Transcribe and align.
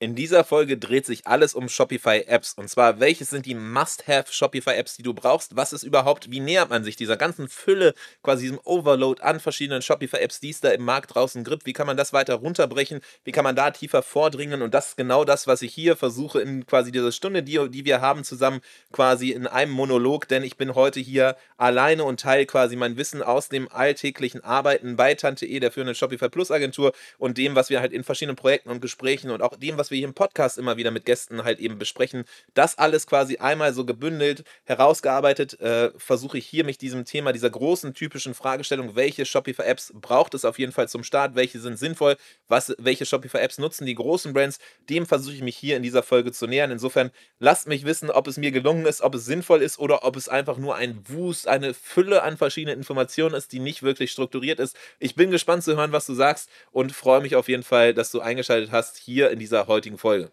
In 0.00 0.14
dieser 0.14 0.44
Folge 0.44 0.78
dreht 0.78 1.06
sich 1.06 1.26
alles 1.26 1.54
um 1.54 1.68
Shopify-Apps. 1.68 2.54
Und 2.54 2.70
zwar, 2.70 3.00
welches 3.00 3.30
sind 3.30 3.46
die 3.46 3.56
Must-Have 3.56 4.32
Shopify-Apps, 4.32 4.94
die 4.96 5.02
du 5.02 5.12
brauchst? 5.12 5.56
Was 5.56 5.72
ist 5.72 5.82
überhaupt, 5.82 6.30
wie 6.30 6.38
nähert 6.38 6.70
man 6.70 6.84
sich 6.84 6.94
dieser 6.94 7.16
ganzen 7.16 7.48
Fülle, 7.48 7.94
quasi 8.22 8.42
diesem 8.42 8.60
Overload 8.62 9.20
an 9.22 9.40
verschiedenen 9.40 9.82
Shopify-Apps, 9.82 10.38
die 10.38 10.50
es 10.50 10.60
da 10.60 10.68
im 10.68 10.84
Markt 10.84 11.16
draußen 11.16 11.42
gibt? 11.42 11.66
Wie 11.66 11.72
kann 11.72 11.88
man 11.88 11.96
das 11.96 12.12
weiter 12.12 12.34
runterbrechen? 12.34 13.00
Wie 13.24 13.32
kann 13.32 13.42
man 13.42 13.56
da 13.56 13.72
tiefer 13.72 14.04
vordringen? 14.04 14.62
Und 14.62 14.72
das 14.72 14.90
ist 14.90 14.96
genau 14.96 15.24
das, 15.24 15.48
was 15.48 15.62
ich 15.62 15.74
hier 15.74 15.96
versuche, 15.96 16.40
in 16.40 16.64
quasi 16.64 16.92
dieser 16.92 17.10
Stunde, 17.10 17.42
die, 17.42 17.68
die 17.68 17.84
wir 17.84 18.00
haben, 18.00 18.22
zusammen 18.22 18.60
quasi 18.92 19.30
in 19.32 19.48
einem 19.48 19.72
Monolog. 19.72 20.28
Denn 20.28 20.44
ich 20.44 20.56
bin 20.56 20.76
heute 20.76 21.00
hier 21.00 21.36
alleine 21.56 22.04
und 22.04 22.20
teile 22.20 22.46
quasi 22.46 22.76
mein 22.76 22.96
Wissen 22.98 23.20
aus 23.20 23.48
dem 23.48 23.66
alltäglichen 23.72 24.44
Arbeiten 24.44 24.94
bei 24.94 25.14
Tante 25.14 25.44
E, 25.44 25.58
der 25.58 25.72
führenden 25.72 25.96
Shopify 25.96 26.28
Plus 26.28 26.52
Agentur 26.52 26.92
und 27.18 27.36
dem, 27.36 27.56
was 27.56 27.68
wir 27.68 27.80
halt 27.80 27.92
in 27.92 28.04
verschiedenen 28.04 28.36
Projekten 28.36 28.70
und 28.70 28.80
Gesprächen 28.80 29.32
und 29.32 29.42
auch 29.42 29.56
dem, 29.56 29.76
was 29.76 29.87
was 29.88 29.92
wir 29.92 29.98
hier 29.98 30.08
im 30.08 30.14
Podcast 30.14 30.58
immer 30.58 30.76
wieder 30.76 30.90
mit 30.90 31.06
Gästen 31.06 31.44
halt 31.44 31.58
eben 31.60 31.78
besprechen, 31.78 32.24
das 32.52 32.76
alles 32.76 33.06
quasi 33.06 33.38
einmal 33.38 33.72
so 33.72 33.86
gebündelt, 33.86 34.44
herausgearbeitet, 34.64 35.58
äh, 35.60 35.90
versuche 35.96 36.36
ich 36.36 36.46
hier 36.46 36.64
mich 36.64 36.76
diesem 36.76 37.06
Thema, 37.06 37.32
dieser 37.32 37.48
großen 37.48 37.94
typischen 37.94 38.34
Fragestellung, 38.34 38.96
welche 38.96 39.24
Shopify-Apps 39.24 39.94
braucht 39.94 40.34
es 40.34 40.44
auf 40.44 40.58
jeden 40.58 40.72
Fall 40.72 40.90
zum 40.90 41.04
Start, 41.04 41.36
welche 41.36 41.58
sind 41.58 41.78
sinnvoll, 41.78 42.18
was, 42.48 42.74
welche 42.78 43.06
Shopify-Apps 43.06 43.56
nutzen 43.56 43.86
die 43.86 43.94
großen 43.94 44.34
Brands, 44.34 44.58
dem 44.90 45.06
versuche 45.06 45.36
ich 45.36 45.42
mich 45.42 45.56
hier 45.56 45.78
in 45.78 45.82
dieser 45.82 46.02
Folge 46.02 46.32
zu 46.32 46.46
nähern. 46.46 46.70
Insofern 46.70 47.10
lasst 47.38 47.66
mich 47.66 47.86
wissen, 47.86 48.10
ob 48.10 48.26
es 48.26 48.36
mir 48.36 48.50
gelungen 48.50 48.84
ist, 48.84 49.00
ob 49.00 49.14
es 49.14 49.24
sinnvoll 49.24 49.62
ist 49.62 49.78
oder 49.78 50.04
ob 50.04 50.16
es 50.16 50.28
einfach 50.28 50.58
nur 50.58 50.76
ein 50.76 51.02
Wust, 51.08 51.48
eine 51.48 51.72
Fülle 51.72 52.22
an 52.22 52.36
verschiedenen 52.36 52.76
Informationen 52.76 53.34
ist, 53.34 53.52
die 53.52 53.60
nicht 53.60 53.82
wirklich 53.82 54.12
strukturiert 54.12 54.60
ist. 54.60 54.76
Ich 54.98 55.14
bin 55.14 55.30
gespannt 55.30 55.64
zu 55.64 55.76
hören, 55.76 55.92
was 55.92 56.04
du 56.04 56.12
sagst 56.12 56.50
und 56.72 56.92
freue 56.92 57.22
mich 57.22 57.36
auf 57.36 57.48
jeden 57.48 57.62
Fall, 57.62 57.94
dass 57.94 58.10
du 58.10 58.20
eingeschaltet 58.20 58.70
hast 58.70 58.98
hier 58.98 59.30
in 59.30 59.38
dieser 59.38 59.66
heutigen 59.66 59.77
Folge. 59.96 60.32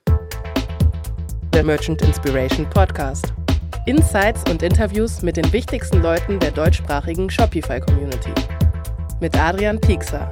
Der 1.54 1.64
Merchant 1.64 2.02
Inspiration 2.02 2.68
Podcast. 2.72 3.32
Insights 3.86 4.42
und 4.50 4.64
Interviews 4.64 5.22
mit 5.22 5.38
den 5.38 5.54
wichtigsten 5.54 6.02
Leuten 6.02 6.40
der 6.40 6.50
deutschsprachigen 6.50 7.30
Shopify-Community. 7.30 8.34
Mit 9.22 9.38
Adrian 9.38 9.80
Piekser. 9.80 10.28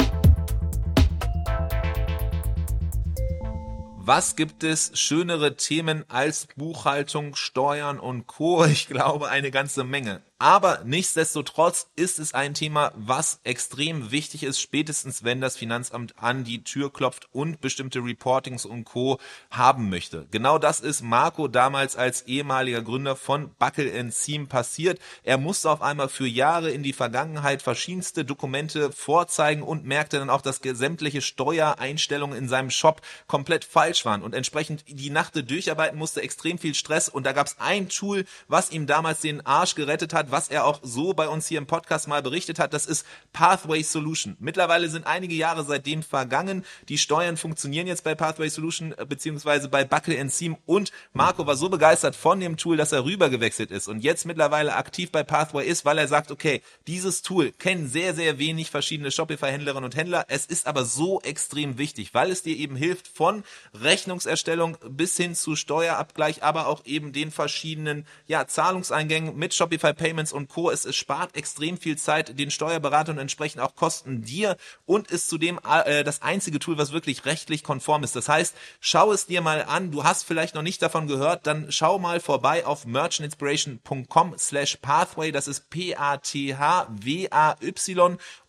Was 3.97 4.35
gibt 4.35 4.63
es 4.63 4.99
schönere 4.99 5.57
Themen 5.57 6.05
als 6.07 6.47
Buchhaltung, 6.55 7.35
Steuern 7.35 7.99
und 7.99 8.25
Co? 8.25 8.65
Ich 8.65 8.87
glaube 8.87 9.29
eine 9.29 9.51
ganze 9.51 9.83
Menge. 9.83 10.23
Aber 10.43 10.81
nichtsdestotrotz 10.83 11.87
ist 11.95 12.19
es 12.19 12.33
ein 12.33 12.53
Thema, 12.53 12.91
was 12.97 13.39
extrem 13.45 14.11
wichtig 14.11 14.43
ist, 14.43 14.59
spätestens 14.59 15.23
wenn 15.23 15.39
das 15.39 15.55
Finanzamt 15.55 16.15
an 16.21 16.43
die 16.43 16.65
Tür 16.65 16.91
klopft 16.91 17.29
und 17.31 17.61
bestimmte 17.61 17.99
Reportings 17.99 18.65
und 18.65 18.83
Co. 18.83 19.21
haben 19.51 19.89
möchte. 19.89 20.27
Genau 20.31 20.57
das 20.57 20.81
ist 20.81 21.01
Marco 21.01 21.47
damals 21.47 21.95
als 21.95 22.23
ehemaliger 22.23 22.81
Gründer 22.81 23.15
von 23.15 23.51
Buckle 23.57 24.11
Seam 24.11 24.47
passiert. 24.47 24.99
Er 25.23 25.37
musste 25.37 25.69
auf 25.69 25.81
einmal 25.81 26.09
für 26.09 26.27
Jahre 26.27 26.71
in 26.71 26.83
die 26.83 26.91
Vergangenheit 26.91 27.61
verschiedenste 27.61 28.25
Dokumente 28.25 28.91
vorzeigen 28.91 29.63
und 29.63 29.85
merkte 29.85 30.19
dann 30.19 30.29
auch, 30.29 30.41
dass 30.41 30.59
sämtliche 30.61 31.21
Steuereinstellungen 31.21 32.37
in 32.37 32.49
seinem 32.49 32.69
Shop 32.69 33.01
komplett 33.27 33.63
falsch 33.63 34.03
waren 34.03 34.21
und 34.21 34.35
entsprechend 34.35 34.83
die 34.89 35.09
Nacht 35.09 35.35
durcharbeiten 35.49 35.97
musste, 35.97 36.21
extrem 36.21 36.57
viel 36.57 36.75
Stress 36.75 37.07
und 37.07 37.25
da 37.25 37.31
gab 37.31 37.47
es 37.47 37.55
ein 37.59 37.87
Tool, 37.87 38.25
was 38.49 38.71
ihm 38.71 38.87
damals 38.87 39.21
den 39.21 39.45
Arsch 39.45 39.75
gerettet 39.75 40.13
hat, 40.13 40.32
was 40.33 40.49
er 40.49 40.65
auch 40.65 40.79
so 40.81 41.13
bei 41.13 41.29
uns 41.29 41.47
hier 41.47 41.59
im 41.59 41.67
Podcast 41.67 42.07
mal 42.09 42.21
berichtet 42.21 42.59
hat, 42.59 42.73
das 42.73 42.87
ist 42.87 43.05
Pathway 43.31 43.83
Solution. 43.83 44.35
Mittlerweile 44.39 44.89
sind 44.89 45.07
einige 45.07 45.35
Jahre 45.35 45.63
seitdem 45.63 46.03
vergangen. 46.03 46.65
Die 46.89 46.97
Steuern 46.97 47.37
funktionieren 47.37 47.87
jetzt 47.87 48.03
bei 48.03 48.15
Pathway 48.15 48.49
Solution 48.49 48.93
äh, 48.97 49.05
beziehungsweise 49.05 49.69
bei 49.69 49.85
Buckle 49.85 50.27
Seam 50.29 50.57
und 50.65 50.91
Marco 51.13 51.45
war 51.45 51.55
so 51.55 51.69
begeistert 51.69 52.15
von 52.15 52.39
dem 52.39 52.57
Tool, 52.57 52.77
dass 52.77 52.91
er 52.91 53.05
rübergewechselt 53.05 53.71
ist 53.71 53.87
und 53.87 53.99
jetzt 53.99 54.25
mittlerweile 54.25 54.75
aktiv 54.75 55.11
bei 55.11 55.23
Pathway 55.23 55.67
ist, 55.67 55.85
weil 55.85 55.99
er 55.99 56.07
sagt, 56.07 56.31
okay, 56.31 56.61
dieses 56.87 57.21
Tool 57.21 57.51
kennen 57.51 57.87
sehr, 57.87 58.15
sehr 58.15 58.39
wenig 58.39 58.71
verschiedene 58.71 59.11
Shopify-Händlerinnen 59.11 59.85
und 59.85 59.95
Händler. 59.95 60.25
Es 60.29 60.47
ist 60.47 60.65
aber 60.65 60.83
so 60.83 61.21
extrem 61.21 61.77
wichtig, 61.77 62.15
weil 62.15 62.31
es 62.31 62.41
dir 62.41 62.57
eben 62.57 62.75
hilft 62.75 63.07
von 63.07 63.43
Rechnungserstellung 63.75 64.77
bis 64.89 65.15
hin 65.15 65.35
zu 65.35 65.55
Steuerabgleich, 65.55 66.41
aber 66.41 66.65
auch 66.65 66.83
eben 66.85 67.13
den 67.13 67.29
verschiedenen 67.29 68.07
ja, 68.25 68.47
Zahlungseingängen 68.47 69.37
mit 69.37 69.53
Shopify 69.53 69.93
Payments 69.93 70.22
Payments 70.23 70.33
und 70.33 70.47
Co. 70.49 70.71
Es, 70.71 70.85
es 70.85 70.95
spart 70.95 71.35
extrem 71.35 71.77
viel 71.77 71.97
Zeit 71.97 72.39
den 72.39 72.49
Steuerberatern 72.51 73.17
und 73.17 73.21
entsprechend 73.21 73.61
auch 73.61 73.75
Kosten 73.75 74.21
dir 74.23 74.55
und 74.85 75.11
ist 75.11 75.27
zudem 75.29 75.59
äh, 75.85 76.03
das 76.03 76.21
einzige 76.21 76.59
Tool, 76.59 76.77
was 76.77 76.93
wirklich 76.93 77.25
rechtlich 77.25 77.63
konform 77.63 78.03
ist. 78.03 78.15
Das 78.15 78.29
heißt, 78.29 78.55
schau 78.79 79.11
es 79.11 79.25
dir 79.25 79.41
mal 79.41 79.63
an. 79.63 79.91
Du 79.91 80.05
hast 80.05 80.23
vielleicht 80.23 80.55
noch 80.55 80.61
nicht 80.61 80.81
davon 80.81 81.07
gehört, 81.07 81.45
dann 81.47 81.71
schau 81.71 81.99
mal 81.99 82.19
vorbei 82.19 82.65
auf 82.65 82.85
merchantinspiration.com 82.85 84.35
slash 84.37 84.77
pathway. 84.77 85.31
Das 85.31 85.47
ist 85.47 85.69
P-A-T-H-W-A-Y 85.69 86.57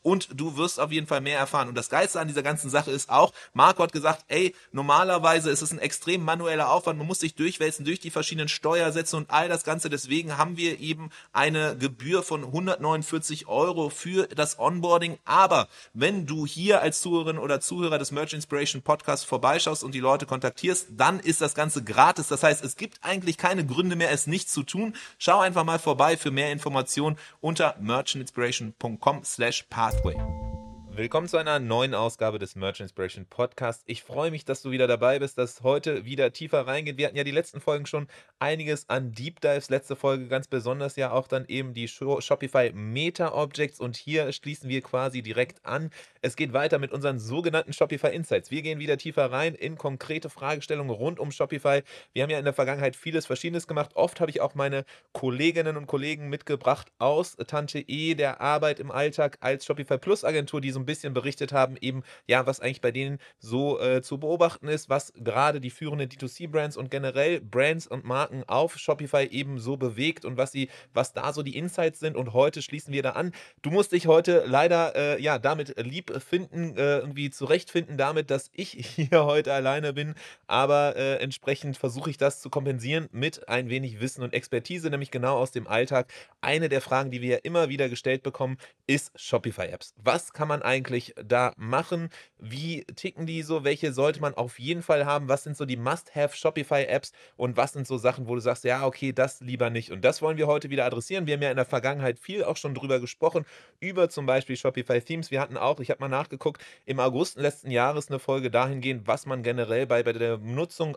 und 0.05 0.29
du 0.39 0.57
wirst 0.57 0.79
auf 0.79 0.93
jeden 0.93 1.07
Fall 1.07 1.23
mehr 1.23 1.39
erfahren. 1.39 1.69
Und 1.69 1.75
das 1.77 1.89
Geilste 1.89 2.21
an 2.21 2.29
dieser 2.29 2.43
ganzen 2.43 2.69
Sache 2.69 2.91
ist 2.91 3.09
auch, 3.09 3.33
Marco 3.55 3.83
hat 3.83 3.93
gesagt, 3.93 4.25
ey, 4.29 4.55
normalerweise 4.71 5.51
ist 5.51 5.63
es 5.63 5.73
ein 5.73 5.79
extrem 5.79 6.23
manueller 6.23 6.71
Aufwand, 6.71 6.99
man 6.99 7.07
muss 7.07 7.21
sich 7.21 7.35
durchwälzen 7.35 7.87
durch 7.87 8.01
die 8.01 8.11
verschiedenen 8.11 8.49
Steuersätze 8.49 9.17
und 9.17 9.31
all 9.31 9.49
das 9.49 9.65
Ganze. 9.65 9.89
Deswegen 9.89 10.37
haben 10.37 10.59
wir 10.59 10.79
eben 10.79 11.09
eine 11.33 11.54
Gebühr 11.79 12.23
von 12.23 12.45
149 12.45 13.49
Euro 13.49 13.89
für 13.89 14.27
das 14.27 14.59
Onboarding. 14.59 15.19
Aber 15.25 15.69
wenn 15.95 16.27
du 16.27 16.47
hier 16.47 16.83
als 16.83 17.01
Zuhörerin 17.01 17.39
oder 17.39 17.61
Zuhörer 17.61 17.99
des 17.99 18.13
Merch 18.13 18.35
Inspiration 18.35 18.83
Podcasts 18.83 19.25
vorbeischaust 19.25 19.85
und 19.85 19.95
die 19.95 20.01
Leute 20.01 20.27
kontaktierst, 20.27 20.89
dann 20.91 21.21
ist 21.21 21.41
das 21.41 21.55
Ganze 21.55 21.83
gratis. 21.83 22.29
Das 22.29 22.43
heißt, 22.43 22.63
es 22.63 22.77
gibt 22.77 22.99
eigentlich 23.03 23.39
keine 23.39 23.65
Gründe 23.65 23.97
mehr, 23.97 24.11
es 24.11 24.27
nicht 24.27 24.51
zu 24.51 24.65
tun. 24.65 24.95
Schau 25.19 25.41
einfach 25.41 25.65
mal 25.65 25.79
vorbei 25.79 26.17
für 26.17 26.31
mehr 26.31 26.53
Informationen 26.53 27.17
unter 27.41 27.77
merchantinspiration.com 27.81 29.25
slash 29.25 29.63
path 29.71 29.95
pathway. 29.95 30.54
Willkommen 30.97 31.27
zu 31.27 31.39
einer 31.39 31.59
neuen 31.59 31.93
Ausgabe 31.93 32.39
des 32.39 32.55
Merch 32.55 32.79
Inspiration 32.79 33.27
Podcast. 33.27 33.83
Ich 33.87 34.05
freue 34.05 34.31
mich, 34.31 34.45
dass 34.45 34.63
du 34.63 34.71
wieder 34.71 34.87
dabei 34.87 35.19
bist, 35.19 35.37
dass 35.39 35.65
heute 35.65 36.05
wieder 36.05 36.33
tiefer 36.33 36.69
reingeht. 36.69 36.99
Wir 36.99 37.09
hatten 37.09 37.17
ja 37.17 37.25
die 37.25 37.33
letzten 37.33 37.61
Folgen 37.61 37.85
schon 37.85 38.07
einiges 38.39 38.89
an 38.89 39.11
Deep 39.11 39.41
Dives. 39.41 39.71
Letzte 39.71 39.97
Folge 39.97 40.29
ganz 40.29 40.47
besonders 40.47 40.95
ja 40.95 41.11
auch 41.11 41.27
dann 41.27 41.47
eben 41.47 41.75
die 41.75 41.89
Shopify 41.89 42.71
Meta 42.73 43.33
Objects 43.33 43.81
und 43.81 43.97
hier 43.97 44.31
schließen 44.31 44.69
wir 44.69 44.83
quasi 44.83 45.21
direkt 45.21 45.67
an. 45.67 45.91
Es 46.23 46.37
geht 46.37 46.53
weiter 46.53 46.79
mit 46.79 46.93
unseren 46.93 47.19
sogenannten 47.19 47.73
Shopify 47.73 48.15
Insights. 48.15 48.53
Wir 48.53 48.63
gehen 48.63 48.79
wieder 48.79 48.97
tiefer 48.97 49.33
rein 49.33 49.57
in 49.57 49.77
konkrete 49.77 50.31
Fragestellungen 50.31 50.95
rund 50.95 51.19
um 51.19 51.33
Shopify. 51.33 51.83
Wir 52.13 52.23
haben 52.23 52.31
ja 52.31 52.39
in 52.39 52.45
der 52.45 52.55
Vergangenheit 52.55 52.95
vieles 52.95 53.27
Verschiedenes 53.27 53.67
gemacht. 53.67 53.91
Oft 53.95 54.21
habe 54.21 54.31
ich 54.31 54.41
auch 54.41 54.55
meine 54.55 54.85
Kolleginnen 55.13 55.77
und 55.77 55.89
Kollegen 55.89 56.29
mitgebracht 56.29 56.93
aus 56.99 57.35
Tante 57.49 57.81
E, 57.81 58.15
der 58.15 58.41
Arbeit 58.41 58.79
im 58.79 58.93
Alltag 58.93 59.39
als 59.41 59.65
Shopify 59.65 59.99
Plus 59.99 60.23
Agentur, 60.23 60.61
die 60.61 60.71
so 60.71 60.84
ein 60.85 60.87
bisschen 60.87 61.15
berichtet 61.15 61.53
haben, 61.53 61.77
eben, 61.81 62.03
ja, 62.27 62.47
was 62.47 62.61
eigentlich 62.61 62.81
bei 62.81 62.93
denen 62.93 63.19
so 63.39 63.81
äh, 63.81 64.03
zu 64.03 64.19
beobachten 64.19 64.69
ist, 64.69 64.89
was 64.89 65.13
gerade 65.17 65.61
die 65.61 65.71
führenden 65.71 66.09
D2C-Brands 66.09 66.77
und 66.77 66.91
generell 66.91 67.41
Brands 67.41 67.87
und 67.87 68.05
Marken 68.05 68.45
auf 68.47 68.79
Shopify 68.79 69.25
eben 69.25 69.59
so 69.59 69.77
bewegt 69.77 70.25
und 70.25 70.37
was 70.37 70.53
sie, 70.53 70.69
was 70.93 71.13
da 71.13 71.33
so 71.33 71.43
die 71.43 71.57
Insights 71.57 72.01
sind. 72.01 72.17
Und 72.17 72.33
heute 72.33 72.63
schließen 72.63 72.93
wir 72.93 73.03
da 73.03 73.11
an. 73.11 73.33
Du 73.63 73.71
musst 73.71 73.93
dich 73.93 74.07
heute 74.07 74.45
leider 74.47 74.95
äh, 74.95 75.23
ja 75.23 75.39
damit 75.39 75.75
lieb 75.79 76.13
finden, 76.23 76.77
äh, 76.77 76.99
irgendwie 76.99 77.31
zurechtfinden 77.31 77.97
damit, 77.97 78.31
dass 78.31 78.51
ich 78.53 78.71
hier 78.97 79.25
heute 79.25 79.53
alleine 79.53 79.93
bin. 79.93 80.15
Aber 80.47 80.97
äh, 80.97 81.17
entsprechend 81.17 81.77
versuche 81.77 82.11
ich 82.11 82.19
das 82.19 82.41
zu 82.41 82.51
kompensieren 82.51 83.09
mit 83.13 83.49
ein 83.49 83.69
wenig 83.71 84.01
Wissen 84.01 84.23
und 84.23 84.35
Expertise, 84.35 84.91
nämlich 84.91 85.11
genau 85.11 85.39
aus 85.39 85.53
dem 85.53 85.67
Alltag. 85.67 86.13
Eine 86.41 86.69
der 86.69 86.81
Fragen, 86.81 87.11
die 87.11 87.23
wir 87.23 87.35
ja 87.35 87.39
immer 87.43 87.69
wieder 87.69 87.89
gestellt 87.89 88.23
bekommen, 88.23 88.59
ist 88.87 89.13
Shopify-Apps. 89.17 89.95
Was 89.97 90.33
kann 90.33 90.49
man 90.49 90.63
eigentlich 90.63 90.74
da 91.17 91.53
machen? 91.57 92.09
Wie 92.39 92.85
ticken 92.85 93.27
die 93.27 93.43
so? 93.43 93.65
Welche 93.65 93.93
sollte 93.93 94.21
man 94.21 94.35
auf 94.35 94.59
jeden 94.59 94.83
Fall 94.83 95.07
haben? 95.07 95.29
Was 95.29 95.45
sind 95.45 95.57
so 95.57 95.65
die 95.65 95.77
Must-Have 95.77 96.37
Shopify-Apps? 96.37 97.13
Und 97.37 97.57
was 97.57 97.73
sind 97.73 97.87
so 97.87 97.97
Sachen, 97.99 98.29
wo 98.29 98.35
du 98.35 98.41
sagst, 98.41 98.65
ja, 98.65 98.87
okay, 98.87 99.13
das 99.13 99.41
lieber 99.41 99.71
nicht? 99.71 99.93
Und 99.93 100.05
das 100.05 100.23
wollen 100.23 100.37
wir 100.37 100.47
heute 100.47 100.71
wieder 100.71 100.85
adressieren. 100.85 101.27
Wir 101.27 101.35
haben 101.35 101.43
ja 101.43 101.51
in 101.51 101.57
der 101.57 101.65
Vergangenheit 101.65 102.19
viel 102.19 102.45
auch 102.45 102.57
schon 102.57 102.75
drüber 102.75 103.01
gesprochen, 103.01 103.45
über 103.81 104.09
zum 104.09 104.27
Beispiel 104.27 104.57
Shopify 104.57 105.01
Themes. 105.01 105.31
Wir 105.31 105.41
hatten 105.41 105.57
auch, 105.57 105.81
ich 105.81 105.91
habe 105.91 106.01
mal 106.01 106.09
nachgeguckt, 106.09 106.63
im 106.87 107.01
August 107.01 107.37
letzten 107.37 107.71
Jahres 107.71 108.09
eine 108.09 108.19
Folge 108.19 108.51
dahingehend, 108.51 109.07
was 109.07 109.27
man 109.27 109.43
generell 109.43 109.87
bei, 109.87 110.03
bei 110.03 110.13
der 110.13 110.39
Nutzung 110.39 110.97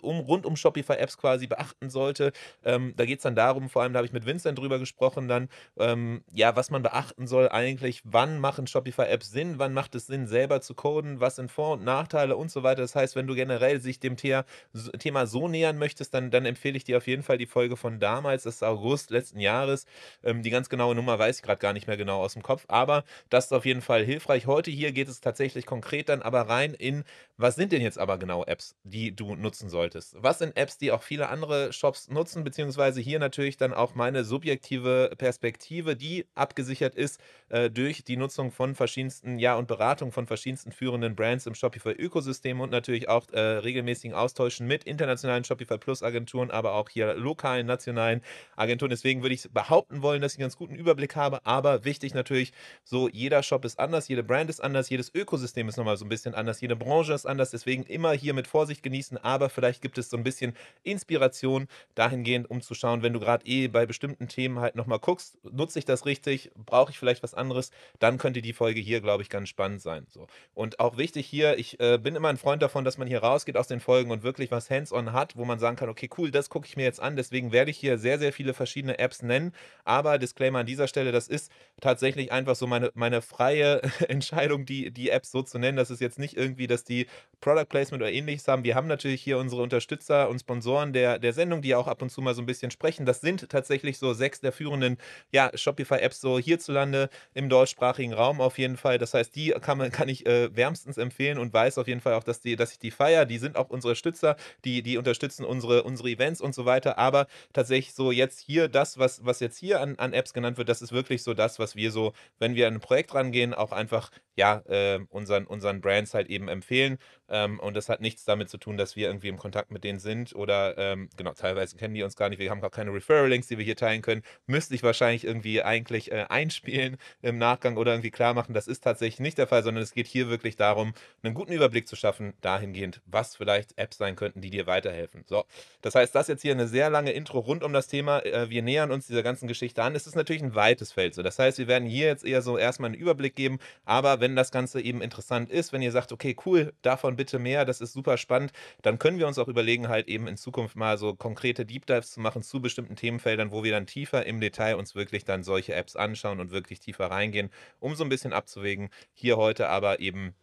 um, 0.00 0.20
rund 0.20 0.46
um 0.46 0.56
Shopify-Apps 0.56 1.18
quasi 1.18 1.46
beachten 1.46 1.90
sollte. 1.90 2.32
Ähm, 2.64 2.94
da 2.96 3.04
geht 3.04 3.18
es 3.18 3.22
dann 3.22 3.34
darum, 3.34 3.68
vor 3.68 3.82
allem 3.82 3.92
da 3.92 3.98
habe 3.98 4.06
ich 4.06 4.12
mit 4.12 4.26
Vincent 4.26 4.58
drüber 4.58 4.78
gesprochen, 4.78 5.28
dann, 5.28 5.48
ähm, 5.78 6.22
ja, 6.32 6.56
was 6.56 6.70
man 6.70 6.82
beachten 6.82 7.26
soll 7.26 7.48
eigentlich, 7.48 8.02
wann 8.04 8.38
machen 8.38 8.66
Shopify-Apps 8.66 9.17
Shopify-Apps 9.18 9.30
Sinn, 9.30 9.58
wann 9.58 9.72
macht 9.72 9.94
es 9.94 10.06
Sinn, 10.06 10.26
selber 10.26 10.60
zu 10.60 10.74
coden, 10.74 11.20
was 11.20 11.36
sind 11.36 11.50
Vor- 11.50 11.74
und 11.74 11.84
Nachteile 11.84 12.36
und 12.36 12.50
so 12.50 12.62
weiter. 12.62 12.82
Das 12.82 12.94
heißt, 12.94 13.16
wenn 13.16 13.26
du 13.26 13.34
generell 13.34 13.80
sich 13.80 14.00
dem 14.00 14.16
Thema 14.16 15.26
so 15.26 15.48
nähern 15.48 15.78
möchtest, 15.78 16.14
dann, 16.14 16.30
dann 16.30 16.46
empfehle 16.46 16.76
ich 16.76 16.84
dir 16.84 16.96
auf 16.96 17.06
jeden 17.06 17.22
Fall 17.22 17.38
die 17.38 17.46
Folge 17.46 17.76
von 17.76 18.00
damals, 18.00 18.44
das 18.44 18.56
ist 18.56 18.62
August 18.62 19.10
letzten 19.10 19.40
Jahres. 19.40 19.86
Ähm, 20.22 20.42
die 20.42 20.50
ganz 20.50 20.68
genaue 20.68 20.94
Nummer 20.94 21.18
weiß 21.18 21.36
ich 21.36 21.42
gerade 21.42 21.60
gar 21.60 21.72
nicht 21.72 21.86
mehr 21.86 21.96
genau 21.96 22.20
aus 22.20 22.34
dem 22.34 22.42
Kopf, 22.42 22.64
aber 22.68 23.04
das 23.30 23.46
ist 23.46 23.52
auf 23.52 23.64
jeden 23.64 23.82
Fall 23.82 24.04
hilfreich. 24.04 24.46
Heute 24.46 24.70
hier 24.70 24.92
geht 24.92 25.08
es 25.08 25.20
tatsächlich 25.20 25.66
konkret 25.66 26.08
dann 26.08 26.22
aber 26.22 26.42
rein 26.42 26.74
in, 26.74 27.04
was 27.36 27.56
sind 27.56 27.72
denn 27.72 27.82
jetzt 27.82 27.98
aber 27.98 28.18
genau 28.18 28.44
Apps, 28.44 28.76
die 28.84 29.14
du 29.14 29.34
nutzen 29.34 29.68
solltest? 29.68 30.16
Was 30.18 30.38
sind 30.38 30.56
Apps, 30.56 30.78
die 30.78 30.92
auch 30.92 31.02
viele 31.02 31.28
andere 31.28 31.72
Shops 31.72 32.08
nutzen, 32.08 32.44
beziehungsweise 32.44 33.00
hier 33.00 33.18
natürlich 33.18 33.56
dann 33.56 33.72
auch 33.72 33.94
meine 33.94 34.24
subjektive 34.24 35.12
Perspektive, 35.16 35.96
die 35.96 36.26
abgesichert 36.34 36.94
ist 36.94 37.20
äh, 37.48 37.70
durch 37.70 38.04
die 38.04 38.16
Nutzung 38.16 38.50
von 38.50 38.74
verschiedensten, 39.08 39.38
ja, 39.38 39.56
und 39.56 39.68
Beratung 39.68 40.12
von 40.12 40.26
verschiedensten 40.26 40.72
führenden 40.72 41.16
Brands 41.16 41.46
im 41.46 41.54
Shopify-Ökosystem 41.54 42.60
und 42.60 42.70
natürlich 42.70 43.08
auch 43.08 43.28
äh, 43.32 43.38
regelmäßigen 43.40 44.14
Austauschen 44.14 44.66
mit 44.66 44.84
internationalen 44.84 45.44
Shopify 45.44 45.78
Plus-Agenturen, 45.78 46.50
aber 46.50 46.74
auch 46.74 46.88
hier 46.88 47.14
lokalen, 47.14 47.66
nationalen 47.66 48.22
Agenturen. 48.56 48.90
Deswegen 48.90 49.22
würde 49.22 49.34
ich 49.34 49.48
behaupten 49.50 50.02
wollen, 50.02 50.20
dass 50.20 50.32
ich 50.32 50.38
einen 50.38 50.44
ganz 50.44 50.56
guten 50.56 50.74
Überblick 50.74 51.16
habe, 51.16 51.44
aber 51.44 51.84
wichtig 51.84 52.14
natürlich, 52.14 52.52
so 52.84 53.08
jeder 53.08 53.42
Shop 53.42 53.64
ist 53.64 53.78
anders, 53.78 54.08
jede 54.08 54.22
Brand 54.22 54.50
ist 54.50 54.60
anders, 54.60 54.90
jedes 54.90 55.14
Ökosystem 55.14 55.68
ist 55.68 55.76
nochmal 55.76 55.96
so 55.96 56.04
ein 56.04 56.08
bisschen 56.08 56.34
anders, 56.34 56.60
jede 56.60 56.76
Branche 56.76 57.12
ist 57.14 57.26
anders, 57.26 57.50
deswegen 57.50 57.84
immer 57.84 58.12
hier 58.12 58.34
mit 58.34 58.46
Vorsicht 58.46 58.82
genießen, 58.82 59.18
aber 59.18 59.48
vielleicht 59.48 59.80
gibt 59.80 59.98
es 59.98 60.10
so 60.10 60.16
ein 60.16 60.24
bisschen 60.24 60.54
Inspiration 60.82 61.68
dahingehend, 61.94 62.50
um 62.50 62.60
zu 62.60 62.74
schauen, 62.74 63.02
wenn 63.02 63.12
du 63.12 63.20
gerade 63.20 63.46
eh 63.46 63.68
bei 63.68 63.86
bestimmten 63.86 64.28
Themen 64.28 64.58
halt 64.58 64.76
nochmal 64.76 64.98
guckst, 64.98 65.38
nutze 65.50 65.78
ich 65.78 65.84
das 65.84 66.04
richtig, 66.06 66.50
brauche 66.54 66.90
ich 66.90 66.98
vielleicht 66.98 67.22
was 67.22 67.34
anderes, 67.34 67.70
dann 67.98 68.18
könnte 68.18 68.42
die 68.42 68.52
Folge 68.52 68.80
hier, 68.80 68.97
glaube 69.00 69.22
ich, 69.22 69.28
ganz 69.28 69.48
spannend 69.48 69.80
sein. 69.80 70.06
So. 70.08 70.26
Und 70.54 70.80
auch 70.80 70.96
wichtig 70.96 71.26
hier, 71.26 71.58
ich 71.58 71.78
äh, 71.80 71.98
bin 71.98 72.16
immer 72.16 72.28
ein 72.28 72.36
Freund 72.36 72.62
davon, 72.62 72.84
dass 72.84 72.98
man 72.98 73.08
hier 73.08 73.20
rausgeht 73.20 73.56
aus 73.56 73.68
den 73.68 73.80
Folgen 73.80 74.10
und 74.10 74.22
wirklich 74.22 74.50
was 74.50 74.70
hands-on 74.70 75.12
hat, 75.12 75.36
wo 75.36 75.44
man 75.44 75.58
sagen 75.58 75.76
kann, 75.76 75.88
okay, 75.88 76.08
cool, 76.18 76.30
das 76.30 76.50
gucke 76.50 76.66
ich 76.66 76.76
mir 76.76 76.84
jetzt 76.84 77.00
an, 77.00 77.16
deswegen 77.16 77.52
werde 77.52 77.70
ich 77.70 77.78
hier 77.78 77.98
sehr, 77.98 78.18
sehr 78.18 78.32
viele 78.32 78.54
verschiedene 78.54 78.98
Apps 78.98 79.22
nennen, 79.22 79.52
aber 79.84 80.18
Disclaimer 80.18 80.60
an 80.60 80.66
dieser 80.66 80.88
Stelle, 80.88 81.12
das 81.12 81.28
ist 81.28 81.50
tatsächlich 81.80 82.32
einfach 82.32 82.56
so 82.56 82.66
meine, 82.66 82.90
meine 82.94 83.22
freie 83.22 83.82
Entscheidung, 84.08 84.64
die, 84.64 84.90
die 84.90 85.10
Apps 85.10 85.30
so 85.30 85.42
zu 85.42 85.58
nennen, 85.58 85.76
das 85.76 85.90
ist 85.90 86.00
jetzt 86.00 86.18
nicht 86.18 86.36
irgendwie, 86.36 86.66
dass 86.66 86.84
die 86.84 87.06
Product 87.40 87.66
Placement 87.68 88.02
oder 88.02 88.12
ähnliches 88.12 88.48
haben. 88.48 88.64
Wir 88.64 88.74
haben 88.74 88.88
natürlich 88.88 89.22
hier 89.22 89.38
unsere 89.38 89.62
Unterstützer 89.62 90.28
und 90.28 90.40
Sponsoren 90.40 90.92
der, 90.92 91.18
der 91.18 91.32
Sendung, 91.32 91.62
die 91.62 91.74
auch 91.74 91.86
ab 91.86 92.02
und 92.02 92.10
zu 92.10 92.20
mal 92.20 92.34
so 92.34 92.42
ein 92.42 92.46
bisschen 92.46 92.70
sprechen. 92.70 93.06
Das 93.06 93.20
sind 93.20 93.48
tatsächlich 93.48 93.98
so 93.98 94.12
sechs 94.12 94.40
der 94.40 94.52
führenden 94.52 94.98
ja, 95.32 95.50
Shopify-Apps 95.54 96.20
so 96.20 96.38
hierzulande 96.38 97.10
im 97.34 97.48
deutschsprachigen 97.48 98.12
Raum 98.12 98.40
auf 98.40 98.58
jeden 98.58 98.76
Fall. 98.76 98.87
Das 98.96 99.12
heißt, 99.12 99.34
die 99.36 99.50
kann, 99.60 99.76
man, 99.76 99.92
kann 99.92 100.08
ich 100.08 100.24
äh, 100.24 100.54
wärmstens 100.56 100.96
empfehlen 100.96 101.36
und 101.38 101.52
weiß 101.52 101.76
auf 101.76 101.86
jeden 101.86 102.00
Fall 102.00 102.14
auch, 102.14 102.24
dass, 102.24 102.40
die, 102.40 102.56
dass 102.56 102.72
ich 102.72 102.78
die 102.78 102.90
feiere. 102.90 103.26
Die 103.26 103.36
sind 103.36 103.56
auch 103.56 103.68
unsere 103.68 103.94
Stützer, 103.94 104.36
die, 104.64 104.82
die 104.82 104.96
unterstützen 104.96 105.44
unsere, 105.44 105.82
unsere 105.82 106.08
Events 106.08 106.40
und 106.40 106.54
so 106.54 106.64
weiter. 106.64 106.96
Aber 106.96 107.26
tatsächlich 107.52 107.94
so 107.94 108.12
jetzt 108.12 108.40
hier 108.40 108.68
das, 108.68 108.98
was, 108.98 109.24
was 109.26 109.40
jetzt 109.40 109.58
hier 109.58 109.80
an, 109.80 109.96
an 109.98 110.14
Apps 110.14 110.32
genannt 110.32 110.56
wird, 110.56 110.70
das 110.70 110.80
ist 110.80 110.92
wirklich 110.92 111.22
so 111.22 111.34
das, 111.34 111.58
was 111.58 111.76
wir 111.76 111.90
so, 111.90 112.12
wenn 112.38 112.54
wir 112.54 112.68
an 112.68 112.74
ein 112.74 112.80
Projekt 112.80 113.12
rangehen, 113.14 113.52
auch 113.52 113.72
einfach 113.72 114.10
ja, 114.36 114.62
äh, 114.68 115.00
unseren, 115.10 115.46
unseren 115.46 115.80
Brands 115.80 116.14
halt 116.14 116.28
eben 116.28 116.48
empfehlen. 116.48 116.98
Ähm, 117.28 117.60
und 117.60 117.74
das 117.76 117.88
hat 117.88 118.00
nichts 118.00 118.24
damit 118.24 118.48
zu 118.48 118.58
tun, 118.58 118.76
dass 118.76 118.96
wir 118.96 119.08
irgendwie 119.08 119.28
im 119.28 119.36
Kontakt 119.36 119.70
mit 119.70 119.84
denen 119.84 119.98
sind 119.98 120.34
oder 120.34 120.76
ähm, 120.78 121.08
genau, 121.16 121.32
teilweise 121.32 121.76
kennen 121.76 121.94
die 121.94 122.02
uns 122.02 122.16
gar 122.16 122.28
nicht. 122.28 122.38
Wir 122.38 122.50
haben 122.50 122.60
gar 122.60 122.70
keine 122.70 122.92
Referral-Links, 122.92 123.48
die 123.48 123.58
wir 123.58 123.64
hier 123.64 123.76
teilen 123.76 124.02
können. 124.02 124.22
Müsste 124.46 124.74
ich 124.74 124.82
wahrscheinlich 124.82 125.24
irgendwie 125.24 125.62
eigentlich 125.62 126.10
äh, 126.12 126.26
einspielen 126.28 126.96
im 127.22 127.38
Nachgang 127.38 127.76
oder 127.76 127.92
irgendwie 127.92 128.10
klar 128.10 128.34
machen. 128.34 128.54
Das 128.54 128.66
ist 128.66 128.82
tatsächlich 128.82 129.20
nicht 129.20 129.38
der 129.38 129.46
Fall, 129.46 129.62
sondern 129.62 129.82
es 129.82 129.92
geht 129.92 130.06
hier 130.06 130.28
wirklich 130.28 130.56
darum, 130.56 130.94
einen 131.22 131.34
guten 131.34 131.52
Überblick 131.52 131.86
zu 131.86 131.96
schaffen, 131.96 132.34
dahingehend, 132.40 133.00
was 133.06 133.36
vielleicht 133.36 133.76
Apps 133.78 133.98
sein 133.98 134.16
könnten, 134.16 134.40
die 134.40 134.50
dir 134.50 134.66
weiterhelfen. 134.66 135.24
So, 135.26 135.44
das 135.82 135.94
heißt, 135.94 136.14
das 136.14 136.28
jetzt 136.28 136.42
hier 136.42 136.52
eine 136.52 136.68
sehr 136.68 136.90
lange 136.90 137.12
Intro 137.12 137.38
rund 137.38 137.62
um 137.62 137.72
das 137.72 137.88
Thema. 137.88 138.24
Äh, 138.24 138.50
wir 138.50 138.62
nähern 138.62 138.90
uns 138.90 139.06
dieser 139.06 139.22
ganzen 139.22 139.48
Geschichte 139.48 139.82
an. 139.82 139.94
Es 139.94 140.06
ist 140.06 140.16
natürlich 140.16 140.42
ein 140.42 140.54
weites 140.54 140.92
Feld. 140.92 141.14
So, 141.14 141.22
das 141.22 141.38
heißt, 141.38 141.58
wir 141.58 141.68
werden 141.68 141.88
hier 141.88 142.06
jetzt 142.06 142.24
eher 142.24 142.42
so 142.42 142.56
erstmal 142.56 142.88
einen 142.88 143.00
Überblick 143.00 143.36
geben, 143.36 143.58
aber 143.84 144.20
wenn 144.20 144.36
das 144.36 144.50
Ganze 144.50 144.80
eben 144.80 145.02
interessant 145.02 145.50
ist, 145.50 145.72
wenn 145.72 145.82
ihr 145.82 145.92
sagt, 145.92 146.12
okay, 146.12 146.34
cool, 146.46 146.72
davon 146.82 147.17
bitte 147.18 147.38
mehr, 147.38 147.66
das 147.66 147.82
ist 147.82 147.92
super 147.92 148.16
spannend, 148.16 148.52
dann 148.82 148.98
können 148.98 149.18
wir 149.18 149.26
uns 149.26 149.38
auch 149.38 149.48
überlegen, 149.48 149.88
halt 149.88 150.08
eben 150.08 150.26
in 150.26 150.38
Zukunft 150.38 150.76
mal 150.76 150.96
so 150.96 151.14
konkrete 151.14 151.66
Deep 151.66 151.84
Dives 151.86 152.12
zu 152.12 152.20
machen 152.20 152.42
zu 152.42 152.62
bestimmten 152.62 152.96
Themenfeldern, 152.96 153.50
wo 153.50 153.62
wir 153.64 153.72
dann 153.72 153.86
tiefer 153.86 154.24
im 154.24 154.40
Detail 154.40 154.76
uns 154.76 154.94
wirklich 154.94 155.24
dann 155.24 155.42
solche 155.42 155.74
Apps 155.74 155.96
anschauen 155.96 156.40
und 156.40 156.50
wirklich 156.50 156.80
tiefer 156.80 157.10
reingehen, 157.10 157.50
um 157.80 157.94
so 157.94 158.04
ein 158.04 158.08
bisschen 158.08 158.32
abzuwägen. 158.32 158.88
Hier 159.12 159.36
heute 159.36 159.68
aber 159.68 160.00
eben 160.00 160.34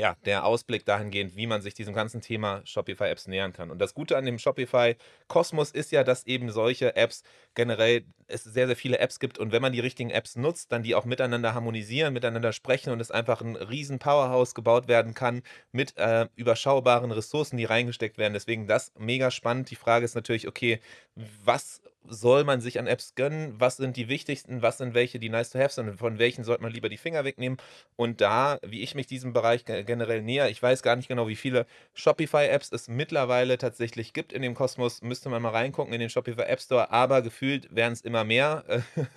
ja, 0.00 0.16
der 0.24 0.46
Ausblick 0.46 0.86
dahingehend, 0.86 1.36
wie 1.36 1.46
man 1.46 1.60
sich 1.60 1.74
diesem 1.74 1.92
ganzen 1.92 2.22
Thema 2.22 2.62
Shopify-Apps 2.64 3.28
nähern 3.28 3.52
kann. 3.52 3.70
Und 3.70 3.78
das 3.80 3.92
Gute 3.92 4.16
an 4.16 4.24
dem 4.24 4.38
Shopify-Kosmos 4.38 5.72
ist 5.72 5.92
ja, 5.92 6.04
dass 6.04 6.26
eben 6.26 6.50
solche 6.50 6.96
Apps 6.96 7.22
generell 7.54 8.06
es 8.26 8.44
sehr, 8.44 8.66
sehr 8.66 8.76
viele 8.76 8.98
Apps 8.98 9.20
gibt 9.20 9.36
und 9.38 9.52
wenn 9.52 9.60
man 9.60 9.74
die 9.74 9.80
richtigen 9.80 10.08
Apps 10.08 10.36
nutzt, 10.36 10.72
dann 10.72 10.82
die 10.82 10.94
auch 10.94 11.04
miteinander 11.04 11.52
harmonisieren, 11.52 12.14
miteinander 12.14 12.54
sprechen 12.54 12.94
und 12.94 13.00
es 13.00 13.10
einfach 13.10 13.42
ein 13.42 13.56
riesen 13.56 13.98
Powerhouse 13.98 14.54
gebaut 14.54 14.88
werden 14.88 15.12
kann 15.12 15.42
mit 15.70 15.94
äh, 15.98 16.28
überschaubaren 16.34 17.10
Ressourcen, 17.10 17.58
die 17.58 17.66
reingesteckt 17.66 18.16
werden. 18.16 18.32
Deswegen 18.32 18.66
das 18.66 18.92
mega 18.96 19.30
spannend. 19.30 19.70
Die 19.70 19.76
Frage 19.76 20.06
ist 20.06 20.14
natürlich, 20.14 20.48
okay, 20.48 20.80
was 21.44 21.82
soll 22.08 22.44
man 22.44 22.60
sich 22.60 22.78
an 22.78 22.86
Apps 22.86 23.14
gönnen? 23.14 23.54
Was 23.58 23.76
sind 23.76 23.96
die 23.96 24.08
wichtigsten? 24.08 24.62
Was 24.62 24.78
sind 24.78 24.94
welche, 24.94 25.18
die 25.18 25.28
nice 25.28 25.50
to 25.50 25.58
have 25.58 25.72
sind? 25.72 25.98
Von 25.98 26.18
welchen 26.18 26.44
sollte 26.44 26.62
man 26.62 26.72
lieber 26.72 26.88
die 26.88 26.96
Finger 26.96 27.24
wegnehmen? 27.24 27.58
Und 27.96 28.20
da, 28.20 28.58
wie 28.62 28.82
ich 28.82 28.94
mich 28.94 29.06
diesem 29.06 29.32
Bereich 29.32 29.64
generell 29.64 30.22
näher, 30.22 30.48
ich 30.50 30.62
weiß 30.62 30.82
gar 30.82 30.96
nicht 30.96 31.08
genau, 31.08 31.28
wie 31.28 31.36
viele 31.36 31.66
Shopify-Apps 31.94 32.72
es 32.72 32.88
mittlerweile 32.88 33.58
tatsächlich 33.58 34.12
gibt 34.12 34.32
in 34.32 34.42
dem 34.42 34.54
Kosmos. 34.54 35.02
Müsste 35.02 35.28
man 35.28 35.42
mal 35.42 35.50
reingucken 35.50 35.92
in 35.92 36.00
den 36.00 36.10
Shopify 36.10 36.42
App 36.42 36.60
Store, 36.60 36.90
aber 36.90 37.22
gefühlt 37.22 37.74
werden 37.74 37.92
es 37.92 38.00
immer 38.00 38.24
mehr. 38.24 38.64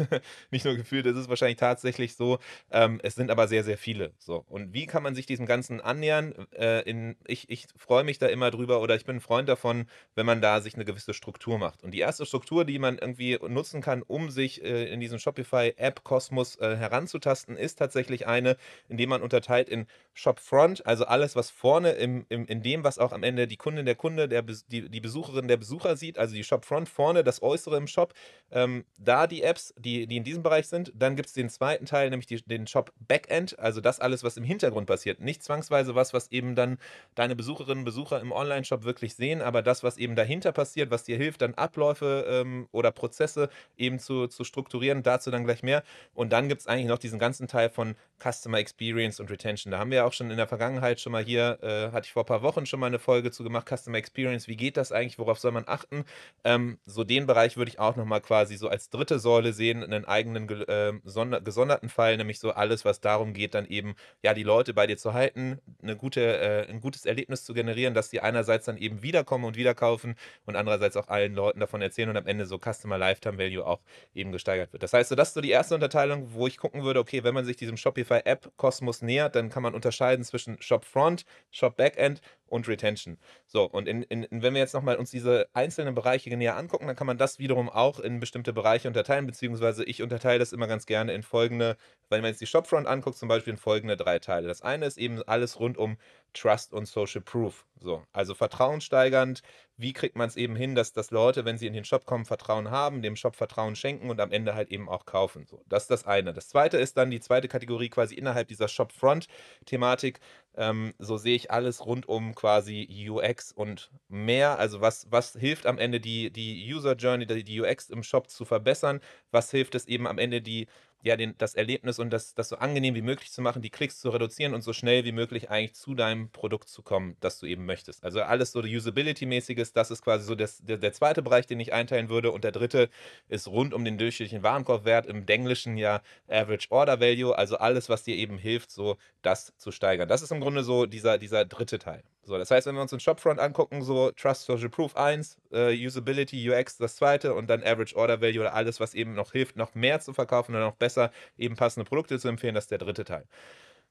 nicht 0.51 0.65
nur 0.65 0.75
gefühlt, 0.75 1.05
es 1.05 1.17
ist 1.17 1.29
wahrscheinlich 1.29 1.57
tatsächlich 1.57 2.15
so. 2.15 2.39
Ähm, 2.71 2.99
es 3.03 3.15
sind 3.15 3.31
aber 3.31 3.47
sehr, 3.47 3.63
sehr 3.63 3.77
viele. 3.77 4.13
So. 4.19 4.45
Und 4.47 4.73
wie 4.73 4.85
kann 4.85 5.03
man 5.03 5.15
sich 5.15 5.25
diesem 5.25 5.45
Ganzen 5.45 5.81
annähern? 5.81 6.33
Äh, 6.51 6.81
in, 6.89 7.15
ich 7.25 7.49
ich 7.49 7.67
freue 7.77 8.03
mich 8.03 8.17
da 8.19 8.27
immer 8.27 8.51
drüber 8.51 8.81
oder 8.81 8.95
ich 8.95 9.05
bin 9.05 9.17
ein 9.17 9.21
Freund 9.21 9.47
davon, 9.49 9.85
wenn 10.15 10.25
man 10.25 10.41
da 10.41 10.61
sich 10.61 10.75
eine 10.75 10.85
gewisse 10.85 11.13
Struktur 11.13 11.57
macht. 11.57 11.83
Und 11.83 11.91
die 11.91 11.99
erste 11.99 12.25
Struktur, 12.25 12.65
die 12.65 12.72
die 12.73 12.79
man 12.79 12.97
irgendwie 12.97 13.37
nutzen 13.47 13.81
kann, 13.81 14.01
um 14.01 14.31
sich 14.31 14.63
äh, 14.63 14.91
in 14.91 14.99
diesen 14.99 15.19
Shopify-App-Kosmos 15.19 16.55
äh, 16.55 16.75
heranzutasten, 16.75 17.55
ist 17.55 17.77
tatsächlich 17.77 18.25
eine, 18.25 18.57
indem 18.89 19.09
man 19.09 19.21
unterteilt 19.21 19.69
in 19.69 19.85
Shopfront, 20.15 20.85
also 20.87 21.05
alles, 21.05 21.35
was 21.35 21.51
vorne 21.51 21.91
im, 21.91 22.25
im, 22.29 22.47
in 22.47 22.63
dem, 22.63 22.83
was 22.83 22.97
auch 22.97 23.11
am 23.11 23.21
Ende 23.21 23.47
die 23.47 23.57
Kundin, 23.57 23.85
der 23.85 23.93
Kunde, 23.93 24.27
der, 24.27 24.41
die, 24.41 24.89
die 24.89 24.99
Besucherin, 24.99 25.47
der 25.47 25.57
Besucher 25.57 25.95
sieht, 25.95 26.17
also 26.17 26.33
die 26.33 26.43
Shopfront 26.43 26.89
vorne, 26.89 27.23
das 27.23 27.43
Äußere 27.43 27.77
im 27.77 27.85
Shop, 27.85 28.15
ähm, 28.51 28.85
da 28.97 29.27
die 29.27 29.43
Apps, 29.43 29.75
die, 29.77 30.07
die 30.07 30.17
in 30.17 30.23
diesem 30.23 30.41
Bereich 30.41 30.67
sind. 30.67 30.91
Dann 30.95 31.15
gibt 31.15 31.27
es 31.27 31.33
den 31.33 31.49
zweiten 31.49 31.85
Teil, 31.85 32.09
nämlich 32.09 32.25
die, 32.25 32.41
den 32.43 32.65
Shop 32.65 32.91
Backend, 33.07 33.59
also 33.59 33.81
das 33.81 33.99
alles, 33.99 34.23
was 34.23 34.35
im 34.37 34.43
Hintergrund 34.43 34.87
passiert. 34.87 35.19
Nicht 35.19 35.43
zwangsweise 35.43 35.93
was, 35.93 36.11
was 36.11 36.31
eben 36.31 36.55
dann 36.55 36.79
deine 37.13 37.35
Besucherinnen 37.35 37.79
und 37.79 37.85
Besucher 37.85 38.19
im 38.19 38.31
Online-Shop 38.31 38.83
wirklich 38.83 39.13
sehen, 39.13 39.43
aber 39.43 39.61
das, 39.61 39.83
was 39.83 39.97
eben 39.97 40.15
dahinter 40.15 40.51
passiert, 40.51 40.89
was 40.89 41.03
dir 41.03 41.17
hilft, 41.17 41.43
dann 41.43 41.53
Abläufe 41.53 42.25
ähm, 42.27 42.62
oder 42.71 42.91
Prozesse 42.91 43.49
eben 43.77 43.99
zu, 43.99 44.27
zu 44.27 44.43
strukturieren. 44.43 45.03
Dazu 45.03 45.31
dann 45.31 45.45
gleich 45.45 45.63
mehr. 45.63 45.83
Und 46.13 46.31
dann 46.31 46.49
gibt 46.49 46.61
es 46.61 46.67
eigentlich 46.67 46.87
noch 46.87 46.99
diesen 46.99 47.19
ganzen 47.19 47.47
Teil 47.47 47.69
von 47.69 47.95
Customer 48.23 48.57
Experience 48.57 49.19
und 49.19 49.29
Retention. 49.29 49.71
Da 49.71 49.79
haben 49.79 49.91
wir 49.91 50.05
auch 50.05 50.13
schon 50.13 50.31
in 50.31 50.37
der 50.37 50.47
Vergangenheit 50.47 50.99
schon 50.99 51.11
mal 51.11 51.23
hier, 51.23 51.59
äh, 51.61 51.91
hatte 51.91 52.05
ich 52.05 52.13
vor 52.13 52.23
ein 52.23 52.27
paar 52.27 52.41
Wochen 52.41 52.65
schon 52.65 52.79
mal 52.79 52.87
eine 52.87 52.99
Folge 52.99 53.31
zu 53.31 53.43
gemacht, 53.43 53.67
Customer 53.67 53.97
Experience. 53.97 54.47
Wie 54.47 54.55
geht 54.55 54.77
das 54.77 54.91
eigentlich? 54.91 55.19
Worauf 55.19 55.39
soll 55.39 55.51
man 55.51 55.65
achten? 55.67 56.05
Ähm, 56.43 56.77
so 56.85 57.03
den 57.03 57.25
Bereich 57.25 57.57
würde 57.57 57.69
ich 57.69 57.79
auch 57.79 57.95
nochmal 57.95 58.21
quasi 58.21 58.55
so 58.55 58.69
als 58.69 58.89
dritte 58.89 59.19
Säule 59.19 59.53
sehen, 59.53 59.83
einen 59.83 60.05
eigenen 60.05 60.49
äh, 60.49 60.93
gesonderten 61.03 61.89
Fall, 61.89 62.17
nämlich 62.17 62.39
so 62.39 62.51
alles, 62.51 62.85
was 62.85 63.01
darum 63.01 63.33
geht, 63.33 63.53
dann 63.53 63.65
eben, 63.65 63.95
ja, 64.21 64.33
die 64.33 64.43
Leute 64.43 64.73
bei 64.73 64.87
dir 64.87 64.97
zu 64.97 65.13
halten, 65.13 65.59
eine 65.81 65.95
gute, 65.95 66.37
äh, 66.37 66.69
ein 66.69 66.79
gutes 66.79 67.05
Erlebnis 67.05 67.43
zu 67.43 67.53
generieren, 67.53 67.93
dass 67.93 68.09
sie 68.09 68.21
einerseits 68.21 68.65
dann 68.65 68.77
eben 68.77 69.01
wiederkommen 69.01 69.45
und 69.45 69.57
wieder 69.57 69.75
kaufen 69.75 70.15
und 70.45 70.55
andererseits 70.55 70.97
auch 70.97 71.07
allen 71.09 71.35
Leuten 71.35 71.59
davon 71.59 71.81
erzählen 71.81 72.09
und 72.09 72.17
am 72.17 72.27
Ende 72.27 72.45
so 72.45 72.52
so 72.53 72.71
Customer 72.71 72.97
Lifetime 72.97 73.37
Value 73.37 73.65
auch 73.65 73.81
eben 74.13 74.31
gesteigert 74.31 74.71
wird. 74.73 74.83
Das 74.83 74.93
heißt, 74.93 75.09
so, 75.09 75.15
das 75.15 75.29
ist 75.29 75.33
so 75.33 75.41
die 75.41 75.49
erste 75.49 75.75
Unterteilung, 75.75 76.33
wo 76.33 76.47
ich 76.47 76.57
gucken 76.57 76.83
würde, 76.83 76.99
okay, 76.99 77.23
wenn 77.23 77.33
man 77.33 77.45
sich 77.45 77.57
diesem 77.57 77.77
Shopify 77.77 78.21
App 78.25 78.51
Kosmos 78.57 79.01
nähert, 79.01 79.35
dann 79.35 79.49
kann 79.49 79.63
man 79.63 79.73
unterscheiden 79.73 80.23
zwischen 80.23 80.61
Shop 80.61 80.85
Front, 80.85 81.25
Shop 81.51 81.75
Backend, 81.75 82.21
und 82.47 82.67
Retention. 82.67 83.17
So, 83.45 83.63
und 83.63 83.87
in, 83.87 84.03
in, 84.03 84.27
wenn 84.29 84.53
wir 84.53 84.61
jetzt 84.61 84.73
nochmal 84.73 84.97
uns 84.97 85.11
diese 85.11 85.47
einzelnen 85.53 85.95
Bereiche 85.95 86.35
näher 86.35 86.57
angucken, 86.57 86.87
dann 86.87 86.95
kann 86.95 87.07
man 87.07 87.17
das 87.17 87.39
wiederum 87.39 87.69
auch 87.69 87.99
in 87.99 88.19
bestimmte 88.19 88.53
Bereiche 88.53 88.87
unterteilen, 88.87 89.25
beziehungsweise 89.25 89.83
ich 89.83 90.01
unterteile 90.01 90.39
das 90.39 90.53
immer 90.53 90.67
ganz 90.67 90.85
gerne 90.85 91.13
in 91.13 91.23
folgende, 91.23 91.77
wenn 92.09 92.21
man 92.21 92.29
jetzt 92.29 92.41
die 92.41 92.47
Shopfront 92.47 92.87
anguckt, 92.87 93.17
zum 93.17 93.29
Beispiel 93.29 93.53
in 93.53 93.57
folgende 93.57 93.97
drei 93.97 94.19
Teile. 94.19 94.47
Das 94.47 94.61
eine 94.61 94.85
ist 94.85 94.97
eben 94.97 95.23
alles 95.23 95.59
rund 95.59 95.77
um 95.77 95.97
Trust 96.33 96.73
und 96.73 96.87
Social 96.87 97.21
Proof. 97.21 97.65
So, 97.79 98.03
also 98.13 98.33
vertrauenssteigernd. 98.33 99.41
Wie 99.77 99.93
kriegt 99.93 100.15
man 100.15 100.27
es 100.27 100.35
eben 100.35 100.55
hin, 100.55 100.75
dass, 100.75 100.93
dass 100.93 101.11
Leute, 101.11 101.45
wenn 101.45 101.57
sie 101.57 101.67
in 101.67 101.73
den 101.73 101.83
Shop 101.83 102.05
kommen, 102.05 102.25
Vertrauen 102.25 102.71
haben, 102.71 103.01
dem 103.01 103.15
Shop 103.15 103.35
Vertrauen 103.35 103.75
schenken 103.75 104.09
und 104.09 104.21
am 104.21 104.31
Ende 104.31 104.55
halt 104.55 104.69
eben 104.69 104.87
auch 104.87 105.05
kaufen. 105.05 105.45
So, 105.45 105.63
das 105.67 105.83
ist 105.83 105.91
das 105.91 106.05
eine. 106.05 106.33
Das 106.33 106.47
zweite 106.47 106.77
ist 106.77 106.95
dann 106.97 107.09
die 107.09 107.19
zweite 107.19 107.47
Kategorie 107.47 107.89
quasi 107.89 108.15
innerhalb 108.15 108.47
dieser 108.47 108.67
Shopfront-Thematik. 108.67 110.19
Ähm, 110.55 110.93
so 110.99 111.17
sehe 111.17 111.35
ich 111.35 111.51
alles 111.51 111.85
rund 111.85 112.07
um 112.07 112.35
quasi 112.35 113.07
UX 113.09 113.51
und 113.51 113.91
mehr. 114.07 114.59
Also 114.59 114.81
was, 114.81 115.07
was 115.11 115.33
hilft 115.33 115.65
am 115.65 115.77
Ende 115.79 115.99
die, 115.99 116.31
die 116.31 116.71
User 116.73 116.95
Journey, 116.95 117.25
die, 117.25 117.43
die 117.43 117.61
UX 117.61 117.89
im 117.89 118.03
Shop 118.03 118.29
zu 118.29 118.45
verbessern? 118.45 118.99
Was 119.31 119.49
hilft 119.51 119.75
es 119.75 119.87
eben 119.87 120.07
am 120.07 120.17
Ende 120.19 120.41
die 120.41 120.67
ja, 121.03 121.17
den, 121.17 121.35
das 121.37 121.53
Erlebnis 121.53 121.99
und 121.99 122.11
das, 122.11 122.33
das 122.33 122.49
so 122.49 122.55
angenehm 122.55 122.95
wie 122.95 123.01
möglich 123.01 123.31
zu 123.31 123.41
machen, 123.41 123.61
die 123.61 123.69
Klicks 123.69 123.99
zu 123.99 124.09
reduzieren 124.09 124.53
und 124.53 124.61
so 124.61 124.71
schnell 124.71 125.03
wie 125.03 125.11
möglich 125.11 125.49
eigentlich 125.49 125.75
zu 125.75 125.95
deinem 125.95 126.31
Produkt 126.31 126.69
zu 126.69 126.81
kommen, 126.81 127.17
das 127.19 127.39
du 127.39 127.45
eben 127.45 127.65
möchtest. 127.65 128.03
Also 128.03 128.21
alles 128.21 128.53
so 128.53 128.61
Usability-mäßiges, 128.61 129.73
das 129.73 129.91
ist 129.91 130.01
quasi 130.01 130.25
so 130.25 130.35
das, 130.35 130.59
der, 130.59 130.77
der 130.77 130.93
zweite 130.93 131.21
Bereich, 131.21 131.45
den 131.45 131.59
ich 131.59 131.73
einteilen 131.73 132.09
würde. 132.09 132.31
Und 132.31 132.45
der 132.45 132.53
dritte 132.53 132.89
ist 133.27 133.47
rund 133.47 133.73
um 133.73 133.83
den 133.83 133.97
durchschnittlichen 133.97 134.43
Warenkorbwert, 134.43 135.05
im 135.05 135.27
Englischen 135.27 135.75
ja 135.77 136.01
Average 136.29 136.67
Order 136.71 137.01
Value, 137.01 137.37
also 137.37 137.57
alles, 137.57 137.89
was 137.89 138.03
dir 138.03 138.15
eben 138.15 138.37
hilft, 138.37 138.71
so 138.71 138.97
das 139.21 139.53
zu 139.57 139.71
steigern. 139.71 140.07
Das 140.07 140.21
ist 140.21 140.31
im 140.31 140.39
Grunde 140.39 140.63
so 140.63 140.85
dieser, 140.85 141.17
dieser 141.17 141.43
dritte 141.43 141.79
Teil. 141.79 142.03
So, 142.25 142.37
das 142.37 142.51
heißt, 142.51 142.67
wenn 142.67 142.75
wir 142.75 142.81
uns 142.81 142.91
den 142.91 143.01
Shopfront 143.01 143.39
angucken, 143.39 143.81
so 143.81 144.11
Trust 144.11 144.45
Social 144.45 144.69
Proof 144.69 144.95
1, 144.95 145.37
äh, 145.51 145.85
Usability, 145.85 146.49
UX 146.49 146.77
das 146.77 146.95
zweite 146.95 147.33
und 147.33 147.49
dann 147.49 147.61
Average 147.63 147.97
Order 147.97 148.21
Value 148.21 148.39
oder 148.39 148.53
alles, 148.53 148.79
was 148.79 148.93
eben 148.93 149.13
noch 149.13 149.33
hilft, 149.33 149.57
noch 149.57 149.75
mehr 149.75 149.99
zu 149.99 150.13
verkaufen 150.13 150.55
oder 150.55 150.63
noch 150.63 150.75
besser 150.75 151.11
eben 151.37 151.57
passende 151.57 151.83
Produkte 151.85 152.17
zu 152.19 152.29
empfehlen, 152.29 152.55
das 152.55 152.65
ist 152.65 152.71
der 152.71 152.77
dritte 152.77 153.03
Teil. 153.03 153.25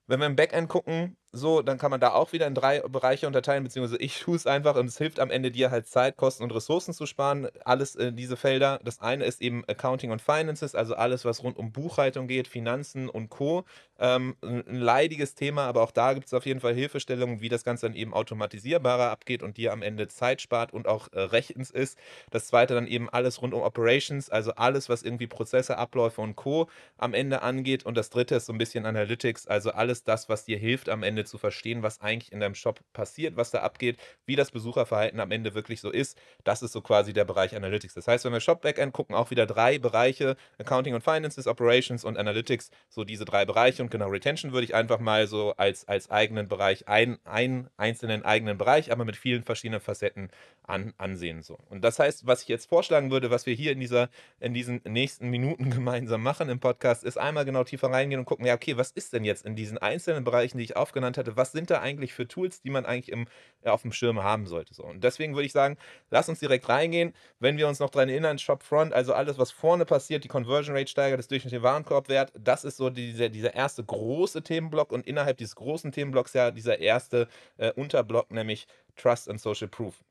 Wenn 0.07 0.21
wir 0.21 0.27
im 0.27 0.37
Backend 0.37 0.69
gucken, 0.71 1.17
so, 1.35 1.63
dann 1.63 1.79
kann 1.79 1.91
man 1.91 2.01
da 2.01 2.13
auch 2.13 2.33
wieder 2.33 2.47
in 2.47 2.55
drei 2.55 2.81
Bereiche 2.81 3.27
unterteilen, 3.27 3.65
beziehungsweise 3.65 3.97
ich 4.03 4.21
tue 4.21 4.37
es 4.37 4.47
einfach 4.47 4.77
und 4.77 4.87
es 4.87 4.99
hilft 4.99 5.19
am 5.19 5.31
Ende 5.31 5.51
dir 5.51 5.71
halt 5.71 5.87
Zeit, 5.87 6.19
Kosten 6.19 6.43
und 6.43 6.55
Ressourcen 6.55 6.93
zu 6.93 7.07
sparen. 7.07 7.49
Alles 7.65 7.95
in 7.95 8.17
diese 8.17 8.37
Felder. 8.37 8.81
Das 8.85 9.01
eine 9.01 9.25
ist 9.25 9.41
eben 9.41 9.65
Accounting 9.67 10.11
und 10.11 10.21
Finances, 10.21 10.75
also 10.75 10.95
alles, 10.95 11.25
was 11.25 11.43
rund 11.43 11.57
um 11.57 11.73
Buchhaltung 11.73 12.27
geht, 12.29 12.49
Finanzen 12.49 13.09
und 13.09 13.31
Co. 13.31 13.65
Ähm, 13.99 14.37
ein 14.43 14.65
leidiges 14.81 15.35
Thema, 15.35 15.67
aber 15.67 15.83
auch 15.83 15.91
da 15.91 16.13
gibt 16.13 16.27
es 16.27 16.35
auf 16.35 16.45
jeden 16.45 16.61
Fall 16.61 16.75
Hilfestellungen, 16.75 17.41
wie 17.41 17.49
das 17.49 17.65
Ganze 17.65 17.87
dann 17.87 17.95
eben 17.97 18.13
automatisierbarer 18.13 19.11
abgeht 19.11 19.43
und 19.43 19.57
dir 19.57 19.73
am 19.73 19.83
Ende 19.83 20.09
Zeit 20.09 20.43
spart 20.43 20.73
und 20.73 20.87
auch 20.87 21.09
äh, 21.13 21.21
rechtens 21.21 21.71
ist. 21.71 21.99
Das 22.31 22.47
zweite 22.49 22.75
dann 22.75 22.87
eben 22.87 23.09
alles 23.09 23.41
rund 23.41 23.55
um 23.55 23.63
Operations, 23.63 24.29
also 24.29 24.53
alles, 24.55 24.89
was 24.89 25.03
irgendwie 25.03 25.27
Prozesse, 25.27 25.79
Abläufe 25.79 26.21
und 26.21 26.37
Co. 26.37 26.69
am 26.99 27.15
Ende 27.15 27.43
angeht. 27.43 27.85
Und 27.87 27.97
das 27.97 28.11
dritte 28.11 28.35
ist 28.35 28.47
so 28.47 28.53
ein 28.53 28.59
bisschen 28.59 28.87
Analytics, 28.87 29.47
also 29.47 29.71
alles 29.73 30.05
das, 30.05 30.29
was 30.29 30.45
dir 30.45 30.59
hilft 30.59 30.89
am 30.89 31.03
Ende 31.03 31.22
Ende 31.23 31.31
zu 31.31 31.39
verstehen, 31.39 31.83
was 31.83 32.01
eigentlich 32.01 32.33
in 32.33 32.41
deinem 32.41 32.55
Shop 32.55 32.81
passiert, 32.93 33.37
was 33.37 33.51
da 33.51 33.61
abgeht, 33.61 33.99
wie 34.27 34.37
das 34.37 34.51
Besucherverhalten 34.51 35.21
am 35.21 35.31
Ende 35.31 35.55
wirklich 35.55 35.81
so 35.81 35.91
ist. 35.91 36.19
Das 36.45 36.63
ist 36.63 36.73
so 36.73 36.81
quasi 36.81 37.13
der 37.13 37.25
Bereich 37.25 37.55
Analytics. 37.55 37.95
Das 37.95 38.09
heißt, 38.09 38.25
wenn 38.25 38.33
wir 38.33 38.41
Shop 38.41 38.61
Backend 38.61 38.93
gucken, 38.93 39.15
auch 39.15 39.31
wieder 39.31 39.47
drei 39.47 39.79
Bereiche: 39.79 40.37
Accounting 40.59 40.95
und 40.95 41.05
Finances, 41.05 41.47
Operations 41.47 42.05
und 42.05 42.19
Analytics. 42.19 42.71
So 42.89 43.05
diese 43.05 43.25
drei 43.25 43.45
Bereiche. 43.45 43.83
Und 43.83 43.91
genau, 43.91 44.09
Retention 44.09 44.53
würde 44.53 44.65
ich 44.65 44.75
einfach 44.75 44.99
mal 44.99 45.27
so 45.27 45.55
als, 45.57 45.87
als 45.87 46.11
eigenen 46.11 46.49
Bereich, 46.49 46.89
ein, 46.89 47.19
einen 47.25 47.69
einzelnen 47.77 48.25
eigenen 48.25 48.59
Bereich, 48.59 48.91
aber 48.91 49.05
mit 49.05 49.17
vielen 49.17 49.45
verschiedenen 49.45 49.81
Facetten 49.81 50.31
an, 50.65 50.93
ansehen. 50.99 51.43
So. 51.43 51.59
Und 51.69 51.83
das 51.83 51.99
heißt, 51.99 52.27
was 52.27 52.43
ich 52.43 52.49
jetzt 52.49 52.69
vorschlagen 52.69 53.11
würde, 53.11 53.31
was 53.31 53.47
wir 53.47 53.55
hier 53.55 53.73
in, 53.73 53.81
dieser, 53.81 54.09
in 54.41 54.55
diesen 54.55 54.81
nächsten 54.85 55.29
Minuten 55.29 55.71
gemeinsam 55.71 56.23
machen 56.23 56.49
im 56.49 56.61
Podcast, 56.61 57.05
ist 57.05 57.19
einmal 57.19 57.45
genau 57.45 57.65
tiefer 57.65 57.91
reingehen 57.91 58.19
und 58.19 58.25
gucken, 58.25 58.47
ja, 58.47 58.55
okay, 58.55 58.77
was 58.77 58.91
ist 58.91 59.13
denn 59.13 59.25
jetzt 59.25 59.45
in 59.45 59.57
diesen 59.57 59.79
einzelnen 59.79 60.25
Bereichen, 60.25 60.59
die 60.59 60.65
ich 60.65 60.77
aufgenannt 60.77 61.12
hatte, 61.19 61.37
was 61.37 61.53
sind 61.53 61.71
da 61.71 61.81
eigentlich 61.81 62.13
für 62.13 62.27
Tools, 62.29 62.61
die 62.61 62.71
man 62.71 62.87
eigentlich 62.87 63.11
im, 63.11 63.27
ja, 63.65 63.73
auf 63.73 63.83
dem 63.83 63.93
Schirm 63.93 64.23
haben 64.23 64.47
sollte. 64.47 64.75
So. 64.75 64.85
Und 64.85 65.03
deswegen 65.05 65.35
würde 65.35 65.47
ich 65.47 65.53
sagen, 65.53 65.77
lass 66.11 66.29
uns 66.29 66.41
direkt 66.41 66.69
reingehen. 66.69 67.13
Wenn 67.39 67.57
wir 67.57 67.69
uns 67.69 67.79
noch 67.79 67.91
daran 67.91 68.09
erinnern, 68.09 68.39
Shopfront, 68.39 68.93
also 68.93 69.15
alles, 69.15 69.39
was 69.39 69.51
vorne 69.51 69.85
passiert, 69.85 70.25
die 70.25 70.29
Conversion 70.29 70.77
Rate 70.77 70.91
steigert, 70.91 71.19
das 71.19 71.29
durchschnittliche 71.29 71.63
Warenkorbwert, 71.63 72.33
das 72.39 72.65
ist 72.65 72.77
so 72.77 72.91
dieser, 72.91 73.29
dieser 73.29 73.55
erste 73.55 73.85
große 73.85 74.43
Themenblock 74.43 74.93
und 74.93 75.07
innerhalb 75.07 75.37
dieses 75.37 75.57
großen 75.57 75.93
Themenblocks 75.93 76.33
ja 76.33 76.51
dieser 76.51 76.79
erste 76.79 77.29
äh, 77.57 77.73
Unterblock, 77.73 78.31
nämlich 78.31 78.67
Trust 78.97 79.29
and 79.29 79.41
Social 79.41 79.69
Proof. 79.69 80.03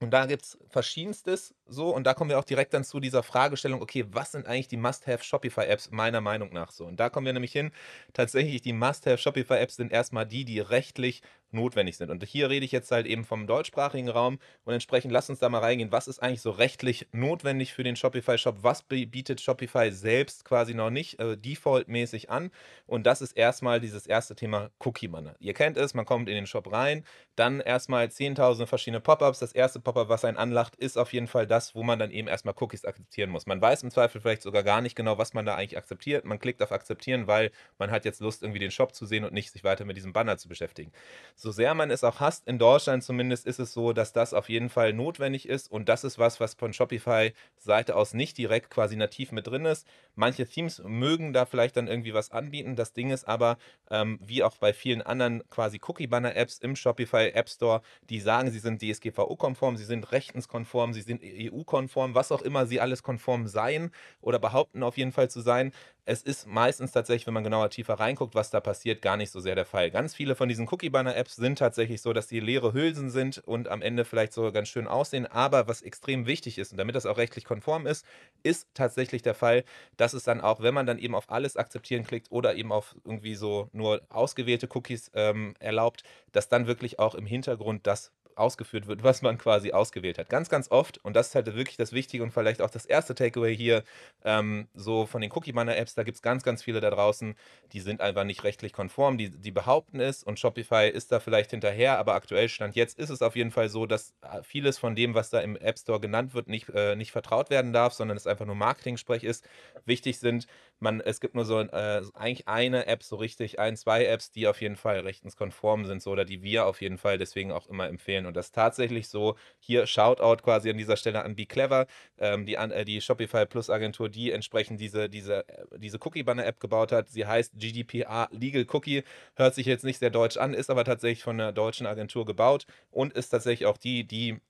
Und 0.00 0.12
da 0.12 0.24
gibt 0.24 0.42
es 0.42 0.58
verschiedenstes 0.68 1.54
so, 1.70 1.94
und 1.94 2.04
da 2.04 2.14
kommen 2.14 2.30
wir 2.30 2.38
auch 2.38 2.44
direkt 2.44 2.74
dann 2.74 2.84
zu 2.84 3.00
dieser 3.00 3.22
Fragestellung, 3.22 3.80
okay, 3.80 4.04
was 4.10 4.32
sind 4.32 4.46
eigentlich 4.46 4.68
die 4.68 4.76
Must-Have 4.76 5.22
Shopify-Apps 5.24 5.90
meiner 5.92 6.20
Meinung 6.20 6.52
nach 6.52 6.70
so? 6.72 6.84
Und 6.84 6.98
da 6.98 7.10
kommen 7.10 7.26
wir 7.26 7.32
nämlich 7.32 7.52
hin, 7.52 7.70
tatsächlich 8.12 8.60
die 8.62 8.72
Must-Have 8.72 9.18
Shopify-Apps 9.18 9.76
sind 9.76 9.92
erstmal 9.92 10.26
die, 10.26 10.44
die 10.44 10.60
rechtlich 10.60 11.22
notwendig 11.52 11.96
sind. 11.96 12.10
Und 12.10 12.24
hier 12.24 12.50
rede 12.50 12.64
ich 12.64 12.72
jetzt 12.72 12.90
halt 12.90 13.06
eben 13.06 13.24
vom 13.24 13.46
deutschsprachigen 13.46 14.08
Raum 14.08 14.38
und 14.64 14.74
entsprechend 14.74 15.12
lass 15.12 15.30
uns 15.30 15.38
da 15.38 15.48
mal 15.48 15.58
reingehen, 15.58 15.92
was 15.92 16.08
ist 16.08 16.20
eigentlich 16.20 16.42
so 16.42 16.50
rechtlich 16.50 17.08
notwendig 17.12 17.72
für 17.72 17.82
den 17.82 17.96
Shopify-Shop, 17.96 18.58
was 18.62 18.82
bietet 18.82 19.40
Shopify 19.40 19.90
selbst 19.90 20.44
quasi 20.44 20.74
noch 20.74 20.90
nicht 20.90 21.18
äh, 21.18 21.36
defaultmäßig 21.36 22.30
an 22.30 22.50
und 22.86 23.04
das 23.06 23.20
ist 23.20 23.32
erstmal 23.32 23.80
dieses 23.80 24.06
erste 24.06 24.34
Thema 24.34 24.70
Cookie-Banner. 24.78 25.34
Ihr 25.38 25.54
kennt 25.54 25.76
es, 25.76 25.94
man 25.94 26.06
kommt 26.06 26.28
in 26.28 26.34
den 26.34 26.46
Shop 26.46 26.70
rein, 26.70 27.04
dann 27.36 27.60
erstmal 27.60 28.06
10.000 28.06 28.66
verschiedene 28.66 29.00
Pop-ups, 29.00 29.38
das 29.40 29.52
erste 29.52 29.80
Pop-up, 29.80 30.08
was 30.08 30.24
einen 30.24 30.36
anlacht, 30.36 30.76
ist 30.76 30.96
auf 30.98 31.12
jeden 31.12 31.26
Fall 31.26 31.46
das, 31.46 31.59
wo 31.74 31.82
man 31.82 31.98
dann 31.98 32.10
eben 32.10 32.28
erstmal 32.28 32.54
Cookies 32.58 32.84
akzeptieren 32.84 33.30
muss. 33.30 33.46
Man 33.46 33.60
weiß 33.60 33.82
im 33.82 33.90
Zweifel 33.90 34.20
vielleicht 34.20 34.42
sogar 34.42 34.62
gar 34.62 34.80
nicht 34.80 34.96
genau, 34.96 35.18
was 35.18 35.34
man 35.34 35.46
da 35.46 35.54
eigentlich 35.56 35.78
akzeptiert, 35.78 36.24
man 36.24 36.38
klickt 36.38 36.62
auf 36.62 36.72
akzeptieren, 36.72 37.26
weil 37.26 37.50
man 37.78 37.90
hat 37.90 38.04
jetzt 38.04 38.20
Lust, 38.20 38.42
irgendwie 38.42 38.60
den 38.60 38.70
Shop 38.70 38.94
zu 38.94 39.06
sehen 39.06 39.24
und 39.24 39.32
nicht 39.32 39.50
sich 39.52 39.64
weiter 39.64 39.84
mit 39.84 39.96
diesem 39.96 40.12
Banner 40.12 40.38
zu 40.38 40.48
beschäftigen 40.48 40.92
so 41.36 41.50
sehr 41.50 41.74
man 41.74 41.90
es 41.90 42.04
auch 42.04 42.20
hasst, 42.20 42.46
in 42.46 42.58
Deutschland 42.58 43.02
zumindest 43.02 43.46
ist 43.46 43.58
es 43.58 43.72
so, 43.72 43.92
dass 43.92 44.12
das 44.12 44.34
auf 44.34 44.48
jeden 44.48 44.68
Fall 44.68 44.92
notwendig 44.92 45.48
ist 45.48 45.70
und 45.70 45.88
das 45.88 46.04
ist 46.04 46.18
was, 46.18 46.40
was 46.40 46.54
von 46.54 46.72
Shopify 46.72 47.32
Seite 47.56 47.96
aus 47.96 48.14
nicht 48.14 48.36
direkt 48.38 48.70
quasi 48.70 48.96
nativ 48.96 49.32
mit 49.32 49.46
drin 49.46 49.64
ist. 49.64 49.86
Manche 50.14 50.46
Themes 50.46 50.82
mögen 50.84 51.32
da 51.32 51.46
vielleicht 51.46 51.76
dann 51.76 51.88
irgendwie 51.88 52.14
was 52.14 52.30
anbieten. 52.30 52.76
Das 52.76 52.92
Ding 52.92 53.10
ist 53.10 53.26
aber, 53.26 53.58
ähm, 53.90 54.18
wie 54.22 54.42
auch 54.42 54.56
bei 54.56 54.72
vielen 54.72 55.02
anderen 55.02 55.42
quasi 55.50 55.80
Cookie-Banner-Apps 55.86 56.58
im 56.58 56.76
Shopify 56.76 57.30
App 57.30 57.48
Store, 57.48 57.82
die 58.08 58.20
sagen, 58.20 58.50
sie 58.50 58.58
sind 58.58 58.82
DSGVO-konform, 58.82 59.76
sie 59.76 59.84
sind 59.84 60.12
rechtenskonform, 60.12 60.92
sie 60.92 61.02
sind 61.02 61.22
EU-konform, 61.50 62.14
was 62.14 62.32
auch 62.32 62.42
immer 62.42 62.66
sie 62.66 62.80
alles 62.80 63.02
konform 63.02 63.46
seien 63.46 63.90
oder 64.20 64.38
behaupten 64.38 64.82
auf 64.82 64.96
jeden 64.96 65.12
Fall 65.12 65.30
zu 65.30 65.40
sein. 65.40 65.72
Es 66.04 66.22
ist 66.22 66.46
meistens 66.46 66.92
tatsächlich, 66.92 67.26
wenn 67.26 67.34
man 67.34 67.44
genauer 67.44 67.70
tiefer 67.70 67.94
reinguckt, 67.94 68.34
was 68.34 68.50
da 68.50 68.60
passiert, 68.60 69.02
gar 69.02 69.16
nicht 69.16 69.30
so 69.30 69.38
sehr 69.38 69.54
der 69.54 69.64
Fall. 69.66 69.90
Ganz 69.90 70.14
viele 70.14 70.34
von 70.34 70.48
diesen 70.48 70.66
Cookie-Banner-Apps 70.68 71.36
sind 71.36 71.58
tatsächlich 71.58 72.02
so, 72.02 72.12
dass 72.12 72.26
die 72.26 72.40
leere 72.40 72.72
Hülsen 72.72 73.10
sind 73.10 73.38
und 73.38 73.68
am 73.68 73.82
Ende 73.82 74.04
vielleicht 74.04 74.32
so 74.32 74.50
ganz 74.50 74.68
schön 74.68 74.88
aussehen. 74.88 75.26
Aber 75.26 75.68
was 75.68 75.82
extrem 75.82 76.26
wichtig 76.26 76.58
ist 76.58 76.72
und 76.72 76.78
damit 76.78 76.96
das 76.96 77.06
auch 77.06 77.16
rechtlich 77.16 77.44
konform 77.44 77.86
ist, 77.86 78.04
ist 78.42 78.68
tatsächlich 78.74 79.22
der 79.22 79.34
Fall, 79.34 79.64
dass 79.96 80.12
es 80.14 80.24
dann 80.24 80.40
auch, 80.40 80.60
wenn 80.60 80.74
man 80.74 80.86
dann 80.86 80.98
eben 80.98 81.14
auf 81.14 81.30
alles 81.30 81.56
akzeptieren 81.56 82.04
klickt 82.04 82.30
oder 82.30 82.54
eben 82.56 82.72
auf 82.72 82.96
irgendwie 83.04 83.34
so 83.34 83.68
nur 83.72 84.02
ausgewählte 84.08 84.68
Cookies 84.74 85.10
ähm, 85.14 85.54
erlaubt, 85.60 86.02
dass 86.32 86.48
dann 86.48 86.66
wirklich 86.66 86.98
auch 86.98 87.14
im 87.14 87.26
Hintergrund 87.26 87.86
das 87.86 88.12
ausgeführt 88.40 88.86
wird, 88.86 89.02
was 89.02 89.22
man 89.22 89.38
quasi 89.38 89.72
ausgewählt 89.72 90.18
hat. 90.18 90.28
Ganz, 90.28 90.48
ganz 90.48 90.70
oft, 90.70 90.98
und 91.04 91.14
das 91.14 91.28
ist 91.28 91.34
halt 91.34 91.46
wirklich 91.46 91.76
das 91.76 91.92
Wichtige 91.92 92.22
und 92.22 92.32
vielleicht 92.32 92.62
auch 92.62 92.70
das 92.70 92.86
erste 92.86 93.14
Takeaway 93.14 93.56
hier, 93.56 93.84
ähm, 94.24 94.68
so 94.74 95.06
von 95.06 95.20
den 95.20 95.30
Cookie-Banner-Apps, 95.32 95.94
da 95.94 96.02
gibt 96.02 96.16
es 96.16 96.22
ganz, 96.22 96.42
ganz 96.42 96.62
viele 96.62 96.80
da 96.80 96.90
draußen, 96.90 97.34
die 97.72 97.80
sind 97.80 98.00
einfach 98.00 98.24
nicht 98.24 98.44
rechtlich 98.44 98.72
konform, 98.72 99.18
die, 99.18 99.30
die 99.30 99.50
behaupten 99.50 100.00
es 100.00 100.22
und 100.22 100.40
Shopify 100.40 100.88
ist 100.88 101.12
da 101.12 101.20
vielleicht 101.20 101.50
hinterher, 101.50 101.98
aber 101.98 102.14
aktuell 102.14 102.48
Stand 102.48 102.76
jetzt 102.76 102.98
ist 102.98 103.10
es 103.10 103.22
auf 103.22 103.36
jeden 103.36 103.50
Fall 103.50 103.68
so, 103.68 103.86
dass 103.86 104.14
äh, 104.22 104.42
vieles 104.42 104.78
von 104.78 104.94
dem, 104.94 105.14
was 105.14 105.30
da 105.30 105.40
im 105.40 105.56
App 105.56 105.78
Store 105.78 106.00
genannt 106.00 106.34
wird, 106.34 106.48
nicht, 106.48 106.68
äh, 106.70 106.96
nicht 106.96 107.12
vertraut 107.12 107.50
werden 107.50 107.72
darf, 107.72 107.92
sondern 107.92 108.16
es 108.16 108.26
einfach 108.26 108.46
nur 108.46 108.54
Marketing-Sprech 108.56 109.24
ist. 109.24 109.46
Wichtig 109.84 110.18
sind, 110.18 110.46
man, 110.78 111.00
es 111.00 111.20
gibt 111.20 111.34
nur 111.34 111.44
so 111.44 111.60
äh, 111.60 112.02
eigentlich 112.14 112.48
eine 112.48 112.86
App 112.86 113.02
so 113.02 113.16
richtig, 113.16 113.58
ein, 113.58 113.76
zwei 113.76 114.04
Apps, 114.06 114.30
die 114.30 114.46
auf 114.48 114.60
jeden 114.60 114.76
Fall 114.76 115.00
rechtenskonform 115.00 115.86
sind, 115.86 116.02
so 116.02 116.10
oder 116.10 116.24
die 116.24 116.42
wir 116.42 116.66
auf 116.66 116.80
jeden 116.80 116.98
Fall 116.98 117.18
deswegen 117.18 117.52
auch 117.52 117.68
immer 117.68 117.88
empfehlen. 117.88 118.26
Und 118.30 118.36
das 118.36 118.46
ist 118.46 118.54
tatsächlich 118.54 119.08
so, 119.08 119.36
hier 119.58 119.86
Shoutout 119.86 120.42
quasi 120.42 120.70
an 120.70 120.78
dieser 120.78 120.96
Stelle 120.96 121.24
an 121.24 121.36
Be 121.36 121.46
Clever, 121.46 121.86
ähm, 122.18 122.46
die, 122.46 122.54
äh, 122.54 122.84
die 122.84 123.00
Shopify 123.00 123.46
Plus 123.46 123.70
Agentur, 123.70 124.08
die 124.08 124.30
entsprechend 124.30 124.80
diese, 124.80 125.08
diese, 125.08 125.48
äh, 125.48 125.78
diese 125.78 125.98
Cookie-Banner-App 126.00 126.60
gebaut 126.60 126.92
hat. 126.92 127.08
Sie 127.08 127.26
heißt 127.26 127.54
GDPR 127.56 128.28
Legal 128.30 128.66
Cookie, 128.72 129.02
hört 129.34 129.54
sich 129.54 129.66
jetzt 129.66 129.84
nicht 129.84 129.98
sehr 129.98 130.10
deutsch 130.10 130.36
an, 130.36 130.54
ist 130.54 130.70
aber 130.70 130.84
tatsächlich 130.84 131.22
von 131.22 131.40
einer 131.40 131.52
deutschen 131.52 131.86
Agentur 131.86 132.24
gebaut 132.24 132.66
und 132.90 133.12
ist 133.14 133.30
tatsächlich 133.30 133.66
auch 133.66 133.76
die, 133.76 134.06
die 134.06 134.40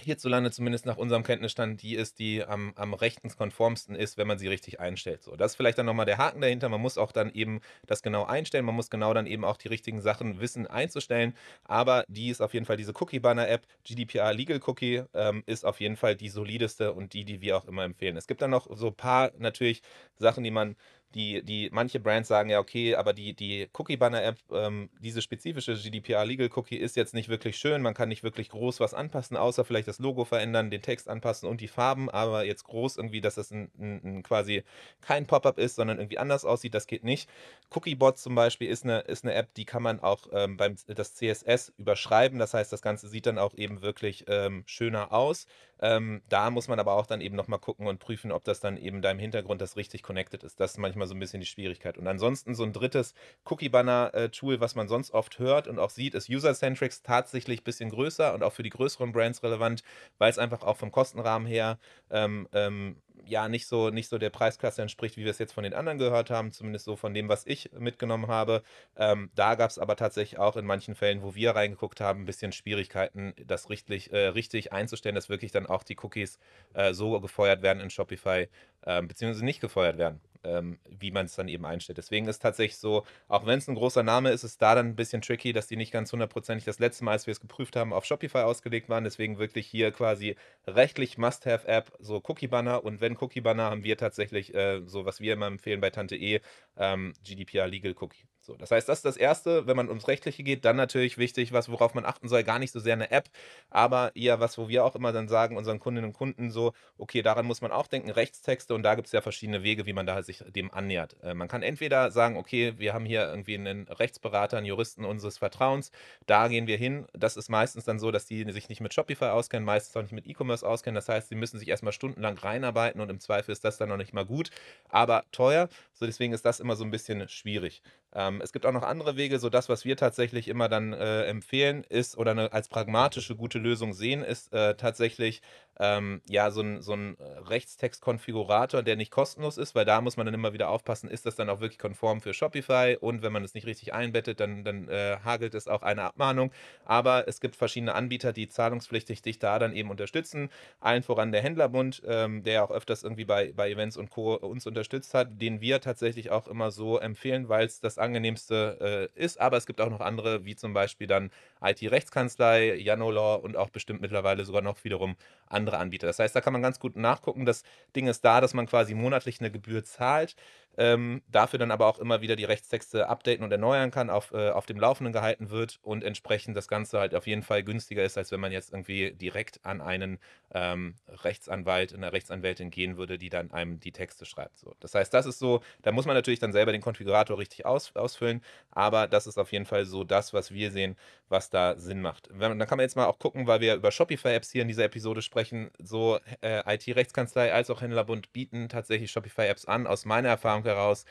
hierzulande 0.00 0.50
zumindest 0.50 0.86
nach 0.86 0.96
unserem 0.96 1.22
Kenntnisstand 1.22 1.82
die 1.82 1.94
ist, 1.94 2.18
die 2.18 2.44
am, 2.44 2.72
am 2.76 2.94
rechtenskonformsten 2.94 3.94
ist, 3.94 4.18
wenn 4.18 4.26
man 4.26 4.38
sie 4.38 4.48
richtig 4.48 4.80
einstellt. 4.80 5.22
So, 5.22 5.36
das 5.36 5.52
ist 5.52 5.56
vielleicht 5.56 5.78
dann 5.78 5.86
nochmal 5.86 6.06
der 6.06 6.18
Haken 6.18 6.40
dahinter. 6.40 6.68
Man 6.68 6.80
muss 6.80 6.98
auch 6.98 7.12
dann 7.12 7.30
eben 7.32 7.60
das 7.86 8.02
genau 8.02 8.24
einstellen. 8.24 8.64
Man 8.64 8.74
muss 8.74 8.90
genau 8.90 9.14
dann 9.14 9.26
eben 9.26 9.44
auch 9.44 9.56
die 9.56 9.68
richtigen 9.68 10.00
Sachen 10.00 10.40
wissen 10.40 10.66
einzustellen. 10.66 11.34
Aber 11.64 12.04
die 12.08 12.30
ist 12.30 12.40
auf 12.40 12.54
jeden 12.54 12.66
Fall 12.66 12.76
diese 12.76 12.92
Cookie-Banner-App, 12.92 13.66
GDPR 13.84 14.32
Legal 14.32 14.60
Cookie, 14.66 15.02
ähm, 15.14 15.42
ist 15.46 15.64
auf 15.64 15.80
jeden 15.80 15.96
Fall 15.96 16.16
die 16.16 16.28
solideste 16.28 16.92
und 16.92 17.12
die, 17.12 17.24
die 17.24 17.40
wir 17.40 17.56
auch 17.56 17.66
immer 17.66 17.84
empfehlen. 17.84 18.16
Es 18.16 18.26
gibt 18.26 18.42
dann 18.42 18.50
noch 18.50 18.68
so 18.76 18.88
ein 18.88 18.94
paar 18.94 19.32
natürlich 19.38 19.82
Sachen, 20.16 20.44
die 20.44 20.50
man 20.50 20.76
die, 21.14 21.42
die 21.42 21.70
manche 21.72 21.98
Brands 21.98 22.28
sagen 22.28 22.50
ja, 22.50 22.60
okay, 22.60 22.94
aber 22.94 23.12
die, 23.12 23.34
die 23.34 23.68
Cookie-Banner-App, 23.72 24.38
ähm, 24.52 24.90
diese 25.00 25.22
spezifische 25.22 25.74
GDPR-Legal-Cookie 25.74 26.76
ist 26.76 26.96
jetzt 26.96 27.14
nicht 27.14 27.28
wirklich 27.28 27.56
schön. 27.56 27.82
Man 27.82 27.94
kann 27.94 28.08
nicht 28.08 28.22
wirklich 28.22 28.50
groß 28.50 28.80
was 28.80 28.94
anpassen, 28.94 29.36
außer 29.36 29.64
vielleicht 29.64 29.88
das 29.88 29.98
Logo 29.98 30.24
verändern, 30.24 30.70
den 30.70 30.82
Text 30.82 31.08
anpassen 31.08 31.48
und 31.48 31.60
die 31.60 31.68
Farben, 31.68 32.08
aber 32.10 32.44
jetzt 32.44 32.64
groß 32.64 32.96
irgendwie, 32.96 33.20
dass 33.20 33.34
das 33.34 33.50
ein, 33.50 33.70
ein, 33.78 34.00
ein 34.04 34.22
quasi 34.22 34.62
kein 35.00 35.26
Pop-up 35.26 35.58
ist, 35.58 35.76
sondern 35.76 35.98
irgendwie 35.98 36.18
anders 36.18 36.44
aussieht, 36.44 36.74
das 36.74 36.86
geht 36.86 37.02
nicht. 37.02 37.28
Cookiebot 37.74 38.18
zum 38.18 38.34
Beispiel 38.34 38.68
ist 38.68 38.84
eine, 38.84 39.00
ist 39.00 39.24
eine 39.24 39.34
App, 39.34 39.52
die 39.54 39.64
kann 39.64 39.82
man 39.82 40.00
auch 40.00 40.28
ähm, 40.32 40.56
beim 40.56 40.76
das 40.86 41.14
CSS 41.14 41.72
überschreiben. 41.76 42.38
Das 42.38 42.54
heißt, 42.54 42.72
das 42.72 42.82
Ganze 42.82 43.08
sieht 43.08 43.26
dann 43.26 43.38
auch 43.38 43.54
eben 43.54 43.82
wirklich 43.82 44.24
ähm, 44.28 44.62
schöner 44.66 45.12
aus. 45.12 45.46
Ähm, 45.80 46.22
da 46.28 46.50
muss 46.50 46.68
man 46.68 46.78
aber 46.78 46.94
auch 46.94 47.06
dann 47.06 47.20
eben 47.20 47.36
nochmal 47.36 47.58
gucken 47.58 47.86
und 47.86 47.98
prüfen, 47.98 48.32
ob 48.32 48.44
das 48.44 48.60
dann 48.60 48.76
eben 48.76 49.02
da 49.02 49.10
im 49.10 49.18
Hintergrund 49.18 49.60
das 49.60 49.76
richtig 49.76 50.02
connected 50.02 50.42
ist. 50.44 50.60
Das 50.60 50.72
ist 50.72 50.78
manchmal 50.78 51.06
so 51.06 51.14
ein 51.14 51.20
bisschen 51.20 51.40
die 51.40 51.46
Schwierigkeit. 51.46 51.98
Und 51.98 52.06
ansonsten 52.06 52.54
so 52.54 52.64
ein 52.64 52.72
drittes 52.72 53.14
Cookie-Banner-Tool, 53.44 54.60
was 54.60 54.74
man 54.74 54.88
sonst 54.88 55.12
oft 55.12 55.38
hört 55.38 55.68
und 55.68 55.78
auch 55.78 55.90
sieht, 55.90 56.14
ist 56.14 56.28
User-Centrics 56.28 57.02
tatsächlich 57.02 57.60
ein 57.60 57.64
bisschen 57.64 57.90
größer 57.90 58.34
und 58.34 58.42
auch 58.42 58.52
für 58.52 58.62
die 58.62 58.70
größeren 58.70 59.12
Brands 59.12 59.42
relevant, 59.42 59.82
weil 60.18 60.30
es 60.30 60.38
einfach 60.38 60.62
auch 60.62 60.76
vom 60.76 60.92
Kostenrahmen 60.92 61.48
her 61.48 61.78
ähm, 62.10 62.48
ähm, 62.52 62.96
ja 63.26 63.48
nicht 63.48 63.66
so, 63.66 63.90
nicht 63.90 64.08
so 64.08 64.18
der 64.18 64.30
Preisklasse 64.30 64.82
entspricht, 64.82 65.16
wie 65.16 65.24
wir 65.24 65.30
es 65.30 65.38
jetzt 65.38 65.52
von 65.52 65.64
den 65.64 65.74
anderen 65.74 65.98
gehört 65.98 66.30
haben, 66.30 66.52
zumindest 66.52 66.84
so 66.84 66.96
von 66.96 67.14
dem, 67.14 67.28
was 67.28 67.46
ich 67.46 67.70
mitgenommen 67.78 68.28
habe. 68.28 68.62
Ähm, 68.96 69.30
da 69.34 69.54
gab 69.54 69.70
es 69.70 69.78
aber 69.78 69.96
tatsächlich 69.96 70.38
auch 70.38 70.56
in 70.56 70.66
manchen 70.66 70.94
Fällen, 70.94 71.22
wo 71.22 71.34
wir 71.34 71.52
reingeguckt 71.52 72.00
haben, 72.00 72.22
ein 72.22 72.26
bisschen 72.26 72.52
Schwierigkeiten, 72.52 73.34
das 73.46 73.70
richtig, 73.70 74.12
äh, 74.12 74.28
richtig 74.28 74.72
einzustellen, 74.72 75.14
dass 75.14 75.28
wirklich 75.28 75.52
dann 75.52 75.66
auch 75.66 75.82
die 75.82 75.96
Cookies 76.02 76.38
äh, 76.74 76.92
so 76.92 77.18
gefeuert 77.20 77.62
werden 77.62 77.80
in 77.80 77.90
Shopify, 77.90 78.48
äh, 78.82 79.02
beziehungsweise 79.02 79.44
nicht 79.44 79.60
gefeuert 79.60 79.98
werden 79.98 80.20
ähm, 80.44 80.78
wie 80.88 81.10
man 81.10 81.26
es 81.26 81.34
dann 81.34 81.48
eben 81.48 81.64
einstellt. 81.64 81.98
Deswegen 81.98 82.28
ist 82.28 82.40
tatsächlich 82.40 82.78
so, 82.78 83.04
auch 83.28 83.46
wenn 83.46 83.58
es 83.58 83.68
ein 83.68 83.74
großer 83.74 84.02
Name 84.02 84.30
ist, 84.30 84.44
ist 84.44 84.62
da 84.62 84.74
dann 84.74 84.86
ein 84.86 84.96
bisschen 84.96 85.22
tricky, 85.22 85.52
dass 85.52 85.66
die 85.66 85.76
nicht 85.76 85.92
ganz 85.92 86.12
hundertprozentig 86.12 86.64
das 86.64 86.78
letzte 86.78 87.04
Mal, 87.04 87.12
als 87.12 87.26
wir 87.26 87.32
es 87.32 87.40
geprüft 87.40 87.76
haben, 87.76 87.92
auf 87.92 88.04
Shopify 88.04 88.38
ausgelegt 88.38 88.88
waren. 88.88 89.04
Deswegen 89.04 89.38
wirklich 89.38 89.66
hier 89.66 89.92
quasi 89.92 90.36
rechtlich 90.66 91.18
Must-Have-App, 91.18 91.92
so 91.98 92.22
Cookie-Banner. 92.26 92.84
Und 92.84 93.00
wenn 93.00 93.16
Cookie-Banner, 93.16 93.64
haben 93.64 93.84
wir 93.84 93.96
tatsächlich 93.96 94.54
äh, 94.54 94.82
so, 94.86 95.04
was 95.04 95.20
wir 95.20 95.34
immer 95.34 95.46
empfehlen 95.46 95.80
bei 95.80 95.90
Tante 95.90 96.16
E, 96.16 96.40
ähm, 96.76 97.12
GDPR 97.22 97.66
Legal 97.66 97.94
Cookie. 98.00 98.29
So, 98.42 98.56
das 98.56 98.70
heißt, 98.70 98.88
das 98.88 98.98
ist 99.00 99.04
das 99.04 99.16
Erste, 99.18 99.66
wenn 99.66 99.76
man 99.76 99.88
ums 99.88 100.08
Rechtliche 100.08 100.42
geht, 100.42 100.64
dann 100.64 100.76
natürlich 100.76 101.18
wichtig, 101.18 101.52
was, 101.52 101.68
worauf 101.70 101.92
man 101.94 102.06
achten 102.06 102.26
soll, 102.28 102.42
gar 102.42 102.58
nicht 102.58 102.72
so 102.72 102.80
sehr 102.80 102.94
eine 102.94 103.10
App, 103.10 103.28
aber 103.68 104.16
eher 104.16 104.40
was, 104.40 104.56
wo 104.56 104.68
wir 104.68 104.84
auch 104.84 104.96
immer 104.96 105.12
dann 105.12 105.28
sagen, 105.28 105.58
unseren 105.58 105.78
Kundinnen 105.78 106.08
und 106.10 106.16
Kunden 106.16 106.50
so, 106.50 106.72
okay, 106.96 107.20
daran 107.20 107.44
muss 107.44 107.60
man 107.60 107.70
auch 107.70 107.86
denken, 107.86 108.10
Rechtstexte 108.10 108.74
und 108.74 108.82
da 108.82 108.94
gibt 108.94 109.06
es 109.06 109.12
ja 109.12 109.20
verschiedene 109.20 109.62
Wege, 109.62 109.84
wie 109.84 109.92
man 109.92 110.06
da 110.06 110.22
sich 110.22 110.42
dem 110.48 110.72
annähert. 110.72 111.16
Äh, 111.22 111.34
man 111.34 111.48
kann 111.48 111.62
entweder 111.62 112.10
sagen, 112.10 112.38
okay, 112.38 112.74
wir 112.78 112.94
haben 112.94 113.04
hier 113.04 113.28
irgendwie 113.28 113.56
einen 113.56 113.86
Rechtsberater, 113.88 114.56
einen 114.56 114.66
Juristen 114.66 115.04
unseres 115.04 115.36
Vertrauens, 115.36 115.90
da 116.26 116.48
gehen 116.48 116.66
wir 116.66 116.78
hin. 116.78 117.06
Das 117.12 117.36
ist 117.36 117.50
meistens 117.50 117.84
dann 117.84 117.98
so, 117.98 118.10
dass 118.10 118.24
die 118.24 118.50
sich 118.52 118.68
nicht 118.70 118.80
mit 118.80 118.94
Shopify 118.94 119.26
auskennen, 119.26 119.66
meistens 119.66 119.96
auch 119.96 120.02
nicht 120.02 120.12
mit 120.12 120.26
E-Commerce 120.26 120.66
auskennen. 120.66 120.94
Das 120.94 121.08
heißt, 121.08 121.28
sie 121.28 121.34
müssen 121.34 121.58
sich 121.58 121.68
erstmal 121.68 121.92
stundenlang 121.92 122.38
reinarbeiten 122.38 123.00
und 123.02 123.10
im 123.10 123.20
Zweifel 123.20 123.52
ist 123.52 123.64
das 123.64 123.76
dann 123.76 123.90
noch 123.90 123.96
nicht 123.98 124.14
mal 124.14 124.24
gut, 124.24 124.50
aber 124.88 125.24
teuer. 125.30 125.68
So 125.92 126.06
deswegen 126.06 126.32
ist 126.32 126.44
das 126.46 126.60
immer 126.60 126.76
so 126.76 126.84
ein 126.84 126.90
bisschen 126.90 127.28
schwierig. 127.28 127.82
Ähm, 128.12 128.40
es 128.42 128.52
gibt 128.52 128.66
auch 128.66 128.72
noch 128.72 128.82
andere 128.82 129.16
Wege, 129.16 129.38
so 129.38 129.50
das, 129.50 129.68
was 129.68 129.84
wir 129.84 129.96
tatsächlich 129.96 130.48
immer 130.48 130.68
dann 130.68 130.92
äh, 130.92 131.24
empfehlen, 131.24 131.84
ist 131.88 132.16
oder 132.18 132.32
eine, 132.32 132.52
als 132.52 132.68
pragmatische 132.68 133.36
gute 133.36 133.58
Lösung 133.58 133.92
sehen, 133.92 134.22
ist 134.22 134.52
äh, 134.52 134.74
tatsächlich 134.74 135.42
ähm, 135.78 136.20
ja 136.28 136.50
so 136.50 136.60
ein, 136.60 136.82
so 136.82 136.92
ein 136.94 137.16
Rechtstext-Konfigurator, 137.46 138.82
der 138.82 138.96
nicht 138.96 139.10
kostenlos 139.10 139.58
ist, 139.58 139.74
weil 139.74 139.84
da 139.84 140.00
muss 140.00 140.16
man 140.16 140.26
dann 140.26 140.34
immer 140.34 140.52
wieder 140.52 140.68
aufpassen, 140.68 141.08
ist 141.08 141.24
das 141.24 141.36
dann 141.36 141.48
auch 141.48 141.60
wirklich 141.60 141.78
konform 141.78 142.20
für 142.20 142.34
Shopify 142.34 142.96
und 143.00 143.22
wenn 143.22 143.32
man 143.32 143.44
es 143.44 143.54
nicht 143.54 143.66
richtig 143.66 143.94
einbettet, 143.94 144.40
dann, 144.40 144.64
dann 144.64 144.88
äh, 144.88 145.18
hagelt 145.24 145.54
es 145.54 145.68
auch 145.68 145.82
eine 145.82 146.02
Abmahnung. 146.02 146.52
Aber 146.84 147.28
es 147.28 147.40
gibt 147.40 147.56
verschiedene 147.56 147.94
Anbieter, 147.94 148.32
die 148.32 148.48
zahlungspflichtig 148.48 149.22
dich 149.22 149.38
da 149.38 149.58
dann 149.58 149.72
eben 149.72 149.90
unterstützen. 149.90 150.50
Allen 150.80 151.02
voran 151.02 151.32
der 151.32 151.42
Händlerbund, 151.42 152.02
ähm, 152.06 152.42
der 152.42 152.64
auch 152.64 152.70
öfters 152.70 153.02
irgendwie 153.02 153.24
bei, 153.24 153.52
bei 153.52 153.70
Events 153.70 153.96
und 153.96 154.10
Co. 154.10 154.34
uns 154.34 154.66
unterstützt 154.66 155.14
hat, 155.14 155.40
den 155.40 155.60
wir 155.60 155.80
tatsächlich 155.80 156.30
auch 156.30 156.46
immer 156.48 156.70
so 156.70 156.98
empfehlen, 156.98 157.48
weil 157.48 157.66
es 157.66 157.80
das 157.80 157.98
angenehmste 158.00 159.10
äh, 159.16 159.20
ist. 159.22 159.40
Aber 159.40 159.56
es 159.56 159.66
gibt 159.66 159.80
auch 159.80 159.90
noch 159.90 160.00
andere, 160.00 160.44
wie 160.44 160.56
zum 160.56 160.72
Beispiel 160.72 161.06
dann 161.06 161.30
IT-Rechtskanzlei, 161.62 162.74
Janolaw 162.74 163.36
und 163.42 163.56
auch 163.56 163.70
bestimmt 163.70 164.00
mittlerweile 164.00 164.44
sogar 164.44 164.62
noch 164.62 164.82
wiederum 164.84 165.16
andere 165.46 165.78
Anbieter. 165.78 166.06
Das 166.06 166.18
heißt, 166.18 166.34
da 166.34 166.40
kann 166.40 166.52
man 166.52 166.62
ganz 166.62 166.78
gut 166.80 166.96
nachgucken. 166.96 167.44
Das 167.46 167.62
Ding 167.94 168.06
ist 168.06 168.24
da, 168.24 168.40
dass 168.40 168.54
man 168.54 168.66
quasi 168.66 168.94
monatlich 168.94 169.40
eine 169.40 169.50
Gebühr 169.50 169.84
zahlt 169.84 170.36
ähm, 170.80 171.20
dafür 171.28 171.58
dann 171.58 171.70
aber 171.70 171.86
auch 171.86 171.98
immer 171.98 172.22
wieder 172.22 172.36
die 172.36 172.44
Rechtstexte 172.44 173.06
updaten 173.06 173.44
und 173.44 173.52
erneuern 173.52 173.90
kann, 173.90 174.08
auf, 174.08 174.32
äh, 174.32 174.48
auf 174.48 174.64
dem 174.64 174.80
Laufenden 174.80 175.12
gehalten 175.12 175.50
wird 175.50 175.78
und 175.82 176.02
entsprechend 176.02 176.56
das 176.56 176.68
Ganze 176.68 176.98
halt 176.98 177.14
auf 177.14 177.26
jeden 177.26 177.42
Fall 177.42 177.62
günstiger 177.62 178.02
ist, 178.02 178.16
als 178.16 178.32
wenn 178.32 178.40
man 178.40 178.50
jetzt 178.50 178.72
irgendwie 178.72 179.12
direkt 179.12 179.60
an 179.62 179.82
einen 179.82 180.18
ähm, 180.54 180.94
Rechtsanwalt, 181.06 181.94
eine 181.94 182.14
Rechtsanwältin 182.14 182.70
gehen 182.70 182.96
würde, 182.96 183.18
die 183.18 183.28
dann 183.28 183.50
einem 183.50 183.78
die 183.78 183.92
Texte 183.92 184.24
schreibt. 184.24 184.58
So. 184.58 184.74
Das 184.80 184.94
heißt, 184.94 185.12
das 185.12 185.26
ist 185.26 185.38
so, 185.38 185.60
da 185.82 185.92
muss 185.92 186.06
man 186.06 186.14
natürlich 186.16 186.40
dann 186.40 186.52
selber 186.52 186.72
den 186.72 186.80
Konfigurator 186.80 187.36
richtig 187.36 187.66
aus, 187.66 187.94
ausfüllen, 187.94 188.40
aber 188.70 189.06
das 189.06 189.26
ist 189.26 189.36
auf 189.36 189.52
jeden 189.52 189.66
Fall 189.66 189.84
so 189.84 190.02
das, 190.02 190.32
was 190.32 190.50
wir 190.50 190.70
sehen, 190.70 190.96
was 191.28 191.50
da 191.50 191.78
Sinn 191.78 192.00
macht. 192.00 192.30
Wenn, 192.32 192.58
dann 192.58 192.66
kann 192.66 192.78
man 192.78 192.84
jetzt 192.84 192.96
mal 192.96 193.04
auch 193.04 193.18
gucken, 193.18 193.46
weil 193.46 193.60
wir 193.60 193.74
über 193.74 193.92
Shopify-Apps 193.92 194.50
hier 194.50 194.62
in 194.62 194.68
dieser 194.68 194.84
Episode 194.84 195.20
sprechen, 195.20 195.70
so 195.78 196.18
äh, 196.40 196.74
IT-Rechtskanzlei 196.74 197.52
als 197.52 197.68
auch 197.68 197.82
Händlerbund 197.82 198.32
bieten 198.32 198.70
tatsächlich 198.70 199.10
Shopify-Apps 199.10 199.66
an. 199.66 199.86
Aus 199.86 200.06
meiner 200.06 200.30
Erfahrung 200.30 200.64
heraus 200.70 201.04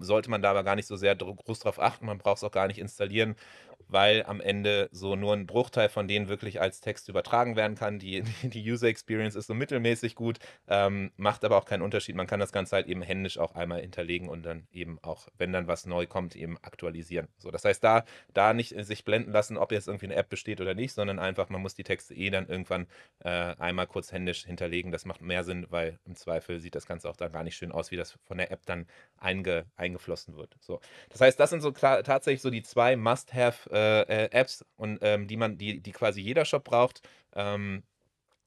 sollte 0.00 0.30
man 0.30 0.42
da 0.42 0.50
aber 0.50 0.64
gar 0.64 0.76
nicht 0.76 0.86
so 0.86 0.96
sehr 0.96 1.14
groß 1.14 1.60
drauf 1.60 1.80
achten. 1.80 2.06
Man 2.06 2.18
braucht 2.18 2.38
es 2.38 2.44
auch 2.44 2.52
gar 2.52 2.66
nicht 2.66 2.78
installieren 2.78 3.36
weil 3.88 4.24
am 4.24 4.40
Ende 4.40 4.88
so 4.92 5.16
nur 5.16 5.34
ein 5.34 5.46
Bruchteil 5.46 5.88
von 5.88 6.08
denen 6.08 6.28
wirklich 6.28 6.60
als 6.60 6.80
Text 6.80 7.08
übertragen 7.08 7.56
werden 7.56 7.76
kann. 7.76 7.98
Die, 8.04 8.22
die 8.42 8.70
User 8.70 8.88
Experience 8.88 9.34
ist 9.34 9.46
so 9.46 9.54
mittelmäßig 9.54 10.14
gut, 10.14 10.38
ähm, 10.68 11.10
macht 11.16 11.44
aber 11.44 11.56
auch 11.56 11.64
keinen 11.64 11.80
Unterschied. 11.80 12.16
Man 12.16 12.26
kann 12.26 12.40
das 12.40 12.52
Ganze 12.52 12.76
halt 12.76 12.86
eben 12.86 13.02
händisch 13.02 13.38
auch 13.38 13.54
einmal 13.54 13.80
hinterlegen 13.80 14.28
und 14.28 14.44
dann 14.44 14.66
eben 14.72 14.98
auch, 15.02 15.28
wenn 15.38 15.52
dann 15.52 15.68
was 15.68 15.86
neu 15.86 16.06
kommt, 16.06 16.36
eben 16.36 16.58
aktualisieren. 16.62 17.28
So, 17.38 17.50
das 17.50 17.64
heißt, 17.64 17.82
da, 17.82 18.04
da 18.34 18.52
nicht 18.52 18.74
sich 18.84 19.04
blenden 19.04 19.32
lassen, 19.32 19.56
ob 19.56 19.72
jetzt 19.72 19.88
irgendwie 19.88 20.06
eine 20.06 20.16
App 20.16 20.28
besteht 20.28 20.60
oder 20.60 20.74
nicht, 20.74 20.92
sondern 20.92 21.18
einfach, 21.18 21.48
man 21.48 21.62
muss 21.62 21.74
die 21.74 21.84
Texte 21.84 22.14
eh 22.14 22.30
dann 22.30 22.46
irgendwann 22.48 22.88
äh, 23.20 23.30
einmal 23.30 23.86
kurz 23.86 24.12
händisch 24.12 24.44
hinterlegen. 24.44 24.92
Das 24.92 25.06
macht 25.06 25.22
mehr 25.22 25.44
Sinn, 25.44 25.66
weil 25.70 25.98
im 26.04 26.14
Zweifel 26.14 26.60
sieht 26.60 26.74
das 26.74 26.86
Ganze 26.86 27.08
auch 27.08 27.16
da 27.16 27.28
gar 27.28 27.44
nicht 27.44 27.56
schön 27.56 27.72
aus, 27.72 27.90
wie 27.90 27.96
das 27.96 28.18
von 28.26 28.36
der 28.36 28.50
App 28.50 28.66
dann 28.66 28.86
einge, 29.16 29.64
eingeflossen 29.76 30.36
wird. 30.36 30.56
So, 30.60 30.80
das 31.10 31.20
heißt, 31.20 31.38
das 31.38 31.50
sind 31.50 31.60
so 31.60 31.72
klar, 31.72 32.02
tatsächlich 32.02 32.42
so 32.42 32.50
die 32.50 32.62
zwei 32.62 32.96
Must-Have 32.96 33.70
äh, 33.70 34.26
äh, 34.26 34.46
und 34.76 34.98
ähm, 35.02 35.26
die 35.26 35.36
man, 35.36 35.58
die, 35.58 35.80
die 35.80 35.92
quasi 35.92 36.20
jeder 36.20 36.44
Shop 36.44 36.64
braucht. 36.64 37.02
Ähm, 37.34 37.82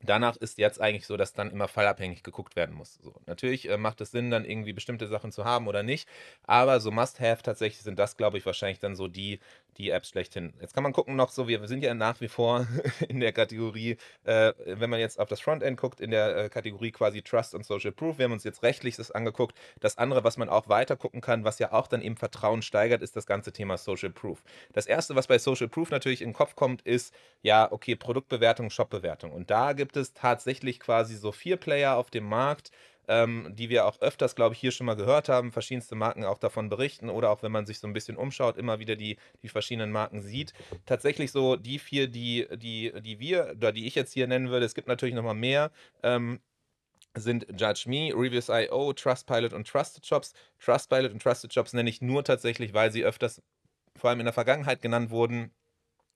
Danach 0.02 0.36
ist 0.38 0.60
jetzt 0.60 0.80
eigentlich 0.80 1.08
so, 1.08 1.18
dass 1.18 1.34
dann 1.34 1.50
immer 1.50 1.68
fallabhängig 1.68 2.22
geguckt 2.22 2.56
werden 2.56 2.76
muss. 2.76 3.00
So, 3.02 3.16
natürlich 3.26 3.68
äh, 3.68 3.78
macht 3.78 4.00
es 4.02 4.12
Sinn, 4.12 4.30
dann 4.30 4.46
irgendwie 4.46 4.74
bestimmte 4.74 5.08
Sachen 5.08 5.32
zu 5.32 5.44
haben 5.44 5.68
oder 5.68 5.82
nicht, 5.82 6.08
aber 6.44 6.80
so 6.80 6.92
Must-Have 6.92 7.42
tatsächlich 7.42 7.82
sind 7.82 7.98
das, 7.98 8.16
glaube 8.16 8.38
ich, 8.38 8.46
wahrscheinlich 8.46 8.80
dann 8.80 8.96
so 8.96 9.08
die, 9.08 9.40
die 9.78 9.90
Apps 9.90 10.10
schlechthin. 10.10 10.54
Jetzt 10.62 10.74
kann 10.74 10.84
man 10.84 10.94
gucken 10.94 11.16
noch 11.16 11.30
so, 11.30 11.48
wir 11.48 11.68
sind 11.68 11.84
ja 11.84 11.94
nach 11.94 12.22
wie 12.22 12.28
vor 12.28 12.68
in 13.10 13.20
der 13.20 13.32
Kategorie, 13.32 13.98
äh, 14.24 14.54
wenn 14.66 14.90
man 14.90 15.00
jetzt 15.00 15.20
auf 15.20 15.30
das 15.30 15.42
Frontend 15.42 15.80
guckt, 15.80 16.00
in 16.00 16.12
der 16.12 16.38
äh, 16.38 16.50
Kategorie 16.50 16.92
quasi 16.92 17.22
Trust 17.22 17.56
und 17.56 17.66
Social 17.66 17.92
Proof. 17.92 18.18
Wir 18.18 18.26
haben 18.26 18.34
uns 18.34 18.44
jetzt 18.44 18.64
rechtliches 18.64 19.12
angeguckt. 19.12 19.58
Das 19.80 19.98
andere, 19.98 20.24
was 20.24 20.38
man 20.38 20.50
auch 20.50 20.70
weiter 20.70 20.96
gucken 20.96 21.22
kann, 21.22 21.44
was 21.44 21.60
ja 21.60 21.72
auch 21.74 21.88
dann 21.88 22.02
eben 22.02 22.18
Vertrauen 22.18 22.62
steigert, 22.62 23.02
ist 23.02 23.16
das 23.16 23.26
ganze 23.26 23.52
Thema 23.52 23.78
Social 23.78 24.10
Proof. 24.12 24.44
Das 24.74 24.86
erste, 24.86 25.16
was 25.16 25.28
bei 25.28 25.40
Social 25.40 25.68
Proof 25.68 25.90
natürlich 25.90 26.22
in 26.22 26.30
den 26.30 26.36
Kopf 26.36 26.56
kommt, 26.56 26.82
ist, 26.84 27.14
ja, 27.42 27.72
okay, 27.72 27.96
Produktbewertung, 27.96 28.70
Shopbewertung. 28.70 29.32
Und 29.32 29.50
da 29.50 29.74
gibt 29.74 29.87
es 29.96 30.14
tatsächlich 30.14 30.80
quasi 30.80 31.16
so 31.16 31.32
vier 31.32 31.58
Player 31.58 31.96
auf 31.96 32.10
dem 32.10 32.26
Markt, 32.26 32.72
ähm, 33.08 33.54
die 33.56 33.70
wir 33.70 33.86
auch 33.86 34.02
öfters, 34.02 34.36
glaube 34.36 34.54
ich, 34.54 34.60
hier 34.60 34.72
schon 34.72 34.86
mal 34.86 34.96
gehört 34.96 35.30
haben, 35.30 35.52
verschiedenste 35.52 35.96
Marken 35.96 36.26
auch 36.26 36.38
davon 36.38 36.70
berichten 36.70 37.10
oder 37.10 37.30
auch 37.30 37.42
wenn 37.44 37.52
man 37.52 37.66
sich 37.66 37.80
so 37.80 37.88
ein 37.88 37.94
bisschen 37.94 38.18
umschaut, 38.18 38.58
immer 38.58 38.80
wieder 38.80 38.96
die, 38.96 39.18
die 39.42 39.50
verschiedenen 39.50 39.92
Marken 39.92 40.22
sieht. 40.22 40.54
Tatsächlich 40.86 41.32
so 41.32 41.56
die 41.56 41.80
vier, 41.80 42.08
die, 42.08 42.48
die, 42.58 42.92
die 43.02 43.20
wir 43.20 43.54
oder 43.56 43.72
die 43.72 43.88
ich 43.88 43.96
jetzt 43.96 44.14
hier 44.14 44.28
nennen 44.28 44.50
würde, 44.50 44.66
es 44.66 44.76
gibt 44.76 44.88
natürlich 44.88 45.16
nochmal 45.16 45.36
mehr. 45.36 45.72
Ähm, 46.04 46.42
sind 47.16 47.48
Judge 47.58 47.86
Me, 47.88 48.12
Reviews.io, 48.14 48.94
Trustpilot 48.94 49.54
und 49.54 49.68
Trusted 49.68 50.06
Shops. 50.06 50.34
Trustpilot 50.60 51.12
und 51.12 51.22
Trusted 51.22 51.54
Shops 51.54 51.74
nenne 51.74 51.90
ich 51.90 52.02
nur 52.02 52.24
tatsächlich, 52.24 52.74
weil 52.74 52.92
sie 52.92 53.04
öfters, 53.04 53.42
vor 53.96 54.10
allem 54.10 54.20
in 54.20 54.26
der 54.26 54.34
Vergangenheit 54.34 54.82
genannt 54.82 55.10
wurden, 55.10 55.52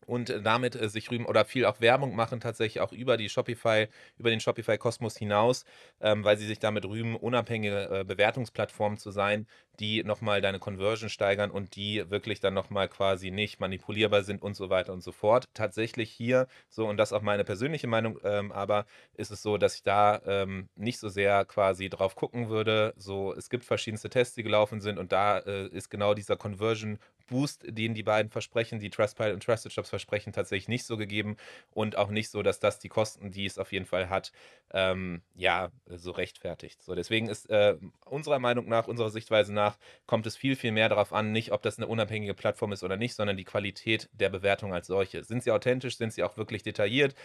und 0.06 0.34
damit 0.44 0.76
äh, 0.76 0.90
sich 0.90 1.12
rühmen 1.12 1.26
oder 1.26 1.46
viel 1.46 1.66
auch 1.66 1.82
Werbung 1.82 2.16
machen, 2.16 2.40
tatsächlich 2.40 2.82
auch 2.82 2.92
über 2.92 3.18
die 3.18 3.30
Shopify, 3.30 3.88
über 4.18 4.30
den 4.30 4.40
Shopify-Kosmos 4.40 5.18
hinaus, 5.18 5.66
ähm, 6.02 6.24
weil 6.24 6.38
sie 6.38 6.48
sich 6.48 6.60
damit 6.60 6.86
rühmen, 6.86 7.16
unabhängige 7.16 8.00
äh, 8.00 8.04
Bewertungsplattformen 8.04 8.98
zu 8.98 9.12
sein, 9.12 9.48
die 9.82 10.04
nochmal 10.04 10.42
deine 10.42 10.60
Conversion 10.60 11.10
steigern 11.10 11.50
und 11.50 11.76
die 11.76 12.10
wirklich 12.10 12.40
dann 12.40 12.54
nochmal 12.54 12.88
quasi 12.88 13.32
nicht 13.32 13.60
manipulierbar 13.60 14.24
sind 14.24 14.42
und 14.42 14.56
so 14.56 14.70
weiter 14.70 14.94
und 14.94 15.02
so 15.02 15.12
fort. 15.12 15.50
Tatsächlich 15.56 16.12
hier, 16.12 16.48
so 16.70 16.88
und 16.88 16.98
das 16.98 17.12
auch 17.12 17.24
meine 17.24 17.44
persönliche 17.44 17.88
Meinung, 17.88 18.20
ähm, 18.24 18.52
aber 18.52 18.86
ist 19.16 19.32
es 19.32 19.42
so, 19.42 19.58
dass 19.58 19.76
ich 19.76 19.84
da 19.84 20.22
ähm, 20.26 20.70
nicht 20.76 21.00
so 21.00 21.10
sehr 21.10 21.46
quasi 21.46 21.90
drauf 21.90 22.16
gucken 22.16 22.50
würde. 22.50 22.94
So, 22.96 23.34
es 23.34 23.50
gibt 23.50 23.66
verschiedenste 23.66 24.10
Tests, 24.10 24.36
die 24.36 24.44
gelaufen 24.44 24.82
sind 24.82 25.00
und 25.00 25.12
da 25.12 25.40
äh, 25.40 25.68
ist 25.70 25.90
genau 25.90 26.14
dieser 26.14 26.38
Conversion 26.38 27.00
Boost, 27.32 27.64
den 27.66 27.96
die 27.96 28.04
beiden 28.04 28.30
versprechen, 28.30 28.80
die 28.80 28.90
Trustpilot 28.90 29.34
und 29.34 29.44
Trusted 29.44 29.72
Shops 29.72 29.90
versprechen, 29.90 30.34
tatsächlich 30.34 30.68
nicht 30.68 30.86
so 30.86 30.98
gegeben 30.98 31.38
und 31.72 31.98
auch 31.98 32.10
nicht 32.10 32.30
so, 32.30 32.44
dass 32.44 32.60
das 32.60 32.78
die 32.78 32.90
Kosten, 32.90 33.32
die 33.32 33.46
es 33.46 33.58
auf 33.58 33.72
jeden 33.72 33.86
Fall 33.86 34.10
hat, 34.10 34.32
ähm, 34.74 35.22
ja, 35.34 35.72
so 35.88 36.12
rechtfertigt. 36.12 36.84
So, 36.84 36.94
deswegen 36.94 37.30
ist 37.30 37.50
äh, 37.50 37.78
unserer 38.06 38.40
Meinung 38.40 38.68
nach, 38.68 38.88
unserer 38.88 39.10
Sichtweise 39.10 39.54
nach, 39.54 39.71
kommt 40.06 40.26
es 40.26 40.36
viel, 40.36 40.56
viel 40.56 40.72
mehr 40.72 40.90
darauf 40.90 41.14
an, 41.14 41.32
nicht 41.32 41.52
ob 41.52 41.62
das 41.62 41.78
eine 41.78 41.88
unabhängige 41.88 42.34
Plattform 42.34 42.72
ist 42.72 42.84
oder 42.84 42.98
nicht, 42.98 43.16
sondern 43.16 43.38
die 43.38 43.44
Qualität 43.44 44.10
der 44.14 44.30
Bewertung 44.30 44.74
als 44.74 44.88
solche. 44.88 45.24
Sind 45.24 45.44
sie 45.44 45.52
authentisch? 45.52 45.98
Sind 45.98 46.14
sie 46.14 46.24
auch 46.24 46.38
wirklich 46.38 46.64
detailliert? 46.64 47.16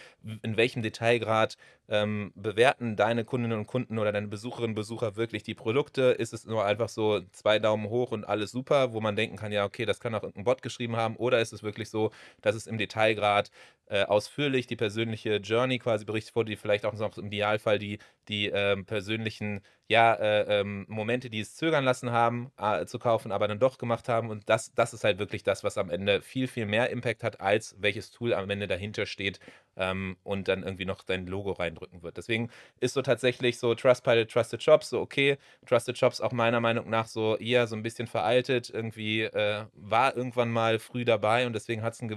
In 0.42 0.56
welchem 0.56 0.82
Detailgrad 0.82 1.56
ähm, 1.88 2.32
bewerten 2.34 2.96
deine 2.96 3.24
Kundinnen 3.24 3.58
und 3.58 3.66
Kunden 3.66 3.98
oder 3.98 4.12
deine 4.12 4.28
Besucherinnen 4.28 4.70
und 4.70 4.74
Besucher 4.74 5.16
wirklich 5.16 5.42
die 5.42 5.54
Produkte? 5.54 6.02
Ist 6.12 6.32
es 6.32 6.44
nur 6.44 6.64
einfach 6.64 6.88
so 6.88 7.20
zwei 7.32 7.58
Daumen 7.58 7.88
hoch 7.88 8.12
und 8.12 8.24
alles 8.24 8.50
super, 8.50 8.92
wo 8.92 9.00
man 9.00 9.16
denken 9.16 9.36
kann, 9.36 9.52
ja, 9.52 9.64
okay, 9.64 9.84
das 9.84 10.00
kann 10.00 10.14
auch 10.14 10.22
irgendein 10.22 10.44
Bot 10.44 10.62
geschrieben 10.62 10.96
haben? 10.96 11.16
Oder 11.16 11.40
ist 11.40 11.52
es 11.52 11.62
wirklich 11.62 11.90
so, 11.90 12.10
dass 12.42 12.54
es 12.54 12.66
im 12.66 12.78
Detailgrad 12.78 13.50
äh, 13.86 14.04
ausführlich 14.04 14.66
die 14.66 14.76
persönliche 14.76 15.36
Journey 15.36 15.78
quasi 15.78 16.04
berichtet 16.04 16.34
wurde, 16.36 16.50
die 16.50 16.56
vielleicht 16.56 16.84
auch 16.84 16.94
noch 16.94 17.16
im 17.18 17.26
Idealfall 17.26 17.78
die, 17.78 17.98
die 18.28 18.46
ähm, 18.48 18.84
persönlichen 18.86 19.60
ja, 19.88 20.14
äh, 20.14 20.60
ähm, 20.60 20.84
Momente, 20.88 21.30
die 21.30 21.40
es 21.40 21.54
zögern 21.56 21.84
lassen 21.84 22.10
haben, 22.10 22.50
äh, 22.58 22.86
zu 22.86 22.98
kaufen, 22.98 23.30
aber 23.32 23.46
dann 23.48 23.60
doch 23.60 23.78
gemacht 23.78 24.08
haben. 24.08 24.30
Und 24.30 24.48
das, 24.48 24.74
das 24.74 24.92
ist 24.94 25.04
halt 25.04 25.18
wirklich 25.18 25.42
das, 25.44 25.62
was 25.64 25.78
am 25.78 25.90
Ende 25.90 26.20
viel, 26.22 26.48
viel 26.48 26.66
mehr 26.66 26.90
Impact 26.90 27.22
hat, 27.22 27.40
als 27.40 27.76
welches 27.78 28.10
Tool 28.10 28.34
am 28.34 28.50
Ende 28.50 28.66
dahinter 28.66 29.06
steht 29.06 29.38
ähm, 29.76 30.16
und 30.22 30.48
dann 30.48 30.62
irgendwie 30.62 30.84
noch 30.84 31.02
dein 31.02 31.26
Logo 31.26 31.52
reindrücken 31.52 32.02
wird. 32.02 32.16
Deswegen 32.16 32.50
ist 32.80 32.94
so 32.94 33.02
tatsächlich 33.02 33.58
so 33.58 33.74
Trustpilot, 33.74 34.30
Trusted 34.30 34.62
Shops 34.62 34.90
so 34.90 35.00
okay. 35.00 35.38
Trusted 35.66 35.98
Shops 35.98 36.20
auch 36.20 36.32
meiner 36.32 36.60
Meinung 36.60 36.88
nach 36.90 37.06
so 37.06 37.36
eher 37.36 37.66
so 37.66 37.76
ein 37.76 37.82
bisschen 37.82 38.06
veraltet. 38.06 38.70
Irgendwie 38.70 39.22
äh, 39.22 39.64
war 39.74 40.16
irgendwann 40.16 40.50
mal 40.50 40.78
früh 40.78 41.04
dabei 41.04 41.46
und 41.46 41.52
deswegen 41.52 41.82
hat 41.82 41.94
es 41.94 42.00
eine 42.00 42.16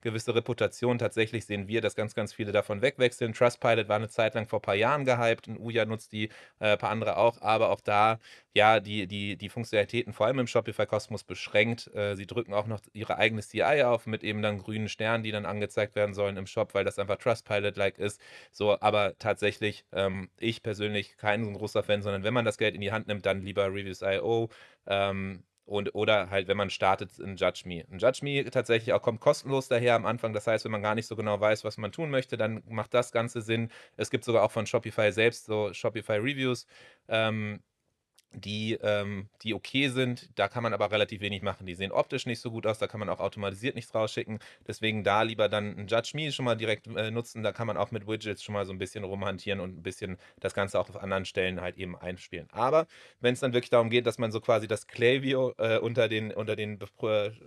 gewisse 0.00 0.34
Reputation. 0.34 0.98
Tatsächlich 0.98 1.46
sehen 1.46 1.68
wir, 1.68 1.80
dass 1.80 1.94
ganz, 1.96 2.14
ganz 2.14 2.32
viele 2.32 2.52
davon 2.52 2.82
wegwechseln. 2.82 3.32
Trustpilot 3.32 3.88
war 3.88 3.96
eine 3.96 4.08
Zeit 4.08 4.34
lang 4.34 4.46
vor 4.46 4.60
ein 4.60 4.62
paar 4.62 4.74
Jahren 4.74 5.04
gehypt 5.04 5.48
und 5.48 5.58
Uja 5.58 5.84
nutzt 5.84 6.12
die 6.12 6.28
äh, 6.60 6.76
paar 6.76 6.90
andere 6.90 7.16
auch, 7.16 7.40
aber 7.42 7.70
auch 7.70 7.80
da, 7.80 8.18
ja, 8.54 8.80
die, 8.80 9.06
die, 9.06 9.36
die 9.36 9.48
Funktionalitäten 9.48 10.12
vor 10.12 10.26
allem 10.26 10.38
im 10.38 10.46
Shopify 10.46 10.86
Kosmos 10.86 11.24
beschränkt. 11.24 11.92
Äh, 11.94 12.14
sie 12.16 12.26
drücken 12.26 12.54
auch 12.54 12.66
noch 12.66 12.80
ihre 12.92 13.16
eigene 13.16 13.42
CI 13.42 13.82
auf 13.84 14.06
mit 14.06 14.22
eben 14.22 14.42
dann 14.42 14.58
grünen 14.58 14.88
Sternen, 14.88 15.24
die 15.24 15.32
dann 15.32 15.46
angezeigt 15.46 15.94
werden 15.96 16.14
sollen 16.14 16.36
im 16.36 16.46
Shop, 16.46 16.74
weil 16.74 16.83
das 16.84 16.98
einfach 16.98 17.16
Trustpilot-like 17.16 17.98
ist. 17.98 18.20
So, 18.52 18.78
aber 18.80 19.18
tatsächlich, 19.18 19.84
ähm, 19.92 20.30
ich 20.38 20.62
persönlich 20.62 21.16
kein 21.16 21.44
so 21.44 21.52
großer 21.52 21.82
Fan, 21.82 22.02
sondern 22.02 22.24
wenn 22.24 22.34
man 22.34 22.44
das 22.44 22.58
Geld 22.58 22.74
in 22.74 22.80
die 22.80 22.92
Hand 22.92 23.06
nimmt, 23.08 23.26
dann 23.26 23.42
lieber 23.42 23.66
Reviews.io. 23.66 24.50
Ähm, 24.86 25.44
und, 25.66 25.94
oder 25.94 26.28
halt, 26.30 26.46
wenn 26.48 26.56
man 26.58 26.68
startet, 26.70 27.18
in 27.18 27.36
Judge 27.36 27.62
Me. 27.64 27.84
Ein 27.90 27.98
Judge 27.98 28.20
Me 28.22 28.44
tatsächlich 28.50 28.92
auch 28.92 29.00
kommt 29.00 29.20
kostenlos 29.20 29.68
daher 29.68 29.94
am 29.94 30.04
Anfang. 30.04 30.32
Das 30.34 30.46
heißt, 30.46 30.64
wenn 30.64 30.72
man 30.72 30.82
gar 30.82 30.94
nicht 30.94 31.06
so 31.06 31.16
genau 31.16 31.40
weiß, 31.40 31.64
was 31.64 31.78
man 31.78 31.90
tun 31.90 32.10
möchte, 32.10 32.36
dann 32.36 32.62
macht 32.68 32.92
das 32.92 33.12
Ganze 33.12 33.40
Sinn. 33.40 33.70
Es 33.96 34.10
gibt 34.10 34.24
sogar 34.24 34.42
auch 34.42 34.50
von 34.50 34.66
Shopify 34.66 35.10
selbst 35.12 35.46
so 35.46 35.72
Shopify 35.72 36.14
Reviews. 36.14 36.66
Ähm, 37.08 37.62
die, 38.34 38.74
ähm, 38.82 39.28
die 39.42 39.54
okay 39.54 39.88
sind. 39.88 40.30
Da 40.36 40.48
kann 40.48 40.62
man 40.62 40.72
aber 40.72 40.90
relativ 40.90 41.20
wenig 41.20 41.42
machen. 41.42 41.66
Die 41.66 41.74
sehen 41.74 41.92
optisch 41.92 42.26
nicht 42.26 42.40
so 42.40 42.50
gut 42.50 42.66
aus, 42.66 42.78
da 42.78 42.86
kann 42.86 43.00
man 43.00 43.08
auch 43.08 43.20
automatisiert 43.20 43.74
nichts 43.74 43.94
rausschicken. 43.94 44.38
Deswegen 44.66 45.04
da 45.04 45.22
lieber 45.22 45.48
dann 45.48 45.78
ein 45.78 45.86
Judge 45.86 46.12
Me 46.14 46.32
schon 46.32 46.44
mal 46.44 46.56
direkt 46.56 46.86
äh, 46.86 47.10
nutzen. 47.10 47.42
Da 47.42 47.52
kann 47.52 47.66
man 47.66 47.76
auch 47.76 47.90
mit 47.90 48.06
Widgets 48.06 48.42
schon 48.42 48.52
mal 48.52 48.66
so 48.66 48.72
ein 48.72 48.78
bisschen 48.78 49.04
rumhantieren 49.04 49.60
und 49.60 49.78
ein 49.78 49.82
bisschen 49.82 50.18
das 50.40 50.54
Ganze 50.54 50.78
auch 50.78 50.88
auf 50.88 50.96
anderen 50.96 51.24
Stellen 51.24 51.60
halt 51.60 51.76
eben 51.76 51.96
einspielen. 51.96 52.48
Aber 52.52 52.86
wenn 53.20 53.34
es 53.34 53.40
dann 53.40 53.52
wirklich 53.52 53.70
darum 53.70 53.90
geht, 53.90 54.06
dass 54.06 54.18
man 54.18 54.32
so 54.32 54.40
quasi 54.40 54.66
das 54.68 54.86
Klaviyo 54.86 55.54
äh, 55.58 55.78
unter 55.78 56.08
den, 56.08 56.32
unter 56.32 56.56
den 56.56 56.78
Be 56.78 56.86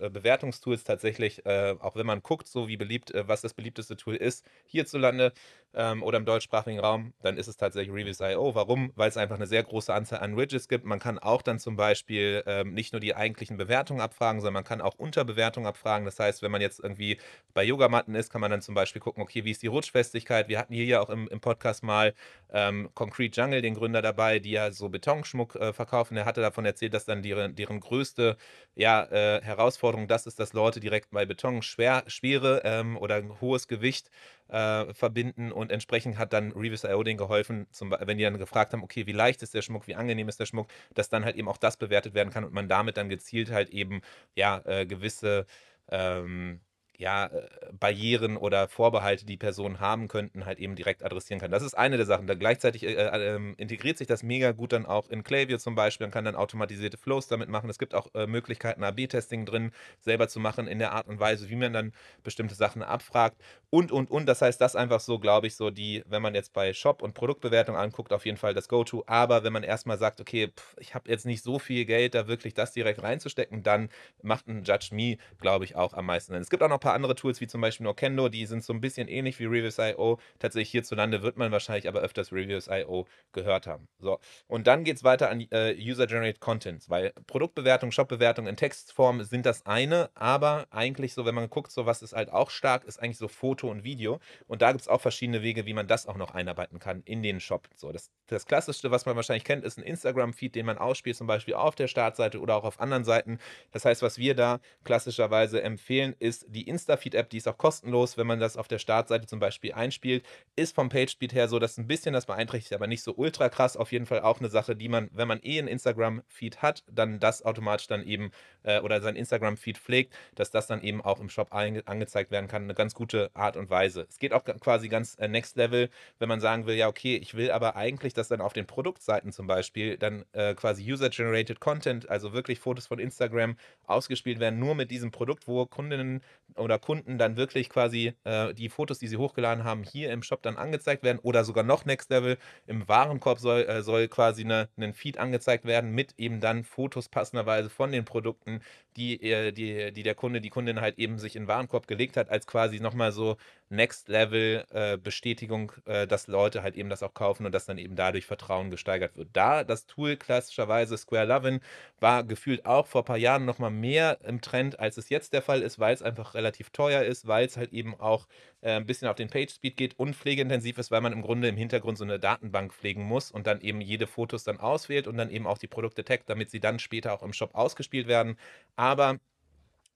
äh, 0.00 0.10
Bewertungstools 0.10 0.84
tatsächlich, 0.84 1.44
äh, 1.46 1.74
auch 1.78 1.96
wenn 1.96 2.06
man 2.06 2.22
guckt, 2.22 2.48
so 2.48 2.68
wie 2.68 2.76
beliebt, 2.76 3.10
äh, 3.12 3.26
was 3.28 3.40
das 3.40 3.54
beliebteste 3.54 3.96
Tool 3.96 4.16
ist, 4.16 4.44
hierzulande 4.66 5.32
ähm, 5.74 6.02
oder 6.02 6.18
im 6.18 6.24
deutschsprachigen 6.24 6.80
Raum, 6.80 7.12
dann 7.22 7.36
ist 7.36 7.48
es 7.48 7.56
tatsächlich 7.56 7.94
Reviews.io. 7.94 8.54
Warum? 8.54 8.92
Weil 8.96 9.08
es 9.08 9.16
einfach 9.16 9.36
eine 9.36 9.46
sehr 9.46 9.62
große 9.62 9.92
Anzahl 9.92 10.20
an 10.20 10.36
Widgets 10.36 10.68
gibt. 10.68 10.84
Man 10.84 10.98
kann 10.98 11.18
auch 11.18 11.42
dann 11.42 11.58
zum 11.58 11.76
Beispiel 11.76 12.42
ähm, 12.46 12.74
nicht 12.74 12.92
nur 12.92 13.00
die 13.00 13.14
eigentlichen 13.14 13.56
Bewertungen 13.56 14.00
abfragen, 14.00 14.40
sondern 14.40 14.54
man 14.54 14.64
kann 14.64 14.80
auch 14.80 14.94
Unterbewertungen 14.94 15.68
abfragen. 15.68 16.04
Das 16.04 16.18
heißt, 16.18 16.42
wenn 16.42 16.50
man 16.50 16.60
jetzt 16.60 16.80
irgendwie 16.80 17.18
bei 17.54 17.64
Yogamatten 17.64 18.14
ist, 18.14 18.30
kann 18.30 18.40
man 18.40 18.50
dann 18.50 18.62
zum 18.62 18.74
Beispiel 18.74 19.00
gucken, 19.00 19.22
okay, 19.22 19.44
wie 19.44 19.50
ist 19.50 19.62
die 19.62 19.66
Rutschfestigkeit? 19.66 20.48
Wir 20.48 20.58
hatten 20.58 20.74
hier 20.74 20.84
ja 20.84 21.00
auch 21.00 21.10
im, 21.10 21.28
im 21.28 21.40
Podcast 21.40 21.82
mal 21.82 22.14
ähm, 22.52 22.90
Concrete 22.94 23.40
Jungle, 23.40 23.62
den 23.62 23.74
Gründer 23.74 24.02
dabei, 24.02 24.38
die 24.38 24.52
ja 24.52 24.70
so 24.70 24.88
Betonschmuck 24.88 25.54
äh, 25.56 25.72
verkaufen. 25.72 26.16
Er 26.16 26.24
hatte 26.24 26.40
davon 26.40 26.64
erzählt, 26.64 26.94
dass 26.94 27.04
dann 27.04 27.22
deren, 27.22 27.54
deren 27.54 27.80
größte 27.80 28.36
ja, 28.74 29.04
äh, 29.04 29.42
Herausforderung 29.42 30.08
das 30.08 30.26
ist, 30.26 30.40
dass 30.40 30.52
Leute 30.52 30.80
direkt 30.80 31.10
bei 31.10 31.26
Beton 31.26 31.62
schwer, 31.62 32.04
schwere 32.06 32.62
ähm, 32.64 32.96
oder 32.96 33.16
ein 33.16 33.40
hohes 33.40 33.68
Gewicht 33.68 34.10
äh, 34.48 34.92
verbinden 34.94 35.52
und 35.52 35.70
entsprechend 35.70 36.18
hat 36.18 36.32
dann 36.32 36.52
Revis.io 36.52 37.02
denen 37.02 37.18
geholfen, 37.18 37.66
zum, 37.70 37.90
wenn 37.90 38.18
die 38.18 38.24
dann 38.24 38.38
gefragt 38.38 38.72
haben, 38.72 38.82
okay, 38.82 39.06
wie 39.06 39.12
leicht 39.12 39.42
ist 39.42 39.54
der 39.54 39.62
Schmuck, 39.62 39.86
wie 39.86 39.94
angenehm 39.94 40.28
ist 40.28 40.40
der 40.40 40.46
Schmuck, 40.46 40.68
dass 40.94 41.08
dann 41.08 41.24
halt 41.24 41.36
eben 41.36 41.48
auch 41.48 41.56
das 41.58 41.76
bewertet 41.76 42.14
werden 42.14 42.30
kann 42.30 42.44
und 42.44 42.52
man 42.52 42.68
damit 42.68 42.96
dann 42.96 43.08
gezielt 43.08 43.50
halt 43.50 43.70
eben 43.70 44.00
ja 44.34 44.60
äh, 44.64 44.86
gewisse 44.86 45.46
ähm, 45.90 46.60
ja, 46.98 47.26
äh, 47.26 47.48
Barrieren 47.78 48.36
oder 48.36 48.66
Vorbehalte, 48.68 49.24
die 49.24 49.36
Personen 49.36 49.78
haben 49.78 50.08
könnten, 50.08 50.44
halt 50.44 50.58
eben 50.58 50.74
direkt 50.74 51.04
adressieren 51.04 51.40
kann. 51.40 51.52
Das 51.52 51.62
ist 51.62 51.74
eine 51.74 51.96
der 51.96 52.06
Sachen. 52.06 52.26
Da 52.26 52.34
gleichzeitig 52.34 52.82
äh, 52.82 52.94
äh, 52.94 53.36
ähm, 53.36 53.54
integriert 53.56 53.98
sich 53.98 54.08
das 54.08 54.24
mega 54.24 54.50
gut 54.50 54.72
dann 54.72 54.84
auch 54.84 55.08
in 55.08 55.22
Klaviyo 55.22 55.58
zum 55.58 55.76
Beispiel. 55.76 56.06
Man 56.08 56.12
kann 56.12 56.24
dann 56.24 56.34
automatisierte 56.34 56.98
Flows 56.98 57.28
damit 57.28 57.48
machen. 57.48 57.70
Es 57.70 57.78
gibt 57.78 57.94
auch 57.94 58.12
äh, 58.14 58.26
Möglichkeiten, 58.26 58.82
AB-Testing 58.82 59.46
drin 59.46 59.70
selber 60.00 60.26
zu 60.28 60.40
machen 60.40 60.66
in 60.66 60.80
der 60.80 60.90
Art 60.92 61.06
und 61.06 61.20
Weise, 61.20 61.48
wie 61.48 61.54
man 61.54 61.72
dann 61.72 61.92
bestimmte 62.24 62.56
Sachen 62.56 62.82
abfragt 62.82 63.40
und, 63.70 63.92
und, 63.92 64.10
und. 64.10 64.26
Das 64.26 64.42
heißt, 64.42 64.60
das 64.60 64.74
einfach 64.74 64.98
so, 64.98 65.20
glaube 65.20 65.46
ich, 65.46 65.54
so 65.54 65.70
die, 65.70 66.02
wenn 66.08 66.20
man 66.20 66.34
jetzt 66.34 66.52
bei 66.52 66.72
Shop 66.72 67.02
und 67.02 67.14
Produktbewertung 67.14 67.76
anguckt, 67.76 68.12
auf 68.12 68.26
jeden 68.26 68.38
Fall 68.38 68.54
das 68.54 68.68
Go-To. 68.68 69.04
Aber 69.06 69.44
wenn 69.44 69.52
man 69.52 69.62
erstmal 69.62 69.98
sagt, 69.98 70.20
okay, 70.20 70.48
pff, 70.48 70.76
ich 70.80 70.96
habe 70.96 71.08
jetzt 71.08 71.26
nicht 71.26 71.44
so 71.44 71.60
viel 71.60 71.84
Geld, 71.84 72.16
da 72.16 72.26
wirklich 72.26 72.54
das 72.54 72.72
direkt 72.72 73.04
reinzustecken, 73.04 73.62
dann 73.62 73.88
macht 74.20 74.48
ein 74.48 74.64
Judge 74.64 74.88
Me, 74.90 75.16
glaube 75.40 75.64
ich, 75.64 75.76
auch 75.76 75.94
am 75.94 76.06
meisten. 76.06 76.34
Es 76.34 76.50
gibt 76.50 76.62
auch 76.64 76.68
noch 76.68 76.78
ein 76.78 76.80
paar 76.88 76.94
andere 76.94 77.14
Tools, 77.14 77.42
wie 77.42 77.46
zum 77.46 77.60
Beispiel 77.60 77.84
Nokendo, 77.84 78.30
die 78.30 78.46
sind 78.46 78.64
so 78.64 78.72
ein 78.72 78.80
bisschen 78.80 79.08
ähnlich 79.08 79.38
wie 79.38 79.44
Reviews.io. 79.44 80.18
Tatsächlich 80.38 80.70
hierzulande 80.70 81.22
wird 81.22 81.36
man 81.36 81.52
wahrscheinlich 81.52 81.86
aber 81.86 82.00
öfters 82.00 82.32
Reviews.io 82.32 83.06
gehört 83.32 83.66
haben. 83.66 83.88
So, 83.98 84.18
und 84.46 84.66
dann 84.66 84.84
geht 84.84 84.96
es 84.96 85.04
weiter 85.04 85.28
an 85.28 85.46
äh, 85.50 85.74
User-Generated 85.78 86.40
Content, 86.40 86.88
weil 86.88 87.12
Produktbewertung, 87.26 87.90
Shopbewertung 87.90 88.46
in 88.46 88.56
Textform 88.56 89.22
sind 89.22 89.44
das 89.44 89.66
eine, 89.66 90.08
aber 90.14 90.66
eigentlich 90.70 91.12
so, 91.12 91.26
wenn 91.26 91.34
man 91.34 91.50
guckt, 91.50 91.72
so 91.72 91.84
was 91.84 92.00
ist 92.00 92.14
halt 92.14 92.32
auch 92.32 92.48
stark, 92.48 92.84
ist 92.84 93.02
eigentlich 93.02 93.18
so 93.18 93.28
Foto 93.28 93.70
und 93.70 93.84
Video. 93.84 94.18
Und 94.46 94.62
da 94.62 94.72
gibt 94.72 94.80
es 94.80 94.88
auch 94.88 95.02
verschiedene 95.02 95.42
Wege, 95.42 95.66
wie 95.66 95.74
man 95.74 95.88
das 95.88 96.06
auch 96.06 96.16
noch 96.16 96.30
einarbeiten 96.30 96.78
kann 96.78 97.02
in 97.04 97.22
den 97.22 97.38
Shop. 97.38 97.68
So, 97.76 97.92
das, 97.92 98.10
das 98.28 98.46
Klassischste, 98.46 98.90
was 98.90 99.04
man 99.04 99.14
wahrscheinlich 99.14 99.44
kennt, 99.44 99.62
ist 99.62 99.76
ein 99.76 99.84
Instagram-Feed, 99.84 100.54
den 100.54 100.64
man 100.64 100.78
ausspielt, 100.78 101.16
zum 101.16 101.26
Beispiel 101.26 101.52
auf 101.52 101.74
der 101.74 101.86
Startseite 101.86 102.40
oder 102.40 102.56
auch 102.56 102.64
auf 102.64 102.80
anderen 102.80 103.04
Seiten. 103.04 103.38
Das 103.72 103.84
heißt, 103.84 104.00
was 104.00 104.16
wir 104.16 104.34
da 104.34 104.60
klassischerweise 104.84 105.60
empfehlen, 105.62 106.16
ist 106.18 106.46
die 106.48 106.62
Instagram 106.62 106.77
Insta-Feed-App, 106.78 107.28
die 107.30 107.38
ist 107.38 107.48
auch 107.48 107.58
kostenlos, 107.58 108.16
wenn 108.16 108.28
man 108.28 108.38
das 108.38 108.56
auf 108.56 108.68
der 108.68 108.78
Startseite 108.78 109.26
zum 109.26 109.40
Beispiel 109.40 109.72
einspielt. 109.72 110.24
Ist 110.54 110.76
vom 110.76 110.88
Page-Speed 110.88 111.34
her 111.34 111.48
so, 111.48 111.58
dass 111.58 111.76
ein 111.76 111.88
bisschen 111.88 112.12
das 112.12 112.26
beeinträchtigt, 112.26 112.72
aber 112.72 112.86
nicht 112.86 113.02
so 113.02 113.14
ultra 113.16 113.48
krass. 113.48 113.76
Auf 113.76 113.90
jeden 113.90 114.06
Fall 114.06 114.20
auch 114.20 114.38
eine 114.38 114.48
Sache, 114.48 114.76
die 114.76 114.88
man, 114.88 115.10
wenn 115.12 115.26
man 115.26 115.40
eh 115.42 115.58
einen 115.58 115.66
Instagram-Feed 115.66 116.62
hat, 116.62 116.84
dann 116.90 117.18
das 117.18 117.44
automatisch 117.44 117.88
dann 117.88 118.04
eben 118.04 118.30
äh, 118.62 118.80
oder 118.80 119.00
sein 119.00 119.16
Instagram-Feed 119.16 119.76
pflegt, 119.78 120.14
dass 120.36 120.50
das 120.50 120.68
dann 120.68 120.82
eben 120.82 121.02
auch 121.02 121.18
im 121.18 121.28
Shop 121.28 121.52
angezeigt 121.52 122.30
werden 122.30 122.46
kann. 122.46 122.62
Eine 122.62 122.74
ganz 122.74 122.94
gute 122.94 123.30
Art 123.34 123.56
und 123.56 123.70
Weise. 123.70 124.06
Es 124.08 124.18
geht 124.18 124.32
auch 124.32 124.44
quasi 124.44 124.88
ganz 124.88 125.16
äh, 125.18 125.26
next 125.26 125.56
level, 125.56 125.90
wenn 126.20 126.28
man 126.28 126.40
sagen 126.40 126.66
will, 126.66 126.76
ja, 126.76 126.86
okay, 126.86 127.16
ich 127.16 127.34
will 127.34 127.50
aber 127.50 127.74
eigentlich, 127.74 128.14
dass 128.14 128.28
dann 128.28 128.40
auf 128.40 128.52
den 128.52 128.66
Produktseiten 128.66 129.32
zum 129.32 129.48
Beispiel 129.48 129.98
dann 129.98 130.24
äh, 130.32 130.54
quasi 130.54 130.90
User-Generated 130.90 131.58
Content, 131.58 132.08
also 132.08 132.32
wirklich 132.32 132.60
Fotos 132.60 132.86
von 132.86 133.00
Instagram 133.00 133.56
ausgespielt 133.86 134.38
werden, 134.38 134.60
nur 134.60 134.76
mit 134.76 134.92
diesem 134.92 135.10
Produkt, 135.10 135.48
wo 135.48 135.66
Kundinnen 135.66 136.22
und 136.54 136.67
oder 136.68 136.78
Kunden 136.78 137.18
dann 137.18 137.36
wirklich 137.36 137.70
quasi 137.70 138.12
äh, 138.24 138.52
die 138.54 138.68
Fotos, 138.68 138.98
die 138.98 139.08
sie 139.08 139.16
hochgeladen 139.16 139.64
haben, 139.64 139.82
hier 139.82 140.12
im 140.12 140.22
Shop 140.22 140.42
dann 140.42 140.56
angezeigt 140.56 141.02
werden 141.02 141.18
oder 141.22 141.44
sogar 141.44 141.64
noch 141.64 141.84
Next 141.86 142.10
Level. 142.10 142.36
Im 142.66 142.86
Warenkorb 142.88 143.38
soll, 143.38 143.62
äh, 143.62 143.82
soll 143.82 144.08
quasi 144.08 144.44
eine, 144.44 144.68
ein 144.76 144.92
Feed 144.92 145.18
angezeigt 145.18 145.64
werden 145.64 145.90
mit 145.92 146.14
eben 146.18 146.40
dann 146.40 146.64
Fotos 146.64 147.08
passenderweise 147.08 147.70
von 147.70 147.90
den 147.90 148.04
Produkten, 148.04 148.60
die, 148.96 149.22
äh, 149.22 149.52
die, 149.52 149.92
die 149.92 150.02
der 150.02 150.14
Kunde, 150.14 150.40
die 150.40 150.50
Kundin 150.50 150.80
halt 150.80 150.98
eben 150.98 151.18
sich 151.18 151.36
in 151.36 151.44
den 151.44 151.48
Warenkorb 151.48 151.86
gelegt 151.86 152.16
hat, 152.16 152.28
als 152.28 152.46
quasi 152.46 152.80
nochmal 152.80 153.12
so 153.12 153.36
Next 153.70 154.08
Level 154.08 154.64
äh, 154.70 154.96
Bestätigung, 154.98 155.72
äh, 155.84 156.06
dass 156.06 156.26
Leute 156.26 156.62
halt 156.62 156.76
eben 156.76 156.88
das 156.90 157.02
auch 157.02 157.14
kaufen 157.14 157.46
und 157.46 157.52
dass 157.52 157.66
dann 157.66 157.78
eben 157.78 157.96
dadurch 157.96 158.26
Vertrauen 158.26 158.70
gesteigert 158.70 159.16
wird. 159.16 159.28
Da 159.32 159.64
das 159.64 159.86
Tool 159.86 160.16
klassischerweise 160.16 160.96
Square 160.96 161.26
Lovin 161.26 161.60
war 162.00 162.24
gefühlt 162.24 162.64
auch 162.66 162.86
vor 162.86 163.02
ein 163.02 163.04
paar 163.06 163.16
Jahren 163.18 163.44
nochmal 163.44 163.70
mehr 163.70 164.18
im 164.24 164.40
Trend, 164.40 164.78
als 164.80 164.96
es 164.96 165.08
jetzt 165.08 165.32
der 165.32 165.42
Fall 165.42 165.62
ist, 165.62 165.78
weil 165.78 165.94
es 165.94 166.02
einfach 166.02 166.34
relativ 166.34 166.70
teuer 166.70 167.02
ist, 167.02 167.26
weil 167.26 167.46
es 167.46 167.56
halt 167.56 167.72
eben 167.72 167.98
auch 168.00 168.26
äh, 168.60 168.72
ein 168.72 168.86
bisschen 168.86 169.08
auf 169.08 169.16
den 169.16 169.28
Page 169.30 169.50
Speed 169.52 169.76
geht 169.76 169.98
und 169.98 170.14
pflegeintensiv 170.16 170.78
ist, 170.78 170.90
weil 170.90 171.00
man 171.00 171.12
im 171.12 171.22
Grunde 171.22 171.48
im 171.48 171.56
Hintergrund 171.56 171.98
so 171.98 172.04
eine 172.04 172.18
Datenbank 172.18 172.72
pflegen 172.72 173.02
muss 173.04 173.30
und 173.30 173.46
dann 173.46 173.60
eben 173.60 173.80
jede 173.80 174.06
Fotos 174.06 174.44
dann 174.44 174.58
auswählt 174.60 175.06
und 175.06 175.16
dann 175.16 175.30
eben 175.30 175.46
auch 175.46 175.58
die 175.58 175.66
Produkte 175.68 176.04
taggt, 176.04 176.28
damit 176.30 176.50
sie 176.50 176.60
dann 176.60 176.78
später 176.78 177.12
auch 177.12 177.22
im 177.22 177.32
Shop 177.32 177.54
ausgespielt 177.54 178.06
werden. 178.08 178.36
Aber 178.76 179.18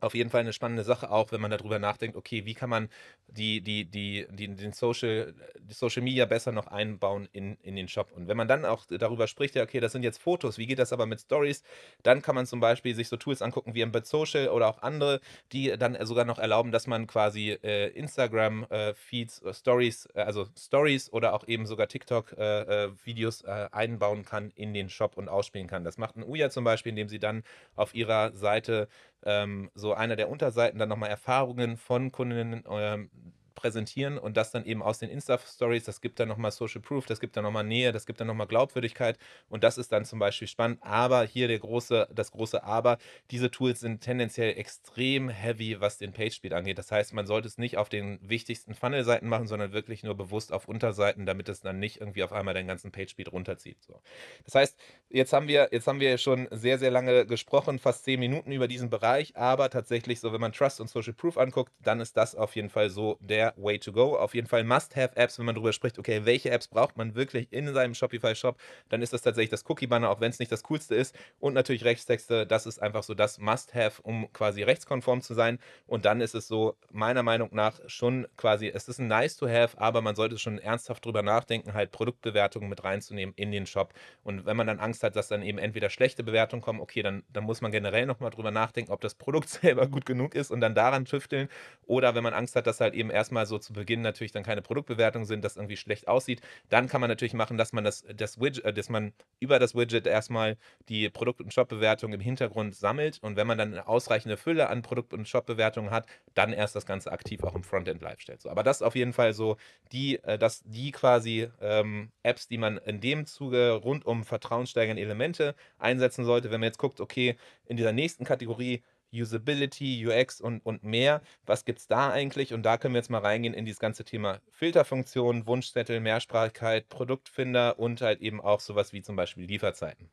auf 0.02 0.14
jeden 0.14 0.30
Fall 0.30 0.40
eine 0.40 0.52
spannende 0.52 0.82
Sache, 0.82 1.10
auch 1.10 1.30
wenn 1.32 1.40
man 1.40 1.50
darüber 1.50 1.78
nachdenkt, 1.78 2.16
okay, 2.16 2.44
wie 2.44 2.54
kann 2.54 2.68
man 2.68 2.88
die, 3.28 3.60
die, 3.60 3.84
die, 3.84 4.26
die, 4.30 4.48
den 4.48 4.72
Social, 4.72 5.34
die 5.58 5.74
Social 5.74 6.02
Media 6.02 6.26
besser 6.26 6.50
noch 6.50 6.66
einbauen 6.66 7.28
in, 7.32 7.56
in 7.62 7.76
den 7.76 7.88
Shop. 7.88 8.10
Und 8.12 8.26
wenn 8.26 8.36
man 8.36 8.48
dann 8.48 8.64
auch 8.64 8.84
darüber 8.86 9.28
spricht, 9.28 9.54
ja, 9.54 9.62
okay, 9.62 9.78
das 9.80 9.92
sind 9.92 10.02
jetzt 10.02 10.20
Fotos, 10.20 10.58
wie 10.58 10.66
geht 10.66 10.80
das 10.80 10.92
aber 10.92 11.06
mit 11.06 11.20
Stories, 11.20 11.62
dann 12.02 12.20
kann 12.20 12.34
man 12.34 12.46
zum 12.46 12.58
Beispiel 12.58 12.94
sich 12.94 13.08
so 13.08 13.16
Tools 13.16 13.42
angucken 13.42 13.74
wie 13.74 13.80
Embed 13.80 14.06
Social 14.06 14.48
oder 14.48 14.68
auch 14.68 14.82
andere, 14.82 15.20
die 15.52 15.72
dann 15.78 15.96
sogar 16.04 16.24
noch 16.24 16.38
erlauben, 16.40 16.72
dass 16.72 16.88
man 16.88 17.06
quasi 17.06 17.50
äh, 17.62 17.88
Instagram-Feeds, 17.90 19.42
äh, 19.42 19.54
Stories, 19.54 20.08
äh, 20.14 20.20
also 20.22 20.46
Stories 20.58 21.12
oder 21.12 21.32
auch 21.32 21.46
eben 21.46 21.64
sogar 21.64 21.86
TikTok-Videos 21.86 23.42
äh, 23.42 23.50
äh, 23.50 23.68
einbauen 23.70 24.24
kann 24.24 24.50
in 24.50 24.74
den 24.74 24.88
Shop 24.88 25.16
und 25.16 25.28
ausspielen 25.28 25.68
kann. 25.68 25.84
Das 25.84 25.96
macht 25.96 26.16
ein 26.16 26.24
Uya 26.24 26.50
zum 26.50 26.64
Beispiel, 26.64 26.90
indem 26.90 27.08
sie 27.08 27.20
dann 27.20 27.44
auf 27.76 27.94
ihrer 27.94 28.32
Seite 28.32 28.88
ähm, 29.24 29.70
so 29.74 29.94
einer 29.94 30.16
der 30.16 30.28
Unterseiten 30.28 30.78
dann 30.78 30.88
nochmal 30.88 31.10
Erfahrungen 31.10 31.76
von 31.76 32.12
Kundinnen 32.12 32.64
ähm, 32.70 33.10
präsentieren 33.54 34.18
und 34.18 34.36
das 34.36 34.50
dann 34.50 34.64
eben 34.64 34.82
aus 34.82 34.98
den 34.98 35.10
Insta-Stories, 35.10 35.84
das 35.84 36.00
gibt 36.00 36.20
dann 36.20 36.28
nochmal 36.28 36.50
Social 36.50 36.80
Proof, 36.80 37.06
das 37.06 37.20
gibt 37.20 37.36
dann 37.36 37.44
nochmal 37.44 37.64
Nähe, 37.64 37.92
das 37.92 38.06
gibt 38.06 38.20
dann 38.20 38.26
nochmal 38.26 38.46
Glaubwürdigkeit 38.46 39.18
und 39.48 39.64
das 39.64 39.78
ist 39.78 39.92
dann 39.92 40.04
zum 40.04 40.18
Beispiel 40.18 40.48
spannend. 40.48 40.78
Aber 40.82 41.24
hier 41.24 41.48
der 41.48 41.58
große, 41.58 42.08
das 42.14 42.30
große 42.30 42.62
Aber, 42.62 42.98
diese 43.30 43.50
Tools 43.50 43.80
sind 43.80 44.00
tendenziell 44.00 44.58
extrem 44.58 45.28
heavy, 45.28 45.80
was 45.80 45.98
den 45.98 46.12
Page-Speed 46.12 46.52
angeht. 46.52 46.78
Das 46.78 46.90
heißt, 46.90 47.12
man 47.14 47.26
sollte 47.26 47.48
es 47.48 47.58
nicht 47.58 47.76
auf 47.76 47.88
den 47.88 48.18
wichtigsten 48.22 48.74
Funnel-Seiten 48.74 49.28
machen, 49.28 49.46
sondern 49.46 49.72
wirklich 49.72 50.02
nur 50.02 50.16
bewusst 50.16 50.52
auf 50.52 50.68
Unterseiten, 50.68 51.26
damit 51.26 51.48
es 51.48 51.60
dann 51.60 51.78
nicht 51.78 52.00
irgendwie 52.00 52.22
auf 52.22 52.32
einmal 52.32 52.54
den 52.54 52.66
ganzen 52.66 52.92
Page-Speed 52.92 53.32
runterzieht. 53.32 53.82
So. 53.82 54.00
Das 54.44 54.54
heißt, 54.54 54.78
jetzt 55.10 55.32
haben 55.32 55.48
wir, 55.48 55.68
jetzt 55.72 55.86
haben 55.86 56.00
wir 56.00 56.18
schon 56.18 56.48
sehr, 56.50 56.78
sehr 56.78 56.90
lange 56.90 57.26
gesprochen, 57.26 57.78
fast 57.78 58.04
zehn 58.04 58.20
Minuten 58.20 58.52
über 58.52 58.68
diesen 58.68 58.90
Bereich, 58.90 59.36
aber 59.36 59.70
tatsächlich 59.70 60.20
so, 60.20 60.32
wenn 60.32 60.40
man 60.40 60.52
Trust 60.52 60.80
und 60.80 60.88
Social 60.88 61.12
Proof 61.12 61.38
anguckt, 61.38 61.72
dann 61.80 62.00
ist 62.00 62.16
das 62.16 62.34
auf 62.34 62.56
jeden 62.56 62.70
Fall 62.70 62.90
so 62.90 63.18
der 63.20 63.41
Way 63.56 63.78
to 63.80 63.92
go. 63.92 64.16
Auf 64.16 64.34
jeden 64.34 64.46
Fall 64.46 64.64
Must-Have-Apps, 64.64 65.38
wenn 65.38 65.46
man 65.46 65.54
darüber 65.54 65.72
spricht, 65.72 65.98
okay, 65.98 66.24
welche 66.24 66.50
Apps 66.50 66.68
braucht 66.68 66.96
man 66.96 67.14
wirklich 67.14 67.52
in 67.52 67.72
seinem 67.74 67.94
Shopify-Shop, 67.94 68.56
dann 68.88 69.02
ist 69.02 69.12
das 69.12 69.22
tatsächlich 69.22 69.50
das 69.50 69.64
Cookie-Banner, 69.68 70.08
auch 70.10 70.20
wenn 70.20 70.30
es 70.30 70.38
nicht 70.38 70.52
das 70.52 70.62
coolste 70.62 70.94
ist. 70.94 71.14
Und 71.40 71.54
natürlich 71.54 71.84
Rechtstexte, 71.84 72.46
das 72.46 72.66
ist 72.66 72.80
einfach 72.80 73.02
so 73.02 73.14
das 73.14 73.38
Must-Have, 73.38 74.02
um 74.02 74.32
quasi 74.32 74.62
rechtskonform 74.62 75.22
zu 75.22 75.34
sein. 75.34 75.58
Und 75.86 76.04
dann 76.04 76.20
ist 76.20 76.34
es 76.34 76.46
so, 76.48 76.76
meiner 76.90 77.22
Meinung 77.22 77.50
nach, 77.52 77.80
schon 77.86 78.26
quasi, 78.36 78.68
es 78.68 78.88
ist 78.88 78.98
ein 78.98 79.08
Nice-to-Have, 79.08 79.78
aber 79.78 80.00
man 80.00 80.14
sollte 80.14 80.38
schon 80.38 80.58
ernsthaft 80.58 81.04
drüber 81.04 81.22
nachdenken, 81.22 81.74
halt 81.74 81.90
Produktbewertungen 81.90 82.68
mit 82.68 82.84
reinzunehmen 82.84 83.34
in 83.36 83.50
den 83.50 83.66
Shop. 83.66 83.92
Und 84.22 84.46
wenn 84.46 84.56
man 84.56 84.66
dann 84.66 84.78
Angst 84.78 85.02
hat, 85.02 85.16
dass 85.16 85.28
dann 85.28 85.42
eben 85.42 85.58
entweder 85.58 85.90
schlechte 85.90 86.22
Bewertungen 86.22 86.62
kommen, 86.62 86.80
okay, 86.80 87.02
dann, 87.02 87.22
dann 87.32 87.44
muss 87.44 87.60
man 87.60 87.72
generell 87.72 88.06
nochmal 88.06 88.30
drüber 88.30 88.50
nachdenken, 88.50 88.92
ob 88.92 89.00
das 89.00 89.14
Produkt 89.14 89.48
selber 89.62 89.86
gut 89.86 90.06
genug 90.06 90.34
ist 90.34 90.50
und 90.50 90.60
dann 90.60 90.74
daran 90.74 91.04
tüfteln. 91.04 91.48
Oder 91.86 92.14
wenn 92.14 92.22
man 92.22 92.34
Angst 92.34 92.56
hat, 92.56 92.66
dass 92.66 92.80
halt 92.80 92.94
eben 92.94 93.10
erstmal 93.10 93.31
erstmal 93.32 93.46
so 93.46 93.58
zu 93.58 93.72
Beginn 93.72 94.02
natürlich 94.02 94.32
dann 94.32 94.42
keine 94.42 94.60
Produktbewertungen 94.60 95.26
sind, 95.26 95.42
das 95.42 95.56
irgendwie 95.56 95.76
schlecht 95.78 96.06
aussieht, 96.06 96.42
dann 96.68 96.86
kann 96.86 97.00
man 97.00 97.08
natürlich 97.08 97.32
machen, 97.32 97.56
dass 97.56 97.72
man 97.72 97.82
das, 97.82 98.04
das 98.14 98.38
Widget, 98.38 98.64
äh, 98.64 98.72
dass 98.74 98.90
man 98.90 99.12
über 99.40 99.58
das 99.58 99.74
Widget 99.74 100.06
erstmal 100.06 100.58
die 100.88 101.08
Produkt- 101.08 101.40
und 101.40 101.52
Shop-Bewertung 101.52 102.12
im 102.12 102.20
Hintergrund 102.20 102.74
sammelt 102.74 103.18
und 103.22 103.36
wenn 103.36 103.46
man 103.46 103.56
dann 103.56 103.72
eine 103.72 103.88
ausreichende 103.88 104.36
Fülle 104.36 104.68
an 104.68 104.82
Produkt- 104.82 105.14
und 105.14 105.26
Shop-Bewertungen 105.26 105.90
hat, 105.90 106.06
dann 106.34 106.52
erst 106.52 106.76
das 106.76 106.84
Ganze 106.84 107.10
aktiv 107.10 107.42
auch 107.42 107.54
im 107.54 107.62
Frontend 107.62 108.02
live 108.02 108.20
stellt. 108.20 108.42
So, 108.42 108.50
aber 108.50 108.62
das 108.62 108.78
ist 108.78 108.82
auf 108.82 108.94
jeden 108.94 109.14
Fall 109.14 109.32
so 109.32 109.56
die, 109.92 110.22
äh, 110.24 110.38
dass 110.38 110.62
die 110.64 110.92
quasi 110.92 111.48
ähm, 111.62 112.12
Apps, 112.22 112.48
die 112.48 112.58
man 112.58 112.76
in 112.78 113.00
dem 113.00 113.24
Zuge 113.24 113.72
rund 113.72 114.04
um 114.04 114.24
vertrauenssteigernde 114.24 115.02
Elemente 115.02 115.54
einsetzen 115.78 116.26
sollte, 116.26 116.50
wenn 116.50 116.60
man 116.60 116.68
jetzt 116.68 116.78
guckt, 116.78 117.00
okay, 117.00 117.36
in 117.64 117.78
dieser 117.78 117.92
nächsten 117.92 118.24
Kategorie 118.24 118.82
Usability, 119.12 120.06
UX 120.06 120.40
und, 120.40 120.64
und 120.64 120.84
mehr. 120.84 121.22
Was 121.46 121.64
gibt 121.64 121.80
es 121.80 121.86
da 121.86 122.10
eigentlich? 122.10 122.54
Und 122.54 122.62
da 122.62 122.78
können 122.78 122.94
wir 122.94 123.00
jetzt 123.00 123.10
mal 123.10 123.18
reingehen 123.18 123.54
in 123.54 123.64
dieses 123.64 123.80
ganze 123.80 124.04
Thema 124.04 124.40
Filterfunktionen, 124.50 125.46
Wunschzettel, 125.46 126.00
Mehrsprachigkeit, 126.00 126.88
Produktfinder 126.88 127.78
und 127.78 128.00
halt 128.00 128.20
eben 128.20 128.40
auch 128.40 128.60
sowas 128.60 128.92
wie 128.92 129.02
zum 129.02 129.16
Beispiel 129.16 129.44
Lieferzeiten. 129.44 130.10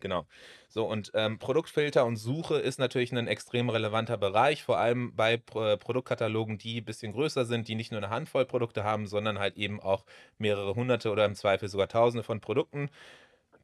Genau. 0.00 0.26
So, 0.68 0.86
und 0.86 1.12
ähm, 1.14 1.38
Produktfilter 1.38 2.04
und 2.04 2.16
Suche 2.16 2.56
ist 2.58 2.78
natürlich 2.78 3.10
ein 3.12 3.26
extrem 3.26 3.70
relevanter 3.70 4.18
Bereich, 4.18 4.62
vor 4.62 4.76
allem 4.76 5.16
bei 5.16 5.38
Pro 5.38 5.78
Produktkatalogen, 5.78 6.58
die 6.58 6.82
ein 6.82 6.84
bisschen 6.84 7.12
größer 7.12 7.46
sind, 7.46 7.68
die 7.68 7.74
nicht 7.74 7.90
nur 7.90 8.02
eine 8.02 8.10
Handvoll 8.10 8.44
Produkte 8.44 8.84
haben, 8.84 9.06
sondern 9.06 9.38
halt 9.38 9.56
eben 9.56 9.80
auch 9.80 10.04
mehrere 10.36 10.74
hunderte 10.74 11.10
oder 11.10 11.24
im 11.24 11.34
Zweifel 11.34 11.68
sogar 11.68 11.88
tausende 11.88 12.22
von 12.22 12.40
Produkten 12.42 12.90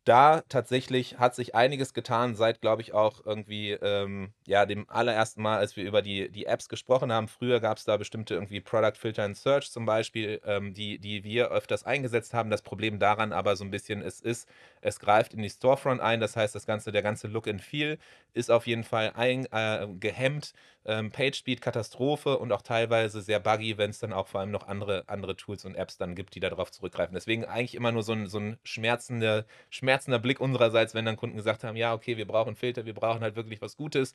da 0.04 0.42
tatsächlich 0.48 1.18
hat 1.18 1.34
sich 1.34 1.54
einiges 1.54 1.94
getan, 1.94 2.34
seit, 2.34 2.60
glaube 2.60 2.82
ich, 2.82 2.94
auch 2.94 3.24
irgendwie, 3.24 3.72
ähm, 3.72 4.32
ja, 4.50 4.66
dem 4.66 4.84
allerersten 4.90 5.42
Mal, 5.42 5.58
als 5.58 5.76
wir 5.76 5.84
über 5.84 6.02
die, 6.02 6.28
die 6.28 6.46
Apps 6.46 6.68
gesprochen 6.68 7.12
haben. 7.12 7.28
Früher 7.28 7.60
gab 7.60 7.78
es 7.78 7.84
da 7.84 7.96
bestimmte 7.96 8.34
irgendwie 8.34 8.60
Product 8.60 8.96
Filter 8.96 9.22
and 9.22 9.36
Search 9.36 9.70
zum 9.70 9.86
Beispiel, 9.86 10.40
ähm, 10.44 10.74
die, 10.74 10.98
die 10.98 11.22
wir 11.22 11.52
öfters 11.52 11.84
eingesetzt 11.84 12.34
haben. 12.34 12.50
Das 12.50 12.60
Problem 12.60 12.98
daran 12.98 13.32
aber 13.32 13.54
so 13.54 13.62
ein 13.62 13.70
bisschen, 13.70 14.02
es 14.02 14.20
ist, 14.20 14.48
es 14.80 14.98
greift 14.98 15.34
in 15.34 15.42
die 15.42 15.50
Storefront 15.50 16.00
ein. 16.00 16.18
Das 16.18 16.34
heißt, 16.34 16.52
das 16.56 16.66
ganze, 16.66 16.90
der 16.90 17.02
ganze 17.02 17.28
Look 17.28 17.46
and 17.46 17.62
Feel 17.62 17.96
ist 18.34 18.50
auf 18.50 18.66
jeden 18.66 18.82
Fall 18.82 19.12
ein, 19.14 19.46
äh, 19.52 19.86
gehemmt. 20.00 20.52
Ähm, 20.86 21.10
PageSpeed 21.10 21.60
Katastrophe 21.60 22.38
und 22.38 22.52
auch 22.52 22.62
teilweise 22.62 23.20
sehr 23.20 23.38
buggy, 23.38 23.76
wenn 23.76 23.90
es 23.90 23.98
dann 23.98 24.14
auch 24.14 24.26
vor 24.28 24.40
allem 24.40 24.50
noch 24.50 24.66
andere, 24.66 25.04
andere 25.08 25.36
Tools 25.36 25.66
und 25.66 25.74
Apps 25.74 25.98
dann 25.98 26.14
gibt, 26.14 26.34
die 26.34 26.40
darauf 26.40 26.72
zurückgreifen. 26.72 27.14
Deswegen 27.14 27.44
eigentlich 27.44 27.74
immer 27.74 27.92
nur 27.92 28.02
so 28.02 28.12
ein, 28.14 28.26
so 28.28 28.38
ein 28.38 28.58
schmerzender, 28.64 29.44
schmerzender 29.68 30.18
Blick 30.18 30.40
unsererseits, 30.40 30.94
wenn 30.94 31.04
dann 31.04 31.16
Kunden 31.16 31.36
gesagt 31.36 31.64
haben, 31.64 31.76
ja, 31.76 31.92
okay, 31.92 32.16
wir 32.16 32.26
brauchen 32.26 32.56
Filter, 32.56 32.86
wir 32.86 32.94
brauchen 32.94 33.20
halt 33.20 33.36
wirklich 33.36 33.60
was 33.60 33.76
Gutes, 33.76 34.14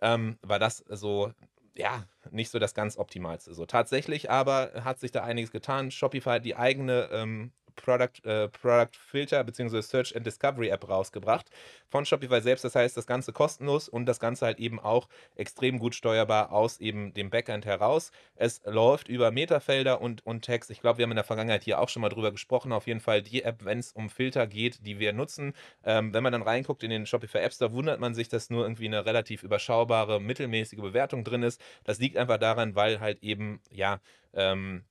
ähm, 0.00 0.38
war 0.42 0.58
das 0.58 0.84
so 0.88 1.32
ja, 1.74 2.04
nicht 2.30 2.50
so 2.50 2.58
das 2.58 2.74
ganz 2.74 2.98
Optimalste. 2.98 3.54
So 3.54 3.66
tatsächlich 3.66 4.30
aber 4.30 4.84
hat 4.84 5.00
sich 5.00 5.10
da 5.10 5.22
einiges 5.22 5.50
getan. 5.52 5.90
Shopify 5.90 6.30
hat 6.30 6.44
die 6.44 6.56
eigene 6.56 7.08
ähm, 7.12 7.52
Product, 7.76 8.24
äh, 8.24 8.48
Product 8.48 8.90
Filter 8.96 9.42
bzw. 9.44 9.80
Search 9.80 10.16
and 10.16 10.26
Discovery 10.26 10.68
App 10.68 10.88
rausgebracht 10.88 11.50
von 11.88 12.04
Shopify 12.04 12.40
selbst. 12.40 12.64
Das 12.64 12.74
heißt, 12.74 12.96
das 12.96 13.06
Ganze 13.06 13.32
kostenlos 13.32 13.88
und 13.88 14.06
das 14.06 14.20
Ganze 14.20 14.46
halt 14.46 14.58
eben 14.58 14.80
auch 14.80 15.08
extrem 15.36 15.78
gut 15.78 15.94
steuerbar 15.94 16.52
aus 16.52 16.80
eben 16.80 17.12
dem 17.14 17.30
Backend 17.30 17.66
heraus. 17.66 18.10
Es 18.34 18.62
läuft 18.64 19.08
über 19.08 19.30
Metafelder 19.30 20.00
und, 20.00 20.24
und 20.26 20.42
Text. 20.42 20.70
Ich 20.70 20.80
glaube, 20.80 20.98
wir 20.98 21.04
haben 21.04 21.12
in 21.12 21.16
der 21.16 21.24
Vergangenheit 21.24 21.64
hier 21.64 21.80
auch 21.80 21.88
schon 21.88 22.02
mal 22.02 22.08
drüber 22.08 22.32
gesprochen. 22.32 22.72
Auf 22.72 22.86
jeden 22.86 23.00
Fall 23.00 23.22
die 23.22 23.42
App, 23.42 23.64
wenn 23.64 23.78
es 23.78 23.92
um 23.92 24.10
Filter 24.10 24.46
geht, 24.46 24.86
die 24.86 24.98
wir 24.98 25.12
nutzen. 25.12 25.52
Ähm, 25.84 26.14
wenn 26.14 26.22
man 26.22 26.32
dann 26.32 26.42
reinguckt 26.42 26.82
in 26.82 26.90
den 26.90 27.06
Shopify 27.06 27.38
App 27.38 27.52
Store, 27.52 27.72
wundert 27.72 28.00
man 28.00 28.14
sich, 28.14 28.28
dass 28.28 28.50
nur 28.50 28.64
irgendwie 28.64 28.86
eine 28.86 29.04
relativ 29.04 29.42
überschaubare, 29.42 30.20
mittelmäßige 30.20 30.80
Bewertung 30.80 31.24
drin 31.24 31.42
ist. 31.42 31.60
Das 31.84 31.98
liegt 31.98 32.16
einfach 32.16 32.38
daran, 32.38 32.74
weil 32.74 33.00
halt 33.00 33.22
eben, 33.22 33.60
ja, 33.70 34.00
ähm, 34.34 34.84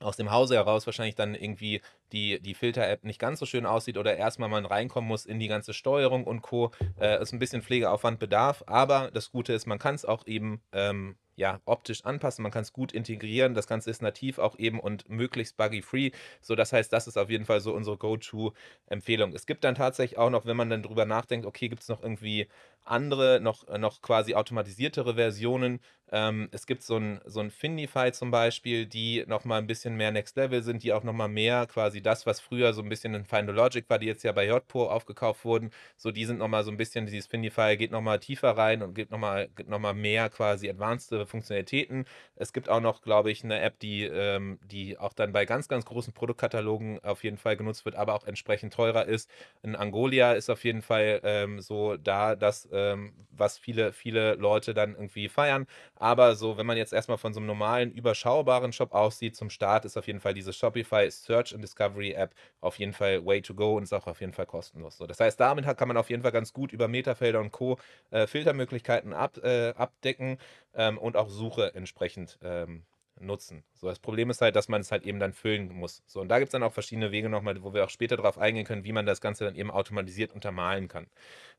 aus 0.00 0.16
dem 0.16 0.30
Hause 0.30 0.54
heraus 0.56 0.86
wahrscheinlich 0.86 1.14
dann 1.14 1.34
irgendwie 1.34 1.80
die, 2.12 2.40
die 2.40 2.54
Filter-App 2.54 3.04
nicht 3.04 3.18
ganz 3.18 3.40
so 3.40 3.46
schön 3.46 3.66
aussieht 3.66 3.98
oder 3.98 4.16
erstmal 4.16 4.48
man 4.48 4.66
reinkommen 4.66 5.08
muss 5.08 5.26
in 5.26 5.38
die 5.38 5.48
ganze 5.48 5.74
Steuerung 5.74 6.24
und 6.24 6.42
Co. 6.42 6.70
Äh, 6.98 7.16
es 7.16 7.32
ein 7.32 7.38
bisschen 7.38 7.62
Pflegeaufwand 7.62 8.18
bedarf, 8.18 8.62
aber 8.66 9.10
das 9.12 9.30
Gute 9.30 9.52
ist, 9.52 9.66
man 9.66 9.78
kann 9.78 9.94
es 9.94 10.04
auch 10.04 10.26
eben 10.26 10.62
ähm, 10.72 11.16
ja, 11.38 11.60
optisch 11.66 12.04
anpassen, 12.04 12.42
man 12.42 12.50
kann 12.50 12.62
es 12.62 12.72
gut 12.72 12.92
integrieren, 12.92 13.54
das 13.54 13.68
Ganze 13.68 13.90
ist 13.90 14.02
nativ 14.02 14.38
auch 14.38 14.58
eben 14.58 14.80
und 14.80 15.08
möglichst 15.08 15.56
buggy-free, 15.56 16.10
so 16.40 16.56
das 16.56 16.72
heißt, 16.72 16.92
das 16.92 17.06
ist 17.06 17.16
auf 17.16 17.30
jeden 17.30 17.44
Fall 17.44 17.60
so 17.60 17.72
unsere 17.72 17.96
Go-To-Empfehlung. 17.96 19.32
Es 19.32 19.46
gibt 19.46 19.62
dann 19.62 19.76
tatsächlich 19.76 20.18
auch 20.18 20.30
noch, 20.30 20.46
wenn 20.46 20.56
man 20.56 20.68
dann 20.68 20.82
drüber 20.82 21.04
nachdenkt, 21.04 21.46
okay, 21.46 21.68
gibt 21.68 21.82
es 21.82 21.88
noch 21.88 22.02
irgendwie 22.02 22.48
andere, 22.84 23.40
noch, 23.40 23.68
noch 23.78 24.02
quasi 24.02 24.34
automatisiertere 24.34 25.14
Versionen, 25.14 25.78
Ähm, 26.10 26.48
es 26.52 26.66
gibt 26.66 26.82
so 26.82 26.96
ein, 26.96 27.20
so 27.24 27.40
ein 27.40 27.50
Findify 27.50 28.12
zum 28.12 28.30
Beispiel, 28.30 28.86
die 28.86 29.24
nochmal 29.26 29.58
ein 29.60 29.66
bisschen 29.66 29.96
mehr 29.96 30.10
Next 30.10 30.36
Level 30.36 30.62
sind, 30.62 30.82
die 30.82 30.92
auch 30.92 31.02
nochmal 31.04 31.28
mehr 31.28 31.66
quasi 31.66 32.00
das, 32.02 32.26
was 32.26 32.40
früher 32.40 32.72
so 32.72 32.82
ein 32.82 32.88
bisschen 32.88 33.14
in 33.14 33.24
Final 33.24 33.54
Logic 33.54 33.84
war, 33.88 33.98
die 33.98 34.06
jetzt 34.06 34.22
ja 34.22 34.32
bei 34.32 34.46
JPO 34.46 34.88
aufgekauft 34.90 35.44
wurden, 35.44 35.70
so 35.96 36.10
die 36.10 36.24
sind 36.24 36.38
nochmal 36.38 36.64
so 36.64 36.70
ein 36.70 36.76
bisschen, 36.76 37.06
dieses 37.06 37.26
Findify 37.26 37.76
geht 37.76 37.90
nochmal 37.90 38.18
tiefer 38.20 38.50
rein 38.56 38.82
und 38.82 38.94
gibt 38.94 39.10
nochmal 39.10 39.48
noch 39.66 39.78
mal 39.78 39.94
mehr 39.94 40.30
quasi 40.30 40.68
advanced 40.70 41.14
Funktionalitäten. 41.26 42.04
Es 42.36 42.52
gibt 42.52 42.68
auch 42.68 42.80
noch, 42.80 43.02
glaube 43.02 43.30
ich, 43.30 43.44
eine 43.44 43.60
App, 43.60 43.78
die, 43.80 44.04
ähm, 44.04 44.58
die 44.64 44.98
auch 44.98 45.12
dann 45.12 45.32
bei 45.32 45.44
ganz, 45.44 45.68
ganz 45.68 45.84
großen 45.84 46.12
Produktkatalogen 46.12 47.00
auf 47.04 47.24
jeden 47.24 47.38
Fall 47.38 47.56
genutzt 47.56 47.84
wird, 47.84 47.96
aber 47.96 48.14
auch 48.14 48.24
entsprechend 48.24 48.72
teurer 48.72 49.06
ist. 49.06 49.30
Ein 49.62 49.76
Angolia 49.76 50.32
ist 50.32 50.50
auf 50.50 50.64
jeden 50.64 50.82
Fall 50.82 51.20
ähm, 51.24 51.60
so 51.60 51.96
da, 51.96 52.36
das, 52.36 52.68
ähm, 52.72 53.12
was 53.30 53.58
viele, 53.58 53.92
viele 53.92 54.34
Leute 54.34 54.74
dann 54.74 54.94
irgendwie 54.94 55.28
feiern. 55.28 55.66
Aber 56.00 56.34
so, 56.36 56.56
wenn 56.56 56.66
man 56.66 56.76
jetzt 56.76 56.92
erstmal 56.92 57.18
von 57.18 57.34
so 57.34 57.40
einem 57.40 57.46
normalen, 57.46 57.90
überschaubaren 57.92 58.72
Shop 58.72 58.92
aussieht, 58.92 59.36
zum 59.36 59.50
Start 59.50 59.84
ist 59.84 59.96
auf 59.96 60.06
jeden 60.06 60.20
Fall 60.20 60.32
diese 60.34 60.52
Shopify 60.52 61.10
Search 61.10 61.52
and 61.54 61.62
Discovery 61.62 62.12
App 62.12 62.34
auf 62.60 62.78
jeden 62.78 62.92
Fall 62.92 63.24
way 63.26 63.42
to 63.42 63.54
go 63.54 63.76
und 63.76 63.82
ist 63.82 63.92
auch 63.92 64.06
auf 64.06 64.20
jeden 64.20 64.32
Fall 64.32 64.46
kostenlos. 64.46 64.96
So, 64.96 65.06
das 65.06 65.18
heißt, 65.20 65.38
damit 65.40 65.66
kann 65.76 65.88
man 65.88 65.96
auf 65.96 66.10
jeden 66.10 66.22
Fall 66.22 66.32
ganz 66.32 66.52
gut 66.52 66.72
über 66.72 66.88
Metafelder 66.88 67.40
und 67.40 67.50
Co. 67.52 67.78
Äh, 68.10 68.26
Filtermöglichkeiten 68.26 69.12
ab, 69.12 69.38
äh, 69.42 69.70
abdecken 69.70 70.38
ähm, 70.74 70.98
und 70.98 71.16
auch 71.16 71.28
Suche 71.28 71.74
entsprechend 71.74 72.38
ähm, 72.42 72.84
nutzen. 73.20 73.64
So, 73.80 73.86
das 73.86 74.00
Problem 74.00 74.28
ist 74.30 74.40
halt, 74.40 74.56
dass 74.56 74.68
man 74.68 74.80
es 74.80 74.90
halt 74.90 75.04
eben 75.04 75.20
dann 75.20 75.32
füllen 75.32 75.72
muss. 75.72 76.02
So, 76.06 76.20
und 76.20 76.28
da 76.28 76.38
gibt 76.38 76.48
es 76.48 76.52
dann 76.52 76.62
auch 76.64 76.72
verschiedene 76.72 77.12
Wege 77.12 77.28
nochmal, 77.28 77.62
wo 77.62 77.72
wir 77.74 77.84
auch 77.84 77.90
später 77.90 78.16
darauf 78.16 78.36
eingehen 78.36 78.64
können, 78.64 78.84
wie 78.84 78.92
man 78.92 79.06
das 79.06 79.20
Ganze 79.20 79.44
dann 79.44 79.54
eben 79.54 79.70
automatisiert 79.70 80.32
untermalen 80.32 80.88
kann. 80.88 81.06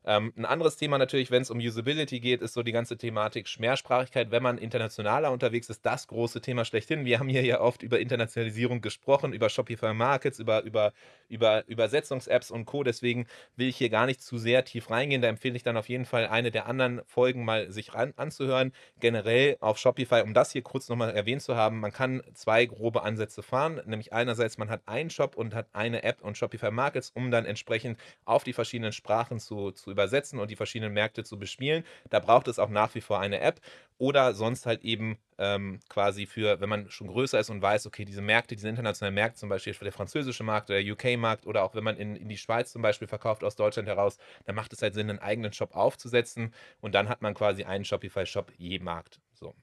Ähm, 0.04 0.32
ein 0.36 0.46
anderes 0.46 0.76
Thema 0.76 0.96
natürlich, 0.98 1.30
wenn 1.30 1.42
es 1.42 1.50
um 1.50 1.58
Usability 1.58 2.20
geht, 2.20 2.40
ist 2.40 2.54
so 2.54 2.62
die 2.62 2.72
ganze 2.72 2.96
Thematik 2.96 3.48
Mehrsprachigkeit. 3.58 4.30
Wenn 4.30 4.42
man 4.42 4.56
internationaler 4.58 5.30
unterwegs 5.30 5.68
ist, 5.68 5.84
das 5.84 6.06
große 6.06 6.40
Thema 6.40 6.64
schlechthin. 6.64 7.04
Wir 7.04 7.18
haben 7.18 7.28
hier 7.28 7.44
ja 7.44 7.60
oft 7.60 7.82
über 7.82 8.00
Internationalisierung 8.00 8.80
gesprochen, 8.80 9.32
über 9.32 9.50
Shopify 9.50 9.92
Markets, 9.92 10.38
über, 10.38 10.62
über, 10.62 10.92
über 11.28 11.66
Übersetzungs-Apps 11.68 12.50
und 12.50 12.64
Co. 12.64 12.82
Deswegen 12.82 13.26
will 13.56 13.68
ich 13.68 13.76
hier 13.76 13.90
gar 13.90 14.06
nicht 14.06 14.22
zu 14.22 14.38
sehr 14.38 14.64
tief 14.64 14.90
reingehen. 14.90 15.20
Da 15.20 15.28
empfehle 15.28 15.56
ich 15.56 15.62
dann 15.62 15.76
auf 15.76 15.88
jeden 15.88 16.06
Fall 16.06 16.26
eine 16.28 16.50
der 16.50 16.66
anderen 16.66 17.02
Folgen 17.06 17.44
mal 17.44 17.70
sich 17.70 17.94
ran, 17.94 18.14
anzuhören. 18.16 18.72
Generell 19.00 19.58
auf 19.60 19.78
Shopify, 19.78 20.22
um 20.22 20.32
das 20.32 20.52
hier 20.52 20.62
kurz 20.62 20.88
nochmal 20.88 21.10
erwähnt 21.14 21.42
zu 21.42 21.56
haben, 21.56 21.80
man 21.80 21.92
kann 21.92 22.09
zwei 22.34 22.66
grobe 22.66 23.02
Ansätze 23.02 23.42
fahren. 23.42 23.80
Nämlich 23.86 24.12
einerseits, 24.12 24.58
man 24.58 24.70
hat 24.70 24.82
einen 24.86 25.10
Shop 25.10 25.36
und 25.36 25.54
hat 25.54 25.68
eine 25.72 26.02
App 26.02 26.22
und 26.22 26.36
Shopify 26.36 26.70
Markets, 26.70 27.10
um 27.10 27.30
dann 27.30 27.46
entsprechend 27.46 27.98
auf 28.24 28.44
die 28.44 28.52
verschiedenen 28.52 28.92
Sprachen 28.92 29.38
zu, 29.38 29.70
zu 29.70 29.90
übersetzen 29.90 30.38
und 30.38 30.50
die 30.50 30.56
verschiedenen 30.56 30.92
Märkte 30.92 31.24
zu 31.24 31.38
bespielen. 31.38 31.84
Da 32.10 32.18
braucht 32.18 32.48
es 32.48 32.58
auch 32.58 32.68
nach 32.68 32.94
wie 32.94 33.00
vor 33.00 33.20
eine 33.20 33.40
App 33.40 33.60
oder 33.98 34.32
sonst 34.32 34.64
halt 34.64 34.82
eben 34.82 35.18
ähm, 35.36 35.78
quasi 35.90 36.24
für, 36.24 36.60
wenn 36.60 36.70
man 36.70 36.88
schon 36.90 37.06
größer 37.06 37.38
ist 37.38 37.50
und 37.50 37.60
weiß, 37.60 37.86
okay, 37.86 38.06
diese 38.06 38.22
Märkte, 38.22 38.56
diese 38.56 38.68
internationalen 38.68 39.14
Märkte, 39.14 39.38
zum 39.38 39.50
Beispiel 39.50 39.74
der 39.74 39.92
französische 39.92 40.42
Markt 40.42 40.70
oder 40.70 40.82
der 40.82 40.92
UK-Markt 40.92 41.46
oder 41.46 41.62
auch 41.64 41.74
wenn 41.74 41.84
man 41.84 41.98
in, 41.98 42.16
in 42.16 42.28
die 42.28 42.38
Schweiz 42.38 42.72
zum 42.72 42.80
Beispiel 42.80 43.08
verkauft 43.08 43.44
aus 43.44 43.56
Deutschland 43.56 43.88
heraus, 43.88 44.16
dann 44.46 44.54
macht 44.54 44.72
es 44.72 44.80
halt 44.80 44.94
Sinn, 44.94 45.10
einen 45.10 45.18
eigenen 45.18 45.52
Shop 45.52 45.76
aufzusetzen 45.76 46.54
und 46.80 46.94
dann 46.94 47.10
hat 47.10 47.20
man 47.20 47.34
quasi 47.34 47.64
einen 47.64 47.84
Shopify-Shop 47.84 48.52
je 48.56 48.78
Markt. 48.78 49.20
So. 49.34 49.54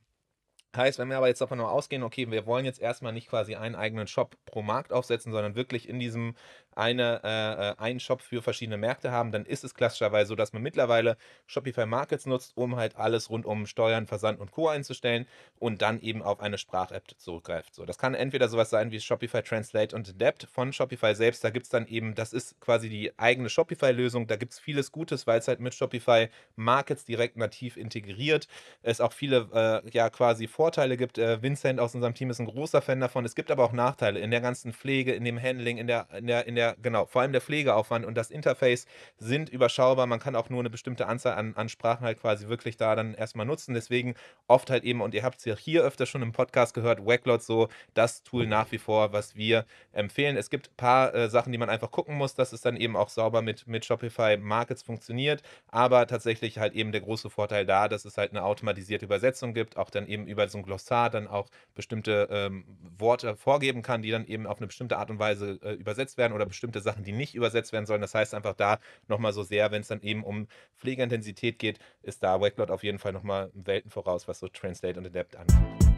Heißt, 0.75 0.99
wenn 0.99 1.09
wir 1.09 1.17
aber 1.17 1.27
jetzt 1.27 1.41
davon 1.41 1.59
ausgehen, 1.59 2.03
okay, 2.03 2.29
wir 2.29 2.45
wollen 2.45 2.65
jetzt 2.65 2.79
erstmal 2.81 3.13
nicht 3.13 3.29
quasi 3.29 3.55
einen 3.55 3.75
eigenen 3.75 4.07
Shop 4.07 4.35
pro 4.45 4.61
Markt 4.61 4.93
aufsetzen, 4.93 5.31
sondern 5.31 5.55
wirklich 5.55 5.89
in 5.89 5.99
diesem 5.99 6.35
eine, 6.77 7.21
äh, 7.23 7.69
äh, 7.71 7.75
einen 7.77 7.99
Shop 7.99 8.21
für 8.21 8.41
verschiedene 8.41 8.77
Märkte 8.77 9.11
haben, 9.11 9.31
dann 9.31 9.45
ist 9.45 9.63
es 9.63 9.73
klassischerweise 9.73 10.29
so, 10.29 10.35
dass 10.35 10.53
man 10.53 10.61
mittlerweile 10.61 11.17
Shopify 11.47 11.85
Markets 11.85 12.27
nutzt, 12.27 12.55
um 12.55 12.75
halt 12.75 12.95
alles 12.97 13.29
rund 13.29 13.45
um 13.45 13.65
Steuern, 13.65 14.05
Versand 14.05 14.39
und 14.39 14.51
Co. 14.51 14.67
einzustellen 14.67 15.25
und 15.57 15.81
dann 15.81 15.99
eben 15.99 16.21
auf 16.21 16.39
eine 16.39 16.57
Sprach-App 16.57 17.03
zurückgreift. 17.17 17.73
So, 17.73 17.85
das 17.85 17.97
kann 17.97 18.13
entweder 18.13 18.47
sowas 18.47 18.69
sein 18.69 18.91
wie 18.91 18.99
Shopify 18.99 19.41
Translate 19.41 19.95
und 19.95 20.07
Adapt 20.07 20.47
von 20.51 20.71
Shopify 20.71 21.15
selbst. 21.15 21.43
Da 21.43 21.49
gibt 21.49 21.65
es 21.65 21.71
dann 21.71 21.87
eben, 21.87 22.13
das 22.13 22.31
ist 22.31 22.59
quasi 22.61 22.89
die 22.89 23.17
eigene 23.17 23.49
Shopify-Lösung. 23.49 24.27
Da 24.27 24.35
gibt 24.35 24.53
es 24.53 24.59
vieles 24.59 24.91
Gutes, 24.91 25.25
weil 25.25 25.39
es 25.39 25.47
halt 25.47 25.59
mit 25.59 25.73
Shopify 25.73 26.29
Markets 26.55 27.05
direkt 27.05 27.37
nativ 27.37 27.77
integriert. 27.77 28.47
Es 28.83 29.01
auch 29.01 29.13
viele, 29.13 29.49
äh, 29.83 29.89
ja, 29.89 30.09
quasi 30.11 30.47
Vorteile 30.57 30.97
gibt. 30.97 31.19
Äh, 31.19 31.43
Vincent 31.43 31.79
aus 31.79 31.93
unserem 31.93 32.15
Team 32.15 32.31
ist 32.31 32.39
ein 32.39 32.47
großer 32.47 32.81
Fan 32.81 32.99
davon. 32.99 33.23
Es 33.25 33.35
gibt 33.35 33.51
aber 33.51 33.63
auch 33.63 33.73
Nachteile 33.73 34.19
in 34.19 34.31
der 34.31 34.41
ganzen 34.41 34.73
Pflege, 34.73 35.13
in 35.13 35.23
dem 35.23 35.39
Handling, 35.39 35.77
in 35.77 35.85
der, 35.85 36.07
in 36.17 36.25
der, 36.25 36.47
in 36.47 36.55
der 36.55 36.75
genau, 36.81 37.05
vor 37.05 37.21
allem 37.21 37.31
der 37.31 37.41
Pflegeaufwand 37.41 38.07
und 38.07 38.15
das 38.15 38.31
Interface 38.31 38.87
sind 39.19 39.49
überschaubar. 39.49 40.07
Man 40.07 40.19
kann 40.19 40.35
auch 40.35 40.49
nur 40.49 40.59
eine 40.59 40.71
bestimmte 40.71 41.05
Anzahl 41.05 41.35
an, 41.35 41.53
an 41.55 41.69
Sprachen 41.69 42.03
halt 42.03 42.19
quasi 42.19 42.47
wirklich 42.47 42.75
da 42.75 42.95
dann 42.95 43.13
erstmal 43.13 43.45
nutzen. 43.45 43.75
Deswegen 43.75 44.15
oft 44.47 44.71
halt 44.71 44.83
eben, 44.83 45.01
und 45.01 45.13
ihr 45.13 45.21
habt 45.21 45.37
es 45.37 45.45
ja 45.45 45.55
hier 45.55 45.83
öfter 45.83 46.07
schon 46.07 46.23
im 46.23 46.31
Podcast 46.31 46.73
gehört, 46.73 47.05
Wacklot 47.05 47.43
so 47.43 47.67
das 47.93 48.23
Tool 48.23 48.47
nach 48.47 48.71
wie 48.71 48.79
vor, 48.79 49.13
was 49.13 49.35
wir 49.35 49.63
empfehlen. 49.91 50.37
Es 50.37 50.49
gibt 50.49 50.71
ein 50.71 50.75
paar 50.77 51.13
äh, 51.13 51.29
Sachen, 51.29 51.51
die 51.51 51.59
man 51.59 51.69
einfach 51.69 51.91
gucken 51.91 52.15
muss, 52.15 52.33
dass 52.33 52.51
es 52.51 52.61
dann 52.61 52.77
eben 52.77 52.95
auch 52.95 53.09
sauber 53.09 53.43
mit, 53.43 53.67
mit 53.67 53.85
Shopify 53.85 54.37
Markets 54.37 54.81
funktioniert. 54.81 55.43
Aber 55.67 56.07
tatsächlich 56.07 56.57
halt 56.57 56.73
eben 56.73 56.91
der 56.91 57.01
große 57.01 57.29
Vorteil 57.29 57.67
da, 57.67 57.87
dass 57.87 58.05
es 58.05 58.17
halt 58.17 58.31
eine 58.31 58.43
automatisierte 58.43 59.05
Übersetzung 59.05 59.53
gibt, 59.53 59.77
auch 59.77 59.91
dann 59.91 60.07
eben 60.07 60.25
über 60.25 60.46
so 60.49 60.57
ein 60.57 60.63
Glossar 60.63 61.09
dann 61.09 61.27
auch 61.27 61.49
bestimmte 61.75 62.27
ähm, 62.31 62.65
Worte 62.97 63.35
vorgeben 63.35 63.81
kann, 63.81 64.01
die 64.01 64.11
dann 64.11 64.25
eben 64.25 64.47
auf 64.47 64.57
eine 64.57 64.67
bestimmte 64.67 64.97
Art 64.97 65.09
und 65.09 65.19
Weise 65.19 65.59
äh, 65.61 65.73
übersetzt 65.73 66.17
werden 66.17 66.33
oder 66.33 66.45
bestimmte 66.45 66.81
Sachen, 66.81 67.03
die 67.03 67.11
nicht 67.11 67.35
übersetzt 67.35 67.73
werden 67.73 67.85
sollen. 67.85 68.01
Das 68.01 68.15
heißt 68.15 68.33
einfach 68.33 68.53
da 68.53 68.79
nochmal 69.07 69.33
so 69.33 69.43
sehr, 69.43 69.71
wenn 69.71 69.81
es 69.81 69.87
dann 69.87 70.01
eben 70.01 70.23
um 70.23 70.47
Pflegeintensität 70.77 71.59
geht, 71.59 71.79
ist 72.01 72.23
da 72.23 72.41
Wakelot 72.41 72.71
auf 72.71 72.83
jeden 72.83 72.99
Fall 72.99 73.13
nochmal 73.13 73.51
Welten 73.53 73.91
voraus, 73.91 74.27
was 74.27 74.39
so 74.39 74.47
Translate 74.47 74.99
und 74.99 75.05
Adapt 75.05 75.35
angeht. 75.35 75.96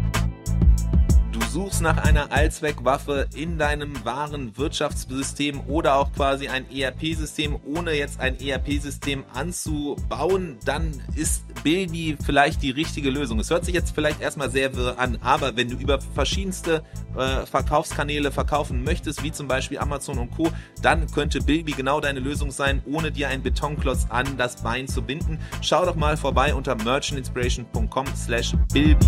Suchst 1.52 1.82
nach 1.82 1.98
einer 1.98 2.32
Allzweckwaffe 2.32 3.28
in 3.34 3.58
deinem 3.58 4.06
wahren 4.06 4.56
Wirtschaftssystem 4.56 5.62
oder 5.68 5.96
auch 5.96 6.14
quasi 6.14 6.48
ein 6.48 6.70
ERP-System, 6.72 7.60
ohne 7.66 7.94
jetzt 7.94 8.20
ein 8.20 8.40
ERP-System 8.40 9.24
anzubauen, 9.34 10.60
dann 10.64 11.02
ist 11.16 11.44
Bilby 11.64 12.18
vielleicht 12.24 12.62
die 12.62 12.70
richtige 12.70 13.10
Lösung. 13.10 13.40
Es 13.40 13.50
hört 13.50 13.66
sich 13.66 13.74
jetzt 13.74 13.96
vielleicht 13.96 14.22
erstmal 14.22 14.52
sehr 14.52 14.76
wirr 14.76 15.00
an, 15.00 15.18
aber 15.22 15.58
wenn 15.58 15.70
du 15.70 15.76
über 15.76 16.00
verschiedenste 16.00 16.84
äh, 17.18 17.48
Verkaufskanäle 17.48 18.32
verkaufen 18.32 18.84
möchtest, 18.84 19.24
wie 19.24 19.32
zum 19.32 19.48
Beispiel 19.48 19.80
Amazon 19.80 20.20
und 20.20 20.30
Co., 20.30 20.52
dann 20.84 21.10
könnte 21.12 21.40
Bilby 21.40 21.72
genau 21.72 22.00
deine 22.00 22.20
Lösung 22.20 22.52
sein, 22.52 22.84
ohne 22.86 23.12
dir 23.12 23.28
einen 23.28 23.42
Betonklotz 23.42 24.06
an 24.10 24.38
das 24.38 24.62
Bein 24.62 24.88
zu 24.88 25.02
binden. 25.02 25.40
Schau 25.62 25.84
doch 25.84 25.96
mal 25.96 26.16
vorbei 26.16 26.54
unter 26.54 26.76
merchantinspiration.com 26.76 28.06
slash 28.16 28.54
Bilby. 28.72 29.08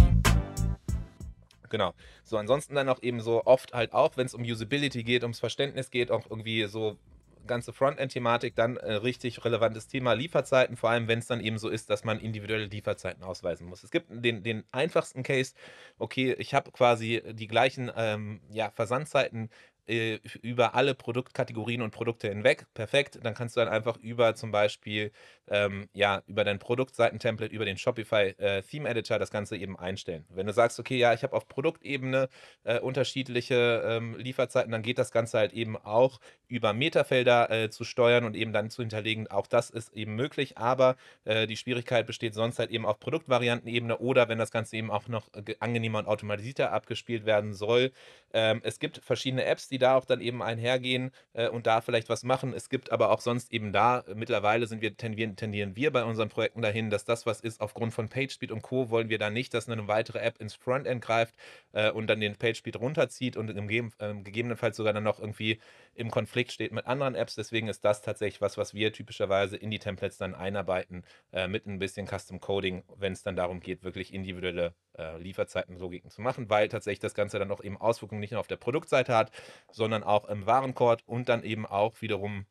Genau. 1.69 1.93
So, 2.31 2.37
ansonsten 2.37 2.75
dann 2.75 2.87
auch 2.87 3.03
eben 3.03 3.19
so 3.19 3.43
oft 3.45 3.73
halt 3.73 3.93
auch, 3.93 4.15
wenn 4.15 4.25
es 4.25 4.33
um 4.33 4.41
Usability 4.41 5.03
geht, 5.03 5.23
ums 5.23 5.39
Verständnis 5.39 5.91
geht, 5.91 6.11
auch 6.11 6.23
irgendwie 6.29 6.63
so 6.63 6.97
ganze 7.45 7.73
Frontend-Thematik, 7.73 8.55
dann 8.55 8.77
äh, 8.77 8.93
richtig 8.93 9.43
relevantes 9.43 9.87
Thema 9.87 10.13
Lieferzeiten, 10.13 10.77
vor 10.77 10.91
allem 10.91 11.09
wenn 11.09 11.19
es 11.19 11.27
dann 11.27 11.41
eben 11.41 11.57
so 11.57 11.67
ist, 11.67 11.89
dass 11.89 12.05
man 12.05 12.21
individuelle 12.21 12.67
Lieferzeiten 12.67 13.21
ausweisen 13.23 13.67
muss. 13.67 13.83
Es 13.83 13.91
gibt 13.91 14.07
den, 14.09 14.43
den 14.43 14.63
einfachsten 14.71 15.23
Case, 15.23 15.53
okay, 15.99 16.33
ich 16.39 16.53
habe 16.53 16.71
quasi 16.71 17.21
die 17.33 17.47
gleichen 17.47 17.91
ähm, 17.97 18.39
ja, 18.49 18.71
Versandzeiten 18.71 19.49
äh, 19.87 20.19
über 20.41 20.75
alle 20.75 20.95
Produktkategorien 20.95 21.81
und 21.81 21.91
Produkte 21.91 22.29
hinweg. 22.29 22.65
Perfekt. 22.73 23.19
Dann 23.23 23.33
kannst 23.33 23.55
du 23.55 23.61
dann 23.61 23.69
einfach 23.69 23.97
über 23.97 24.35
zum 24.35 24.51
Beispiel 24.51 25.11
ähm, 25.47 25.89
ja 25.93 26.21
über 26.27 26.43
dein 26.43 26.59
Produktseitentemplate, 26.59 27.53
über 27.53 27.65
den 27.65 27.77
Shopify 27.77 28.33
äh, 28.37 28.61
Theme 28.61 28.89
Editor 28.89 29.19
das 29.19 29.31
Ganze 29.31 29.57
eben 29.57 29.77
einstellen. 29.77 30.25
Wenn 30.29 30.47
du 30.47 30.53
sagst, 30.53 30.79
okay, 30.79 30.97
ja, 30.97 31.13
ich 31.13 31.23
habe 31.23 31.35
auf 31.35 31.47
Produktebene 31.47 32.29
äh, 32.63 32.79
unterschiedliche 32.79 33.83
ähm, 33.85 34.15
Lieferzeiten, 34.17 34.71
dann 34.71 34.81
geht 34.81 34.97
das 34.97 35.11
Ganze 35.11 35.39
halt 35.39 35.53
eben 35.53 35.77
auch 35.77 36.19
über 36.47 36.73
Metafelder 36.73 37.49
äh, 37.49 37.69
zu 37.69 37.83
steuern 37.83 38.23
und 38.25 38.35
eben 38.35 38.53
dann 38.53 38.69
zu 38.69 38.81
hinterlegen. 38.81 39.27
Auch 39.29 39.47
das 39.47 39.69
ist 39.69 39.93
eben 39.93 40.15
möglich, 40.15 40.57
aber 40.57 40.95
äh, 41.25 41.47
die 41.47 41.57
Schwierigkeit 41.57 42.07
besteht 42.07 42.33
sonst 42.33 42.59
halt 42.59 42.71
eben 42.71 42.85
auf 42.85 42.99
Produktvariantenebene 42.99 43.97
oder 43.97 44.29
wenn 44.29 44.37
das 44.37 44.51
Ganze 44.51 44.77
eben 44.77 44.91
auch 44.91 45.07
noch 45.07 45.29
angenehmer 45.59 45.99
und 45.99 46.07
automatisierter 46.07 46.71
abgespielt 46.71 47.25
werden 47.25 47.53
soll. 47.53 47.91
Ähm, 48.33 48.61
es 48.63 48.79
gibt 48.79 48.99
verschiedene 49.03 49.45
Apps, 49.45 49.67
die 49.67 49.77
da 49.77 49.95
auch 49.95 50.05
dann 50.05 50.21
eben 50.21 50.41
einhergehen 50.41 51.11
äh, 51.33 51.47
und 51.49 51.67
da 51.67 51.81
vielleicht 51.81 52.09
was 52.09 52.23
machen. 52.23 52.53
Es 52.53 52.69
gibt 52.69 52.91
aber 52.91 53.11
auch 53.11 53.21
sonst 53.21 53.51
eben 53.51 53.71
da, 53.71 54.03
mittlerweile 54.13 54.67
sind 54.67 54.81
wir 54.81 54.95
tendieren, 54.95 55.35
tendieren 55.35 55.75
wir 55.75 55.91
bei 55.91 56.03
unseren 56.03 56.29
Projekten 56.29 56.61
dahin, 56.61 56.89
dass 56.89 57.05
das 57.05 57.25
was 57.25 57.41
ist, 57.41 57.61
aufgrund 57.61 57.93
von 57.93 58.09
PageSpeed 58.09 58.51
und 58.51 58.61
Co. 58.61 58.89
wollen 58.89 59.09
wir 59.09 59.17
da 59.19 59.29
nicht, 59.29 59.53
dass 59.53 59.69
eine 59.69 59.87
weitere 59.87 60.19
App 60.19 60.39
ins 60.39 60.55
Frontend 60.55 61.01
greift 61.03 61.35
äh, 61.73 61.91
und 61.91 62.07
dann 62.07 62.19
den 62.19 62.35
PageSpeed 62.35 62.77
runterzieht 62.77 63.37
und 63.37 63.49
im, 63.49 63.69
äh, 63.69 64.13
gegebenenfalls 64.23 64.77
sogar 64.77 64.93
dann 64.93 65.03
noch 65.03 65.19
irgendwie 65.19 65.59
im 65.93 66.09
Konflikt 66.09 66.51
steht 66.51 66.71
mit 66.71 66.85
anderen 66.85 67.15
Apps. 67.15 67.35
Deswegen 67.35 67.67
ist 67.67 67.83
das 67.83 68.01
tatsächlich 68.01 68.41
was, 68.41 68.57
was 68.57 68.73
wir 68.73 68.93
typischerweise 68.93 69.57
in 69.57 69.71
die 69.71 69.79
Templates 69.79 70.17
dann 70.17 70.35
einarbeiten 70.35 71.03
äh, 71.31 71.47
mit 71.47 71.65
ein 71.67 71.79
bisschen 71.79 72.07
Custom 72.07 72.39
Coding, 72.39 72.83
wenn 72.95 73.13
es 73.13 73.23
dann 73.23 73.35
darum 73.35 73.59
geht, 73.59 73.83
wirklich 73.83 74.13
individuelle 74.13 74.73
äh, 74.97 75.17
Lieferzeitenlogiken 75.17 76.09
zu 76.09 76.21
machen, 76.21 76.49
weil 76.49 76.69
tatsächlich 76.69 76.99
das 76.99 77.13
Ganze 77.13 77.39
dann 77.39 77.51
auch 77.51 77.63
eben 77.63 77.77
Auswirkungen 77.77 78.20
nicht 78.21 78.31
nur 78.31 78.39
auf 78.39 78.47
der 78.47 78.57
Produktseite 78.57 79.15
hat, 79.15 79.31
sondern 79.71 80.03
auch 80.03 80.25
im 80.25 80.45
Warenkorb 80.45 81.01
und 81.05 81.29
dann 81.29 81.43
eben 81.43 81.65
auch 81.65 82.01
wiederum 82.01 82.45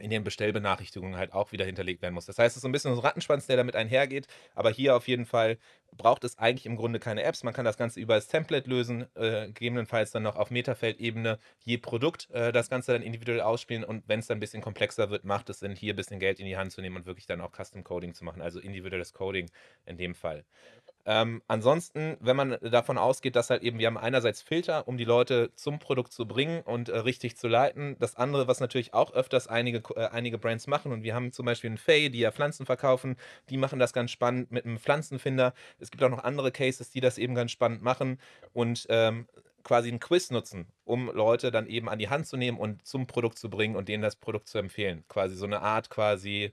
in 0.00 0.10
den 0.10 0.24
Bestellbenachrichtigungen 0.24 1.16
halt 1.16 1.32
auch 1.32 1.52
wieder 1.52 1.64
hinterlegt 1.64 2.02
werden 2.02 2.14
muss. 2.14 2.26
Das 2.26 2.38
heißt, 2.38 2.52
es 2.52 2.56
ist 2.56 2.62
so 2.62 2.68
ein 2.68 2.72
bisschen 2.72 2.94
so 2.94 3.00
ein 3.00 3.06
Rattenschwanz, 3.06 3.46
der 3.46 3.56
damit 3.56 3.76
einhergeht, 3.76 4.26
aber 4.54 4.70
hier 4.70 4.96
auf 4.96 5.06
jeden 5.06 5.26
Fall 5.26 5.58
braucht 5.96 6.24
es 6.24 6.38
eigentlich 6.38 6.66
im 6.66 6.76
Grunde 6.76 6.98
keine 6.98 7.22
Apps. 7.22 7.42
Man 7.42 7.52
kann 7.52 7.64
das 7.64 7.76
Ganze 7.76 8.00
über 8.00 8.14
das 8.14 8.28
Template 8.28 8.68
lösen, 8.68 9.06
äh, 9.14 9.46
gegebenenfalls 9.48 10.10
dann 10.10 10.22
noch 10.22 10.36
auf 10.36 10.50
Metafeld-Ebene 10.50 11.38
je 11.60 11.78
Produkt 11.78 12.30
äh, 12.30 12.52
das 12.52 12.70
Ganze 12.70 12.92
dann 12.92 13.02
individuell 13.02 13.40
ausspielen 13.40 13.84
und 13.84 14.08
wenn 14.08 14.20
es 14.20 14.26
dann 14.26 14.38
ein 14.38 14.40
bisschen 14.40 14.62
komplexer 14.62 15.10
wird, 15.10 15.24
macht 15.24 15.50
es 15.50 15.60
Sinn, 15.60 15.74
hier 15.74 15.92
ein 15.92 15.96
bisschen 15.96 16.18
Geld 16.18 16.40
in 16.40 16.46
die 16.46 16.56
Hand 16.56 16.72
zu 16.72 16.80
nehmen 16.80 16.96
und 16.96 17.06
wirklich 17.06 17.26
dann 17.26 17.40
auch 17.40 17.52
Custom 17.52 17.84
Coding 17.84 18.14
zu 18.14 18.24
machen, 18.24 18.40
also 18.40 18.58
individuelles 18.60 19.12
Coding 19.12 19.50
in 19.84 19.96
dem 19.96 20.14
Fall. 20.14 20.44
Ähm, 21.06 21.42
ansonsten, 21.48 22.16
wenn 22.20 22.36
man 22.36 22.58
davon 22.60 22.98
ausgeht, 22.98 23.36
dass 23.36 23.50
halt 23.50 23.62
eben, 23.62 23.78
wir 23.78 23.86
haben 23.86 23.96
einerseits 23.96 24.42
Filter, 24.42 24.86
um 24.86 24.98
die 24.98 25.04
Leute 25.04 25.50
zum 25.54 25.78
Produkt 25.78 26.12
zu 26.12 26.26
bringen 26.26 26.62
und 26.62 26.88
äh, 26.88 26.98
richtig 26.98 27.36
zu 27.36 27.48
leiten. 27.48 27.96
Das 27.98 28.16
andere, 28.16 28.48
was 28.48 28.60
natürlich 28.60 28.92
auch 28.94 29.12
öfters 29.12 29.48
einige, 29.48 29.82
äh, 29.96 30.08
einige 30.08 30.38
Brands 30.38 30.66
machen, 30.66 30.92
und 30.92 31.02
wir 31.02 31.14
haben 31.14 31.32
zum 31.32 31.46
Beispiel 31.46 31.70
einen 31.70 31.78
Fay, 31.78 32.10
die 32.10 32.20
ja 32.20 32.32
Pflanzen 32.32 32.66
verkaufen, 32.66 33.16
die 33.48 33.56
machen 33.56 33.78
das 33.78 33.92
ganz 33.92 34.10
spannend 34.10 34.50
mit 34.50 34.64
einem 34.64 34.78
Pflanzenfinder. 34.78 35.54
Es 35.78 35.90
gibt 35.90 36.02
auch 36.02 36.10
noch 36.10 36.24
andere 36.24 36.52
Cases, 36.52 36.90
die 36.90 37.00
das 37.00 37.18
eben 37.18 37.34
ganz 37.34 37.50
spannend 37.50 37.82
machen 37.82 38.20
und 38.52 38.86
ähm, 38.90 39.26
quasi 39.62 39.88
einen 39.88 40.00
Quiz 40.00 40.30
nutzen, 40.30 40.66
um 40.84 41.10
Leute 41.12 41.50
dann 41.50 41.66
eben 41.66 41.88
an 41.88 41.98
die 41.98 42.08
Hand 42.08 42.26
zu 42.26 42.36
nehmen 42.36 42.58
und 42.58 42.86
zum 42.86 43.06
Produkt 43.06 43.38
zu 43.38 43.50
bringen 43.50 43.76
und 43.76 43.88
denen 43.88 44.02
das 44.02 44.16
Produkt 44.16 44.48
zu 44.48 44.58
empfehlen. 44.58 45.04
Quasi 45.08 45.36
so 45.36 45.46
eine 45.46 45.60
Art 45.60 45.90
quasi 45.90 46.52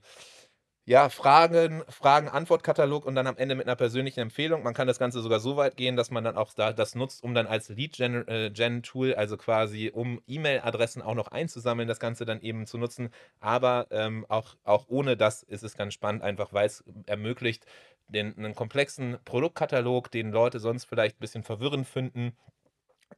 ja, 0.88 1.10
Fragen, 1.10 1.82
Fragen-Antwort-Katalog 1.90 3.04
und 3.04 3.14
dann 3.14 3.26
am 3.26 3.36
Ende 3.36 3.54
mit 3.54 3.66
einer 3.66 3.76
persönlichen 3.76 4.20
Empfehlung. 4.20 4.62
Man 4.62 4.72
kann 4.72 4.86
das 4.88 4.98
Ganze 4.98 5.20
sogar 5.20 5.38
so 5.38 5.58
weit 5.58 5.76
gehen, 5.76 5.96
dass 5.96 6.10
man 6.10 6.24
dann 6.24 6.38
auch 6.38 6.54
da 6.54 6.72
das 6.72 6.94
nutzt, 6.94 7.22
um 7.22 7.34
dann 7.34 7.46
als 7.46 7.68
Lead-Gen-Tool, 7.68 9.10
äh, 9.10 9.14
also 9.14 9.36
quasi 9.36 9.90
um 9.92 10.22
E-Mail-Adressen 10.26 11.02
auch 11.02 11.14
noch 11.14 11.28
einzusammeln, 11.28 11.88
das 11.88 12.00
Ganze 12.00 12.24
dann 12.24 12.40
eben 12.40 12.64
zu 12.66 12.78
nutzen. 12.78 13.10
Aber 13.38 13.86
ähm, 13.90 14.24
auch, 14.30 14.56
auch 14.64 14.86
ohne 14.88 15.18
das 15.18 15.42
ist 15.42 15.62
es 15.62 15.76
ganz 15.76 15.92
spannend, 15.92 16.22
einfach 16.22 16.54
weil 16.54 16.64
es 16.64 16.82
ermöglicht, 17.04 17.66
den, 18.06 18.34
einen 18.38 18.54
komplexen 18.54 19.18
Produktkatalog, 19.26 20.10
den 20.10 20.32
Leute 20.32 20.58
sonst 20.58 20.86
vielleicht 20.86 21.16
ein 21.16 21.20
bisschen 21.20 21.42
verwirrend 21.42 21.86
finden, 21.86 22.34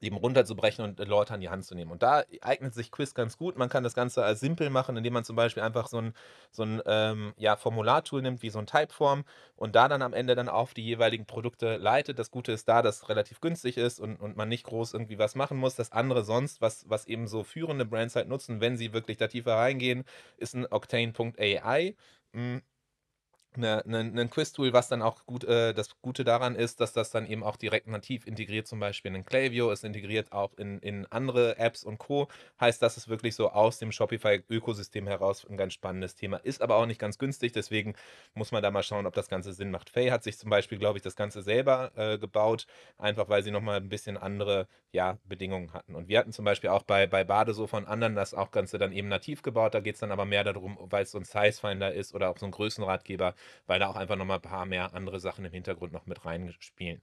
eben 0.00 0.16
runterzubrechen 0.16 0.84
und 0.84 0.98
Leute 1.00 1.34
an 1.34 1.40
die 1.40 1.48
Hand 1.48 1.64
zu 1.64 1.74
nehmen. 1.74 1.90
Und 1.90 2.02
da 2.02 2.22
eignet 2.40 2.74
sich 2.74 2.90
Quiz 2.90 3.14
ganz 3.14 3.36
gut. 3.36 3.56
Man 3.56 3.68
kann 3.68 3.82
das 3.82 3.94
Ganze 3.94 4.24
als 4.24 4.40
simpel 4.40 4.70
machen, 4.70 4.96
indem 4.96 5.12
man 5.12 5.24
zum 5.24 5.36
Beispiel 5.36 5.62
einfach 5.62 5.88
so 5.88 5.98
ein, 5.98 6.14
so 6.50 6.62
ein 6.62 6.80
ähm, 6.86 7.34
ja, 7.36 7.56
Formulartool 7.56 8.22
nimmt, 8.22 8.42
wie 8.42 8.50
so 8.50 8.58
ein 8.58 8.66
Typeform 8.66 9.24
und 9.56 9.74
da 9.74 9.88
dann 9.88 10.02
am 10.02 10.12
Ende 10.12 10.34
dann 10.34 10.48
auf 10.48 10.74
die 10.74 10.84
jeweiligen 10.84 11.26
Produkte 11.26 11.76
leitet. 11.76 12.18
Das 12.18 12.30
Gute 12.30 12.52
ist 12.52 12.68
da, 12.68 12.82
dass 12.82 13.02
es 13.02 13.08
relativ 13.08 13.40
günstig 13.40 13.76
ist 13.76 14.00
und, 14.00 14.16
und 14.16 14.36
man 14.36 14.48
nicht 14.48 14.64
groß 14.64 14.94
irgendwie 14.94 15.18
was 15.18 15.34
machen 15.34 15.58
muss. 15.58 15.74
Das 15.74 15.92
andere 15.92 16.24
sonst, 16.24 16.60
was, 16.60 16.88
was 16.88 17.06
eben 17.06 17.26
so 17.26 17.44
führende 17.44 17.84
Brands 17.84 18.16
halt 18.16 18.28
nutzen, 18.28 18.60
wenn 18.60 18.76
sie 18.76 18.92
wirklich 18.92 19.16
da 19.16 19.26
tiefer 19.28 19.56
reingehen, 19.56 20.04
ist 20.36 20.54
ein 20.54 20.66
Octane.ai 20.66 21.94
eine, 23.56 23.84
eine, 23.84 24.20
ein 24.20 24.30
Quiz-Tool, 24.30 24.72
was 24.72 24.88
dann 24.88 25.02
auch 25.02 25.26
gut, 25.26 25.44
äh, 25.44 25.74
das 25.74 26.00
Gute 26.00 26.24
daran 26.24 26.54
ist, 26.54 26.80
dass 26.80 26.92
das 26.92 27.10
dann 27.10 27.26
eben 27.26 27.42
auch 27.42 27.56
direkt 27.56 27.88
nativ 27.88 28.26
integriert, 28.26 28.66
zum 28.66 28.80
Beispiel 28.80 29.14
in 29.14 29.24
Klaviyo, 29.24 29.70
ist 29.70 29.84
integriert 29.84 30.32
auch 30.32 30.52
in, 30.56 30.78
in 30.78 31.06
andere 31.06 31.58
Apps 31.58 31.84
und 31.84 31.98
Co. 31.98 32.28
Heißt, 32.60 32.80
das 32.80 32.96
ist 32.96 33.08
wirklich 33.08 33.34
so 33.34 33.50
aus 33.50 33.78
dem 33.78 33.92
Shopify-Ökosystem 33.92 35.06
heraus 35.06 35.46
ein 35.48 35.56
ganz 35.56 35.72
spannendes 35.72 36.14
Thema. 36.14 36.36
Ist 36.38 36.62
aber 36.62 36.76
auch 36.76 36.86
nicht 36.86 37.00
ganz 37.00 37.18
günstig, 37.18 37.52
deswegen 37.52 37.94
muss 38.34 38.52
man 38.52 38.62
da 38.62 38.70
mal 38.70 38.82
schauen, 38.82 39.06
ob 39.06 39.14
das 39.14 39.28
Ganze 39.28 39.52
Sinn 39.52 39.70
macht. 39.70 39.90
Faye 39.90 40.10
hat 40.10 40.22
sich 40.22 40.38
zum 40.38 40.50
Beispiel, 40.50 40.78
glaube 40.78 40.98
ich, 40.98 41.02
das 41.02 41.16
Ganze 41.16 41.42
selber 41.42 41.92
äh, 41.96 42.18
gebaut, 42.18 42.66
einfach 42.98 43.28
weil 43.28 43.42
sie 43.42 43.50
nochmal 43.50 43.78
ein 43.78 43.88
bisschen 43.88 44.16
andere 44.16 44.68
ja, 44.92 45.18
Bedingungen 45.24 45.72
hatten. 45.72 45.94
Und 45.94 46.08
wir 46.08 46.18
hatten 46.18 46.32
zum 46.32 46.44
Beispiel 46.44 46.70
auch 46.70 46.82
bei, 46.82 47.06
bei 47.06 47.22
Badesofa 47.24 47.76
und 47.76 47.86
anderen 47.86 48.16
das 48.16 48.34
auch 48.34 48.50
Ganze 48.50 48.78
dann 48.78 48.92
eben 48.92 49.08
nativ 49.08 49.42
gebaut. 49.42 49.74
Da 49.74 49.80
geht 49.80 49.94
es 49.94 50.00
dann 50.00 50.10
aber 50.10 50.24
mehr 50.24 50.42
darum, 50.44 50.78
weil 50.80 51.04
es 51.04 51.12
so 51.12 51.18
ein 51.18 51.24
Size-Finder 51.24 51.92
ist 51.92 52.14
oder 52.14 52.28
auch 52.30 52.38
so 52.38 52.46
ein 52.46 52.52
Größenratgeber, 52.52 53.34
weil 53.66 53.78
da 53.80 53.88
auch 53.88 53.96
einfach 53.96 54.16
nochmal 54.16 54.38
ein 54.38 54.42
paar 54.42 54.66
mehr 54.66 54.94
andere 54.94 55.20
Sachen 55.20 55.44
im 55.44 55.52
Hintergrund 55.52 55.92
noch 55.92 56.06
mit 56.06 56.24
reinspielen. 56.24 57.02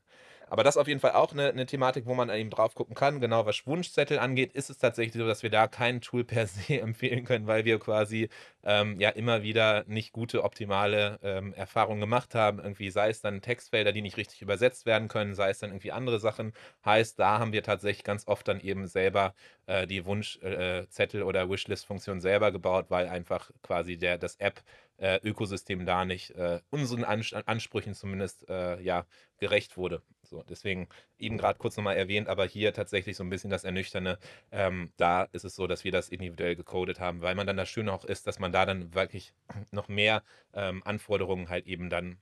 Aber 0.49 0.63
das 0.63 0.75
ist 0.75 0.81
auf 0.81 0.87
jeden 0.87 1.01
Fall 1.01 1.11
auch 1.11 1.33
eine, 1.33 1.49
eine, 1.49 1.65
Thematik, 1.65 2.05
wo 2.05 2.13
man 2.13 2.29
eben 2.29 2.49
drauf 2.49 2.73
gucken 2.73 2.95
kann. 2.95 3.19
Genau 3.19 3.45
was 3.45 3.67
Wunschzettel 3.67 4.17
angeht, 4.17 4.53
ist 4.53 4.69
es 4.69 4.77
tatsächlich 4.77 5.21
so, 5.21 5.27
dass 5.27 5.43
wir 5.43 5.49
da 5.49 5.67
kein 5.67 5.99
Tool 5.99 6.23
per 6.23 6.47
se 6.47 6.79
empfehlen 6.79 7.25
können, 7.25 7.47
weil 7.47 7.65
wir 7.65 7.79
quasi 7.79 8.29
ähm, 8.63 8.99
ja 8.99 9.09
immer 9.09 9.43
wieder 9.43 9.83
nicht 9.87 10.13
gute, 10.13 10.43
optimale 10.43 11.19
ähm, 11.21 11.53
Erfahrungen 11.53 11.99
gemacht 11.99 12.33
haben. 12.33 12.59
Irgendwie 12.59 12.89
sei 12.91 13.09
es 13.09 13.21
dann 13.21 13.41
Textfelder, 13.41 13.91
die 13.91 14.01
nicht 14.01 14.17
richtig 14.17 14.41
übersetzt 14.41 14.85
werden 14.85 15.09
können, 15.09 15.35
sei 15.35 15.49
es 15.49 15.59
dann 15.59 15.71
irgendwie 15.71 15.91
andere 15.91 16.19
Sachen. 16.19 16.53
Heißt, 16.85 17.19
da 17.19 17.39
haben 17.39 17.51
wir 17.51 17.63
tatsächlich 17.63 18.03
ganz 18.05 18.25
oft 18.27 18.47
dann 18.47 18.61
eben 18.61 18.87
selber 18.87 19.33
äh, 19.65 19.85
die 19.85 20.05
Wunschzettel 20.05 21.21
äh, 21.21 21.23
oder 21.23 21.49
Wishlist-Funktion 21.49 22.21
selber 22.21 22.51
gebaut, 22.51 22.85
weil 22.89 23.07
einfach 23.09 23.51
quasi 23.63 23.97
der, 23.97 24.17
das 24.17 24.35
App 24.37 24.61
äh, 24.97 25.19
Ökosystem 25.23 25.85
da 25.85 26.05
nicht 26.05 26.31
äh, 26.31 26.59
unseren 26.69 27.03
Ansprüchen 27.03 27.93
zumindest 27.93 28.47
äh, 28.49 28.81
ja, 28.81 29.05
gerecht 29.37 29.77
wurde. 29.77 30.01
So, 30.23 30.43
deswegen 30.43 30.89
eben 31.17 31.37
gerade 31.37 31.57
kurz 31.57 31.77
nochmal 31.77 31.95
erwähnt, 31.95 32.27
aber 32.27 32.45
hier 32.45 32.73
tatsächlich 32.73 33.15
so 33.15 33.23
ein 33.23 33.29
bisschen 33.29 33.49
das 33.49 33.63
Ernüchternde. 33.63 34.19
Ähm, 34.51 34.91
da 34.97 35.23
ist 35.23 35.45
es 35.45 35.55
so, 35.55 35.67
dass 35.67 35.83
wir 35.83 35.91
das 35.91 36.09
individuell 36.09 36.55
gecodet 36.55 36.99
haben, 36.99 37.21
weil 37.21 37.35
man 37.35 37.47
dann 37.47 37.57
das 37.57 37.69
Schöne 37.69 37.93
auch 37.93 38.05
ist, 38.05 38.27
dass 38.27 38.39
man 38.39 38.51
da 38.51 38.65
dann 38.65 38.93
wirklich 38.93 39.33
noch 39.71 39.87
mehr 39.87 40.23
ähm, 40.53 40.83
Anforderungen 40.83 41.49
halt 41.49 41.67
eben 41.67 41.89
dann 41.89 42.17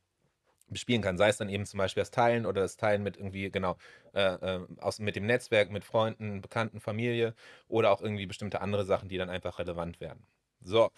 bespielen 0.67 1.01
kann. 1.01 1.17
Sei 1.17 1.29
es 1.29 1.37
dann 1.37 1.49
eben 1.49 1.65
zum 1.65 1.77
Beispiel 1.77 2.01
das 2.01 2.11
Teilen 2.11 2.45
oder 2.45 2.61
das 2.61 2.77
Teilen 2.77 3.03
mit 3.03 3.17
irgendwie, 3.17 3.49
genau, 3.51 3.77
äh, 4.13 4.21
äh, 4.21 4.67
aus, 4.79 4.99
mit 4.99 5.15
dem 5.15 5.25
Netzwerk, 5.25 5.71
mit 5.71 5.85
Freunden, 5.85 6.41
Bekannten, 6.41 6.79
Familie 6.79 7.35
oder 7.67 7.91
auch 7.91 8.01
irgendwie 8.01 8.25
bestimmte 8.25 8.61
andere 8.61 8.85
Sachen, 8.85 9.09
die 9.09 9.17
dann 9.17 9.29
einfach 9.29 9.59
relevant 9.59 9.99
werden. 9.99 10.25
So, 10.61 10.89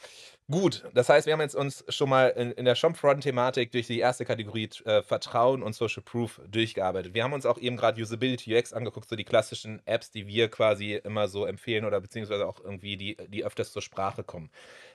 gut. 0.50 0.86
Das 0.94 1.10
heißt, 1.10 1.26
wir 1.28 1.34
haben 1.34 1.42
jetzt 1.42 1.56
uns 1.56 1.84
schon 1.90 2.10
mal 2.10 2.30
in, 2.30 2.52
in 2.52 2.64
der 2.64 2.76
Shopfront-Thematik 2.76 3.72
durch 3.72 3.88
die 3.88 4.00
erste 4.00 4.24
Kategorie 4.24 4.70
äh, 4.86 5.02
Vertrauen 5.02 5.62
und 5.62 5.74
Social 5.74 6.04
Proof 6.04 6.42
durchgearbeitet. 6.48 7.14
Wir 7.14 7.24
haben 7.24 7.34
uns 7.34 7.46
auch 7.46 7.58
eben 7.58 7.76
gerade 7.76 8.02
Usability 8.02 8.58
UX 8.58 8.72
angeguckt, 8.72 9.10
so 9.10 9.18
die 9.18 9.26
klassischen 9.26 9.82
Apps, 9.86 10.10
die 10.10 10.26
wir 10.26 10.50
quasi 10.50 10.94
immer 10.96 11.28
so 11.28 11.46
empfehlen 11.46 11.84
oder 11.84 12.00
beziehungsweise 12.00 12.48
auch 12.48 12.64
irgendwie 12.64 12.96
die, 12.96 13.18
die 13.28 13.44
öfters 13.44 13.74
zur 13.74 13.82
Sprache 13.82 14.24
kommen. 14.24 14.50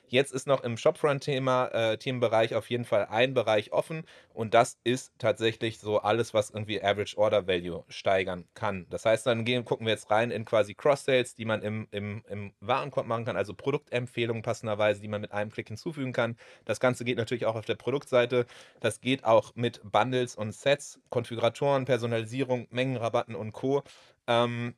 Jetzt 0.07 0.33
ist 0.33 0.47
noch 0.47 0.63
im 0.63 0.77
Shopfront-Thema, 0.77 1.67
äh, 1.67 1.97
Themenbereich 1.97 2.55
auf 2.55 2.69
jeden 2.69 2.85
Fall 2.85 3.07
ein 3.09 3.33
Bereich 3.33 3.71
offen 3.71 4.03
und 4.33 4.53
das 4.53 4.77
ist 4.83 5.13
tatsächlich 5.17 5.79
so 5.79 5.99
alles, 5.99 6.33
was 6.33 6.51
irgendwie 6.51 6.83
Average 6.83 7.17
Order 7.17 7.47
Value 7.47 7.83
steigern 7.87 8.45
kann. 8.53 8.85
Das 8.89 9.05
heißt, 9.05 9.25
dann 9.25 9.45
gehen, 9.45 9.65
gucken 9.65 9.87
wir 9.87 9.93
jetzt 9.93 10.11
rein 10.11 10.29
in 10.29 10.45
quasi 10.45 10.75
Cross-Sales, 10.75 11.35
die 11.35 11.45
man 11.45 11.61
im, 11.61 11.87
im, 11.91 12.23
im 12.27 12.53
Warenkorb 12.59 13.07
machen 13.07 13.25
kann, 13.25 13.37
also 13.37 13.53
Produktempfehlungen 13.53 14.43
passenderweise, 14.43 15.01
die 15.01 15.07
man 15.07 15.21
mit 15.21 15.31
einem 15.31 15.51
Klick 15.51 15.67
hinzufügen 15.69 16.13
kann. 16.13 16.37
Das 16.65 16.79
Ganze 16.79 17.05
geht 17.05 17.17
natürlich 17.17 17.45
auch 17.45 17.55
auf 17.55 17.65
der 17.65 17.75
Produktseite. 17.75 18.45
Das 18.81 19.01
geht 19.01 19.23
auch 19.23 19.55
mit 19.55 19.81
Bundles 19.83 20.35
und 20.35 20.53
Sets, 20.53 20.99
Konfiguratoren, 21.09 21.85
Personalisierung, 21.85 22.67
Mengenrabatten 22.69 23.35
und 23.35 23.51
Co. 23.51 23.83
Ähm, 24.27 24.75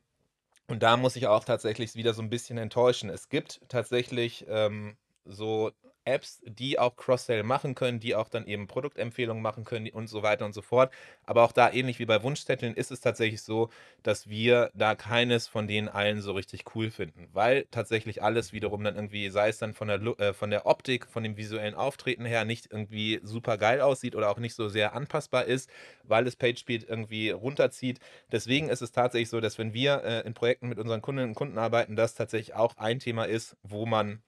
und 0.68 0.82
da 0.82 0.96
muss 0.96 1.16
ich 1.16 1.26
auch 1.28 1.44
tatsächlich 1.44 1.94
wieder 1.94 2.12
so 2.12 2.22
ein 2.22 2.30
bisschen 2.30 2.58
enttäuschen. 2.58 3.08
Es 3.08 3.28
gibt 3.28 3.60
tatsächlich 3.68 4.44
ähm, 4.48 4.96
so 5.26 5.72
Apps, 6.06 6.40
die 6.46 6.78
auch 6.78 6.96
Cross-Sell 6.96 7.42
machen 7.42 7.74
können, 7.74 7.98
die 8.00 8.14
auch 8.14 8.28
dann 8.28 8.46
eben 8.46 8.68
Produktempfehlungen 8.68 9.42
machen 9.42 9.64
können 9.64 9.88
und 9.90 10.06
so 10.06 10.22
weiter 10.22 10.44
und 10.46 10.54
so 10.54 10.62
fort. 10.62 10.92
Aber 11.24 11.42
auch 11.42 11.52
da, 11.52 11.70
ähnlich 11.72 11.98
wie 11.98 12.06
bei 12.06 12.22
Wunschzetteln, 12.22 12.74
ist 12.74 12.92
es 12.92 13.00
tatsächlich 13.00 13.42
so, 13.42 13.70
dass 14.02 14.28
wir 14.28 14.70
da 14.74 14.94
keines 14.94 15.48
von 15.48 15.66
denen 15.66 15.88
allen 15.88 16.20
so 16.22 16.32
richtig 16.32 16.64
cool 16.74 16.90
finden, 16.90 17.28
weil 17.32 17.66
tatsächlich 17.70 18.22
alles 18.22 18.52
wiederum 18.52 18.84
dann 18.84 18.94
irgendwie, 18.94 19.28
sei 19.30 19.48
es 19.48 19.58
dann 19.58 19.74
von 19.74 19.88
der, 19.88 20.00
äh, 20.20 20.32
von 20.32 20.50
der 20.50 20.66
Optik, 20.66 21.06
von 21.08 21.22
dem 21.24 21.36
visuellen 21.36 21.74
Auftreten 21.74 22.24
her, 22.24 22.44
nicht 22.44 22.68
irgendwie 22.70 23.20
super 23.22 23.58
geil 23.58 23.80
aussieht 23.80 24.14
oder 24.14 24.30
auch 24.30 24.38
nicht 24.38 24.54
so 24.54 24.68
sehr 24.68 24.94
anpassbar 24.94 25.44
ist, 25.44 25.68
weil 26.04 26.26
es 26.26 26.36
PageSpeed 26.36 26.88
irgendwie 26.88 27.30
runterzieht. 27.30 27.98
Deswegen 28.30 28.68
ist 28.68 28.82
es 28.82 28.92
tatsächlich 28.92 29.28
so, 29.28 29.40
dass 29.40 29.58
wenn 29.58 29.74
wir 29.74 30.04
äh, 30.04 30.20
in 30.20 30.34
Projekten 30.34 30.68
mit 30.68 30.78
unseren 30.78 31.02
Kundinnen 31.02 31.30
und 31.30 31.34
Kunden 31.34 31.58
arbeiten, 31.58 31.96
das 31.96 32.14
tatsächlich 32.14 32.54
auch 32.54 32.76
ein 32.76 33.00
Thema 33.00 33.24
ist, 33.24 33.56
wo 33.62 33.86
man 33.86 34.22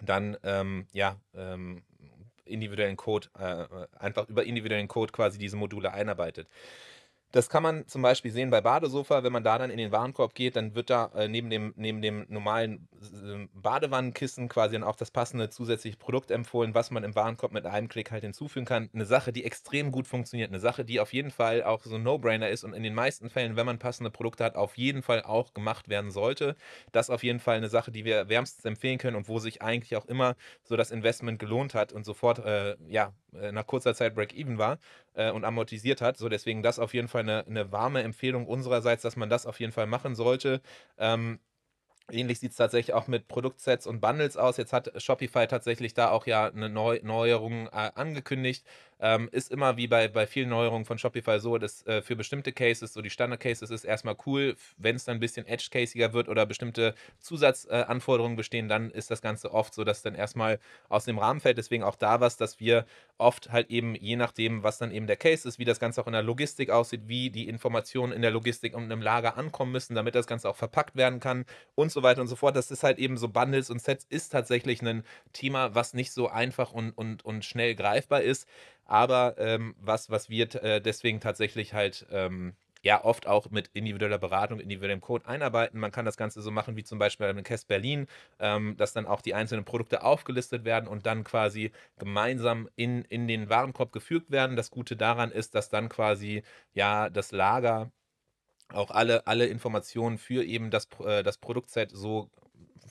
dann 0.00 0.36
ähm, 0.42 0.86
ja 0.92 1.16
ähm, 1.34 1.82
individuellen 2.44 2.96
Code, 2.96 3.28
äh, 3.38 3.66
einfach 3.98 4.28
über 4.28 4.44
individuellen 4.44 4.88
Code 4.88 5.12
quasi 5.12 5.38
diese 5.38 5.56
Module 5.56 5.92
einarbeitet. 5.92 6.48
Das 7.32 7.50
kann 7.50 7.62
man 7.62 7.86
zum 7.86 8.02
Beispiel 8.02 8.30
sehen 8.30 8.50
bei 8.50 8.60
Badesofa. 8.60 9.22
Wenn 9.22 9.32
man 9.32 9.44
da 9.44 9.58
dann 9.58 9.70
in 9.70 9.76
den 9.78 9.92
Warenkorb 9.92 10.34
geht, 10.34 10.56
dann 10.56 10.74
wird 10.74 10.88
da 10.90 11.10
äh, 11.14 11.28
neben, 11.28 11.50
dem, 11.50 11.74
neben 11.76 12.00
dem 12.00 12.24
normalen 12.28 12.88
äh, 13.02 13.46
Badewannenkissen 13.52 14.48
quasi 14.48 14.74
dann 14.74 14.84
auch 14.84 14.96
das 14.96 15.10
passende 15.10 15.50
zusätzliche 15.50 15.96
Produkt 15.96 16.30
empfohlen, 16.30 16.74
was 16.74 16.90
man 16.90 17.04
im 17.04 17.14
Warenkorb 17.14 17.52
mit 17.52 17.66
einem 17.66 17.88
Klick 17.88 18.10
halt 18.10 18.22
hinzufügen 18.22 18.64
kann. 18.64 18.88
Eine 18.94 19.04
Sache, 19.06 19.32
die 19.32 19.44
extrem 19.44 19.90
gut 19.92 20.06
funktioniert. 20.06 20.50
Eine 20.50 20.60
Sache, 20.60 20.84
die 20.84 21.00
auf 21.00 21.12
jeden 21.12 21.30
Fall 21.30 21.62
auch 21.64 21.82
so 21.82 21.96
ein 21.96 22.02
No-Brainer 22.02 22.48
ist 22.48 22.64
und 22.64 22.72
in 22.72 22.82
den 22.82 22.94
meisten 22.94 23.28
Fällen, 23.28 23.56
wenn 23.56 23.66
man 23.66 23.78
passende 23.78 24.10
Produkte 24.10 24.44
hat, 24.44 24.54
auf 24.54 24.78
jeden 24.78 25.02
Fall 25.02 25.22
auch 25.22 25.52
gemacht 25.52 25.88
werden 25.88 26.10
sollte. 26.10 26.56
Das 26.92 27.08
ist 27.08 27.14
auf 27.14 27.22
jeden 27.24 27.40
Fall 27.40 27.56
eine 27.56 27.68
Sache, 27.68 27.90
die 27.90 28.04
wir 28.04 28.28
wärmstens 28.28 28.64
empfehlen 28.64 28.98
können 28.98 29.16
und 29.16 29.28
wo 29.28 29.38
sich 29.40 29.62
eigentlich 29.62 29.96
auch 29.96 30.06
immer 30.06 30.36
so 30.62 30.76
das 30.76 30.90
Investment 30.90 31.38
gelohnt 31.38 31.74
hat 31.74 31.92
und 31.92 32.04
sofort, 32.04 32.38
äh, 32.38 32.76
ja, 32.88 33.12
äh, 33.34 33.52
nach 33.52 33.66
kurzer 33.66 33.94
Zeit 33.94 34.14
Break-Even 34.14 34.58
war 34.58 34.78
äh, 35.14 35.30
und 35.30 35.44
amortisiert 35.44 36.00
hat. 36.00 36.16
So, 36.16 36.28
deswegen 36.28 36.62
das 36.62 36.78
auf 36.78 36.94
jeden 36.94 37.08
Fall 37.08 37.15
eine, 37.20 37.46
eine 37.46 37.72
warme 37.72 38.02
Empfehlung 38.02 38.46
unsererseits, 38.46 39.02
dass 39.02 39.16
man 39.16 39.28
das 39.30 39.46
auf 39.46 39.60
jeden 39.60 39.72
Fall 39.72 39.86
machen 39.86 40.14
sollte. 40.14 40.60
Ähm, 40.98 41.40
Ähnlich 42.12 42.38
sieht 42.38 42.52
es 42.52 42.56
tatsächlich 42.56 42.94
auch 42.94 43.08
mit 43.08 43.26
Produktsets 43.26 43.84
und 43.86 44.00
Bundles 44.00 44.36
aus. 44.36 44.58
Jetzt 44.58 44.72
hat 44.72 44.92
Shopify 45.02 45.48
tatsächlich 45.48 45.92
da 45.92 46.10
auch 46.10 46.26
ja 46.26 46.46
eine 46.46 46.68
Neu 46.68 47.00
Neuerung 47.02 47.66
äh, 47.66 47.90
angekündigt. 47.96 48.64
Ähm, 48.98 49.28
ist 49.30 49.50
immer 49.50 49.76
wie 49.76 49.86
bei, 49.86 50.08
bei 50.08 50.26
vielen 50.26 50.48
Neuerungen 50.48 50.86
von 50.86 50.98
Shopify 50.98 51.38
so, 51.38 51.58
dass 51.58 51.86
äh, 51.86 52.00
für 52.00 52.16
bestimmte 52.16 52.52
Cases, 52.52 52.92
so 52.92 53.02
die 53.02 53.10
Standard-Cases, 53.10 53.70
ist 53.70 53.84
erstmal 53.84 54.16
cool. 54.26 54.56
Wenn 54.78 54.96
es 54.96 55.04
dann 55.04 55.18
ein 55.18 55.20
bisschen 55.20 55.46
edge-casiger 55.46 56.14
wird 56.14 56.28
oder 56.28 56.46
bestimmte 56.46 56.94
Zusatzanforderungen 57.18 58.34
äh, 58.34 58.36
bestehen, 58.36 58.68
dann 58.68 58.90
ist 58.90 59.10
das 59.10 59.20
Ganze 59.20 59.52
oft 59.52 59.74
so, 59.74 59.84
dass 59.84 60.02
dann 60.02 60.14
erstmal 60.14 60.58
aus 60.88 61.04
dem 61.04 61.18
Rahmen 61.18 61.40
fällt. 61.40 61.58
Deswegen 61.58 61.82
auch 61.82 61.96
da 61.96 62.20
was, 62.20 62.36
dass 62.36 62.58
wir 62.58 62.86
oft 63.18 63.52
halt 63.52 63.70
eben, 63.70 63.94
je 63.94 64.16
nachdem, 64.16 64.62
was 64.62 64.78
dann 64.78 64.90
eben 64.90 65.06
der 65.06 65.16
Case 65.16 65.46
ist, 65.46 65.58
wie 65.58 65.64
das 65.64 65.78
Ganze 65.80 66.00
auch 66.00 66.06
in 66.06 66.14
der 66.14 66.22
Logistik 66.22 66.70
aussieht, 66.70 67.02
wie 67.06 67.30
die 67.30 67.48
Informationen 67.48 68.12
in 68.12 68.22
der 68.22 68.30
Logistik 68.30 68.74
und 68.74 68.90
im 68.90 69.02
Lager 69.02 69.36
ankommen 69.36 69.72
müssen, 69.72 69.94
damit 69.94 70.14
das 70.14 70.26
Ganze 70.26 70.48
auch 70.48 70.56
verpackt 70.56 70.96
werden 70.96 71.20
kann 71.20 71.44
und 71.74 71.92
so 71.92 72.02
weiter 72.02 72.22
und 72.22 72.28
so 72.28 72.36
fort. 72.36 72.56
Das 72.56 72.70
ist 72.70 72.82
halt 72.82 72.98
eben 72.98 73.18
so 73.18 73.28
Bundles 73.28 73.68
und 73.68 73.82
Sets 73.82 74.06
ist 74.08 74.30
tatsächlich 74.30 74.80
ein 74.80 75.04
Thema, 75.32 75.74
was 75.74 75.92
nicht 75.92 76.12
so 76.12 76.28
einfach 76.28 76.72
und, 76.72 76.92
und, 76.92 77.24
und 77.24 77.44
schnell 77.44 77.74
greifbar 77.74 78.22
ist 78.22 78.46
aber 78.86 79.36
ähm, 79.38 79.74
was, 79.78 80.10
was 80.10 80.30
wir 80.30 80.54
äh, 80.62 80.80
deswegen 80.80 81.20
tatsächlich 81.20 81.74
halt 81.74 82.06
ähm, 82.10 82.54
ja 82.82 83.04
oft 83.04 83.26
auch 83.26 83.50
mit 83.50 83.68
individueller 83.74 84.18
Beratung, 84.18 84.60
individuellem 84.60 85.00
Code 85.00 85.26
einarbeiten. 85.26 85.80
Man 85.80 85.90
kann 85.90 86.04
das 86.04 86.16
Ganze 86.16 86.40
so 86.40 86.50
machen 86.50 86.76
wie 86.76 86.84
zum 86.84 86.98
Beispiel 86.98 87.26
im 87.26 87.42
Kest 87.42 87.68
Berlin, 87.68 88.06
ähm, 88.38 88.76
dass 88.76 88.92
dann 88.92 89.06
auch 89.06 89.20
die 89.22 89.34
einzelnen 89.34 89.64
Produkte 89.64 90.02
aufgelistet 90.04 90.64
werden 90.64 90.88
und 90.88 91.04
dann 91.06 91.24
quasi 91.24 91.72
gemeinsam 91.98 92.68
in, 92.76 93.02
in 93.04 93.26
den 93.28 93.48
Warenkorb 93.50 93.92
gefügt 93.92 94.30
werden. 94.30 94.56
Das 94.56 94.70
Gute 94.70 94.96
daran 94.96 95.32
ist, 95.32 95.54
dass 95.54 95.68
dann 95.68 95.88
quasi 95.88 96.42
ja 96.74 97.10
das 97.10 97.32
Lager 97.32 97.90
auch 98.68 98.90
alle, 98.90 99.26
alle 99.26 99.46
Informationen 99.46 100.18
für 100.18 100.44
eben 100.44 100.70
das, 100.70 100.88
äh, 101.04 101.22
das 101.22 101.38
Produktset 101.38 101.90
so 101.92 102.30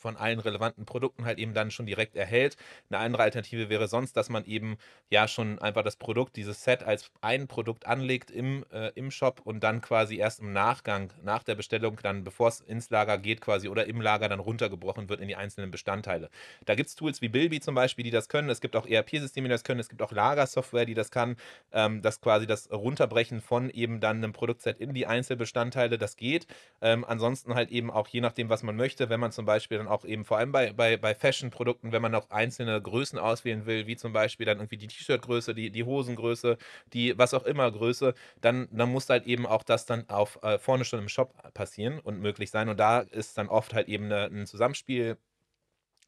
von 0.06 0.18
allen 0.18 0.40
relevanten 0.40 0.86
Produkten 0.86 1.26
halt 1.26 1.40
eben 1.40 1.56
dann 1.56 1.72
schon 1.72 1.88
direkt 1.88 2.16
erhält. 2.16 2.58
Eine 2.92 3.00
andere 3.00 3.24
Alternative 3.24 3.70
wäre 3.70 3.88
sonst, 3.88 4.16
dass 4.16 4.30
man 4.30 4.46
eben 4.46 4.78
ja 5.10 5.28
schon 5.28 5.58
einfach 5.58 5.82
das 5.82 5.96
Produkt, 5.96 6.36
dieses 6.36 6.64
Set 6.64 6.84
als 6.84 7.10
ein 7.22 7.48
Produkt 7.48 7.88
anlegt 7.88 8.30
im, 8.30 8.64
äh, 8.72 8.90
im 8.94 9.10
Shop 9.10 9.42
und 9.44 9.64
dann 9.64 9.82
quasi 9.82 10.18
erst 10.18 10.42
im 10.42 10.54
Nachgang, 10.54 11.12
nach 11.24 11.42
der 11.42 11.56
Bestellung, 11.56 11.98
dann 12.04 12.24
bevor 12.24 12.50
es 12.50 12.62
ins 12.62 12.92
Lager 12.92 13.18
geht 13.18 13.42
quasi 13.42 13.68
oder 13.68 13.88
im 13.88 14.00
Lager 14.00 14.30
dann 14.30 14.40
runtergebrochen 14.40 15.10
wird 15.10 15.22
in 15.22 15.28
die 15.28 15.36
einzelnen 15.36 15.72
Bestandteile. 15.72 16.30
Da 16.66 16.76
gibt 16.76 16.90
es 16.90 16.96
Tools 16.96 17.24
wie 17.24 17.30
Bilby 17.30 17.60
zum 17.60 17.74
Beispiel, 17.74 18.04
die 18.04 18.12
das 18.12 18.30
können. 18.30 18.50
Es 18.52 18.62
gibt 18.62 18.76
auch 18.76 18.86
ERP-Systeme, 18.86 19.48
die 19.48 19.54
das 19.54 19.64
können. 19.64 19.80
Es 19.80 19.90
gibt 19.90 20.04
auch 20.04 20.12
Lagersoftware, 20.12 20.86
die 20.86 20.94
das 20.94 21.10
kann. 21.10 21.36
Ähm, 21.72 22.04
das 22.04 22.22
quasi 22.22 22.46
das 22.46 22.72
Runterbrechen 22.72 23.42
von 23.42 23.72
eben 23.72 24.02
dann 24.02 24.18
einem 24.18 24.34
Produktset 24.34 24.80
in 24.80 24.94
die 24.94 25.08
Einzelbestandteile, 25.08 25.98
das 25.98 26.16
geht. 26.16 26.46
Ähm, 26.80 27.04
ansonsten 27.04 27.56
halt 27.56 27.72
eben 27.72 27.90
auch 27.90 28.08
je 28.08 28.22
nachdem, 28.22 28.50
was 28.50 28.62
man 28.62 28.76
möchte, 28.76 29.10
wenn 29.10 29.20
man 29.20 29.32
zum 29.32 29.46
Beispiel 29.46 29.80
dann 29.80 29.88
auch 29.88 29.95
auch 29.96 30.06
eben 30.06 30.26
vor 30.26 30.38
allem 30.38 30.52
bei, 30.52 30.74
bei, 30.74 30.98
bei 30.98 31.16
Fashion-Produkten, 31.16 31.92
wenn 31.92 32.02
man 32.02 32.12
noch 32.12 32.30
einzelne 32.30 32.82
Größen 32.82 33.18
auswählen 33.20 33.66
will, 33.66 33.88
wie 33.88 33.96
zum 33.96 34.14
Beispiel 34.14 34.46
dann 34.46 34.60
irgendwie 34.60 34.78
die 34.78 34.88
T-Shirt-Größe, 34.88 35.56
die, 35.56 35.72
die 35.72 35.84
Hosengröße, 35.84 36.58
die 36.94 37.18
was 37.18 37.34
auch 37.34 37.44
immer 37.44 37.72
Größe, 37.72 38.14
dann, 38.42 38.68
dann 38.72 38.92
muss 38.92 39.10
halt 39.10 39.26
eben 39.26 39.46
auch 39.46 39.64
das 39.64 39.86
dann 39.86 40.08
auf 40.10 40.40
äh, 40.44 40.60
vorne 40.60 40.86
schon 40.86 41.00
im 41.00 41.10
Shop 41.10 41.34
passieren 41.54 42.00
und 42.00 42.20
möglich 42.20 42.52
sein. 42.52 42.70
Und 42.70 42.80
da 42.80 43.00
ist 43.00 43.38
dann 43.38 43.48
oft 43.50 43.74
halt 43.74 43.88
eben 43.88 44.06
eine, 44.06 44.26
ein 44.26 44.46
Zusammenspiel 44.46 45.18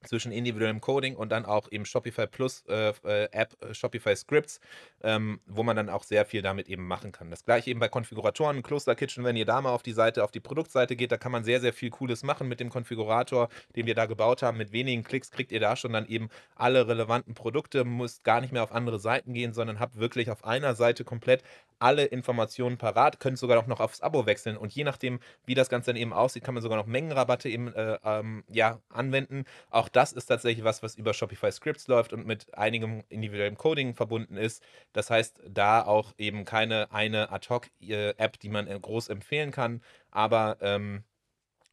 zwischen 0.05 0.31
individuellem 0.31 0.81
Coding 0.81 1.15
und 1.15 1.31
dann 1.31 1.45
auch 1.45 1.71
eben 1.71 1.85
Shopify 1.85 2.27
Plus 2.27 2.63
äh, 2.67 2.89
äh, 3.03 3.29
App 3.31 3.55
äh, 3.61 3.73
Shopify 3.73 4.15
Scripts, 4.15 4.59
ähm, 5.01 5.39
wo 5.45 5.63
man 5.63 5.75
dann 5.75 5.89
auch 5.89 6.03
sehr 6.03 6.25
viel 6.25 6.41
damit 6.41 6.69
eben 6.69 6.87
machen 6.87 7.11
kann. 7.11 7.29
Das 7.29 7.45
gleiche 7.45 7.69
eben 7.69 7.79
bei 7.79 7.89
Konfiguratoren, 7.89 8.63
Cluster 8.63 8.95
Kitchen, 8.95 9.23
wenn 9.23 9.35
ihr 9.35 9.45
da 9.45 9.61
mal 9.61 9.71
auf 9.71 9.83
die 9.83 9.93
Seite, 9.93 10.23
auf 10.23 10.31
die 10.31 10.39
Produktseite 10.39 10.95
geht, 10.95 11.11
da 11.11 11.17
kann 11.17 11.31
man 11.31 11.43
sehr, 11.43 11.59
sehr 11.59 11.73
viel 11.73 11.89
Cooles 11.89 12.23
machen 12.23 12.47
mit 12.47 12.59
dem 12.59 12.69
Konfigurator, 12.69 13.49
den 13.75 13.85
wir 13.85 13.95
da 13.95 14.05
gebaut 14.05 14.43
haben. 14.43 14.57
Mit 14.57 14.71
wenigen 14.71 15.03
Klicks 15.03 15.31
kriegt 15.31 15.51
ihr 15.51 15.59
da 15.59 15.75
schon 15.75 15.93
dann 15.93 16.07
eben 16.07 16.29
alle 16.55 16.87
relevanten 16.87 17.33
Produkte, 17.33 17.83
müsst 17.83 18.23
gar 18.23 18.41
nicht 18.41 18.53
mehr 18.53 18.63
auf 18.63 18.71
andere 18.71 18.99
Seiten 18.99 19.33
gehen, 19.33 19.53
sondern 19.53 19.79
habt 19.79 19.97
wirklich 19.97 20.29
auf 20.29 20.45
einer 20.45 20.75
Seite 20.75 21.03
komplett 21.03 21.43
alle 21.79 22.05
Informationen 22.05 22.77
parat, 22.77 23.19
könnt 23.19 23.37
sogar 23.37 23.59
auch 23.59 23.67
noch 23.67 23.79
aufs 23.79 24.01
Abo 24.01 24.25
wechseln 24.25 24.57
und 24.57 24.73
je 24.73 24.83
nachdem, 24.83 25.19
wie 25.45 25.53
das 25.53 25.69
Ganze 25.69 25.91
dann 25.91 26.01
eben 26.01 26.13
aussieht, 26.13 26.43
kann 26.43 26.53
man 26.53 26.63
sogar 26.63 26.77
noch 26.77 26.87
Mengenrabatte 26.87 27.49
eben 27.49 27.73
äh, 27.73 27.99
ähm, 28.03 28.43
ja, 28.49 28.79
anwenden. 28.89 29.45
Auch 29.69 29.86
das 29.91 30.13
ist 30.13 30.25
tatsächlich 30.27 30.63
was, 30.63 30.83
was 30.83 30.95
über 30.95 31.13
Shopify 31.13 31.51
Scripts 31.51 31.87
läuft 31.87 32.13
und 32.13 32.25
mit 32.25 32.53
einigem 32.57 33.03
individuellem 33.09 33.57
Coding 33.57 33.95
verbunden 33.95 34.37
ist. 34.37 34.63
Das 34.93 35.09
heißt, 35.09 35.41
da 35.47 35.83
auch 35.83 36.13
eben 36.17 36.45
keine 36.45 36.91
eine 36.91 37.31
Ad-Hoc-App, 37.31 38.35
äh, 38.35 38.39
die 38.41 38.49
man 38.49 38.67
äh, 38.67 38.79
groß 38.79 39.09
empfehlen 39.09 39.51
kann, 39.51 39.81
aber 40.11 40.57
ähm, 40.61 41.03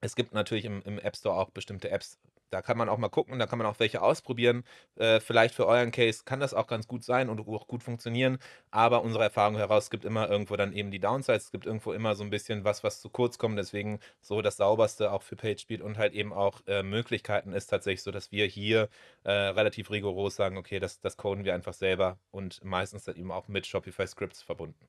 es 0.00 0.16
gibt 0.16 0.34
natürlich 0.34 0.66
im, 0.66 0.82
im 0.82 0.98
App 0.98 1.16
Store 1.16 1.36
auch 1.36 1.50
bestimmte 1.50 1.90
Apps, 1.90 2.18
da 2.54 2.62
kann 2.62 2.78
man 2.78 2.88
auch 2.88 2.98
mal 2.98 3.08
gucken, 3.08 3.38
da 3.38 3.46
kann 3.46 3.58
man 3.58 3.66
auch 3.66 3.80
welche 3.80 4.00
ausprobieren. 4.00 4.64
Äh, 4.96 5.18
vielleicht 5.18 5.54
für 5.54 5.66
euren 5.66 5.90
Case 5.90 6.22
kann 6.24 6.38
das 6.38 6.54
auch 6.54 6.68
ganz 6.68 6.86
gut 6.86 7.02
sein 7.02 7.28
und 7.28 7.40
auch 7.40 7.66
gut 7.66 7.82
funktionieren, 7.82 8.38
aber 8.70 9.02
unsere 9.02 9.24
Erfahrung 9.24 9.56
heraus, 9.56 9.90
gibt 9.90 10.04
immer 10.04 10.30
irgendwo 10.30 10.56
dann 10.56 10.72
eben 10.72 10.90
die 10.90 11.00
Downsides, 11.00 11.46
es 11.46 11.50
gibt 11.50 11.66
irgendwo 11.66 11.92
immer 11.92 12.14
so 12.14 12.22
ein 12.22 12.30
bisschen 12.30 12.64
was, 12.64 12.84
was 12.84 13.00
zu 13.00 13.10
kurz 13.10 13.38
kommt, 13.38 13.58
deswegen 13.58 13.98
so 14.20 14.40
das 14.40 14.56
sauberste 14.56 15.10
auch 15.12 15.22
für 15.22 15.36
PageSpeed 15.36 15.82
und 15.82 15.98
halt 15.98 16.14
eben 16.14 16.32
auch 16.32 16.60
äh, 16.66 16.82
Möglichkeiten 16.82 17.52
ist 17.52 17.66
tatsächlich 17.66 18.02
so, 18.02 18.12
dass 18.12 18.30
wir 18.30 18.46
hier 18.46 18.88
äh, 19.24 19.32
relativ 19.32 19.90
rigoros 19.90 20.36
sagen, 20.36 20.56
okay, 20.56 20.78
das, 20.78 21.00
das 21.00 21.16
coden 21.16 21.44
wir 21.44 21.54
einfach 21.54 21.74
selber 21.74 22.18
und 22.30 22.62
meistens 22.64 23.04
dann 23.04 23.16
eben 23.16 23.32
auch 23.32 23.48
mit 23.48 23.66
Shopify 23.66 24.06
Scripts 24.06 24.42
verbunden. 24.42 24.88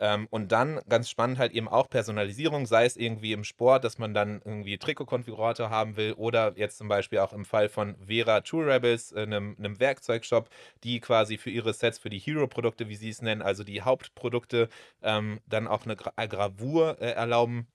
Ähm, 0.00 0.26
und 0.30 0.52
dann 0.52 0.80
ganz 0.88 1.08
spannend 1.08 1.38
halt 1.38 1.52
eben 1.52 1.68
auch 1.68 1.88
Personalisierung, 1.88 2.66
sei 2.66 2.84
es 2.84 2.96
irgendwie 2.96 3.32
im 3.32 3.44
Sport, 3.44 3.84
dass 3.84 3.98
man 3.98 4.14
dann 4.14 4.40
irgendwie 4.44 4.78
Trikotkonfigurator 4.78 5.70
haben 5.70 5.96
will 5.96 6.12
oder 6.14 6.52
jetzt 6.56 6.78
zum 6.78 6.88
Beispiel 6.88 7.18
auch 7.20 7.32
im 7.32 7.44
Fall 7.44 7.68
von 7.68 7.96
Vera 8.06 8.40
Tool 8.40 8.70
Rebels, 8.70 9.12
äh, 9.12 9.22
einem, 9.22 9.56
einem 9.58 9.78
Werkzeugshop, 9.80 10.48
die 10.84 11.00
quasi 11.00 11.38
für 11.38 11.50
ihre 11.50 11.72
Sets, 11.72 11.98
für 11.98 12.10
die 12.10 12.18
Hero-Produkte, 12.18 12.88
wie 12.88 12.96
sie 12.96 13.10
es 13.10 13.22
nennen, 13.22 13.42
also 13.42 13.64
die 13.64 13.82
Hauptprodukte, 13.82 14.68
ähm, 15.02 15.40
dann 15.46 15.68
auch 15.68 15.84
eine 15.84 15.96
Gra 15.96 16.12
Gravur 16.26 17.00
äh, 17.00 17.12
erlauben 17.12 17.68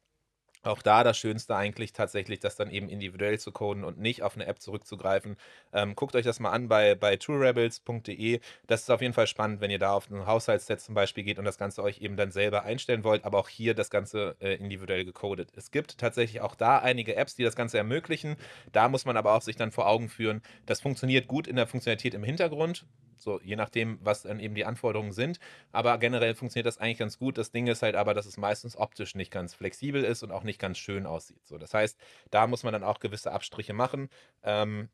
auch 0.63 0.81
da 0.81 1.03
das 1.03 1.17
Schönste 1.17 1.55
eigentlich 1.55 1.93
tatsächlich, 1.93 2.39
das 2.39 2.55
dann 2.55 2.69
eben 2.71 2.89
individuell 2.89 3.39
zu 3.39 3.51
coden 3.51 3.83
und 3.83 3.99
nicht 3.99 4.23
auf 4.23 4.35
eine 4.35 4.45
App 4.45 4.61
zurückzugreifen. 4.61 5.37
Ähm, 5.73 5.95
guckt 5.95 6.15
euch 6.15 6.25
das 6.25 6.39
mal 6.39 6.51
an 6.51 6.67
bei, 6.67 6.95
bei 6.95 7.15
truerebels.de. 7.15 8.39
Das 8.67 8.81
ist 8.81 8.89
auf 8.89 9.01
jeden 9.01 9.13
Fall 9.13 9.27
spannend, 9.27 9.61
wenn 9.61 9.71
ihr 9.71 9.79
da 9.79 9.93
auf 9.93 10.09
ein 10.09 10.25
Haushaltsset 10.25 10.81
zum 10.81 10.95
Beispiel 10.95 11.23
geht 11.23 11.39
und 11.39 11.45
das 11.45 11.57
Ganze 11.57 11.83
euch 11.83 12.01
eben 12.01 12.17
dann 12.17 12.31
selber 12.31 12.63
einstellen 12.63 13.03
wollt, 13.03 13.25
aber 13.25 13.39
auch 13.39 13.49
hier 13.49 13.73
das 13.73 13.89
Ganze 13.89 14.35
äh, 14.39 14.55
individuell 14.55 15.05
gecodet. 15.05 15.51
Es 15.55 15.71
gibt 15.71 15.97
tatsächlich 15.97 16.41
auch 16.41 16.55
da 16.55 16.79
einige 16.79 17.15
Apps, 17.15 17.35
die 17.35 17.43
das 17.43 17.55
Ganze 17.55 17.77
ermöglichen. 17.77 18.35
Da 18.71 18.89
muss 18.89 19.05
man 19.05 19.17
aber 19.17 19.33
auch 19.33 19.41
sich 19.41 19.55
dann 19.55 19.71
vor 19.71 19.87
Augen 19.87 20.09
führen, 20.09 20.41
das 20.65 20.81
funktioniert 20.81 21.27
gut 21.27 21.47
in 21.47 21.55
der 21.55 21.67
Funktionalität 21.67 22.13
im 22.13 22.23
Hintergrund. 22.23 22.85
So, 23.19 23.41
je 23.43 23.55
nachdem, 23.55 23.97
was 24.03 24.23
dann 24.23 24.39
eben 24.39 24.53
die 24.53 24.65
Anforderungen 24.65 25.11
sind. 25.11 25.39
Aber 25.71 25.97
generell 25.97 26.35
funktioniert 26.35 26.67
das 26.67 26.77
eigentlich 26.77 26.99
ganz 26.99 27.17
gut. 27.17 27.37
Das 27.37 27.51
Ding 27.51 27.67
ist 27.67 27.81
halt 27.81 27.95
aber, 27.95 28.13
dass 28.13 28.25
es 28.27 28.37
meistens 28.37 28.77
optisch 28.77 29.15
nicht 29.15 29.31
ganz 29.31 29.53
flexibel 29.55 30.03
ist 30.03 30.23
und 30.23 30.31
auch 30.31 30.43
nicht 30.47 30.59
ganz 30.59 30.79
schön 30.79 31.05
aussieht. 31.05 31.45
So, 31.45 31.59
das 31.59 31.73
heißt, 31.73 31.99
da 32.31 32.47
muss 32.47 32.63
man 32.63 32.73
dann 32.73 32.83
auch 32.83 32.99
gewisse 32.99 33.31
Abstriche 33.31 33.73
machen. 33.73 34.09
Ähm, 34.43 34.89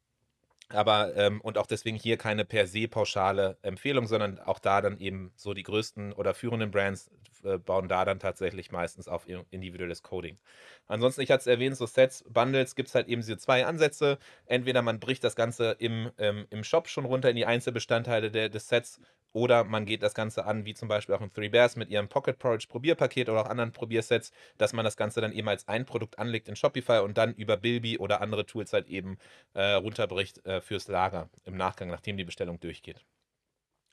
aber 0.69 1.15
ähm, 1.15 1.41
und 1.41 1.57
auch 1.57 1.67
deswegen 1.67 1.97
hier 1.97 2.17
keine 2.17 2.45
per 2.45 2.67
se 2.67 2.87
pauschale 2.87 3.57
Empfehlung, 3.61 4.07
sondern 4.07 4.39
auch 4.39 4.59
da 4.59 4.81
dann 4.81 4.97
eben 4.99 5.31
so 5.35 5.53
die 5.53 5.63
größten 5.63 6.13
oder 6.13 6.33
führenden 6.33 6.71
Brands 6.71 7.11
äh, 7.43 7.57
bauen 7.57 7.87
da 7.87 8.05
dann 8.05 8.19
tatsächlich 8.19 8.71
meistens 8.71 9.07
auf 9.07 9.27
individuelles 9.51 10.01
Coding. 10.01 10.37
Ansonsten, 10.87 11.21
ich 11.21 11.31
hatte 11.31 11.41
es 11.41 11.47
erwähnt, 11.47 11.77
so 11.77 11.85
Sets, 11.85 12.23
Bundles 12.27 12.75
gibt 12.75 12.89
es 12.89 12.95
halt 12.95 13.07
eben 13.07 13.21
diese 13.21 13.37
zwei 13.37 13.65
Ansätze. 13.65 14.17
Entweder 14.45 14.81
man 14.81 14.99
bricht 14.99 15.23
das 15.23 15.35
Ganze 15.35 15.75
im, 15.79 16.11
ähm, 16.17 16.45
im 16.49 16.63
Shop 16.63 16.87
schon 16.87 17.05
runter 17.05 17.29
in 17.29 17.35
die 17.35 17.45
Einzelbestandteile 17.45 18.31
der, 18.31 18.49
des 18.49 18.67
Sets 18.67 18.99
oder 19.33 19.63
man 19.63 19.85
geht 19.85 20.03
das 20.03 20.13
Ganze 20.13 20.45
an, 20.45 20.65
wie 20.65 20.73
zum 20.75 20.87
Beispiel 20.87 21.15
auch 21.15 21.21
im 21.21 21.33
Three 21.33 21.49
Bears 21.49 21.75
mit 21.75 21.89
ihrem 21.89 22.07
Pocket 22.07 22.37
Porridge 22.37 22.67
Probierpaket 22.69 23.29
oder 23.29 23.41
auch 23.41 23.49
anderen 23.49 23.71
Probiersets, 23.71 24.31
dass 24.57 24.73
man 24.73 24.85
das 24.85 24.95
Ganze 24.95 25.21
dann 25.21 25.31
eben 25.33 25.49
als 25.49 25.67
ein 25.67 25.85
Produkt 25.85 26.19
anlegt 26.19 26.47
in 26.47 26.55
Shopify 26.55 26.99
und 27.03 27.17
dann 27.17 27.33
über 27.33 27.57
Bilby 27.57 27.97
oder 27.97 28.21
andere 28.21 28.45
Tools 28.45 28.73
halt 28.73 28.87
eben 28.87 29.17
äh, 29.53 29.73
runterbricht 29.73 30.45
äh, 30.45 30.61
fürs 30.61 30.87
Lager 30.87 31.29
im 31.45 31.57
Nachgang, 31.57 31.89
nachdem 31.89 32.17
die 32.17 32.23
Bestellung 32.25 32.59
durchgeht. 32.59 33.03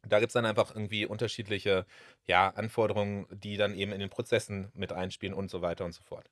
Da 0.02 0.18
gibt 0.18 0.30
es 0.30 0.34
dann 0.34 0.46
einfach 0.46 0.74
irgendwie 0.74 1.04
unterschiedliche 1.04 1.84
ja, 2.26 2.48
Anforderungen, 2.48 3.26
die 3.30 3.56
dann 3.58 3.74
eben 3.74 3.92
in 3.92 4.00
den 4.00 4.08
Prozessen 4.08 4.70
mit 4.74 4.92
einspielen 4.92 5.34
und 5.34 5.50
so 5.50 5.60
weiter 5.60 5.84
und 5.84 5.92
so 5.92 6.02
fort. 6.02 6.30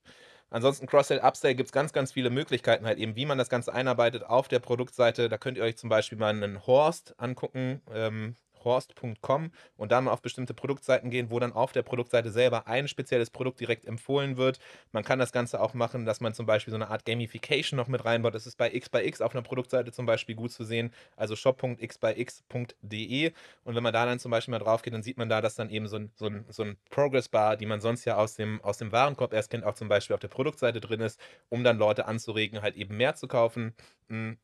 Ansonsten 0.51 0.87
Cross-Sell, 0.87 1.21
Upsell 1.21 1.55
gibt 1.55 1.69
es 1.69 1.73
ganz, 1.73 1.93
ganz 1.93 2.13
viele 2.13 2.31
Möglichkeiten 2.31 2.87
halt 2.87 2.99
eben, 2.99 3.17
wie 3.17 3.27
man 3.27 3.39
das 3.39 3.51
Ganze 3.51 3.73
einarbeitet 3.73 4.25
auf 4.25 4.49
der 4.49 4.61
Produktseite. 4.61 5.29
Da 5.29 5.37
könnt 5.37 5.59
ihr 5.59 5.65
euch 5.65 5.77
zum 5.77 5.91
Beispiel 5.91 6.19
mal 6.19 6.31
einen 6.31 6.67
Horst 6.67 7.15
angucken. 7.19 7.83
Ähm, 7.93 8.37
horst.com 8.65 9.51
und 9.77 9.93
da 9.93 10.01
mal 10.01 10.13
auf 10.13 10.23
bestimmte 10.23 10.55
Produktseiten 10.55 11.11
gehen, 11.11 11.31
wo 11.31 11.39
dann 11.39 11.53
auf 11.53 11.73
der 11.73 11.83
Produktseite 11.83 12.31
selber 12.31 12.67
ein 12.67 12.89
spezielles 12.89 13.31
Produkt 13.31 13.61
direkt 13.61 13.85
empfohlen 13.85 14.37
wird. 14.37 14.59
Man 14.93 15.05
kann 15.05 15.19
das 15.19 15.33
Ganze 15.33 15.61
auch 15.61 15.75
machen, 15.75 16.05
dass 16.05 16.21
man 16.21 16.35
zum 16.35 16.47
Beispiel 16.47 16.71
so 16.71 16.77
eine 16.77 16.89
Art 16.89 17.05
Gamification 17.05 17.77
noch 17.77 17.89
mit 17.89 18.05
reinbaut. 18.05 18.35
Das 18.35 18.47
ist 18.47 18.57
bei 18.57 18.73
X 18.73 19.21
auf 19.21 19.35
einer 19.35 19.43
Produktseite 19.43 19.93
zum 19.93 20.07
Beispiel 20.07 20.35
gut 20.35 20.53
zu 20.53 20.65
sehen, 20.65 20.93
also 21.17 21.37
shop.xbyx.de 21.37 23.33
und 23.65 23.75
wenn 23.75 23.83
man 23.83 23.93
da 23.93 24.07
dann 24.07 24.19
zum 24.19 24.31
Beispiel 24.31 24.53
mal 24.53 24.59
drauf 24.59 24.83
geht, 24.83 24.95
dann 24.95 25.03
sieht 25.03 25.19
man 25.19 25.29
da, 25.29 25.41
dass 25.41 25.55
dann 25.55 25.71
eben 25.71 25.89
so 25.89 25.97
ein, 25.97 26.11
so 26.15 26.27
ein, 26.27 26.45
so 26.49 26.63
ein 26.63 26.77
Progress-Bar, 26.91 27.57
die 27.57 27.67
man 27.67 27.81
sonst 27.81 28.05
ja 28.05 28.17
aus 28.17 28.35
dem, 28.35 28.63
aus 28.63 28.79
dem 28.79 28.93
Warenkorb 28.93 29.33
erst 29.33 29.51
kennt, 29.51 29.65
auch 29.65 29.75
zum 29.75 29.89
Beispiel 29.89 30.15
auf 30.15 30.21
der 30.21 30.29
Produktseite 30.29 30.81
drin 30.81 31.01
ist, 31.01 31.21
um 31.49 31.65
dann 31.65 31.79
Leute 31.79 32.07
anzuregen, 32.07 32.63
halt 32.63 32.77
eben 32.77 32.97
mehr 32.97 33.15
zu 33.15 33.29
kaufen. 33.29 33.75
Hm. 34.09 34.39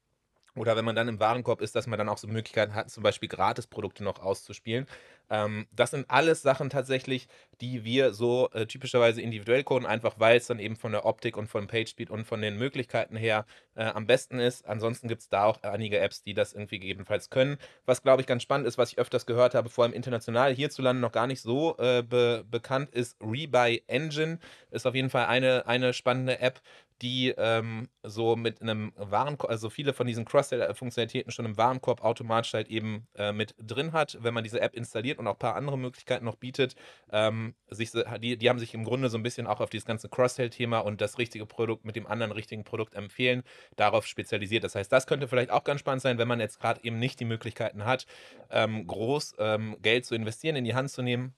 Oder 0.57 0.77
wenn 0.77 0.85
man 0.85 0.95
dann 0.95 1.09
im 1.09 1.21
Warenkorb 1.21 1.61
ist, 1.61 1.75
dass 1.75 1.87
man 1.87 1.99
dann 1.99 2.09
auch 2.09 2.19
so 2.19 2.29
Möglichkeiten 2.29 2.75
hat, 2.75 2.91
zum 2.91 3.03
Beispiel 3.03 3.29
Gratisprodukte 3.29 4.05
noch 4.05 4.21
auszuspielen. 4.21 4.87
Ähm, 5.31 5.67
das 5.73 5.91
sind 5.91 6.09
alles 6.11 6.43
Sachen 6.43 6.71
tatsächlich, 6.71 7.29
die 7.61 7.85
wir 7.85 8.13
so 8.13 8.51
äh, 8.53 8.67
typischerweise 8.67 9.23
individuell 9.23 9.65
coden, 9.65 9.87
einfach 9.87 10.15
weil 10.19 10.37
es 10.37 10.47
dann 10.47 10.59
eben 10.59 10.77
von 10.77 10.93
der 10.93 11.07
Optik 11.07 11.37
und 11.37 11.49
von 11.49 11.67
PageSpeed 11.67 12.11
und 12.11 12.25
von 12.25 12.41
den 12.43 12.57
Möglichkeiten 12.57 13.17
her 13.17 13.47
äh, 13.75 13.85
am 13.85 14.07
besten 14.07 14.39
ist. 14.39 14.67
Ansonsten 14.67 15.09
gibt 15.09 15.23
es 15.23 15.29
da 15.29 15.45
auch 15.45 15.63
einige 15.63 15.99
Apps, 15.99 16.23
die 16.23 16.35
das 16.35 16.53
irgendwie 16.53 16.79
gegebenenfalls 16.79 17.31
können. 17.31 17.57
Was, 17.87 18.03
glaube 18.03 18.21
ich, 18.21 18.27
ganz 18.27 18.43
spannend 18.43 18.67
ist, 18.67 18.79
was 18.79 18.93
ich 18.93 18.99
öfters 18.99 19.27
gehört 19.27 19.55
habe, 19.55 19.71
vor 19.71 19.85
allem 19.85 19.93
international 19.95 20.55
hierzulande 20.55 21.01
noch 21.01 21.13
gar 21.13 21.27
nicht 21.27 21.41
so 21.41 21.77
äh, 21.79 22.03
be 22.03 22.45
bekannt 22.51 22.91
ist, 22.91 23.17
Rebuy 23.21 23.83
Engine 23.87 24.39
ist 24.71 24.87
auf 24.87 24.95
jeden 24.95 25.11
Fall 25.11 25.27
eine, 25.27 25.67
eine 25.67 25.93
spannende 25.93 26.41
App, 26.41 26.61
die 27.03 27.35
ähm, 27.37 27.89
so 28.03 28.37
mit 28.37 28.63
einem 28.63 28.93
Warenkorb, 28.97 29.51
also 29.51 29.69
viele 29.69 29.93
von 29.93 30.07
diesen 30.07 30.25
Cross-Funktionalitäten 30.25 31.33
schon 31.33 31.45
im 31.45 31.57
Warenkorb 31.57 32.03
automatisch 32.03 32.55
halt 32.55 32.69
eben 32.69 33.07
äh, 33.17 33.33
mit 33.33 33.55
drin 33.59 33.93
hat, 33.93 34.19
wenn 34.21 34.35
man 34.35 34.45
diese 34.45 34.61
App 34.61 34.75
installiert 34.75 35.19
und 35.19 35.27
auch 35.27 35.35
ein 35.35 35.39
paar 35.39 35.57
andere 35.57 35.77
Möglichkeiten 35.77 36.25
noch 36.25 36.37
bietet. 36.37 36.77
Ähm, 37.11 37.55
sich, 37.69 37.91
die, 38.21 38.37
die 38.37 38.49
haben 38.49 38.59
sich 38.59 38.75
im 38.75 38.85
Grunde 38.85 39.09
so 39.09 39.19
ein 39.19 39.23
bisschen 39.23 39.47
auch 39.47 39.61
auf 39.61 39.71
dieses 39.71 39.87
ganze 39.87 40.09
Cross-Sell-Thema 40.09 40.79
und 40.79 41.01
das 41.01 41.19
richtige 41.19 41.47
Produkt 41.47 41.85
mit 41.85 41.97
dem 41.97 42.07
anderen 42.07 42.33
richtigen 42.33 42.65
Produkt 42.65 42.95
empfehlen, 42.95 43.43
darauf 43.77 44.07
spezialisiert. 44.07 44.65
Das 44.65 44.75
heißt, 44.75 44.93
das 44.93 45.07
könnte 45.07 45.29
vielleicht 45.29 45.51
auch 45.51 45.65
ganz 45.65 45.81
spannend 45.81 46.03
sein, 46.03 46.19
wenn 46.19 46.29
man 46.29 46.41
jetzt 46.41 46.61
gerade 46.61 46.83
eben 46.85 46.99
nicht 46.99 47.19
die 47.19 47.25
Möglichkeiten 47.25 47.85
hat, 47.85 48.07
ähm, 48.51 48.87
groß 48.87 49.35
ähm, 49.39 49.77
Geld 49.83 50.07
zu 50.07 50.15
investieren, 50.15 50.57
in 50.57 50.65
die 50.65 50.75
Hand 50.75 50.91
zu 50.91 51.03
nehmen. 51.03 51.35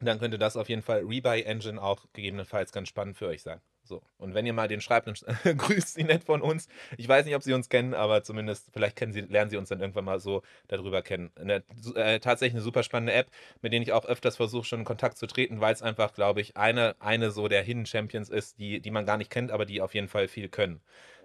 Dann 0.00 0.18
könnte 0.18 0.38
das 0.38 0.56
auf 0.56 0.68
jeden 0.68 0.82
Fall 0.82 1.00
Rebuy 1.04 1.42
Engine 1.42 1.82
auch 1.82 2.06
gegebenenfalls 2.12 2.72
ganz 2.72 2.88
spannend 2.88 3.16
für 3.16 3.26
euch 3.26 3.42
sein. 3.42 3.60
So. 3.88 4.02
Und 4.18 4.34
wenn 4.34 4.44
ihr 4.46 4.52
mal 4.52 4.68
den 4.68 4.80
schreibt, 4.80 5.06
dann 5.06 5.14
grüßt 5.56 5.94
sie 5.94 6.04
nett 6.04 6.24
von 6.24 6.42
uns. 6.42 6.68
Ich 6.96 7.08
weiß 7.08 7.24
nicht, 7.24 7.34
ob 7.34 7.42
sie 7.42 7.54
uns 7.54 7.68
kennen, 7.68 7.94
aber 7.94 8.22
zumindest 8.22 8.68
vielleicht 8.72 8.96
kennen 8.96 9.12
sie, 9.12 9.22
lernen 9.22 9.50
sie 9.50 9.56
uns 9.56 9.70
dann 9.70 9.80
irgendwann 9.80 10.04
mal 10.04 10.20
so 10.20 10.42
darüber 10.68 11.02
kennen. 11.02 11.30
Eine, 11.36 11.64
äh, 11.94 12.20
tatsächlich 12.20 12.54
eine 12.54 12.62
super 12.62 12.82
spannende 12.82 13.14
App, 13.14 13.28
mit 13.62 13.72
der 13.72 13.80
ich 13.80 13.92
auch 13.92 14.04
öfters 14.04 14.36
versuche, 14.36 14.64
schon 14.64 14.80
in 14.80 14.84
Kontakt 14.84 15.16
zu 15.16 15.26
treten, 15.26 15.60
weil 15.60 15.72
es 15.72 15.82
einfach, 15.82 16.12
glaube 16.12 16.40
ich, 16.40 16.56
eine, 16.56 16.96
eine 17.00 17.30
so 17.30 17.48
der 17.48 17.62
Hidden 17.62 17.86
Champions 17.86 18.28
ist, 18.28 18.58
die, 18.58 18.80
die 18.80 18.90
man 18.90 19.06
gar 19.06 19.16
nicht 19.16 19.30
kennt, 19.30 19.50
aber 19.50 19.64
die 19.64 19.80
auf 19.80 19.94
jeden 19.94 20.08
Fall 20.08 20.28
viel 20.28 20.48
können. 20.48 20.80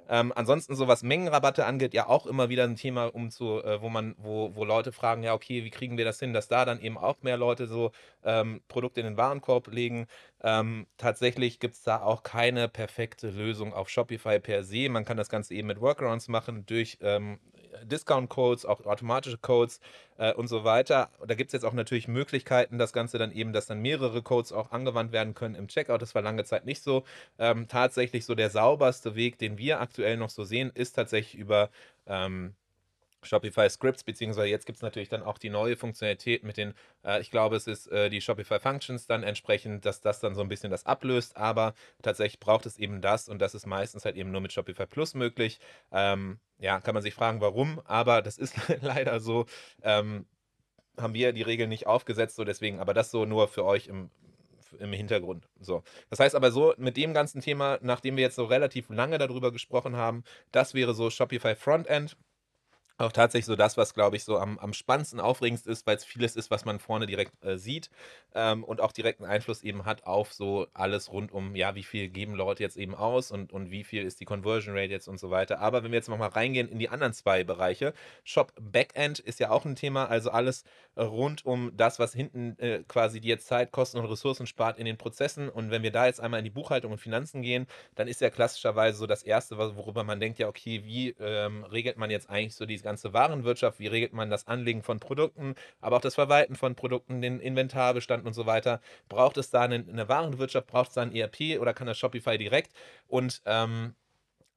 Ähm, 0.09 0.33
ansonsten, 0.35 0.75
so 0.75 0.87
was 0.87 1.03
Mengenrabatte 1.03 1.65
angeht, 1.65 1.93
ja 1.93 2.07
auch 2.07 2.25
immer 2.25 2.49
wieder 2.49 2.63
ein 2.63 2.75
Thema, 2.75 3.07
um 3.07 3.29
zu, 3.29 3.63
äh, 3.63 3.81
wo 3.81 3.89
man, 3.89 4.15
wo, 4.17 4.55
wo 4.55 4.65
Leute 4.65 4.91
fragen, 4.91 5.23
ja, 5.23 5.33
okay, 5.33 5.63
wie 5.63 5.69
kriegen 5.69 5.97
wir 5.97 6.05
das 6.05 6.19
hin, 6.19 6.33
dass 6.33 6.47
da 6.47 6.65
dann 6.65 6.81
eben 6.81 6.97
auch 6.97 7.21
mehr 7.21 7.37
Leute 7.37 7.67
so 7.67 7.91
ähm, 8.23 8.61
Produkte 8.67 8.99
in 9.01 9.05
den 9.05 9.17
Warenkorb 9.17 9.67
legen. 9.67 10.07
Ähm, 10.43 10.87
tatsächlich 10.97 11.59
gibt 11.59 11.75
es 11.75 11.83
da 11.83 12.01
auch 12.01 12.23
keine 12.23 12.67
perfekte 12.67 13.29
Lösung 13.29 13.73
auf 13.73 13.89
Shopify 13.89 14.39
per 14.39 14.63
se. 14.63 14.89
Man 14.89 15.05
kann 15.05 15.17
das 15.17 15.29
Ganze 15.29 15.53
eben 15.53 15.67
mit 15.67 15.81
Workarounds 15.81 16.27
machen, 16.27 16.65
durch 16.65 16.97
ähm, 17.01 17.39
Discount-Codes, 17.83 18.65
auch 18.65 18.85
automatische 18.85 19.37
Codes 19.37 19.79
äh, 20.17 20.33
und 20.33 20.47
so 20.47 20.63
weiter. 20.63 21.09
Da 21.25 21.35
gibt 21.35 21.49
es 21.49 21.53
jetzt 21.53 21.65
auch 21.65 21.73
natürlich 21.73 22.07
Möglichkeiten, 22.07 22.77
das 22.77 22.93
Ganze 22.93 23.17
dann 23.17 23.31
eben, 23.31 23.53
dass 23.53 23.67
dann 23.67 23.81
mehrere 23.81 24.21
Codes 24.21 24.51
auch 24.51 24.71
angewandt 24.71 25.11
werden 25.11 25.33
können 25.33 25.55
im 25.55 25.67
Checkout. 25.67 26.01
Das 26.01 26.15
war 26.15 26.21
lange 26.21 26.43
Zeit 26.45 26.65
nicht 26.65 26.83
so. 26.83 27.03
Ähm, 27.39 27.67
tatsächlich 27.67 28.25
so 28.25 28.35
der 28.35 28.49
sauberste 28.49 29.15
Weg, 29.15 29.37
den 29.37 29.57
wir 29.57 29.81
aktuell 29.81 30.17
noch 30.17 30.29
so 30.29 30.43
sehen, 30.43 30.71
ist 30.73 30.93
tatsächlich 30.93 31.35
über 31.39 31.69
ähm, 32.07 32.55
Shopify 33.25 33.69
Scripts, 33.69 34.03
beziehungsweise 34.03 34.47
jetzt 34.47 34.65
gibt 34.65 34.77
es 34.77 34.81
natürlich 34.81 35.09
dann 35.09 35.23
auch 35.23 35.37
die 35.37 35.49
neue 35.49 35.75
Funktionalität 35.75 36.43
mit 36.43 36.57
den, 36.57 36.73
äh, 37.03 37.21
ich 37.21 37.31
glaube, 37.31 37.55
es 37.55 37.67
ist 37.67 37.87
äh, 37.87 38.09
die 38.09 38.21
Shopify 38.21 38.59
Functions 38.59 39.07
dann 39.07 39.23
entsprechend, 39.23 39.85
dass 39.85 40.01
das 40.01 40.19
dann 40.19 40.35
so 40.35 40.41
ein 40.41 40.49
bisschen 40.49 40.71
das 40.71 40.85
ablöst, 40.85 41.37
aber 41.37 41.73
tatsächlich 42.01 42.39
braucht 42.39 42.65
es 42.65 42.77
eben 42.77 43.01
das 43.01 43.29
und 43.29 43.39
das 43.39 43.55
ist 43.55 43.65
meistens 43.65 44.05
halt 44.05 44.15
eben 44.15 44.31
nur 44.31 44.41
mit 44.41 44.53
Shopify 44.53 44.85
Plus 44.85 45.13
möglich. 45.13 45.59
Ähm, 45.91 46.39
ja, 46.59 46.79
kann 46.79 46.93
man 46.93 47.03
sich 47.03 47.13
fragen, 47.13 47.41
warum, 47.41 47.81
aber 47.85 48.21
das 48.21 48.37
ist 48.37 48.55
leider 48.81 49.19
so. 49.19 49.45
Ähm, 49.81 50.25
haben 50.97 51.13
wir 51.13 51.33
die 51.33 51.41
Regeln 51.41 51.69
nicht 51.69 51.87
aufgesetzt, 51.87 52.35
so 52.35 52.43
deswegen, 52.43 52.79
aber 52.79 52.93
das 52.93 53.11
so 53.11 53.25
nur 53.25 53.47
für 53.47 53.65
euch 53.65 53.87
im, 53.87 54.11
im 54.79 54.93
Hintergrund. 54.93 55.47
So. 55.59 55.83
Das 56.09 56.19
heißt 56.19 56.35
aber 56.35 56.51
so, 56.51 56.73
mit 56.77 56.97
dem 56.97 57.13
ganzen 57.13 57.41
Thema, 57.41 57.79
nachdem 57.81 58.15
wir 58.15 58.23
jetzt 58.23 58.35
so 58.35 58.45
relativ 58.45 58.89
lange 58.89 59.17
darüber 59.17 59.51
gesprochen 59.51 59.95
haben, 59.95 60.23
das 60.51 60.73
wäre 60.73 60.93
so 60.93 61.09
Shopify 61.09 61.55
Frontend 61.55 62.17
auch 63.03 63.11
tatsächlich 63.11 63.45
so 63.45 63.55
das, 63.55 63.77
was, 63.77 63.93
glaube 63.93 64.15
ich, 64.15 64.23
so 64.23 64.37
am, 64.37 64.57
am 64.59 64.73
spannendsten, 64.73 65.19
aufregendsten 65.19 65.71
ist, 65.71 65.85
weil 65.85 65.97
es 65.97 66.05
vieles 66.05 66.35
ist, 66.35 66.51
was 66.51 66.65
man 66.65 66.79
vorne 66.79 67.05
direkt 67.05 67.31
äh, 67.43 67.57
sieht 67.57 67.89
ähm, 68.35 68.63
und 68.63 68.81
auch 68.81 68.91
direkten 68.91 69.25
Einfluss 69.25 69.63
eben 69.63 69.85
hat 69.85 70.05
auf 70.05 70.33
so 70.33 70.67
alles 70.73 71.11
rund 71.11 71.31
um, 71.31 71.55
ja, 71.55 71.75
wie 71.75 71.83
viel 71.83 72.09
geben 72.09 72.33
Leute 72.33 72.63
jetzt 72.63 72.77
eben 72.77 72.95
aus 72.95 73.31
und, 73.31 73.53
und 73.53 73.71
wie 73.71 73.83
viel 73.83 74.03
ist 74.03 74.19
die 74.19 74.25
Conversion 74.25 74.75
Rate 74.75 74.91
jetzt 74.91 75.07
und 75.07 75.19
so 75.19 75.29
weiter. 75.29 75.59
Aber 75.59 75.83
wenn 75.83 75.91
wir 75.91 75.97
jetzt 75.97 76.09
nochmal 76.09 76.29
reingehen 76.29 76.69
in 76.69 76.79
die 76.79 76.89
anderen 76.89 77.13
zwei 77.13 77.43
Bereiche, 77.43 77.93
Shop 78.23 78.53
Backend 78.59 79.19
ist 79.19 79.39
ja 79.39 79.49
auch 79.49 79.65
ein 79.65 79.75
Thema, 79.75 80.05
also 80.05 80.31
alles 80.31 80.63
rund 80.97 81.45
um 81.45 81.75
das, 81.75 81.99
was 81.99 82.13
hinten 82.13 82.57
äh, 82.59 82.83
quasi 82.87 83.19
jetzt 83.19 83.47
Zeit, 83.47 83.71
Kosten 83.71 83.97
und 83.97 84.05
Ressourcen 84.05 84.47
spart 84.47 84.77
in 84.77 84.85
den 84.85 84.97
Prozessen. 84.97 85.49
Und 85.49 85.71
wenn 85.71 85.83
wir 85.83 85.91
da 85.91 86.05
jetzt 86.05 86.21
einmal 86.21 86.39
in 86.39 86.43
die 86.43 86.51
Buchhaltung 86.51 86.91
und 86.91 86.99
Finanzen 86.99 87.41
gehen, 87.41 87.67
dann 87.95 88.07
ist 88.07 88.21
ja 88.21 88.29
klassischerweise 88.29 88.97
so 88.97 89.07
das 89.07 89.23
Erste, 89.23 89.57
worüber 89.57 90.03
man 90.03 90.19
denkt, 90.19 90.39
ja, 90.39 90.47
okay, 90.47 90.83
wie 90.83 91.15
ähm, 91.19 91.63
regelt 91.65 91.97
man 91.97 92.11
jetzt 92.11 92.29
eigentlich 92.29 92.55
so 92.55 92.65
die 92.65 92.77
ganze 92.77 92.92
Warenwirtschaft, 93.13 93.79
wie 93.79 93.87
regelt 93.87 94.13
man 94.13 94.29
das 94.29 94.47
Anlegen 94.47 94.83
von 94.83 94.99
Produkten, 94.99 95.55
aber 95.81 95.97
auch 95.97 96.01
das 96.01 96.15
Verwalten 96.15 96.55
von 96.55 96.75
Produkten, 96.75 97.21
den 97.21 97.39
Inventarbestand 97.39 98.25
und 98.25 98.33
so 98.33 98.45
weiter. 98.45 98.81
Braucht 99.09 99.37
es 99.37 99.49
da 99.49 99.61
eine, 99.61 99.75
eine 99.75 100.07
Warenwirtschaft, 100.09 100.67
braucht 100.67 100.89
es 100.89 100.93
da 100.95 101.01
ein 101.01 101.15
ERP 101.15 101.59
oder 101.59 101.73
kann 101.73 101.87
das 101.87 101.97
Shopify 101.97 102.37
direkt? 102.37 102.71
Und 103.07 103.41
ähm, 103.45 103.95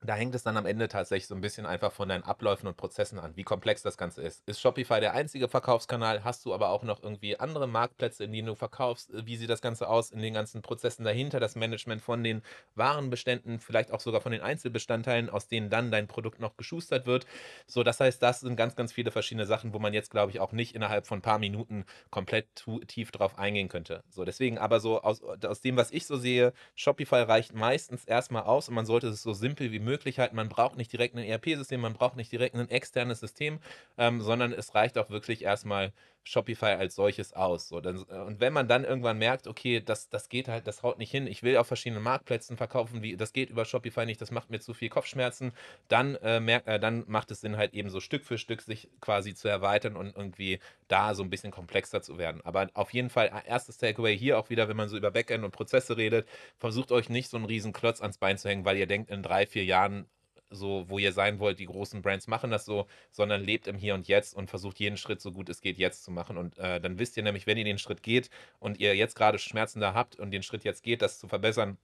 da 0.07 0.14
hängt 0.14 0.34
es 0.34 0.42
dann 0.42 0.57
am 0.57 0.66
Ende 0.66 0.88
tatsächlich 0.88 1.26
so 1.26 1.34
ein 1.34 1.40
bisschen 1.40 1.66
einfach 1.66 1.92
von 1.92 2.09
deinen 2.09 2.24
Abläufen 2.24 2.66
und 2.66 2.76
Prozessen 2.76 3.18
an, 3.18 3.36
wie 3.36 3.44
komplex 3.44 3.82
das 3.82 3.96
Ganze 3.96 4.22
ist. 4.22 4.42
Ist 4.48 4.61
Shopify 4.61 5.00
der 5.00 5.14
einzige 5.14 5.48
Verkaufskanal? 5.48 6.24
Hast 6.24 6.44
du 6.44 6.54
aber 6.54 6.70
auch 6.70 6.82
noch 6.82 7.02
irgendwie 7.02 7.38
andere 7.38 7.66
Marktplätze, 7.66 8.24
in 8.24 8.32
denen 8.32 8.46
du 8.48 8.54
verkaufst? 8.54 9.11
Wie 9.12 9.36
sieht 9.36 9.50
das 9.50 9.61
Ganze 9.61 9.88
aus 9.88 10.11
in 10.11 10.20
den 10.20 10.34
ganzen 10.34 10.62
Prozessen 10.62 11.04
dahinter? 11.04 11.40
Das 11.40 11.57
Management 11.57 12.02
von 12.02 12.22
den 12.22 12.42
Warenbeständen, 12.74 13.61
vielleicht 13.61 13.92
auch 13.92 14.00
sogar 14.00 14.20
von 14.20 14.32
den 14.32 14.40
Einzelbestandteilen, 14.40 15.30
aus 15.30 15.48
denen 15.48 15.70
dann 15.70 15.90
dein 15.90 16.07
Produkt 16.07 16.40
noch 16.40 16.57
geschustert 16.57 17.07
wird. 17.07 17.26
So, 17.66 17.82
das 17.82 18.00
heißt, 18.00 18.22
das 18.22 18.40
sind 18.40 18.57
ganz, 18.57 18.76
ganz 18.76 18.92
viele 18.92 19.11
verschiedene 19.11 19.46
Sachen, 19.46 19.74
wo 19.74 19.78
man 19.78 19.94
jetzt, 19.94 20.11
glaube 20.11 20.30
ich, 20.30 20.40
auch 20.40 20.52
nicht 20.52 20.74
innerhalb 20.74 21.07
von 21.07 21.18
ein 21.18 21.22
paar 21.22 21.38
Minuten 21.38 21.84
komplett 22.11 22.46
tief 22.86 23.11
drauf 23.11 23.38
eingehen 23.38 23.68
könnte. 23.68 24.02
So, 24.11 24.24
deswegen 24.24 24.59
aber 24.59 24.80
so 24.80 25.02
aus, 25.02 25.22
aus 25.22 25.61
dem, 25.61 25.76
was 25.76 25.90
ich 25.90 26.07
so 26.07 26.16
sehe, 26.16 26.52
Shopify 26.74 27.22
reicht 27.22 27.54
meistens 27.54 28.04
erstmal 28.04 28.44
aus 28.44 28.68
und 28.68 28.74
man 28.74 28.86
sollte 28.86 29.09
es 29.09 29.22
so 29.22 29.32
simpel 29.32 29.72
wie 29.72 29.78
möglich 29.78 29.95
halten. 30.05 30.36
Man 30.36 30.49
braucht 30.49 30.76
nicht 30.76 30.92
direkt 30.92 31.14
ein 31.14 31.24
ERP-System, 31.24 31.80
man 31.80 31.94
braucht 31.94 32.16
nicht 32.16 32.32
direkt 32.32 32.55
ein 32.55 32.68
externes 32.68 33.20
System, 33.20 33.61
ähm, 33.99 34.20
sondern 34.20 34.53
es 34.53 34.74
reicht 34.74 34.99
auch 34.99 35.11
wirklich 35.11 35.42
erstmal 35.42 35.92
Shopify 36.27 36.72
als 36.74 36.97
solches 36.97 37.33
aus. 37.35 37.68
So, 37.68 37.81
dann, 37.81 38.05
äh, 38.11 38.14
und 38.18 38.41
wenn 38.41 38.53
man 38.53 38.66
dann 38.68 38.85
irgendwann 38.85 39.18
merkt, 39.18 39.47
okay, 39.47 39.81
das, 39.81 40.09
das 40.09 40.29
geht 40.29 40.49
halt, 40.49 40.66
das 40.66 40.83
haut 40.83 40.99
nicht 40.99 41.11
hin, 41.11 41.27
ich 41.27 41.43
will 41.43 41.57
auf 41.57 41.68
verschiedenen 41.68 42.03
Marktplätzen 42.03 42.57
verkaufen, 42.57 43.03
wie, 43.03 43.16
das 43.16 43.33
geht 43.33 43.49
über 43.51 43.64
Shopify 43.64 44.05
nicht, 44.07 44.20
das 44.20 44.33
macht 44.33 44.51
mir 44.51 44.59
zu 44.61 44.74
viel 44.74 44.89
Kopfschmerzen, 44.89 45.53
dann, 45.89 46.16
äh, 46.16 46.41
merkt, 46.41 46.66
äh, 46.66 46.81
dann 46.81 47.05
macht 47.07 47.31
es 47.31 47.41
Sinn, 47.41 47.57
halt 47.57 47.74
eben 47.74 47.91
so 47.91 48.01
Stück 48.01 48.24
für 48.24 48.39
Stück 48.39 48.61
sich 48.62 48.91
quasi 49.01 49.35
zu 49.35 49.49
erweitern 49.49 49.97
und 49.97 50.16
irgendwie 50.16 50.59
da 50.89 51.14
so 51.14 51.22
ein 51.22 51.31
bisschen 51.31 51.53
komplexer 51.53 52.03
zu 52.03 52.18
werden. 52.18 52.41
Aber 52.45 52.68
auf 52.74 52.93
jeden 52.93 53.11
Fall, 53.11 53.29
äh, 53.29 53.49
erstes 53.49 53.79
Takeaway 53.79 54.18
hier 54.18 54.39
auch 54.39 54.51
wieder, 54.51 54.68
wenn 54.68 54.77
man 54.77 54.89
so 54.89 54.97
über 54.97 55.12
Backend 55.12 55.45
und 55.45 55.53
Prozesse 55.53 55.97
redet, 55.97 56.29
versucht 56.59 56.91
euch 56.93 57.09
nicht 57.09 57.31
so 57.31 57.37
einen 57.37 57.47
riesen 57.47 57.72
Klotz 57.72 58.01
ans 58.01 58.18
Bein 58.18 58.37
zu 58.39 58.49
hängen, 58.49 58.64
weil 58.64 58.77
ihr 58.77 58.87
denkt, 58.87 59.11
in 59.11 59.22
drei, 59.22 59.47
vier 59.47 59.64
Jahren 59.64 60.07
so, 60.51 60.88
wo 60.88 60.99
ihr 60.99 61.12
sein 61.12 61.38
wollt. 61.38 61.59
Die 61.59 61.66
großen 61.66 62.03
Brands 62.03 62.26
machen 62.26 62.51
das 62.51 62.64
so, 62.64 62.86
sondern 63.11 63.42
lebt 63.42 63.66
im 63.66 63.76
Hier 63.78 63.94
und 63.94 64.09
Jetzt 64.09 64.34
und 64.34 64.51
versucht 64.51 64.78
jeden 64.78 64.97
Schritt 64.97 65.20
so 65.20 65.32
gut 65.32 65.49
es 65.49 65.61
geht 65.61 65.78
jetzt 65.78 66.05
zu 66.05 66.11
machen. 66.11 66.36
Und 66.36 66.59
äh, 66.59 66.80
dann 66.80 66.99
wisst 66.99 67.16
ihr 67.16 67.22
nämlich, 67.22 67.47
wenn 67.47 67.59
ihr 67.59 67.64
den 67.64 67.78
Schritt 67.78 68.03
geht 68.03 68.30
und 68.59 68.78
ihr 68.78 68.94
jetzt 68.97 69.16
gerade 69.16 69.38
Schmerzen 69.38 69.80
da 69.80 69.94
habt 69.94 70.16
und 70.16 70.30
den 70.30 70.42
Schritt 70.42 70.64
jetzt 70.64 70.82
geht, 70.82 71.03
das 71.03 71.18
zu 71.18 71.28
verbessern, 71.28 71.78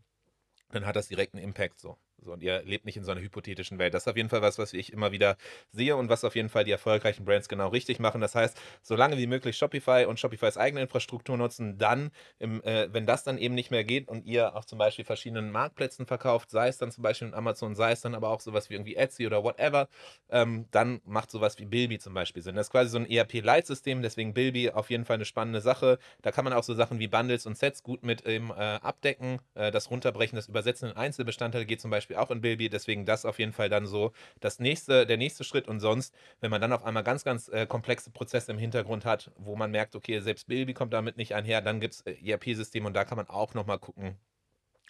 dann 0.71 0.87
hat 0.87 0.97
das 0.97 1.09
direkt 1.09 1.35
einen 1.35 1.45
Impact 1.45 1.81
so. 1.81 1.97
So, 2.25 2.33
und 2.33 2.43
ihr 2.43 2.63
lebt 2.63 2.85
nicht 2.85 2.97
in 2.97 3.05
so 3.05 3.11
einer 3.11 3.21
hypothetischen 3.21 3.79
Welt. 3.79 3.95
Das 3.95 4.05
ist 4.05 4.09
auf 4.09 4.17
jeden 4.17 4.29
Fall 4.29 4.43
was, 4.43 4.59
was 4.59 4.73
ich 4.73 4.93
immer 4.93 5.13
wieder 5.13 5.37
sehe 5.73 5.97
und 5.97 6.09
was 6.09 6.25
auf 6.25 6.37
jeden 6.37 6.49
Fall 6.49 6.65
die 6.65 6.71
erfolgreichen 6.71 7.25
Brands 7.25 7.49
genau 7.49 7.69
richtig 7.69 7.99
machen. 7.99 8.21
Das 8.21 8.35
heißt, 8.35 8.59
solange 8.83 9.19
wie 9.19 9.27
möglich 9.27 9.57
Shopify 9.57 10.07
und 10.07 10.21
Shopifys 10.21 10.57
eigene 10.57 10.83
Infrastruktur 10.83 11.37
nutzen, 11.37 11.79
dann, 11.79 12.11
im, 12.39 12.63
äh, 12.63 12.93
wenn 12.93 13.07
das 13.07 13.25
dann 13.25 13.39
eben 13.39 13.55
nicht 13.55 13.71
mehr 13.71 13.85
geht 13.85 14.09
und 14.09 14.25
ihr 14.25 14.55
auf 14.55 14.67
zum 14.67 14.79
Beispiel 14.79 15.05
verschiedenen 15.05 15.51
Marktplätzen 15.51 16.07
verkauft, 16.07 16.51
sei 16.51 16.69
es 16.69 16.79
dann 16.79 16.93
zum 16.93 17.03
Beispiel 17.03 17.35
Amazon, 17.35 17.75
sei 17.75 17.93
es 17.93 18.01
dann 18.01 18.15
aber 18.15 18.29
auch 18.29 18.41
sowas 18.41 18.71
wie 18.71 18.75
irgendwie 18.75 18.95
Etsy 18.95 19.27
oder 19.27 19.43
whatever, 19.43 19.89
ähm, 20.31 20.67
dann 20.71 21.01
macht 21.05 21.31
sowas 21.31 21.59
wie 21.59 21.65
Bilby 21.65 21.99
zum 21.99 22.15
Beispiel 22.15 22.43
Sinn. 22.43 22.55
Das 22.55 22.67
ist 22.67 22.71
quasi 22.71 22.91
so 22.91 22.99
ein 22.99 23.07
ERP-Leitsystem, 23.11 24.03
deswegen 24.03 24.35
Bilby 24.35 24.71
auf 24.71 24.91
jeden 24.91 25.05
Fall 25.05 25.15
eine 25.15 25.25
spannende 25.25 25.61
Sache. 25.61 25.99
Da 26.23 26.31
kann 26.31 26.45
man 26.45 26.53
auch 26.53 26.63
so 26.63 26.75
Sachen 26.75 26.99
wie 27.01 27.09
Bundles 27.09 27.47
und 27.47 27.59
Sets 27.59 27.83
gut 27.83 28.03
mit 28.05 28.23
ähm, 28.27 28.51
äh, 28.51 28.55
abdecken. 28.61 29.41
Äh, 29.55 29.71
das 29.71 29.91
Runterbrechen, 29.91 30.37
das 30.37 30.49
Übersetzen 30.49 30.91
in 30.91 30.97
Einzelbestandteile 30.97 31.67
geht 31.67 31.81
zum 31.81 31.91
Beispiel 31.91 32.12
auch 32.17 32.31
in 32.31 32.41
Bilby, 32.41 32.69
deswegen 32.69 33.07
das 33.07 33.25
auf 33.25 33.39
jeden 33.39 33.53
Fall 33.53 33.69
dann 33.69 33.87
so 33.87 34.13
das 34.41 34.59
nächste, 34.59 35.07
der 35.07 35.17
nächste 35.17 35.45
Schritt. 35.45 35.69
Und 35.69 35.81
sonst, 35.81 36.15
wenn 36.41 36.51
man 36.51 36.61
dann 36.61 36.73
auf 36.73 36.85
einmal 36.85 37.03
ganz, 37.05 37.25
ganz 37.25 37.49
äh, 37.49 37.67
komplexe 37.67 38.11
Prozesse 38.11 38.53
im 38.53 38.59
Hintergrund 38.59 39.05
hat, 39.05 39.31
wo 39.37 39.57
man 39.57 39.71
merkt, 39.71 39.97
okay, 39.97 40.21
selbst 40.21 40.47
Bilby 40.47 40.75
kommt 40.75 40.93
damit 40.93 41.17
nicht 41.17 41.35
einher, 41.35 41.61
dann 41.61 41.81
gibt 41.81 41.95
es 41.95 42.01
äh, 42.03 42.15
ERP-Systeme 42.25 42.87
und 42.87 42.95
da 42.95 43.05
kann 43.05 43.17
man 43.17 43.29
auch 43.29 43.55
nochmal 43.55 43.79
gucken, 43.79 44.17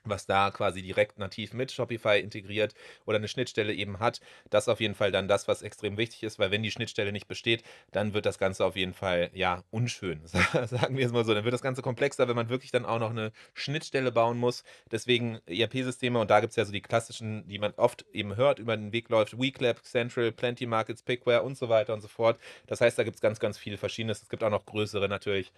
was 0.05 0.26
da 0.26 0.50
quasi 0.50 0.82
direkt 0.82 1.18
nativ 1.18 1.53
mit 1.53 1.72
Shopify 1.72 2.20
integriert 2.20 2.74
oder 3.07 3.18
eine 3.18 3.28
Schnittstelle 3.28 3.72
eben 3.72 4.00
hat. 4.00 4.20
Das 4.50 4.64
ist 4.64 4.68
auf 4.68 4.80
jeden 4.80 4.94
Fall 4.94 5.12
dann 5.12 5.28
das, 5.28 5.48
was 5.48 5.62
extrem 5.62 5.96
wichtig 5.96 6.22
ist, 6.22 6.38
weil 6.38 6.50
wenn 6.50 6.62
die 6.62 6.70
Schnittstelle 6.70 7.12
nicht 7.12 7.28
besteht, 7.28 7.62
dann 7.90 8.14
wird 8.14 8.26
das 8.26 8.38
Ganze 8.38 8.64
auf 8.64 8.76
jeden 8.76 8.94
Fall, 8.94 9.30
ja, 9.34 9.62
unschön. 9.70 10.20
Sagen 10.26 10.96
wir 10.96 11.07
es 11.07 11.12
mal 11.12 11.24
so. 11.24 11.34
Dann 11.34 11.44
wird 11.44 11.55
das 11.55 11.62
Ganze 11.62 11.82
komplexer, 11.82 12.28
wenn 12.28 12.36
man 12.36 12.48
wirklich 12.48 12.70
dann 12.70 12.84
auch 12.84 12.98
noch 12.98 13.11
eine 13.11 13.32
Schnittstelle 13.55 14.12
bauen 14.12 14.38
muss. 14.38 14.64
Deswegen 14.90 15.40
ERP-Systeme 15.46 16.18
und 16.18 16.30
da 16.30 16.40
gibt 16.40 16.50
es 16.50 16.57
ja 16.57 16.64
so 16.64 16.72
die 16.72 16.80
klassischen, 16.80 17.46
die 17.48 17.59
man 17.59 17.72
oft 17.76 18.05
eben 18.12 18.36
hört, 18.36 18.59
über 18.59 18.76
den 18.76 18.92
Weg 18.92 19.09
läuft. 19.09 19.38
Weeklab, 19.40 19.84
Central, 19.84 20.32
Plenty 20.32 20.66
Markets, 20.66 21.03
Pickware 21.03 21.42
und 21.42 21.57
so 21.57 21.68
weiter 21.68 21.94
und 21.94 22.00
so 22.00 22.09
fort. 22.09 22.38
Das 22.66 22.80
heißt, 22.80 22.98
da 22.98 23.05
gibt 23.05 23.16
es 23.16 23.20
ganz, 23.20 23.40
ganz 23.40 23.59
viele 23.59 23.78
verschiedenes. 23.78 24.22
Es 24.22 24.28
gibt 24.28 24.44
auch 24.44 24.50
noch 24.50 24.66
größere 24.66 25.09
natürlich. 25.09 25.53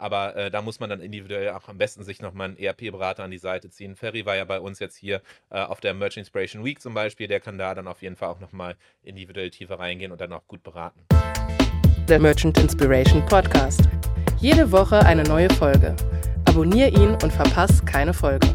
Aber 0.00 0.34
äh, 0.34 0.50
da 0.50 0.62
muss 0.62 0.80
man 0.80 0.88
dann 0.88 1.00
individuell 1.00 1.50
auch 1.50 1.68
am 1.68 1.76
besten 1.76 2.04
sich 2.04 2.22
nochmal 2.22 2.48
einen 2.48 2.56
ERP-Berater 2.56 3.22
an 3.22 3.30
die 3.30 3.38
Seite 3.38 3.68
ziehen. 3.68 3.96
Ferry 3.96 4.24
war 4.24 4.34
ja 4.34 4.46
bei 4.46 4.58
uns 4.58 4.78
jetzt 4.78 4.96
hier 4.96 5.20
äh, 5.50 5.60
auf 5.60 5.80
der 5.80 5.92
Merch 5.92 6.16
Inspiration 6.16 6.64
Week 6.64 6.80
zum 6.80 6.94
Beispiel. 6.94 7.28
Der 7.28 7.38
kann 7.38 7.58
da 7.58 7.74
dann 7.74 7.86
auf 7.86 8.00
jeden 8.00 8.16
Fall 8.16 8.30
auch 8.30 8.40
nochmal 8.40 8.76
individuell 9.02 9.50
tiefer 9.50 9.78
reingehen 9.78 10.10
und 10.10 10.20
dann 10.20 10.32
auch 10.32 10.46
gut 10.46 10.62
beraten. 10.62 11.04
Der 12.08 12.18
Merchant 12.18 12.58
Inspiration 12.58 13.24
Podcast. 13.26 13.82
Jede 14.38 14.72
Woche 14.72 15.00
eine 15.00 15.22
neue 15.24 15.50
Folge. 15.50 15.94
Abonnier 16.46 16.88
ihn 16.88 17.10
und 17.22 17.30
verpass 17.30 17.84
keine 17.84 18.14
Folge. 18.14 18.48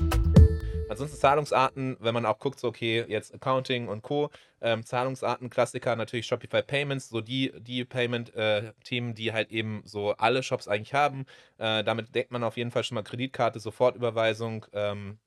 Ansonsten 0.88 1.18
Zahlungsarten, 1.18 1.98
wenn 2.00 2.14
man 2.14 2.26
auch 2.26 2.40
guckt, 2.40 2.60
so 2.60 2.68
okay, 2.68 3.06
jetzt 3.08 3.34
Accounting 3.34 3.88
und 3.88 4.04
Co. 4.04 4.30
Ähm, 4.62 4.86
Zahlungsarten, 4.86 5.50
Klassiker, 5.50 5.96
natürlich 5.96 6.28
Shopify 6.28 6.62
Payments, 6.62 7.10
so 7.10 7.22
die, 7.22 7.52
die 7.60 7.86
Payment-Themen, 7.86 9.12
äh, 9.12 9.14
die 9.14 9.34
halt 9.34 9.52
eben 9.52 9.82
so 9.86 10.12
alle 10.14 10.44
Shops 10.44 10.68
eigentlich 10.68 10.94
haben. 10.94 11.26
Äh, 11.58 11.84
damit 11.84 12.14
deckt 12.14 12.32
man 12.32 12.44
auf 12.44 12.58
jeden 12.58 12.72
Fall 12.72 12.84
schon 12.84 12.96
mal 12.96 13.04
Kreditkarte, 13.04 13.60
Sofortüberweisung, 13.60 14.66
ähm, 14.74 15.18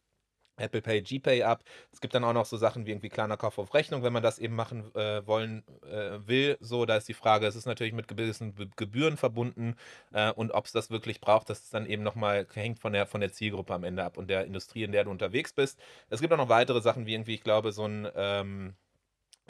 Apple 0.59 0.83
Pay, 0.83 1.03
GPay 1.03 1.43
ab. 1.43 1.65
Es 1.93 2.01
gibt 2.01 2.15
dann 2.15 2.25
auch 2.25 2.33
noch 2.33 2.47
so 2.47 2.57
Sachen 2.57 2.87
wie 2.87 2.91
irgendwie 2.91 3.09
kleiner 3.09 3.37
Kauf 3.37 3.59
auf 3.59 3.75
Rechnung, 3.75 4.03
wenn 4.03 4.13
man 4.13 4.23
das 4.23 4.39
eben 4.39 4.55
machen 4.55 4.95
äh, 4.95 5.27
wollen 5.27 5.65
äh, 5.85 6.19
will. 6.27 6.57
So, 6.61 6.87
da 6.87 6.97
ist 6.97 7.09
die 7.09 7.15
Frage, 7.15 7.47
es 7.47 7.57
ist 7.57 7.67
natürlich 7.67 7.93
mit 7.93 8.09
gewissen 8.09 8.55
Gebühren 8.77 9.17
verbunden 9.17 9.77
äh, 10.13 10.33
und 10.33 10.53
ob 10.53 10.67
es 10.67 10.73
das 10.73 10.91
wirklich 10.91 11.21
braucht, 11.21 11.51
das 11.51 11.61
ist 11.61 11.75
dann 11.75 11.87
eben 11.87 12.03
nochmal 12.03 12.47
hängt 12.55 12.79
von 12.79 12.93
der, 12.93 13.07
von 13.07 13.21
der 13.21 13.33
Zielgruppe 13.33 13.75
am 13.75 13.85
Ende 13.85 14.05
ab 14.05 14.17
und 14.17 14.29
der 14.29 14.45
Industrie, 14.45 14.85
in 14.85 14.93
der 14.93 15.05
du 15.05 15.11
unterwegs 15.11 15.53
bist. 15.53 15.79
Es 16.11 16.21
gibt 16.21 16.33
auch 16.33 16.39
noch 16.39 16.49
weitere 16.49 16.81
Sachen 16.81 17.07
wie 17.07 17.15
irgendwie, 17.15 17.35
ich 17.35 17.45
glaube, 17.45 17.73
so 17.73 17.85
ein 17.85 18.09
ähm, 18.15 18.75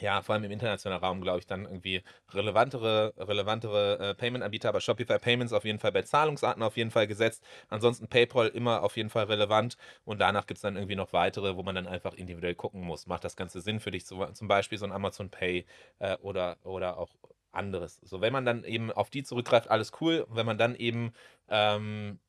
ja, 0.01 0.21
vor 0.21 0.35
allem 0.35 0.43
im 0.43 0.51
internationalen 0.51 1.03
Raum, 1.03 1.21
glaube 1.21 1.39
ich, 1.39 1.47
dann 1.47 1.65
irgendwie 1.65 2.03
relevantere, 2.31 3.13
relevantere 3.17 3.99
äh, 3.99 4.15
Payment-Anbieter, 4.15 4.69
aber 4.69 4.81
Shopify 4.81 5.19
Payments 5.19 5.53
auf 5.53 5.65
jeden 5.65 5.79
Fall 5.79 5.91
bei 5.91 6.01
Zahlungsarten 6.01 6.63
auf 6.63 6.77
jeden 6.77 6.91
Fall 6.91 7.07
gesetzt. 7.07 7.43
Ansonsten 7.69 8.07
PayPal 8.07 8.47
immer 8.47 8.83
auf 8.83 8.97
jeden 8.97 9.09
Fall 9.09 9.25
relevant 9.25 9.77
und 10.05 10.19
danach 10.19 10.45
gibt 10.47 10.57
es 10.57 10.61
dann 10.61 10.75
irgendwie 10.75 10.95
noch 10.95 11.13
weitere, 11.13 11.55
wo 11.55 11.63
man 11.63 11.75
dann 11.75 11.87
einfach 11.87 12.13
individuell 12.13 12.55
gucken 12.55 12.81
muss. 12.81 13.07
Macht 13.07 13.23
das 13.23 13.35
Ganze 13.35 13.61
Sinn 13.61 13.79
für 13.79 13.91
dich? 13.91 14.05
So, 14.05 14.25
zum 14.27 14.47
Beispiel 14.47 14.77
so 14.77 14.85
ein 14.85 14.91
Amazon 14.91 15.29
Pay 15.29 15.65
äh, 15.99 16.17
oder, 16.17 16.57
oder 16.63 16.97
auch 16.97 17.09
anderes. 17.51 17.99
So, 18.03 18.21
wenn 18.21 18.33
man 18.33 18.45
dann 18.45 18.63
eben 18.63 18.91
auf 18.91 19.09
die 19.09 19.23
zurückgreift, 19.23 19.69
alles 19.69 19.91
cool. 20.01 20.25
Wenn 20.29 20.45
man 20.45 20.57
dann 20.57 20.75
eben 20.75 21.13
ähm, 21.49 22.19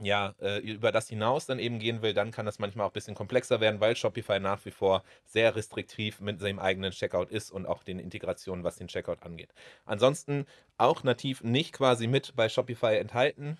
ja, 0.00 0.34
äh, 0.40 0.58
über 0.58 0.92
das 0.92 1.08
hinaus 1.08 1.46
dann 1.46 1.58
eben 1.58 1.78
gehen 1.78 2.02
will, 2.02 2.14
dann 2.14 2.30
kann 2.30 2.46
das 2.46 2.58
manchmal 2.58 2.86
auch 2.86 2.90
ein 2.90 2.94
bisschen 2.94 3.14
komplexer 3.14 3.60
werden, 3.60 3.80
weil 3.80 3.96
Shopify 3.96 4.40
nach 4.40 4.64
wie 4.64 4.70
vor 4.70 5.02
sehr 5.24 5.56
restriktiv 5.56 6.20
mit 6.20 6.40
seinem 6.40 6.58
eigenen 6.58 6.92
Checkout 6.92 7.30
ist 7.30 7.50
und 7.50 7.66
auch 7.66 7.82
den 7.82 7.98
Integrationen, 7.98 8.64
was 8.64 8.76
den 8.76 8.88
Checkout 8.88 9.22
angeht. 9.22 9.54
Ansonsten 9.84 10.46
auch 10.76 11.02
nativ 11.02 11.42
nicht 11.42 11.72
quasi 11.72 12.06
mit 12.06 12.34
bei 12.36 12.48
Shopify 12.48 12.96
enthalten 12.96 13.58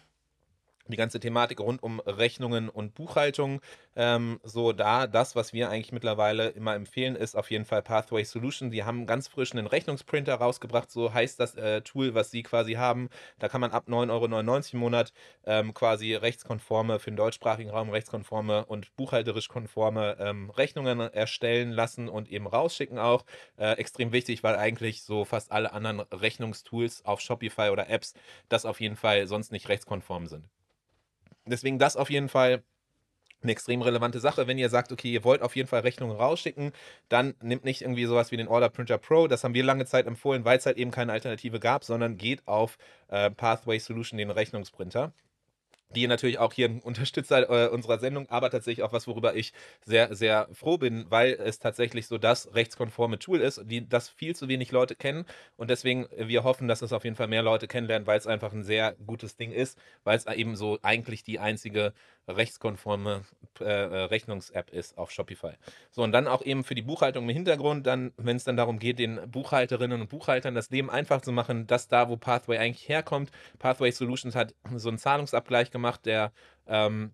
die 0.93 0.97
ganze 0.97 1.21
Thematik 1.21 1.61
rund 1.61 1.83
um 1.83 2.01
Rechnungen 2.01 2.69
und 2.69 2.95
Buchhaltung. 2.95 3.61
Ähm, 3.97 4.41
so 4.45 4.73
da, 4.73 5.07
das, 5.07 5.37
was 5.37 5.53
wir 5.53 5.71
eigentlich 5.71 5.93
mittlerweile 5.93 6.49
immer 6.49 6.75
empfehlen, 6.75 7.17
ist 7.17 7.37
auf 7.37 7.51
jeden 7.51 7.65
Fall 7.65 7.83
Pathway 7.83 8.25
Solution. 8.25 8.71
Die 8.71 8.85
haben 8.85 9.07
ganz 9.07 9.29
frisch 9.29 9.53
einen 9.53 9.67
Rechnungsprinter 9.67 10.35
rausgebracht, 10.35 10.91
so 10.91 11.13
heißt 11.13 11.41
das 11.41 11.55
äh, 11.55 11.81
Tool, 11.83 12.15
was 12.15 12.31
sie 12.31 12.43
quasi 12.43 12.75
haben. 12.75 13.09
Da 13.39 13.49
kann 13.49 13.61
man 13.61 13.71
ab 13.71 13.89
9,99 13.89 14.11
Euro 14.11 14.67
im 14.73 14.79
Monat 14.79 15.13
ähm, 15.45 15.75
quasi 15.75 16.15
rechtskonforme, 16.15 16.99
für 16.99 17.11
den 17.11 17.17
deutschsprachigen 17.17 17.71
Raum 17.71 17.91
rechtskonforme 17.91 18.67
und 18.67 18.95
buchhalterisch 18.97 19.49
konforme 19.49 20.17
ähm, 20.21 20.51
Rechnungen 20.51 21.01
erstellen 21.01 21.73
lassen 21.73 22.09
und 22.09 22.29
eben 22.31 22.47
rausschicken 22.47 22.99
auch. 22.99 23.25
Äh, 23.57 23.73
extrem 23.73 24.13
wichtig, 24.13 24.43
weil 24.43 24.57
eigentlich 24.57 25.03
so 25.03 25.25
fast 25.25 25.53
alle 25.53 25.73
anderen 25.73 26.01
Rechnungstools 26.01 27.05
auf 27.05 27.21
Shopify 27.21 27.71
oder 27.71 27.89
Apps 27.89 28.15
das 28.49 28.65
auf 28.65 28.81
jeden 28.81 28.97
Fall 28.97 29.27
sonst 29.27 29.53
nicht 29.53 29.69
rechtskonform 29.69 30.27
sind. 30.27 30.49
Deswegen 31.47 31.79
das 31.79 31.97
auf 31.97 32.11
jeden 32.11 32.29
Fall 32.29 32.63
eine 33.43 33.53
extrem 33.53 33.83
relevante 33.83 34.21
Sache. 34.21 34.47
Wenn 34.47 34.59
ihr 34.59 34.69
sagt, 34.69 34.93
okay, 34.93 35.13
ihr 35.13 35.25
wollt 35.25 35.43
auf 35.43 35.57
jeden 35.57 35.69
Fall 35.69 35.81
Rechnungen 35.81 36.17
rausschicken, 36.17 36.73
dann 37.09 37.35
nimmt 37.43 37.65
nicht 37.65 37.83
irgendwie 37.83 38.07
sowas 38.07 38.33
wie 38.33 38.37
den 38.37 38.49
Order 38.49 38.71
Printer 38.71 38.99
Pro. 38.99 39.29
Das 39.29 39.45
haben 39.45 39.55
wir 39.55 39.65
lange 39.65 39.87
Zeit 39.87 40.07
empfohlen, 40.07 40.45
weil 40.45 40.59
es 40.59 40.67
halt 40.67 40.79
eben 40.79 40.91
keine 40.91 41.13
Alternative 41.13 41.61
gab, 41.61 41.85
sondern 41.85 42.17
geht 42.17 42.47
auf 42.47 42.79
äh, 43.09 43.31
Pathway 43.31 43.79
Solution, 43.79 44.19
den 44.19 44.31
Rechnungsprinter 44.31 45.13
die 45.91 46.07
natürlich 46.07 46.39
auch 46.39 46.53
hier 46.53 46.69
ein 46.69 46.81
Unterstützer 46.81 47.49
äh, 47.67 47.69
unserer 47.69 47.99
Sendung, 47.99 48.29
aber 48.29 48.51
tatsächlich 48.51 48.83
auch 48.85 48.93
was, 48.93 49.07
worüber 49.07 49.35
ich 49.37 49.53
sehr, 49.85 50.15
sehr 50.15 50.49
froh 50.53 50.79
bin, 50.79 51.07
weil 51.11 51.33
es 51.35 51.59
tatsächlich 51.59 52.07
so 52.07 52.19
das 52.19 52.55
rechtskonforme 52.55 53.19
Tool 53.19 53.41
ist, 53.41 53.63
die 53.65 53.89
das 53.89 54.09
viel 54.09 54.35
zu 54.35 54.49
wenig 54.49 54.73
Leute 54.73 54.97
kennen. 54.97 55.25
Und 55.57 55.71
deswegen 55.71 56.07
äh, 56.13 56.29
wir 56.29 56.45
hoffen, 56.45 56.69
dass 56.69 56.83
es 56.83 56.93
auf 56.93 57.05
jeden 57.05 57.17
Fall 57.17 57.29
mehr 57.29 57.43
Leute 57.43 57.69
kennenlernen, 57.69 58.07
weil 58.07 58.19
es 58.19 58.27
einfach 58.27 58.53
ein 58.53 58.65
sehr 58.65 58.97
gutes 59.07 59.37
Ding 59.37 59.53
ist, 59.53 59.79
weil 60.05 60.17
es 60.17 60.27
eben 60.27 60.57
so 60.57 60.79
eigentlich 60.83 61.23
die 61.25 61.39
einzige 61.39 61.93
rechtskonforme 62.29 63.23
äh, 63.61 63.65
äh, 63.65 64.05
Rechnungs-App 64.05 64.71
ist 64.71 64.99
auf 64.99 65.11
Shopify. 65.11 65.53
So, 65.91 66.03
und 66.03 66.13
dann 66.13 66.27
auch 66.27 66.43
eben 66.43 66.65
für 66.65 66.75
die 66.75 66.83
Buchhaltung 66.83 67.25
im 67.25 67.35
Hintergrund, 67.35 67.87
dann, 67.87 68.13
wenn 68.17 68.37
es 68.37 68.45
dann 68.45 68.57
darum 68.57 68.79
geht, 68.79 68.99
den 68.99 69.31
Buchhalterinnen 69.31 70.01
und 70.01 70.09
Buchhaltern 70.09 70.55
das 70.55 70.71
Leben 70.71 70.91
einfach 70.91 71.21
zu 71.23 71.33
machen, 71.33 71.67
dass 71.67 71.89
da, 71.89 72.09
wo 72.09 72.17
Pathway 72.17 72.59
eigentlich 72.59 72.89
herkommt, 72.89 73.31
Pathway 73.59 73.91
Solutions 73.91 74.35
hat 74.35 74.55
so 74.75 74.89
einen 74.89 74.99
Zahlungsabgleich 74.99 75.71
gemacht, 75.71 76.07
der 76.07 76.33
ähm, 76.67 77.13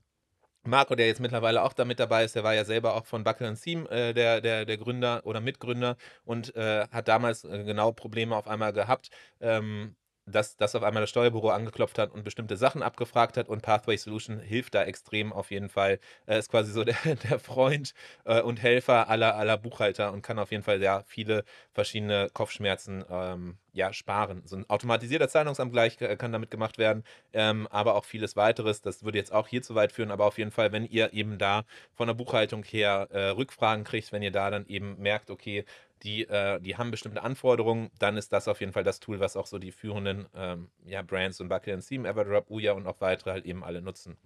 Marco, 0.64 0.94
der 0.94 1.08
jetzt 1.08 1.20
mittlerweile 1.20 1.62
auch 1.62 1.72
damit 1.72 1.98
dabei 1.98 2.24
ist, 2.24 2.36
der 2.36 2.44
war 2.44 2.54
ja 2.54 2.64
selber 2.64 2.94
auch 2.94 3.06
von 3.06 3.24
Buckle 3.24 3.52
Theme 3.54 3.88
äh, 3.90 4.14
der, 4.14 4.40
der, 4.40 4.64
der 4.64 4.76
Gründer 4.78 5.22
oder 5.24 5.40
Mitgründer 5.40 5.96
und 6.24 6.54
äh, 6.54 6.86
hat 6.88 7.08
damals 7.08 7.44
äh, 7.44 7.64
genau 7.64 7.90
Probleme 7.90 8.36
auf 8.36 8.46
einmal 8.46 8.72
gehabt, 8.72 9.10
ähm, 9.40 9.96
dass, 10.26 10.56
dass 10.56 10.74
auf 10.74 10.82
einmal 10.82 11.02
das 11.02 11.10
Steuerbüro 11.10 11.50
angeklopft 11.50 11.98
hat 11.98 12.12
und 12.12 12.24
bestimmte 12.24 12.56
Sachen 12.56 12.82
abgefragt 12.82 13.36
hat 13.36 13.48
und 13.48 13.62
Pathway 13.62 13.96
Solution 13.96 14.38
hilft 14.38 14.74
da 14.74 14.84
extrem 14.84 15.32
auf 15.32 15.50
jeden 15.50 15.68
Fall. 15.68 15.98
Er 16.26 16.38
ist 16.38 16.50
quasi 16.50 16.72
so 16.72 16.84
der, 16.84 16.96
der 17.04 17.38
Freund 17.38 17.94
äh, 18.24 18.40
und 18.40 18.62
Helfer 18.62 19.08
aller, 19.08 19.36
aller 19.36 19.56
Buchhalter 19.56 20.12
und 20.12 20.22
kann 20.22 20.38
auf 20.38 20.50
jeden 20.50 20.62
Fall 20.62 20.78
sehr 20.78 21.04
viele 21.06 21.44
verschiedene 21.72 22.28
Kopfschmerzen 22.32 23.04
ähm, 23.10 23.58
ja, 23.72 23.92
sparen. 23.92 24.42
So 24.44 24.56
ein 24.56 24.68
automatisierter 24.68 25.28
Zahlungsabgleich 25.28 25.96
kann 25.96 26.32
damit 26.32 26.50
gemacht 26.50 26.78
werden, 26.78 27.04
ähm, 27.32 27.66
aber 27.70 27.94
auch 27.94 28.04
vieles 28.04 28.36
weiteres. 28.36 28.82
Das 28.82 29.02
würde 29.02 29.18
jetzt 29.18 29.32
auch 29.32 29.48
hier 29.48 29.62
zu 29.62 29.74
weit 29.74 29.92
führen, 29.92 30.10
aber 30.10 30.26
auf 30.26 30.38
jeden 30.38 30.50
Fall, 30.50 30.72
wenn 30.72 30.84
ihr 30.84 31.12
eben 31.14 31.38
da 31.38 31.64
von 31.94 32.06
der 32.06 32.14
Buchhaltung 32.14 32.64
her 32.64 33.08
äh, 33.10 33.28
Rückfragen 33.28 33.84
kriegt, 33.84 34.12
wenn 34.12 34.22
ihr 34.22 34.30
da 34.30 34.50
dann 34.50 34.66
eben 34.66 35.00
merkt, 35.00 35.30
okay, 35.30 35.64
die, 36.02 36.28
äh, 36.28 36.60
die 36.60 36.76
haben 36.76 36.90
bestimmte 36.90 37.22
Anforderungen, 37.22 37.90
dann 37.98 38.16
ist 38.16 38.32
das 38.32 38.48
auf 38.48 38.60
jeden 38.60 38.72
Fall 38.72 38.84
das 38.84 39.00
Tool, 39.00 39.20
was 39.20 39.36
auch 39.36 39.46
so 39.46 39.58
die 39.58 39.72
führenden 39.72 40.26
ähm, 40.34 40.70
ja, 40.84 41.02
Brands 41.02 41.40
und 41.40 41.48
Bucket 41.48 41.86
Theme, 41.86 42.08
Everdrop, 42.08 42.50
Uya 42.50 42.72
und 42.72 42.86
auch 42.86 43.00
weitere 43.00 43.30
halt 43.30 43.44
eben 43.44 43.64
alle 43.64 43.82
nutzen. 43.82 44.16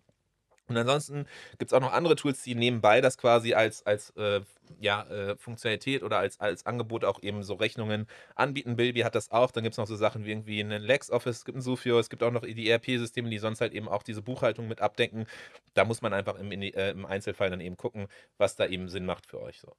Und 0.69 0.77
ansonsten 0.77 1.27
gibt 1.59 1.71
es 1.71 1.73
auch 1.73 1.81
noch 1.81 1.93
andere 1.93 2.17
Tools, 2.17 2.43
die 2.43 2.57
nebenbei 2.57 3.01
das 3.01 3.19
quasi 3.19 3.55
als, 3.55 3.87
als 3.87 4.11
äh, 4.17 4.41
ja, 4.81 5.03
äh, 5.05 5.37
Funktionalität 5.37 6.03
oder 6.03 6.19
als, 6.19 6.41
als 6.41 6.67
Angebot 6.67 7.05
auch 7.05 7.23
eben 7.23 7.45
so 7.45 7.55
Rechnungen 7.55 8.09
anbieten. 8.35 8.75
Bilby 8.75 9.01
hat 9.01 9.15
das 9.15 9.31
auch. 9.31 9.53
Dann 9.53 9.63
gibt 9.63 9.75
es 9.75 9.79
noch 9.79 9.87
so 9.87 9.95
Sachen 9.95 10.25
wie 10.25 10.33
irgendwie 10.33 10.59
einen 10.61 10.83
LexOffice, 10.83 11.37
es 11.37 11.45
gibt 11.45 11.59
ein 11.59 11.63
Sufio, 11.63 12.01
es 12.01 12.11
gibt 12.11 12.23
auch 12.25 12.33
noch 12.33 12.43
die 12.43 12.69
ERP-Systeme, 12.69 13.31
die 13.31 13.39
sonst 13.39 13.61
halt 13.61 13.75
eben 13.75 13.89
auch 13.89 14.03
diese 14.03 14.23
Buchhaltung 14.23 14.67
mit 14.67 14.81
abdenken. 14.81 15.27
Da 15.75 15.85
muss 15.85 16.03
man 16.03 16.13
einfach 16.13 16.37
im, 16.37 16.51
äh, 16.51 16.91
im 16.91 17.07
Einzelfall 17.07 17.51
dann 17.51 17.61
eben 17.61 17.77
gucken, 17.77 18.09
was 18.37 18.57
da 18.57 18.67
eben 18.67 18.89
Sinn 18.89 19.07
macht 19.07 19.27
für 19.27 19.41
euch. 19.41 19.61
So. 19.61 19.77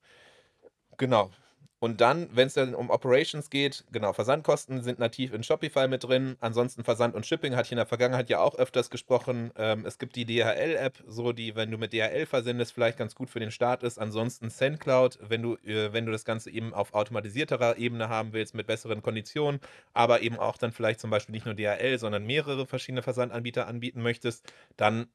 Genau. 0.97 1.31
Und 1.79 2.01
dann, 2.01 2.27
wenn 2.31 2.47
es 2.47 2.55
dann 2.55 2.73
um 2.73 2.89
Operations 2.89 3.51
geht, 3.51 3.85
genau, 3.91 4.11
Versandkosten 4.11 4.81
sind 4.81 4.97
nativ 4.97 5.31
in 5.31 5.43
Shopify 5.43 5.87
mit 5.87 6.03
drin. 6.03 6.35
Ansonsten 6.39 6.83
Versand 6.83 7.13
und 7.13 7.25
Shipping 7.27 7.55
hatte 7.55 7.67
ich 7.67 7.71
in 7.71 7.77
der 7.77 7.85
Vergangenheit 7.85 8.29
ja 8.29 8.39
auch 8.39 8.55
öfters 8.55 8.89
gesprochen. 8.89 9.51
Ähm, 9.55 9.85
es 9.85 9.99
gibt 9.99 10.15
die 10.15 10.25
DHL-App, 10.25 11.03
so 11.07 11.33
die, 11.33 11.55
wenn 11.55 11.69
du 11.69 11.77
mit 11.77 11.93
DHL 11.93 12.25
versendest, 12.25 12.73
vielleicht 12.73 12.97
ganz 12.97 13.13
gut 13.13 13.29
für 13.29 13.39
den 13.39 13.51
Start 13.51 13.83
ist. 13.83 13.99
Ansonsten 13.99 14.49
SendCloud, 14.49 15.19
wenn 15.21 15.43
du, 15.43 15.55
äh, 15.57 15.93
wenn 15.93 16.07
du 16.07 16.11
das 16.11 16.25
Ganze 16.25 16.49
eben 16.49 16.73
auf 16.73 16.95
automatisierterer 16.95 17.77
Ebene 17.77 18.09
haben 18.09 18.33
willst, 18.33 18.55
mit 18.55 18.65
besseren 18.65 19.03
Konditionen, 19.03 19.59
aber 19.93 20.21
eben 20.21 20.37
auch 20.37 20.57
dann 20.57 20.71
vielleicht 20.71 20.99
zum 20.99 21.11
Beispiel 21.11 21.33
nicht 21.33 21.45
nur 21.45 21.53
DHL, 21.53 21.99
sondern 21.99 22.25
mehrere 22.25 22.65
verschiedene 22.65 23.03
Versandanbieter 23.03 23.67
anbieten 23.67 24.01
möchtest, 24.01 24.51
dann 24.77 25.07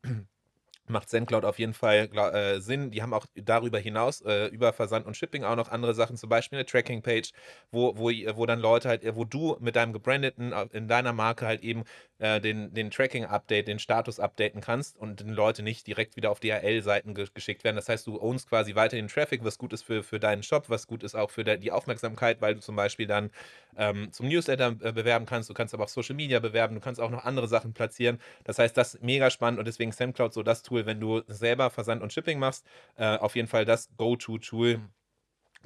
macht 0.88 1.08
SendCloud 1.10 1.44
auf 1.44 1.58
jeden 1.58 1.74
Fall 1.74 2.08
äh, 2.14 2.60
Sinn. 2.60 2.90
Die 2.90 3.02
haben 3.02 3.14
auch 3.14 3.26
darüber 3.34 3.78
hinaus, 3.78 4.20
äh, 4.22 4.46
über 4.46 4.72
Versand 4.72 5.06
und 5.06 5.16
Shipping 5.16 5.44
auch 5.44 5.56
noch 5.56 5.70
andere 5.70 5.94
Sachen, 5.94 6.16
zum 6.16 6.28
Beispiel 6.28 6.58
eine 6.58 6.66
Tracking-Page, 6.66 7.32
wo, 7.70 7.96
wo, 7.96 8.10
wo 8.36 8.46
dann 8.46 8.58
Leute 8.60 8.88
halt, 8.88 9.02
wo 9.14 9.24
du 9.24 9.56
mit 9.60 9.76
deinem 9.76 9.92
gebrandeten, 9.92 10.52
äh, 10.52 10.66
in 10.72 10.88
deiner 10.88 11.12
Marke 11.12 11.46
halt 11.46 11.62
eben 11.62 11.84
äh, 12.18 12.40
den, 12.40 12.72
den 12.74 12.90
Tracking-Update, 12.90 13.68
den 13.68 13.78
Status 13.78 14.20
updaten 14.20 14.60
kannst 14.60 14.96
und 14.96 15.20
den 15.20 15.30
Leute 15.30 15.62
nicht 15.62 15.86
direkt 15.86 16.16
wieder 16.16 16.30
auf 16.30 16.40
DHL-Seiten 16.40 17.14
ge 17.14 17.26
geschickt 17.32 17.64
werden. 17.64 17.76
Das 17.76 17.88
heißt, 17.88 18.06
du 18.06 18.20
ownst 18.20 18.48
quasi 18.48 18.74
weiter 18.74 18.96
den 18.96 19.08
Traffic, 19.08 19.44
was 19.44 19.58
gut 19.58 19.72
ist 19.72 19.82
für, 19.82 20.02
für 20.02 20.18
deinen 20.20 20.42
Shop, 20.42 20.68
was 20.68 20.86
gut 20.86 21.02
ist 21.02 21.14
auch 21.14 21.30
für 21.30 21.44
die 21.44 21.72
Aufmerksamkeit, 21.72 22.40
weil 22.40 22.54
du 22.54 22.60
zum 22.60 22.76
Beispiel 22.76 23.06
dann 23.06 23.30
ähm, 23.76 24.12
zum 24.12 24.28
Newsletter 24.28 24.76
äh, 24.80 24.92
bewerben 24.92 25.26
kannst, 25.26 25.48
du 25.48 25.54
kannst 25.54 25.74
aber 25.74 25.84
auch 25.84 25.88
Social 25.88 26.14
Media 26.14 26.40
bewerben, 26.40 26.74
du 26.74 26.80
kannst 26.80 27.00
auch 27.00 27.10
noch 27.10 27.24
andere 27.24 27.48
Sachen 27.48 27.72
platzieren. 27.72 28.18
Das 28.44 28.58
heißt, 28.58 28.76
das 28.76 28.94
ist 28.94 29.02
mega 29.02 29.30
spannend 29.30 29.58
und 29.58 29.66
deswegen 29.66 29.92
SendCloud 29.92 30.32
so 30.32 30.42
das 30.42 30.62
Tool, 30.62 30.71
wenn 30.72 31.00
du 31.00 31.22
selber 31.28 31.70
Versand 31.70 32.02
und 32.02 32.12
Shipping 32.12 32.38
machst, 32.38 32.66
äh, 32.96 33.16
auf 33.18 33.36
jeden 33.36 33.48
Fall 33.48 33.64
das 33.64 33.88
Go-To-Tool 33.96 34.80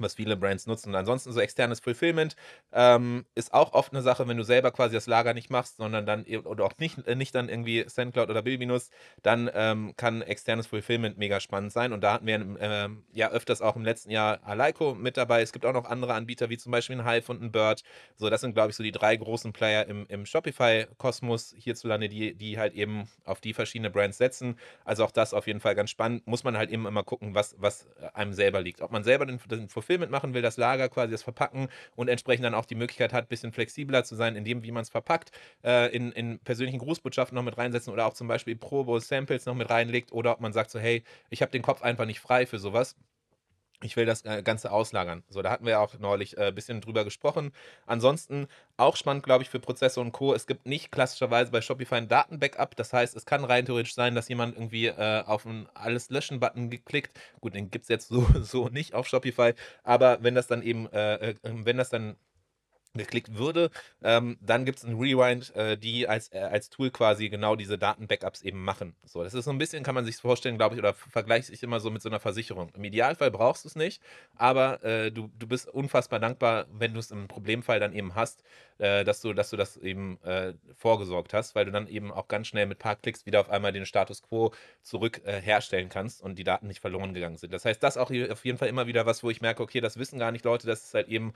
was 0.03 0.15
viele 0.15 0.37
Brands 0.37 0.67
nutzen. 0.67 0.89
Und 0.89 0.95
ansonsten 0.95 1.31
so 1.31 1.39
externes 1.39 1.79
Fulfillment 1.79 2.35
ähm, 2.71 3.25
ist 3.35 3.53
auch 3.53 3.73
oft 3.73 3.93
eine 3.93 4.01
Sache, 4.01 4.27
wenn 4.27 4.37
du 4.37 4.43
selber 4.43 4.71
quasi 4.71 4.95
das 4.95 5.07
Lager 5.07 5.33
nicht 5.33 5.49
machst, 5.49 5.77
sondern 5.77 6.05
dann 6.05 6.25
oder 6.25 6.65
auch 6.65 6.73
nicht, 6.77 7.07
äh, 7.07 7.15
nicht 7.15 7.33
dann 7.35 7.49
irgendwie 7.49 7.85
SendCloud 7.87 8.29
oder 8.29 8.41
Bilby 8.41 8.65
nutzt, 8.65 8.91
dann 9.23 9.49
ähm, 9.53 9.93
kann 9.97 10.21
externes 10.21 10.67
Fulfillment 10.67 11.17
mega 11.17 11.39
spannend 11.39 11.71
sein. 11.71 11.93
Und 11.93 12.01
da 12.01 12.13
hatten 12.13 12.27
wir 12.27 12.35
ähm, 12.59 13.03
ja 13.11 13.29
öfters 13.31 13.61
auch 13.61 13.75
im 13.75 13.83
letzten 13.83 14.11
Jahr 14.11 14.39
Aleiko 14.43 14.95
mit 14.95 15.17
dabei. 15.17 15.41
Es 15.41 15.51
gibt 15.51 15.65
auch 15.65 15.73
noch 15.73 15.85
andere 15.85 16.13
Anbieter, 16.13 16.49
wie 16.49 16.57
zum 16.57 16.71
Beispiel 16.71 16.99
ein 16.99 17.09
Hive 17.09 17.31
und 17.31 17.41
ein 17.41 17.51
Bird. 17.51 17.83
So, 18.15 18.29
das 18.29 18.41
sind, 18.41 18.53
glaube 18.53 18.71
ich, 18.71 18.75
so 18.75 18.83
die 18.83 18.91
drei 18.91 19.15
großen 19.15 19.53
Player 19.53 19.85
im, 19.87 20.05
im 20.07 20.25
Shopify-Kosmos 20.25 21.55
hierzulande, 21.57 22.09
die, 22.09 22.35
die 22.35 22.57
halt 22.57 22.73
eben 22.73 23.09
auf 23.25 23.41
die 23.41 23.53
verschiedene 23.53 23.89
Brands 23.89 24.17
setzen. 24.17 24.57
Also 24.85 25.03
auch 25.03 25.11
das 25.11 25.33
auf 25.33 25.47
jeden 25.47 25.59
Fall 25.59 25.75
ganz 25.75 25.89
spannend. 25.89 26.27
Muss 26.27 26.43
man 26.43 26.57
halt 26.57 26.69
eben 26.69 26.85
immer 26.85 27.03
gucken, 27.03 27.35
was, 27.35 27.55
was 27.59 27.87
einem 28.13 28.33
selber 28.33 28.61
liegt. 28.61 28.81
Ob 28.81 28.91
man 28.91 29.03
selber 29.03 29.25
den, 29.25 29.39
den 29.49 29.69
Fulfillment 29.69 29.86
machen 30.09 30.33
will, 30.33 30.41
das 30.41 30.57
Lager 30.57 30.89
quasi 30.89 31.11
das 31.11 31.23
Verpacken 31.23 31.69
und 31.95 32.07
entsprechend 32.07 32.45
dann 32.45 32.53
auch 32.53 32.65
die 32.65 32.75
Möglichkeit 32.75 33.13
hat, 33.13 33.25
ein 33.25 33.27
bisschen 33.27 33.51
flexibler 33.51 34.03
zu 34.03 34.15
sein, 34.15 34.35
in 34.35 34.43
dem, 34.45 34.63
wie 34.63 34.71
man 34.71 34.83
es 34.83 34.89
verpackt, 34.89 35.31
äh, 35.63 35.93
in, 35.95 36.11
in 36.11 36.39
persönlichen 36.39 36.79
Grußbotschaften 36.79 37.35
noch 37.35 37.43
mit 37.43 37.57
reinsetzen 37.57 37.93
oder 37.93 38.05
auch 38.05 38.13
zum 38.13 38.27
Beispiel 38.27 38.55
Probo-Samples 38.55 39.45
noch 39.45 39.55
mit 39.55 39.69
reinlegt 39.69 40.11
oder 40.11 40.33
ob 40.33 40.41
man 40.41 40.53
sagt 40.53 40.71
so, 40.71 40.79
hey, 40.79 41.03
ich 41.29 41.41
habe 41.41 41.51
den 41.51 41.61
Kopf 41.61 41.81
einfach 41.81 42.05
nicht 42.05 42.19
frei 42.19 42.45
für 42.45 42.59
sowas 42.59 42.95
ich 43.81 43.95
will 43.95 44.05
das 44.05 44.25
äh, 44.25 44.41
Ganze 44.43 44.71
auslagern. 44.71 45.23
So, 45.29 45.41
da 45.41 45.51
hatten 45.51 45.65
wir 45.65 45.71
ja 45.71 45.79
auch 45.79 45.97
neulich 45.99 46.37
ein 46.37 46.47
äh, 46.47 46.51
bisschen 46.51 46.81
drüber 46.81 47.03
gesprochen. 47.03 47.51
Ansonsten 47.85 48.47
auch 48.75 48.95
spannend, 48.95 49.23
glaube 49.23 49.43
ich, 49.43 49.49
für 49.49 49.59
Prozesse 49.59 50.01
und 50.01 50.11
Co. 50.11 50.33
Es 50.33 50.47
gibt 50.47 50.65
nicht 50.65 50.91
klassischerweise 50.91 51.51
bei 51.51 51.61
Shopify 51.61 51.95
ein 51.95 52.07
Datenbackup. 52.07 52.75
Das 52.75 52.93
heißt, 52.93 53.15
es 53.15 53.25
kann 53.25 53.43
rein 53.43 53.65
theoretisch 53.65 53.93
sein, 53.93 54.15
dass 54.15 54.29
jemand 54.29 54.55
irgendwie 54.55 54.87
äh, 54.87 55.23
auf 55.23 55.45
einen 55.45 55.67
Alles 55.75 56.09
löschen-Button 56.09 56.69
geklickt. 56.69 57.19
Gut, 57.39 57.53
den 57.53 57.69
gibt 57.69 57.83
es 57.83 57.89
jetzt 57.89 58.07
so, 58.07 58.25
so 58.41 58.69
nicht 58.69 58.93
auf 58.95 59.07
Shopify. 59.07 59.53
Aber 59.83 60.23
wenn 60.23 60.33
das 60.33 60.47
dann 60.47 60.63
eben, 60.63 60.91
äh, 60.91 61.31
äh 61.31 61.35
wenn 61.43 61.77
das 61.77 61.89
dann 61.89 62.15
geklickt 62.97 63.37
würde. 63.37 63.69
Ähm, 64.03 64.37
dann 64.41 64.65
gibt 64.65 64.79
es 64.79 64.83
ein 64.83 64.95
Rewind, 64.95 65.55
äh, 65.55 65.77
die 65.77 66.07
als, 66.07 66.31
äh, 66.33 66.39
als 66.39 66.69
Tool 66.69 66.91
quasi 66.91 67.29
genau 67.29 67.55
diese 67.55 67.77
Daten-Backups 67.77 68.41
eben 68.41 68.63
machen. 68.63 68.95
So, 69.05 69.23
das 69.23 69.33
ist 69.33 69.45
so 69.45 69.51
ein 69.51 69.57
bisschen, 69.57 69.83
kann 69.83 69.95
man 69.95 70.05
sich 70.05 70.17
vorstellen, 70.17 70.57
glaube 70.57 70.75
ich, 70.75 70.79
oder 70.79 70.93
vergleiche 70.93 71.51
ich 71.53 71.63
immer 71.63 71.79
so 71.79 71.89
mit 71.89 72.01
so 72.01 72.09
einer 72.09 72.19
Versicherung. 72.19 72.71
Im 72.75 72.83
Idealfall 72.83 73.31
brauchst 73.31 73.65
du 73.65 73.69
es 73.69 73.75
nicht, 73.75 74.01
aber 74.35 74.83
äh, 74.83 75.11
du, 75.11 75.29
du 75.37 75.47
bist 75.47 75.67
unfassbar 75.67 76.19
dankbar, 76.19 76.65
wenn 76.71 76.93
du 76.93 76.99
es 76.99 77.11
im 77.11 77.27
Problemfall 77.27 77.79
dann 77.79 77.93
eben 77.93 78.15
hast, 78.15 78.43
äh, 78.79 79.03
dass, 79.03 79.21
du, 79.21 79.33
dass 79.33 79.49
du 79.49 79.57
das 79.57 79.77
eben 79.77 80.21
äh, 80.23 80.53
vorgesorgt 80.75 81.33
hast, 81.33 81.55
weil 81.55 81.65
du 81.65 81.71
dann 81.71 81.87
eben 81.87 82.11
auch 82.11 82.27
ganz 82.27 82.47
schnell 82.47 82.67
mit 82.67 82.77
ein 82.77 82.79
paar 82.79 82.95
Klicks 82.95 83.25
wieder 83.25 83.39
auf 83.39 83.49
einmal 83.49 83.71
den 83.71 83.87
Status 83.87 84.21
quo 84.21 84.53
zurück 84.83 85.21
äh, 85.25 85.41
herstellen 85.41 85.89
kannst 85.89 86.21
und 86.21 86.37
die 86.37 86.43
Daten 86.43 86.67
nicht 86.67 86.79
verloren 86.79 87.15
gegangen 87.15 87.37
sind. 87.37 87.53
Das 87.53 87.65
heißt, 87.65 87.81
das 87.81 87.97
auch 87.97 88.11
auf 88.11 88.45
jeden 88.45 88.57
Fall 88.59 88.67
immer 88.67 88.85
wieder 88.85 89.07
was, 89.07 89.23
wo 89.23 89.31
ich 89.31 89.41
merke, 89.41 89.63
okay, 89.63 89.81
das 89.81 89.97
wissen 89.97 90.19
gar 90.19 90.31
nicht 90.31 90.45
Leute, 90.45 90.67
dass 90.67 90.85
es 90.85 90.93
halt 90.93 91.07
eben 91.07 91.33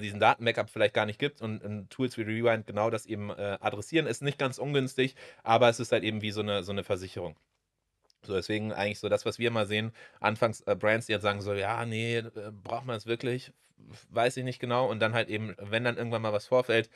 diesen 0.00 0.20
Daten-Backup 0.20 0.70
vielleicht 0.70 0.94
gar 0.94 1.01
nicht 1.06 1.18
gibt 1.18 1.42
und, 1.42 1.62
und, 1.62 1.90
Tools 1.90 2.16
wie 2.16 2.22
Rewind 2.22 2.66
genau 2.66 2.90
das 2.90 3.06
eben 3.06 3.30
adressieren. 3.30 4.06
Ist 4.06 4.22
nicht 4.22 4.38
ganz 4.38 4.58
ungünstig, 4.58 5.14
aber 5.42 5.68
es 5.68 5.80
ist 5.80 5.92
halt 5.92 6.04
eben 6.04 6.22
wie 6.22 6.30
so 6.30 6.40
eine, 6.40 6.62
so 6.62 6.72
eine 6.72 6.84
Versicherung. 6.84 7.36
So, 8.24 8.34
deswegen 8.34 8.72
eigentlich 8.72 9.00
so 9.00 9.08
das, 9.08 9.26
was 9.26 9.38
wir 9.38 9.50
mal 9.50 9.66
sehen, 9.66 9.92
anfangs 10.20 10.60
äh, 10.62 10.76
Brands, 10.76 11.06
die 11.06 11.12
jetzt 11.12 11.22
sagen 11.22 11.40
so, 11.40 11.54
ja, 11.54 11.84
nee, 11.84 12.18
äh, 12.18 12.52
braucht 12.52 12.86
man 12.86 12.96
es 12.96 13.06
wirklich? 13.06 13.52
Weiß 14.10 14.36
ich 14.36 14.44
nicht 14.44 14.60
genau. 14.60 14.88
Und 14.88 15.00
dann 15.00 15.12
halt 15.12 15.28
eben, 15.28 15.56
wenn 15.58 15.82
dann 15.84 15.96
irgendwann 15.96 16.22
mal 16.22 16.32
was 16.32 16.46
vorfällt, 16.46 16.88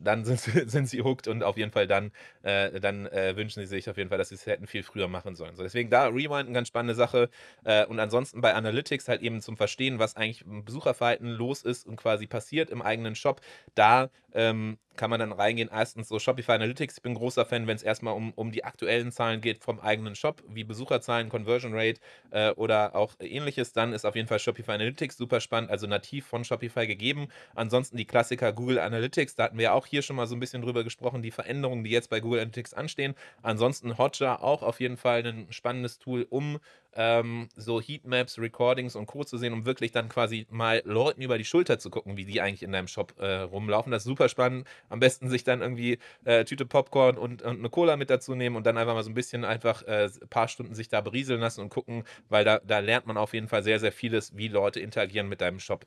dann 0.00 0.24
sind 0.24 0.40
sie, 0.40 0.50
sind 0.68 0.86
sie 0.88 1.02
hooked 1.02 1.28
und 1.28 1.42
auf 1.42 1.56
jeden 1.56 1.72
Fall 1.72 1.86
dann, 1.86 2.12
äh, 2.42 2.80
dann 2.80 3.06
äh, 3.06 3.36
wünschen 3.36 3.60
sie 3.60 3.66
sich 3.66 3.88
auf 3.90 3.96
jeden 3.96 4.08
Fall, 4.08 4.18
dass 4.18 4.30
sie 4.30 4.36
es 4.36 4.46
hätten 4.46 4.66
viel 4.66 4.82
früher 4.82 5.08
machen 5.08 5.34
sollen. 5.34 5.56
So, 5.56 5.62
deswegen 5.62 5.90
da 5.90 6.06
Rewind 6.06 6.46
eine 6.46 6.52
ganz 6.52 6.68
spannende 6.68 6.94
Sache. 6.94 7.28
Äh, 7.64 7.86
und 7.86 8.00
ansonsten 8.00 8.40
bei 8.40 8.54
Analytics 8.54 9.08
halt 9.08 9.22
eben 9.22 9.40
zum 9.40 9.56
Verstehen, 9.56 9.98
was 9.98 10.16
eigentlich 10.16 10.42
im 10.42 10.64
Besucherverhalten 10.64 11.28
los 11.28 11.62
ist 11.62 11.86
und 11.86 11.96
quasi 11.96 12.26
passiert 12.26 12.70
im 12.70 12.82
eigenen 12.82 13.14
Shop. 13.14 13.40
Da 13.74 14.10
ähm, 14.34 14.78
kann 14.96 15.10
man 15.10 15.20
dann 15.20 15.32
reingehen. 15.32 15.70
Erstens 15.72 16.08
so 16.08 16.18
Shopify 16.18 16.52
Analytics. 16.52 16.96
Ich 16.98 17.02
bin 17.02 17.14
großer 17.14 17.44
Fan, 17.44 17.66
wenn 17.66 17.76
es 17.76 17.82
erstmal 17.82 18.14
um, 18.14 18.32
um 18.32 18.52
die 18.52 18.64
aktuellen 18.64 19.12
Zahlen 19.12 19.40
geht 19.40 19.62
vom 19.62 19.80
eigenen 19.80 20.14
Shop, 20.14 20.42
wie 20.48 20.64
Besucherzahlen, 20.64 21.28
Conversion 21.28 21.72
Rate 21.74 22.00
äh, 22.30 22.50
oder 22.52 22.94
auch 22.94 23.14
ähnliches. 23.20 23.72
Dann 23.72 23.92
ist 23.92 24.04
auf 24.04 24.16
jeden 24.16 24.28
Fall 24.28 24.38
Shopify 24.38 24.72
Analytics 24.72 25.16
super 25.16 25.40
spannend, 25.40 25.70
also 25.70 25.86
nativ 25.86 26.26
von 26.26 26.44
Shopify 26.44 26.86
gegeben. 26.86 27.28
Ansonsten 27.54 27.96
die 27.96 28.06
Klassiker 28.06 28.52
Google 28.52 28.78
Analytics, 28.78 29.36
da 29.36 29.44
hatten 29.44 29.58
wir 29.58 29.74
auch 29.74 29.86
hier 29.86 30.02
schon 30.02 30.16
mal 30.16 30.26
so 30.26 30.36
ein 30.36 30.40
bisschen 30.40 30.62
drüber 30.62 30.84
gesprochen, 30.84 31.22
die 31.22 31.30
Veränderungen, 31.30 31.84
die 31.84 31.90
jetzt 31.90 32.10
bei 32.10 32.20
Google 32.20 32.40
Analytics 32.40 32.74
anstehen. 32.74 33.14
Ansonsten 33.42 33.98
Hotjar 33.98 34.42
auch 34.42 34.62
auf 34.62 34.80
jeden 34.80 34.96
Fall 34.96 35.24
ein 35.26 35.46
spannendes 35.50 35.98
Tool, 35.98 36.26
um 36.28 36.58
ähm, 36.94 37.48
so 37.56 37.80
Heatmaps, 37.80 38.38
Recordings 38.38 38.96
und 38.96 39.06
Co. 39.06 39.24
zu 39.24 39.38
sehen, 39.38 39.52
um 39.52 39.66
wirklich 39.66 39.92
dann 39.92 40.08
quasi 40.08 40.46
mal 40.50 40.82
Leuten 40.84 41.22
über 41.22 41.38
die 41.38 41.44
Schulter 41.44 41.78
zu 41.78 41.90
gucken, 41.90 42.16
wie 42.16 42.24
die 42.24 42.40
eigentlich 42.40 42.62
in 42.62 42.72
deinem 42.72 42.88
Shop 42.88 43.14
äh, 43.18 43.40
rumlaufen. 43.40 43.92
Das 43.92 44.02
ist 44.02 44.08
super 44.08 44.28
spannend. 44.28 44.66
Am 44.88 45.00
besten 45.00 45.28
sich 45.28 45.44
dann 45.44 45.60
irgendwie 45.60 45.98
äh, 46.24 46.44
Tüte 46.44 46.66
Popcorn 46.66 47.18
und, 47.18 47.42
und, 47.42 47.58
eine 47.58 47.70
Cola 47.70 47.96
mit 47.96 48.10
dazu 48.10 48.34
nehmen 48.34 48.56
und 48.56 48.66
dann 48.66 48.76
einfach 48.78 48.94
mal 48.94 49.04
so 49.04 49.10
ein 49.10 49.14
bisschen 49.14 49.44
einfach 49.44 49.82
äh, 49.84 50.08
ein 50.20 50.28
paar 50.28 50.48
Stunden 50.48 50.74
sich 50.74 50.88
da 50.88 51.00
berieseln 51.00 51.40
lassen 51.40 51.60
und 51.60 51.70
gucken, 51.70 52.04
weil 52.28 52.44
da, 52.44 52.60
da 52.64 52.80
lernt 52.80 53.06
man 53.06 53.16
auf 53.16 53.34
jeden 53.34 53.48
Fall 53.48 53.62
sehr, 53.62 53.80
sehr 53.80 53.92
vieles, 53.92 54.36
wie 54.36 54.48
Leute 54.48 54.80
interagieren 54.80 55.28
mit 55.28 55.40
deinem 55.40 55.60
Shop. 55.60 55.86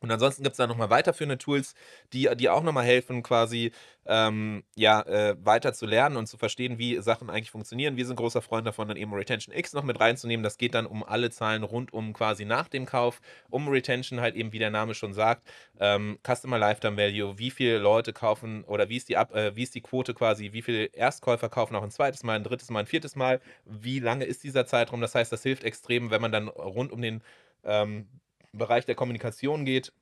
Und 0.00 0.10
ansonsten 0.10 0.42
gibt 0.42 0.54
es 0.54 0.56
da 0.56 0.66
nochmal 0.66 0.90
weiterführende 0.90 1.38
Tools, 1.38 1.74
die, 2.12 2.28
die 2.36 2.48
auch 2.48 2.62
nochmal 2.62 2.84
helfen, 2.84 3.22
quasi 3.22 3.72
ähm, 4.06 4.64
ja, 4.74 5.02
äh, 5.02 5.36
weiter 5.44 5.72
zu 5.72 5.86
lernen 5.86 6.16
und 6.16 6.26
zu 6.26 6.38
verstehen, 6.38 6.78
wie 6.78 7.00
Sachen 7.00 7.28
eigentlich 7.28 7.50
funktionieren. 7.50 7.96
Wir 7.96 8.06
sind 8.06 8.16
großer 8.16 8.40
Freund 8.40 8.66
davon, 8.66 8.88
dann 8.88 8.96
eben 8.96 9.12
Retention 9.12 9.54
X 9.54 9.72
noch 9.74 9.84
mit 9.84 10.00
reinzunehmen. 10.00 10.42
Das 10.42 10.56
geht 10.56 10.74
dann 10.74 10.86
um 10.86 11.04
alle 11.04 11.30
Zahlen 11.30 11.62
rund 11.62 11.92
um 11.92 12.12
quasi 12.12 12.44
nach 12.44 12.68
dem 12.68 12.86
Kauf, 12.86 13.20
um 13.50 13.68
Retention 13.68 14.20
halt 14.20 14.34
eben, 14.36 14.52
wie 14.52 14.58
der 14.58 14.70
Name 14.70 14.94
schon 14.94 15.12
sagt, 15.12 15.46
ähm, 15.78 16.18
Customer 16.26 16.58
Lifetime 16.58 16.96
Value, 16.96 17.38
wie 17.38 17.50
viele 17.50 17.78
Leute 17.78 18.12
kaufen 18.12 18.64
oder 18.64 18.88
wie 18.88 18.96
ist 18.96 19.08
die, 19.10 19.16
Ab 19.16 19.34
äh, 19.34 19.54
wie 19.54 19.62
ist 19.62 19.74
die 19.74 19.82
Quote 19.82 20.14
quasi, 20.14 20.52
wie 20.52 20.62
viele 20.62 20.86
Erstkäufer 20.86 21.48
kaufen 21.48 21.76
auch 21.76 21.82
ein 21.82 21.90
zweites 21.90 22.22
Mal, 22.22 22.36
ein 22.36 22.44
drittes 22.44 22.70
Mal, 22.70 22.80
ein 22.80 22.86
viertes 22.86 23.16
Mal, 23.16 23.40
wie 23.64 23.98
lange 24.00 24.24
ist 24.24 24.42
dieser 24.44 24.66
Zeitraum. 24.66 25.00
Das 25.00 25.14
heißt, 25.14 25.30
das 25.30 25.42
hilft 25.42 25.62
extrem, 25.64 26.10
wenn 26.10 26.22
man 26.22 26.32
dann 26.32 26.48
rund 26.48 26.90
um 26.90 27.02
den 27.02 27.22
ähm, 27.64 28.08
Bereich 28.52 28.86
der 28.86 28.94
Kommunikation 28.94 29.64
geht, 29.64 29.92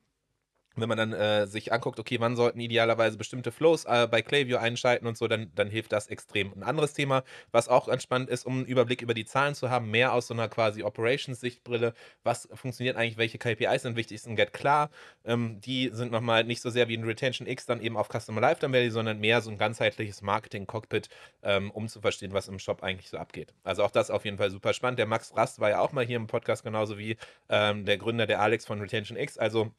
wenn 0.81 0.89
man 0.89 0.97
dann 0.97 1.13
äh, 1.13 1.47
sich 1.47 1.71
anguckt, 1.73 1.99
okay, 1.99 2.19
wann 2.19 2.35
sollten 2.35 2.59
idealerweise 2.59 3.17
bestimmte 3.17 3.51
Flows 3.51 3.85
äh, 3.85 4.07
bei 4.09 4.21
Klaviyo 4.21 4.57
einschalten 4.57 5.07
und 5.07 5.17
so, 5.17 5.27
dann, 5.27 5.51
dann 5.55 5.69
hilft 5.69 5.91
das 5.91 6.07
extrem. 6.07 6.53
Ein 6.53 6.63
anderes 6.63 6.93
Thema, 6.93 7.23
was 7.51 7.67
auch 7.67 7.87
ganz 7.87 8.03
spannend 8.03 8.29
ist, 8.29 8.45
um 8.45 8.57
einen 8.57 8.65
Überblick 8.65 9.01
über 9.01 9.13
die 9.13 9.25
Zahlen 9.25 9.55
zu 9.55 9.69
haben, 9.69 9.91
mehr 9.91 10.13
aus 10.13 10.27
so 10.27 10.33
einer 10.33 10.47
quasi 10.47 10.83
Operations-Sichtbrille, 10.83 11.93
was 12.23 12.49
funktioniert 12.53 12.97
eigentlich, 12.97 13.17
welche 13.17 13.37
KPIs 13.37 13.83
sind 13.83 13.95
wichtig, 13.95 14.15
ist 14.15 14.27
ein 14.27 14.35
Get 14.35 14.53
klar. 14.53 14.89
Ähm, 15.25 15.61
die 15.61 15.89
sind 15.93 16.11
nochmal 16.11 16.43
nicht 16.43 16.61
so 16.61 16.69
sehr 16.69 16.87
wie 16.87 16.97
ein 16.97 17.03
Retention 17.03 17.47
X 17.47 17.65
dann 17.65 17.81
eben 17.81 17.97
auf 17.97 18.09
Customer 18.09 18.41
Lifetime 18.41 18.73
Value, 18.75 18.91
sondern 18.91 19.19
mehr 19.19 19.41
so 19.41 19.49
ein 19.49 19.57
ganzheitliches 19.57 20.21
Marketing-Cockpit, 20.21 21.09
ähm, 21.43 21.71
um 21.71 21.87
zu 21.87 22.01
verstehen, 22.01 22.33
was 22.33 22.47
im 22.47 22.59
Shop 22.59 22.83
eigentlich 22.83 23.09
so 23.09 23.17
abgeht. 23.17 23.53
Also 23.63 23.83
auch 23.83 23.91
das 23.91 24.11
auf 24.11 24.25
jeden 24.25 24.37
Fall 24.37 24.51
super 24.51 24.73
spannend. 24.73 24.99
Der 24.99 25.05
Max 25.05 25.35
Rast 25.35 25.59
war 25.59 25.69
ja 25.69 25.79
auch 25.79 25.91
mal 25.91 26.05
hier 26.05 26.17
im 26.17 26.27
Podcast, 26.27 26.63
genauso 26.63 26.97
wie 26.97 27.17
ähm, 27.49 27.85
der 27.85 27.97
Gründer, 27.97 28.27
der 28.27 28.41
Alex 28.41 28.65
von 28.65 28.79
Retention 28.79 29.17
X. 29.17 29.37
Also 29.37 29.71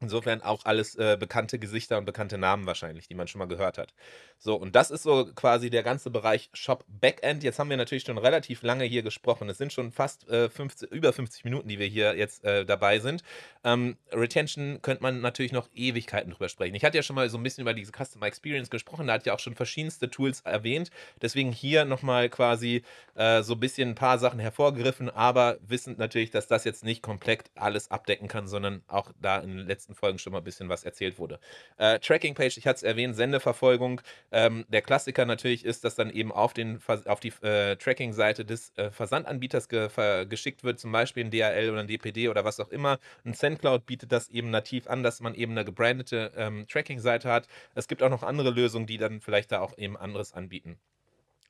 Insofern 0.00 0.42
auch 0.42 0.66
alles 0.66 0.94
äh, 0.96 1.16
bekannte 1.18 1.58
Gesichter 1.58 1.96
und 1.96 2.04
bekannte 2.04 2.36
Namen 2.36 2.66
wahrscheinlich, 2.66 3.08
die 3.08 3.14
man 3.14 3.28
schon 3.28 3.38
mal 3.38 3.48
gehört 3.48 3.78
hat. 3.78 3.94
So, 4.38 4.54
und 4.54 4.76
das 4.76 4.90
ist 4.90 5.04
so 5.04 5.30
quasi 5.34 5.70
der 5.70 5.82
ganze 5.82 6.10
Bereich 6.10 6.50
Shop 6.52 6.84
Backend. 6.86 7.42
Jetzt 7.42 7.58
haben 7.58 7.70
wir 7.70 7.78
natürlich 7.78 8.04
schon 8.04 8.18
relativ 8.18 8.62
lange 8.62 8.84
hier 8.84 9.02
gesprochen. 9.02 9.48
Es 9.48 9.56
sind 9.56 9.72
schon 9.72 9.92
fast 9.92 10.28
äh, 10.28 10.50
50, 10.50 10.92
über 10.92 11.14
50 11.14 11.44
Minuten, 11.44 11.68
die 11.68 11.78
wir 11.78 11.86
hier 11.86 12.14
jetzt 12.14 12.44
äh, 12.44 12.66
dabei 12.66 12.98
sind. 12.98 13.22
Ähm, 13.64 13.96
Retention 14.12 14.80
könnte 14.82 15.02
man 15.02 15.22
natürlich 15.22 15.52
noch 15.52 15.70
Ewigkeiten 15.74 16.30
drüber 16.30 16.50
sprechen. 16.50 16.74
Ich 16.74 16.84
hatte 16.84 16.98
ja 16.98 17.02
schon 17.02 17.16
mal 17.16 17.30
so 17.30 17.38
ein 17.38 17.42
bisschen 17.42 17.62
über 17.62 17.72
diese 17.72 17.92
Customer 17.92 18.26
Experience 18.26 18.68
gesprochen. 18.68 19.06
Da 19.06 19.14
hat 19.14 19.24
ja 19.24 19.32
auch 19.32 19.40
schon 19.40 19.54
verschiedenste 19.54 20.10
Tools 20.10 20.42
erwähnt. 20.42 20.90
Deswegen 21.22 21.52
hier 21.52 21.86
nochmal 21.86 22.28
quasi 22.28 22.82
äh, 23.14 23.42
so 23.42 23.54
ein 23.54 23.60
bisschen 23.60 23.90
ein 23.90 23.94
paar 23.94 24.18
Sachen 24.18 24.40
hervorgegriffen, 24.40 25.08
aber 25.08 25.56
wissend 25.66 25.98
natürlich, 25.98 26.30
dass 26.30 26.46
das 26.48 26.64
jetzt 26.64 26.84
nicht 26.84 27.00
komplett 27.00 27.44
alles 27.54 27.90
abdecken 27.90 28.28
kann, 28.28 28.46
sondern 28.46 28.82
auch 28.88 29.10
da 29.20 29.38
in 29.38 29.56
den 29.56 29.66
letzten 29.86 29.94
Folgen 29.94 30.18
schon 30.18 30.32
mal 30.32 30.38
ein 30.38 30.44
bisschen 30.44 30.68
was 30.68 30.84
erzählt 30.84 31.18
wurde. 31.18 31.38
Äh, 31.76 32.00
Tracking-Page, 32.00 32.56
ich 32.56 32.66
hatte 32.66 32.78
es 32.78 32.82
erwähnt, 32.82 33.14
Sendeverfolgung. 33.14 34.00
Ähm, 34.32 34.64
der 34.68 34.82
Klassiker 34.82 35.24
natürlich 35.24 35.64
ist, 35.64 35.84
dass 35.84 35.94
dann 35.94 36.10
eben 36.10 36.32
auf, 36.32 36.52
den, 36.52 36.80
auf 37.06 37.20
die 37.20 37.32
äh, 37.42 37.76
Tracking-Seite 37.76 38.44
des 38.44 38.72
äh, 38.76 38.90
Versandanbieters 38.90 39.68
ge 39.68 39.88
geschickt 40.28 40.64
wird, 40.64 40.80
zum 40.80 40.92
Beispiel 40.92 41.24
ein 41.24 41.30
DHL 41.30 41.70
oder 41.70 41.80
ein 41.80 41.86
DPD 41.86 42.28
oder 42.28 42.44
was 42.44 42.58
auch 42.60 42.68
immer. 42.70 42.98
Ein 43.24 43.34
SendCloud 43.34 43.86
bietet 43.86 44.10
das 44.12 44.28
eben 44.28 44.50
nativ 44.50 44.88
an, 44.88 45.02
dass 45.02 45.20
man 45.20 45.34
eben 45.34 45.52
eine 45.52 45.64
gebrandete 45.64 46.32
ähm, 46.36 46.66
Tracking-Seite 46.66 47.30
hat. 47.30 47.46
Es 47.74 47.86
gibt 47.86 48.02
auch 48.02 48.10
noch 48.10 48.22
andere 48.22 48.50
Lösungen, 48.50 48.86
die 48.86 48.98
dann 48.98 49.20
vielleicht 49.20 49.52
da 49.52 49.60
auch 49.60 49.78
eben 49.78 49.96
anderes 49.96 50.32
anbieten. 50.32 50.78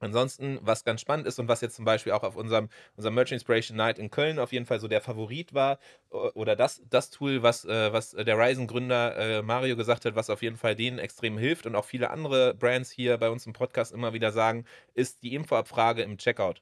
Ansonsten, 0.00 0.58
was 0.62 0.84
ganz 0.84 1.00
spannend 1.00 1.26
ist 1.26 1.38
und 1.38 1.48
was 1.48 1.60
jetzt 1.60 1.76
zum 1.76 1.84
Beispiel 1.84 2.12
auch 2.12 2.22
auf 2.22 2.36
unserem, 2.36 2.68
unserem 2.96 3.14
Merch 3.14 3.32
Inspiration 3.32 3.76
Night 3.76 3.98
in 3.98 4.10
Köln 4.10 4.38
auf 4.38 4.52
jeden 4.52 4.66
Fall 4.66 4.80
so 4.80 4.88
der 4.88 5.00
Favorit 5.00 5.54
war, 5.54 5.78
oder 6.10 6.56
das, 6.56 6.82
das 6.88 7.10
Tool, 7.10 7.42
was, 7.42 7.64
äh, 7.64 7.92
was 7.92 8.10
der 8.12 8.38
Ryzen-Gründer 8.38 9.16
äh, 9.16 9.42
Mario 9.42 9.76
gesagt 9.76 10.04
hat, 10.04 10.14
was 10.14 10.30
auf 10.30 10.42
jeden 10.42 10.56
Fall 10.56 10.74
denen 10.74 10.98
extrem 10.98 11.38
hilft 11.38 11.66
und 11.66 11.74
auch 11.74 11.84
viele 11.84 12.10
andere 12.10 12.54
Brands 12.54 12.90
hier 12.90 13.18
bei 13.18 13.30
uns 13.30 13.46
im 13.46 13.52
Podcast 13.52 13.92
immer 13.92 14.12
wieder 14.12 14.32
sagen, 14.32 14.64
ist 14.94 15.22
die 15.22 15.34
Infoabfrage 15.34 16.02
im 16.02 16.18
Checkout. 16.18 16.60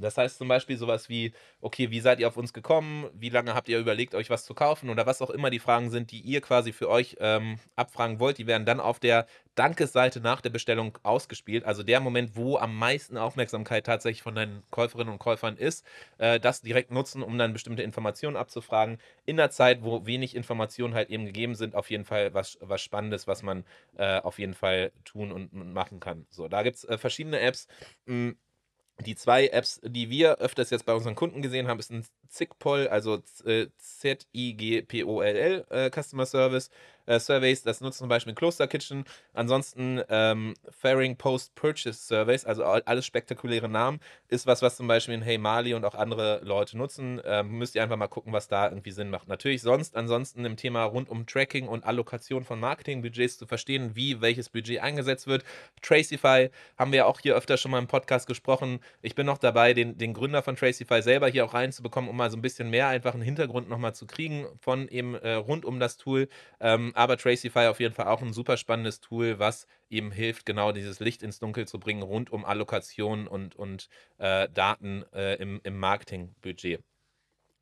Das 0.00 0.18
heißt 0.18 0.38
zum 0.38 0.48
Beispiel 0.48 0.76
sowas 0.76 1.08
wie, 1.08 1.32
okay, 1.60 1.90
wie 1.90 2.00
seid 2.00 2.18
ihr 2.18 2.26
auf 2.26 2.36
uns 2.36 2.52
gekommen? 2.52 3.08
Wie 3.14 3.28
lange 3.28 3.54
habt 3.54 3.68
ihr 3.68 3.78
überlegt, 3.78 4.14
euch 4.14 4.30
was 4.30 4.44
zu 4.44 4.54
kaufen? 4.54 4.90
Oder 4.90 5.06
was 5.06 5.22
auch 5.22 5.30
immer 5.30 5.50
die 5.50 5.60
Fragen 5.60 5.90
sind, 5.90 6.10
die 6.10 6.20
ihr 6.20 6.40
quasi 6.40 6.72
für 6.72 6.88
euch 6.88 7.16
ähm, 7.20 7.58
abfragen 7.76 8.18
wollt, 8.18 8.38
die 8.38 8.46
werden 8.46 8.66
dann 8.66 8.80
auf 8.80 8.98
der 8.98 9.26
Dankesseite 9.54 10.20
nach 10.20 10.40
der 10.40 10.50
Bestellung 10.50 10.98
ausgespielt. 11.02 11.64
Also 11.64 11.82
der 11.82 12.00
Moment, 12.00 12.36
wo 12.36 12.56
am 12.56 12.76
meisten 12.76 13.16
Aufmerksamkeit 13.16 13.86
tatsächlich 13.86 14.22
von 14.22 14.34
deinen 14.34 14.62
Käuferinnen 14.70 15.12
und 15.12 15.18
Käufern 15.18 15.56
ist, 15.56 15.86
äh, 16.18 16.40
das 16.40 16.62
direkt 16.62 16.90
nutzen, 16.90 17.22
um 17.22 17.38
dann 17.38 17.52
bestimmte 17.52 17.82
Informationen 17.82 18.36
abzufragen. 18.36 18.98
In 19.26 19.36
der 19.36 19.50
Zeit, 19.50 19.82
wo 19.82 20.06
wenig 20.06 20.34
Informationen 20.34 20.94
halt 20.94 21.10
eben 21.10 21.26
gegeben 21.26 21.54
sind, 21.54 21.74
auf 21.76 21.90
jeden 21.90 22.04
Fall 22.04 22.34
was, 22.34 22.58
was 22.60 22.80
Spannendes, 22.82 23.26
was 23.26 23.42
man 23.42 23.64
äh, 23.96 24.20
auf 24.20 24.38
jeden 24.38 24.54
Fall 24.54 24.90
tun 25.04 25.30
und, 25.30 25.52
und 25.52 25.72
machen 25.72 26.00
kann. 26.00 26.26
So, 26.30 26.48
da 26.48 26.62
gibt 26.62 26.76
es 26.76 26.84
äh, 26.84 26.98
verschiedene 26.98 27.38
Apps. 27.38 27.68
Mh, 28.06 28.30
hm, 28.30 28.36
die 29.00 29.14
zwei 29.14 29.48
Apps, 29.48 29.80
die 29.82 30.10
wir 30.10 30.38
öfters 30.38 30.70
jetzt 30.70 30.86
bei 30.86 30.94
unseren 30.94 31.14
Kunden 31.14 31.42
gesehen 31.42 31.68
haben, 31.68 31.80
ist 31.80 31.92
ZIGPOL, 32.32 32.88
also 32.88 33.18
Z-I-G-P-O-L-L 33.78 35.66
äh, 35.70 35.90
Customer 35.90 36.26
Service 36.26 36.70
äh, 37.06 37.18
Surveys. 37.18 37.62
Das 37.62 37.80
nutzen 37.80 37.98
zum 37.98 38.08
Beispiel 38.08 38.34
Kloster 38.34 38.66
Kitchen. 38.66 39.04
Ansonsten 39.32 40.00
ähm, 40.08 40.54
Faring 40.70 41.16
Post 41.16 41.54
Purchase 41.54 42.06
Surveys, 42.06 42.44
also 42.44 42.64
alles 42.64 43.06
spektakuläre 43.06 43.68
Namen, 43.68 44.00
ist 44.28 44.46
was, 44.46 44.62
was 44.62 44.76
zum 44.76 44.88
Beispiel 44.88 45.14
in 45.14 45.22
Hey 45.22 45.38
Mali 45.38 45.74
und 45.74 45.84
auch 45.84 45.94
andere 45.94 46.40
Leute 46.42 46.76
nutzen. 46.76 47.20
Ähm, 47.24 47.58
müsst 47.58 47.74
ihr 47.74 47.82
einfach 47.82 47.96
mal 47.96 48.08
gucken, 48.08 48.32
was 48.32 48.48
da 48.48 48.68
irgendwie 48.68 48.90
Sinn 48.90 49.10
macht. 49.10 49.28
Natürlich 49.28 49.62
sonst 49.62 49.96
ansonsten 49.96 50.44
im 50.44 50.56
Thema 50.56 50.84
rund 50.84 51.08
um 51.08 51.26
Tracking 51.26 51.68
und 51.68 51.84
Allokation 51.84 52.44
von 52.44 52.60
Marketingbudgets 52.60 53.38
zu 53.38 53.46
verstehen, 53.46 53.94
wie 53.94 54.20
welches 54.20 54.48
Budget 54.48 54.80
eingesetzt 54.80 55.26
wird. 55.26 55.44
Tracify 55.82 56.50
haben 56.78 56.92
wir 56.92 57.06
auch 57.06 57.20
hier 57.20 57.36
öfter 57.36 57.56
schon 57.56 57.70
mal 57.70 57.78
im 57.78 57.86
Podcast 57.86 58.26
gesprochen. 58.26 58.80
Ich 59.00 59.14
bin 59.14 59.26
noch 59.26 59.38
dabei, 59.38 59.74
den, 59.74 59.98
den 59.98 60.14
Gründer 60.14 60.42
von 60.42 60.56
Tracify 60.56 61.02
selber 61.02 61.28
hier 61.28 61.44
auch 61.44 61.54
reinzubekommen, 61.54 62.10
um 62.10 62.20
mal 62.22 62.30
so 62.30 62.36
ein 62.36 62.42
bisschen 62.42 62.70
mehr 62.70 62.88
einfach 62.88 63.14
einen 63.14 63.22
Hintergrund 63.22 63.68
nochmal 63.68 63.94
zu 63.94 64.06
kriegen 64.06 64.46
von 64.60 64.88
eben 64.88 65.14
äh, 65.14 65.34
rund 65.34 65.64
um 65.64 65.80
das 65.80 65.96
Tool. 65.96 66.28
Ähm, 66.60 66.92
aber 66.94 67.16
Tracify 67.16 67.66
auf 67.66 67.80
jeden 67.80 67.94
Fall 67.94 68.06
auch 68.06 68.22
ein 68.22 68.32
super 68.32 68.56
spannendes 68.56 69.00
Tool, 69.00 69.38
was 69.38 69.66
eben 69.90 70.12
hilft, 70.12 70.46
genau 70.46 70.72
dieses 70.72 71.00
Licht 71.00 71.22
ins 71.22 71.38
Dunkel 71.40 71.66
zu 71.66 71.78
bringen 71.78 72.02
rund 72.02 72.30
um 72.30 72.44
Allokation 72.44 73.26
und, 73.26 73.56
und 73.56 73.88
äh, 74.18 74.48
Daten 74.48 75.04
äh, 75.12 75.34
im, 75.36 75.60
im 75.64 75.78
Marketingbudget. 75.78 76.82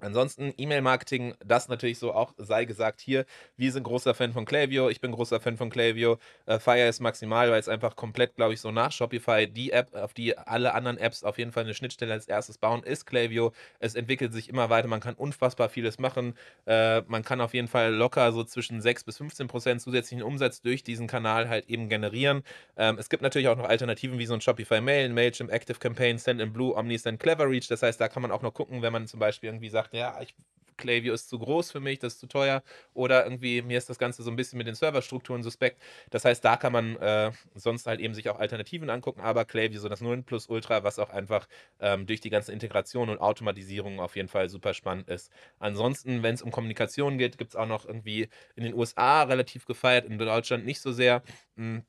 Ansonsten 0.03 0.53
E-Mail-Marketing, 0.57 1.34
das 1.44 1.68
natürlich 1.68 1.98
so 1.98 2.12
auch 2.12 2.34
sei 2.38 2.64
gesagt 2.64 3.01
hier. 3.01 3.24
Wir 3.57 3.72
sind 3.72 3.82
großer 3.84 4.14
Fan 4.14 4.32
von 4.32 4.44
Klaviyo, 4.44 4.88
ich 4.88 5.01
bin 5.01 5.12
großer 5.12 5.40
Fan 5.40 5.57
von 5.57 5.70
Klaviyo. 5.70 6.18
Äh, 6.46 6.59
Fire 6.59 6.88
ist 6.88 7.01
maximal, 7.01 7.51
weil 7.51 7.61
es 7.61 7.68
einfach 7.68 7.96
komplett, 7.96 8.36
glaube 8.36 8.55
ich, 8.55 8.61
so 8.61 8.70
nach 8.70 8.92
Shopify 8.92 9.46
die 9.46 9.72
App, 9.72 9.94
auf 9.94 10.14
die 10.14 10.36
alle 10.36 10.74
anderen 10.74 10.98
Apps 10.98 11.24
auf 11.24 11.38
jeden 11.38 11.53
Fall 11.53 11.64
eine 11.64 11.74
Schnittstelle 11.74 12.12
als 12.12 12.26
erstes 12.26 12.59
bauen, 12.59 12.82
ist 12.82 13.07
Klaviyo. 13.07 13.53
Es 13.78 13.94
entwickelt 13.94 14.32
sich 14.32 14.48
immer 14.48 14.70
weiter, 14.70 14.88
man 14.88 15.01
kann 15.01 15.14
unfassbar 15.14 15.68
vieles 15.68 15.98
machen. 15.98 16.34
Äh, 16.66 17.03
man 17.03 17.22
kann 17.22 17.40
auf 17.40 17.55
jeden 17.55 17.68
Fall 17.68 17.92
locker 17.92 18.32
so 18.32 18.44
zwischen 18.44 18.80
6 18.80 19.05
bis 19.05 19.18
15 19.18 19.48
Prozent 19.48 19.80
zusätzlichen 19.80 20.22
Umsatz 20.22 20.61
durch 20.61 20.82
diesen 20.82 21.07
Kanal 21.07 21.48
halt 21.48 21.68
eben 21.68 21.88
generieren. 21.88 22.42
Ähm, 22.76 22.96
es 22.98 23.09
gibt 23.09 23.22
natürlich 23.22 23.48
auch 23.48 23.57
noch 23.57 23.68
Alternativen 23.68 24.18
wie 24.18 24.26
so 24.26 24.34
ein 24.34 24.40
Shopify 24.40 24.80
Mail, 24.80 25.09
Mailchimp, 25.11 25.51
Active 25.53 25.78
Campaign, 25.78 26.18
Send 26.18 26.40
in 26.40 26.53
Blue, 26.53 26.74
Omni, 26.74 26.98
Send 26.98 27.20
Clever 27.20 27.48
Reach. 27.48 27.68
Das 27.68 27.82
heißt, 27.82 28.01
da 28.01 28.09
kann 28.09 28.22
man 28.22 28.30
auch 28.30 28.42
noch 28.42 28.55
gucken, 28.55 28.82
wenn 28.82 28.92
man 28.92 29.07
zum 29.07 29.20
Beispiel 29.20 29.48
irgendwie 29.48 29.68
sagt, 29.68 29.89
sagt, 29.91 29.95
ja, 29.95 30.20
ich, 30.20 30.34
Klaviyo 30.76 31.12
ist 31.12 31.28
zu 31.28 31.38
groß 31.38 31.70
für 31.72 31.80
mich, 31.80 31.99
das 31.99 32.14
ist 32.14 32.20
zu 32.20 32.26
teuer. 32.26 32.62
Oder 32.95 33.24
irgendwie, 33.24 33.62
mir 33.62 33.76
ist 33.78 33.91
das 33.91 33.99
Ganze 33.99 34.22
so 34.22 34.30
ein 34.30 34.36
bisschen 34.36 34.57
mit 34.59 34.66
den 34.66 34.74
Serverstrukturen 34.74 35.43
suspekt. 35.43 35.82
Das 36.11 36.24
heißt, 36.24 36.45
da 36.45 36.57
kann 36.57 36.72
man 36.72 36.97
äh, 36.97 37.32
sonst 37.55 37.86
halt 37.86 38.01
eben 38.01 38.14
sich 38.14 38.28
auch 38.30 38.38
Alternativen 38.38 38.88
angucken, 38.91 39.20
aber 39.20 39.45
Klaviyo, 39.45 39.78
so 39.80 39.88
das 39.88 40.01
0 40.01 40.22
Plus 40.22 40.49
Ultra, 40.49 40.82
was 40.82 40.99
auch 40.99 41.11
einfach 41.11 41.47
ähm, 41.80 42.07
durch 42.07 42.20
die 42.20 42.30
ganze 42.30 42.53
Integration 42.53 43.11
und 43.11 43.18
Automatisierung 43.18 44.01
auf 44.01 44.16
jeden 44.16 44.28
Fall 44.28 44.49
super 44.49 44.72
spannend 44.74 45.09
ist. 45.09 45.30
Ansonsten, 45.59 46.22
wenn 46.22 46.34
es 46.34 46.43
um 46.43 46.51
Kommunikation 46.51 47.18
geht, 47.18 47.36
gibt 47.38 47.51
es 47.51 47.57
auch 47.57 47.66
noch 47.66 47.84
irgendwie 47.86 48.28
in 48.57 48.64
den 48.64 48.74
USA 48.74 49.22
relativ 49.24 49.66
gefeiert, 49.66 50.07
in 50.07 50.18
Deutschland 50.18 50.64
nicht 50.64 50.80
so 50.80 50.93
sehr. 50.93 51.22
Hm 51.57 51.84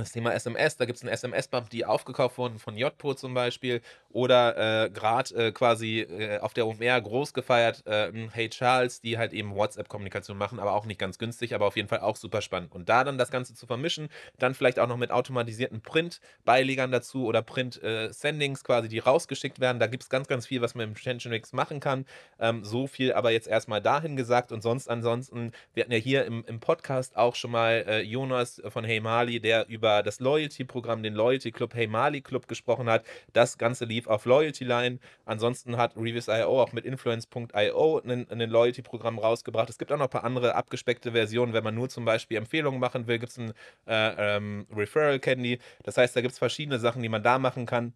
das 0.00 0.12
Thema 0.12 0.32
SMS, 0.34 0.76
da 0.76 0.84
gibt 0.84 0.96
es 0.96 1.02
einen 1.02 1.12
SMS-Bump, 1.12 1.70
die 1.70 1.84
aufgekauft 1.84 2.38
wurden 2.38 2.58
von 2.58 2.76
JPO 2.76 3.14
zum 3.14 3.34
Beispiel 3.34 3.80
oder 4.10 4.84
äh, 4.86 4.90
gerade 4.90 5.34
äh, 5.34 5.52
quasi 5.52 6.00
äh, 6.00 6.38
auf 6.38 6.52
der 6.54 6.66
OMR 6.66 7.00
groß 7.00 7.32
gefeiert, 7.32 7.86
äh, 7.86 8.10
Hey 8.32 8.48
Charles, 8.48 9.00
die 9.00 9.18
halt 9.18 9.32
eben 9.32 9.54
WhatsApp-Kommunikation 9.54 10.36
machen, 10.36 10.58
aber 10.58 10.72
auch 10.74 10.84
nicht 10.86 10.98
ganz 10.98 11.18
günstig, 11.18 11.54
aber 11.54 11.66
auf 11.66 11.76
jeden 11.76 11.88
Fall 11.88 12.00
auch 12.00 12.16
super 12.16 12.42
spannend. 12.42 12.72
Und 12.72 12.88
da 12.88 13.04
dann 13.04 13.18
das 13.18 13.30
Ganze 13.30 13.54
zu 13.54 13.66
vermischen, 13.66 14.08
dann 14.38 14.54
vielleicht 14.54 14.78
auch 14.78 14.88
noch 14.88 14.96
mit 14.96 15.10
automatisierten 15.10 15.80
Print-Beilegern 15.80 16.90
dazu 16.90 17.26
oder 17.26 17.42
Print-Sendings 17.42 18.64
quasi, 18.64 18.88
die 18.88 18.98
rausgeschickt 18.98 19.60
werden, 19.60 19.78
da 19.78 19.86
gibt 19.86 20.02
es 20.02 20.08
ganz, 20.08 20.26
ganz 20.26 20.46
viel, 20.46 20.60
was 20.60 20.74
man 20.74 20.88
im 20.88 20.94
Tensionix 20.94 21.52
machen 21.52 21.80
kann. 21.80 22.06
Ähm, 22.38 22.64
so 22.64 22.86
viel 22.86 23.12
aber 23.12 23.30
jetzt 23.30 23.48
erstmal 23.48 23.80
dahin 23.80 24.16
gesagt 24.16 24.52
und 24.52 24.62
sonst 24.62 24.88
ansonsten, 24.88 25.52
wir 25.74 25.84
hatten 25.84 25.92
ja 25.92 25.98
hier 25.98 26.24
im, 26.24 26.44
im 26.46 26.60
Podcast 26.60 27.16
auch 27.16 27.34
schon 27.34 27.50
mal 27.50 27.84
äh, 27.86 28.00
Jonas 28.00 28.62
von 28.68 28.84
Hey 28.84 29.00
Mali, 29.00 29.40
der 29.40 29.68
über 29.68 29.89
über 29.90 30.02
das 30.02 30.20
Loyalty-Programm, 30.20 31.02
den 31.02 31.14
Loyalty 31.14 31.50
Club 31.50 31.74
Hey 31.74 31.86
Mali 31.86 32.20
Club 32.20 32.46
gesprochen 32.48 32.88
hat. 32.88 33.04
Das 33.32 33.58
Ganze 33.58 33.84
lief 33.84 34.06
auf 34.06 34.24
Loyalty 34.24 34.64
Line. 34.64 34.98
Ansonsten 35.24 35.76
hat 35.76 35.96
Revis.io 35.96 36.62
auch 36.62 36.72
mit 36.72 36.84
Influence.io 36.84 38.00
ein 38.04 38.26
Loyalty-Programm 38.50 39.18
rausgebracht. 39.18 39.68
Es 39.68 39.78
gibt 39.78 39.92
auch 39.92 39.98
noch 39.98 40.06
ein 40.06 40.10
paar 40.10 40.24
andere 40.24 40.54
abgespeckte 40.54 41.12
Versionen. 41.12 41.52
Wenn 41.52 41.64
man 41.64 41.74
nur 41.74 41.88
zum 41.88 42.04
Beispiel 42.04 42.36
Empfehlungen 42.36 42.80
machen 42.80 43.06
will, 43.06 43.18
gibt 43.18 43.32
es 43.32 43.38
ein 43.38 43.52
äh, 43.86 44.36
ähm, 44.36 44.66
Referral 44.74 45.18
Candy. 45.18 45.58
Das 45.82 45.96
heißt, 45.96 46.14
da 46.14 46.20
gibt 46.20 46.32
es 46.32 46.38
verschiedene 46.38 46.78
Sachen, 46.78 47.02
die 47.02 47.08
man 47.08 47.22
da 47.22 47.38
machen 47.38 47.66
kann. 47.66 47.94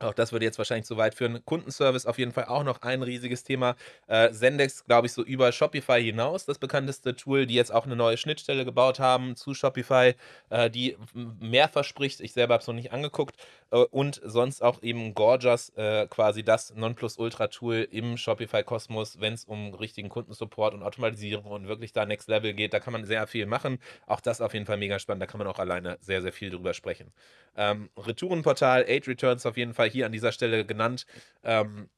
Auch 0.00 0.14
das 0.14 0.32
würde 0.32 0.44
jetzt 0.44 0.58
wahrscheinlich 0.58 0.86
zu 0.86 0.96
weit 0.96 1.14
führen. 1.14 1.44
Kundenservice 1.44 2.06
auf 2.06 2.18
jeden 2.18 2.32
Fall 2.32 2.46
auch 2.46 2.64
noch 2.64 2.82
ein 2.82 3.02
riesiges 3.02 3.44
Thema. 3.44 3.76
Äh, 4.06 4.30
Zendex, 4.32 4.84
glaube 4.84 5.06
ich, 5.06 5.12
so 5.12 5.22
über 5.22 5.52
Shopify 5.52 6.02
hinaus, 6.02 6.46
das 6.46 6.58
bekannteste 6.58 7.14
Tool, 7.14 7.46
die 7.46 7.54
jetzt 7.54 7.72
auch 7.72 7.84
eine 7.86 7.96
neue 7.96 8.16
Schnittstelle 8.16 8.64
gebaut 8.64 8.98
haben 8.98 9.36
zu 9.36 9.54
Shopify, 9.54 10.14
äh, 10.48 10.70
die 10.70 10.96
mehr 11.14 11.68
verspricht. 11.68 12.20
Ich 12.20 12.32
selber 12.32 12.54
habe 12.54 12.62
es 12.62 12.66
noch 12.66 12.74
nicht 12.74 12.92
angeguckt. 12.92 13.36
Äh, 13.70 13.76
und 13.90 14.20
sonst 14.24 14.62
auch 14.62 14.82
eben 14.82 15.14
Gorgias, 15.14 15.70
äh, 15.76 16.06
quasi 16.08 16.42
das 16.42 16.74
Nonplusultra-Tool 16.74 17.88
im 17.90 18.16
Shopify-Kosmos, 18.16 19.20
wenn 19.20 19.34
es 19.34 19.44
um 19.44 19.74
richtigen 19.74 20.08
Kundensupport 20.08 20.74
und 20.74 20.82
Automatisierung 20.82 21.44
und 21.46 21.68
wirklich 21.68 21.92
da 21.92 22.06
Next 22.06 22.28
Level 22.28 22.54
geht. 22.54 22.72
Da 22.72 22.80
kann 22.80 22.92
man 22.92 23.04
sehr 23.04 23.26
viel 23.26 23.46
machen. 23.46 23.78
Auch 24.06 24.20
das 24.20 24.40
auf 24.40 24.54
jeden 24.54 24.66
Fall 24.66 24.76
mega 24.76 24.98
spannend. 24.98 25.22
Da 25.22 25.26
kann 25.26 25.38
man 25.38 25.46
auch 25.46 25.58
alleine 25.58 25.98
sehr, 26.00 26.22
sehr 26.22 26.32
viel 26.32 26.50
drüber 26.50 26.74
sprechen. 26.74 27.12
Ähm, 27.56 27.90
Retourenportal, 27.96 28.86
8 28.88 29.08
Returns 29.08 29.46
auf 29.46 29.56
jeden 29.56 29.74
Fall 29.74 29.89
hier 29.90 30.06
an 30.06 30.12
dieser 30.12 30.32
Stelle 30.32 30.64
genannt. 30.64 31.06
Ähm, 31.42 31.88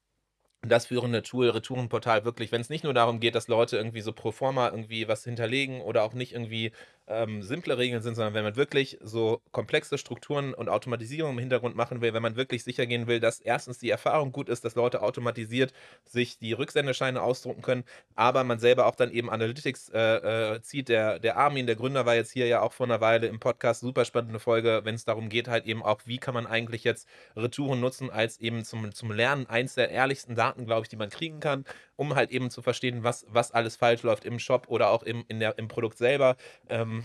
das 0.63 0.87
führende 0.87 1.23
Tool, 1.23 1.51
Retourenportal 1.51 2.25
wirklich, 2.25 2.53
wenn 2.53 2.61
es 2.61 2.71
nicht 2.71 2.85
nur 2.85 2.95
darum 2.95 3.19
geht, 3.19 3.35
dass 3.35 3.49
Leute 3.49 3.77
irgendwie 3.77 4.01
so 4.01 4.13
pro 4.13 4.31
forma 4.31 4.69
irgendwie 4.69 5.09
was 5.09 5.25
hinterlegen 5.25 5.81
oder 5.81 6.05
auch 6.05 6.15
nicht 6.15 6.33
irgendwie 6.33 6.71
ähm, 7.07 7.43
simple 7.43 7.79
Regeln 7.79 8.03
sind, 8.03 8.15
sondern 8.15 8.35
wenn 8.35 8.45
man 8.45 8.57
wirklich 8.57 8.99
so 9.03 9.43
komplexe 9.51 9.99
Strukturen 9.99 10.55
und 10.55 10.69
Automatisierung 10.69 11.33
im 11.33 11.39
Hintergrund 11.39 11.77
machen 11.77 12.01
will, 12.01 12.15
wenn 12.15 12.23
man 12.23 12.37
wirklich 12.37 12.65
sicher 12.65 12.87
gehen 12.87 13.07
will, 13.07 13.21
dass 13.21 13.41
erstens 13.41 13.79
die 13.79 13.91
Erfahrung 13.91 14.33
gut 14.33 14.49
ist, 14.49 14.65
dass 14.65 14.75
Leute 14.75 15.03
automatisiert 15.03 15.73
sich 16.05 16.39
die 16.39 16.53
Rücksendescheine 16.53 17.21
ausdrucken 17.21 17.63
können, 17.63 17.85
aber 18.15 18.45
man 18.45 18.59
selber 18.59 18.87
auch 18.87 18.95
dann 18.95 19.11
eben 19.11 19.31
Analytics 19.31 19.91
äh, 19.91 20.55
äh, 20.55 20.63
zieht. 20.63 20.89
Der, 20.89 21.19
der 21.19 21.37
Armin, 21.37 21.67
der 21.67 21.77
Gründer, 21.77 22.07
war 22.07 22.15
jetzt 22.15 22.33
hier 22.33 22.47
ja 22.47 22.61
auch 22.61 22.73
vor 22.73 22.87
einer 22.87 23.01
Weile 23.01 23.27
im 23.27 23.41
Podcast, 23.41 23.81
super 23.81 24.05
spannende 24.05 24.39
Folge, 24.39 24.83
wenn 24.85 24.95
es 24.95 25.05
darum 25.05 25.29
geht, 25.29 25.49
halt 25.49 25.67
eben 25.67 25.83
auch, 25.83 26.03
wie 26.05 26.19
kann 26.19 26.35
man 26.35 26.47
eigentlich 26.47 26.85
jetzt 26.85 27.09
Retouren 27.37 27.81
nutzen, 27.81 28.11
als 28.11 28.39
eben 28.41 28.65
zum, 28.65 28.93
zum 28.93 29.11
Lernen 29.11 29.47
eins 29.47 29.75
der 29.75 29.91
ehrlichsten 29.91 30.35
Daten, 30.35 30.67
glaube 30.67 30.83
ich, 30.83 30.89
die 30.89 30.97
man 30.97 31.11
kriegen 31.11 31.41
kann, 31.41 31.65
um 31.97 32.15
halt 32.15 32.31
eben 32.31 32.51
zu 32.51 32.63
verstehen, 32.63 33.05
was, 33.05 33.27
was 33.29 33.53
alles 33.53 33.77
falsch 33.77 34.03
läuft 34.03 34.25
im 34.25 34.39
Shop 34.39 34.67
oder 34.69 34.91
auch 34.91 35.03
im, 35.03 35.25
in 35.29 35.41
der, 35.41 35.59
im 35.59 35.69
Produkt 35.69 35.99
selber. 35.99 36.37
Ähm, 36.69 37.05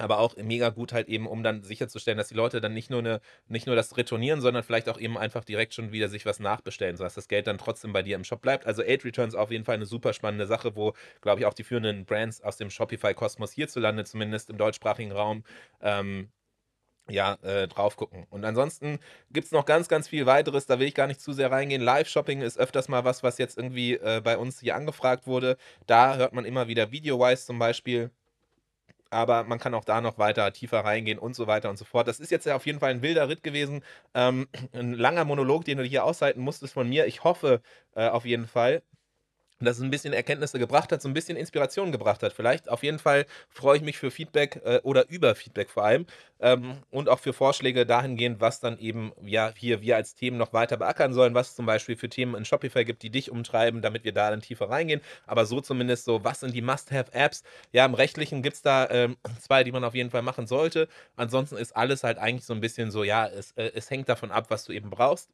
aber 0.00 0.18
auch 0.18 0.34
mega 0.36 0.70
gut 0.70 0.94
halt 0.94 1.08
eben, 1.08 1.26
um 1.26 1.42
dann 1.42 1.62
sicherzustellen, 1.62 2.16
dass 2.16 2.28
die 2.28 2.34
Leute 2.34 2.62
dann 2.62 2.72
nicht 2.72 2.88
nur 2.88 3.00
eine, 3.00 3.20
nicht 3.48 3.66
nur 3.66 3.76
das 3.76 3.96
retournieren, 3.98 4.40
sondern 4.40 4.62
vielleicht 4.62 4.88
auch 4.88 4.98
eben 4.98 5.18
einfach 5.18 5.44
direkt 5.44 5.74
schon 5.74 5.92
wieder 5.92 6.08
sich 6.08 6.24
was 6.24 6.40
nachbestellen, 6.40 6.96
sodass 6.96 7.14
das 7.14 7.28
Geld 7.28 7.46
dann 7.46 7.58
trotzdem 7.58 7.92
bei 7.92 8.02
dir 8.02 8.16
im 8.16 8.24
Shop 8.24 8.40
bleibt. 8.40 8.66
Also 8.66 8.82
Aid 8.82 9.04
Returns 9.04 9.34
auf 9.34 9.50
jeden 9.50 9.64
Fall 9.64 9.74
eine 9.74 9.84
super 9.84 10.14
spannende 10.14 10.46
Sache, 10.46 10.74
wo, 10.74 10.94
glaube 11.20 11.40
ich, 11.40 11.46
auch 11.46 11.52
die 11.52 11.64
führenden 11.64 12.06
Brands 12.06 12.40
aus 12.40 12.56
dem 12.56 12.70
Shopify-Kosmos 12.70 13.52
hierzulande, 13.52 14.04
zumindest 14.04 14.48
im 14.48 14.56
deutschsprachigen 14.56 15.12
Raum, 15.12 15.44
ähm, 15.82 16.30
ja, 17.08 17.34
äh, 17.42 17.66
drauf 17.68 17.96
gucken. 17.96 18.26
Und 18.30 18.44
ansonsten 18.44 18.98
gibt 19.30 19.46
es 19.46 19.52
noch 19.52 19.66
ganz, 19.66 19.88
ganz 19.88 20.08
viel 20.08 20.26
weiteres, 20.26 20.66
da 20.66 20.78
will 20.78 20.88
ich 20.88 20.94
gar 20.94 21.06
nicht 21.06 21.20
zu 21.20 21.32
sehr 21.32 21.50
reingehen. 21.50 21.82
Live-Shopping 21.82 22.40
ist 22.42 22.58
öfters 22.58 22.88
mal 22.88 23.04
was, 23.04 23.22
was 23.22 23.38
jetzt 23.38 23.58
irgendwie 23.58 23.94
äh, 23.94 24.20
bei 24.22 24.36
uns 24.38 24.60
hier 24.60 24.76
angefragt 24.76 25.26
wurde. 25.26 25.56
Da 25.86 26.16
hört 26.16 26.32
man 26.32 26.44
immer 26.44 26.68
wieder 26.68 26.92
Video-Wise 26.92 27.46
zum 27.46 27.58
Beispiel 27.58 28.10
aber 29.10 29.44
man 29.44 29.58
kann 29.58 29.74
auch 29.74 29.84
da 29.84 30.00
noch 30.00 30.18
weiter 30.18 30.52
tiefer 30.52 30.80
reingehen 30.80 31.18
und 31.18 31.34
so 31.34 31.46
weiter 31.46 31.68
und 31.68 31.76
so 31.76 31.84
fort. 31.84 32.06
Das 32.08 32.20
ist 32.20 32.30
jetzt 32.30 32.46
ja 32.46 32.54
auf 32.56 32.66
jeden 32.66 32.78
Fall 32.78 32.90
ein 32.92 33.02
wilder 33.02 33.28
Ritt 33.28 33.42
gewesen. 33.42 33.82
Ähm, 34.14 34.48
ein 34.72 34.94
langer 34.94 35.24
Monolog, 35.24 35.64
den 35.64 35.78
du 35.78 35.84
hier 35.84 36.04
aushalten 36.04 36.40
musstest 36.40 36.74
von 36.74 36.88
mir. 36.88 37.06
Ich 37.06 37.24
hoffe 37.24 37.60
äh, 37.94 38.08
auf 38.08 38.24
jeden 38.24 38.46
Fall, 38.46 38.82
dass 39.66 39.76
es 39.76 39.82
ein 39.82 39.90
bisschen 39.90 40.12
Erkenntnisse 40.12 40.58
gebracht 40.58 40.92
hat, 40.92 41.02
so 41.02 41.08
ein 41.08 41.14
bisschen 41.14 41.36
Inspiration 41.36 41.92
gebracht 41.92 42.22
hat. 42.22 42.32
Vielleicht 42.32 42.68
auf 42.68 42.82
jeden 42.82 42.98
Fall 42.98 43.26
freue 43.48 43.76
ich 43.76 43.82
mich 43.82 43.98
für 43.98 44.10
Feedback 44.10 44.60
äh, 44.64 44.80
oder 44.82 45.08
über 45.08 45.34
Feedback 45.34 45.70
vor 45.70 45.84
allem 45.84 46.06
ähm, 46.40 46.78
und 46.90 47.08
auch 47.08 47.18
für 47.18 47.32
Vorschläge 47.32 47.86
dahingehend, 47.86 48.40
was 48.40 48.60
dann 48.60 48.78
eben 48.78 49.12
ja 49.22 49.52
hier 49.56 49.82
wir 49.82 49.96
als 49.96 50.14
Themen 50.14 50.38
noch 50.38 50.52
weiter 50.52 50.76
beackern 50.76 51.12
sollen, 51.12 51.34
was 51.34 51.50
es 51.50 51.56
zum 51.56 51.66
Beispiel 51.66 51.96
für 51.96 52.08
Themen 52.08 52.34
in 52.34 52.44
Shopify 52.44 52.84
gibt, 52.84 53.02
die 53.02 53.10
dich 53.10 53.30
umtreiben, 53.30 53.82
damit 53.82 54.04
wir 54.04 54.12
da 54.12 54.30
dann 54.30 54.40
tiefer 54.40 54.68
reingehen. 54.70 55.00
Aber 55.26 55.46
so 55.46 55.60
zumindest 55.60 56.04
so, 56.04 56.24
was 56.24 56.40
sind 56.40 56.54
die 56.54 56.62
Must-Have-Apps? 56.62 57.42
Ja, 57.72 57.84
im 57.84 57.94
Rechtlichen 57.94 58.42
gibt 58.42 58.56
es 58.56 58.62
da 58.62 58.88
ähm, 58.90 59.16
zwei, 59.40 59.64
die 59.64 59.72
man 59.72 59.84
auf 59.84 59.94
jeden 59.94 60.10
Fall 60.10 60.22
machen 60.22 60.46
sollte. 60.46 60.88
Ansonsten 61.16 61.56
ist 61.56 61.76
alles 61.76 62.04
halt 62.04 62.18
eigentlich 62.18 62.44
so 62.46 62.54
ein 62.54 62.60
bisschen 62.60 62.90
so, 62.90 63.04
ja, 63.04 63.26
es, 63.26 63.52
äh, 63.52 63.70
es 63.74 63.90
hängt 63.90 64.08
davon 64.08 64.30
ab, 64.30 64.46
was 64.50 64.64
du 64.64 64.72
eben 64.72 64.90
brauchst. 64.90 65.30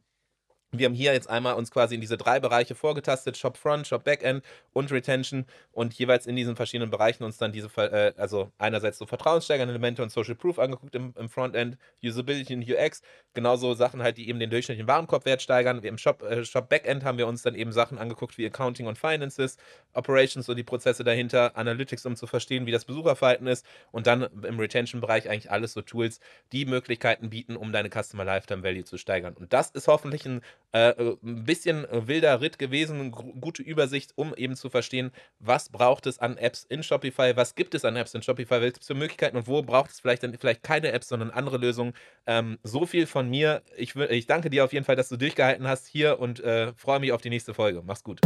Wir 0.72 0.86
haben 0.86 0.94
hier 0.94 1.12
jetzt 1.12 1.30
einmal 1.30 1.54
uns 1.54 1.70
quasi 1.70 1.94
in 1.94 2.00
diese 2.00 2.16
drei 2.16 2.40
Bereiche 2.40 2.74
vorgetastet: 2.74 3.36
Shop 3.36 3.56
Front, 3.56 3.86
Shop 3.86 4.02
Backend 4.02 4.44
und 4.72 4.90
Retention 4.90 5.46
und 5.72 5.94
jeweils 5.94 6.26
in 6.26 6.34
diesen 6.34 6.56
verschiedenen 6.56 6.90
Bereichen 6.90 7.22
uns 7.22 7.38
dann 7.38 7.52
diese, 7.52 7.68
äh, 7.76 8.12
also 8.16 8.50
einerseits 8.58 8.98
so 8.98 9.06
vertrauenssteigernde 9.06 9.72
Elemente 9.72 10.02
und 10.02 10.10
Social 10.10 10.34
Proof 10.34 10.58
angeguckt 10.58 10.94
im, 10.96 11.14
im 11.16 11.28
Frontend, 11.28 11.78
Usability 12.02 12.54
und 12.54 12.68
UX, 12.68 13.02
genauso 13.32 13.74
Sachen 13.74 14.02
halt, 14.02 14.18
die 14.18 14.28
eben 14.28 14.40
den 14.40 14.50
durchschnittlichen 14.50 14.88
Warenkorbwert 14.88 15.40
steigern. 15.40 15.82
Wir 15.82 15.90
Im 15.90 15.98
Shop, 15.98 16.22
äh, 16.22 16.44
Shop 16.44 16.68
Backend 16.68 17.04
haben 17.04 17.16
wir 17.18 17.28
uns 17.28 17.42
dann 17.42 17.54
eben 17.54 17.70
Sachen 17.70 17.98
angeguckt 17.98 18.36
wie 18.36 18.46
Accounting 18.46 18.86
und 18.86 18.98
Finances, 18.98 19.58
Operations 19.92 20.48
und 20.48 20.56
die 20.56 20.64
Prozesse 20.64 21.04
dahinter, 21.04 21.56
Analytics, 21.56 22.04
um 22.06 22.16
zu 22.16 22.26
verstehen, 22.26 22.66
wie 22.66 22.72
das 22.72 22.84
Besucherverhalten 22.84 23.46
ist 23.46 23.64
und 23.92 24.08
dann 24.08 24.22
im 24.42 24.58
Retention-Bereich 24.58 25.28
eigentlich 25.28 25.50
alles 25.50 25.74
so 25.74 25.82
Tools, 25.82 26.18
die 26.52 26.66
Möglichkeiten 26.66 27.30
bieten, 27.30 27.56
um 27.56 27.72
deine 27.72 27.88
Customer 27.88 28.24
Lifetime 28.24 28.64
Value 28.64 28.84
zu 28.84 28.98
steigern. 28.98 29.34
Und 29.34 29.52
das 29.52 29.70
ist 29.70 29.86
hoffentlich 29.86 30.26
ein 30.26 30.42
äh, 30.76 30.90
äh, 30.90 31.16
ein 31.24 31.44
bisschen 31.44 31.86
wilder 31.90 32.42
Ritt 32.42 32.58
gewesen, 32.58 33.10
gute 33.10 33.62
Übersicht, 33.62 34.12
um 34.14 34.34
eben 34.34 34.56
zu 34.56 34.68
verstehen, 34.68 35.10
was 35.38 35.70
braucht 35.70 36.06
es 36.06 36.18
an 36.18 36.36
Apps 36.36 36.66
in 36.68 36.82
Shopify, 36.82 37.34
was 37.34 37.54
gibt 37.54 37.74
es 37.74 37.86
an 37.86 37.96
Apps 37.96 38.12
in 38.12 38.20
Shopify, 38.20 38.56
es 38.56 38.86
für 38.86 38.94
Möglichkeiten 38.94 39.38
und 39.38 39.46
wo 39.46 39.62
braucht 39.62 39.90
es 39.90 40.00
vielleicht 40.00 40.22
dann 40.22 40.36
vielleicht 40.38 40.62
keine 40.62 40.92
Apps, 40.92 41.08
sondern 41.08 41.30
andere 41.30 41.56
Lösungen. 41.56 41.94
Ähm, 42.26 42.58
so 42.62 42.84
viel 42.84 43.06
von 43.06 43.30
mir. 43.30 43.62
Ich, 43.78 43.96
ich 43.96 44.26
danke 44.26 44.50
dir 44.50 44.64
auf 44.64 44.74
jeden 44.74 44.84
Fall, 44.84 44.96
dass 44.96 45.08
du 45.08 45.16
durchgehalten 45.16 45.66
hast 45.66 45.86
hier 45.86 46.18
und 46.18 46.40
äh, 46.40 46.74
freue 46.74 47.00
mich 47.00 47.12
auf 47.12 47.22
die 47.22 47.30
nächste 47.30 47.54
Folge. 47.54 47.82
Mach's 47.82 48.04
gut. 48.04 48.20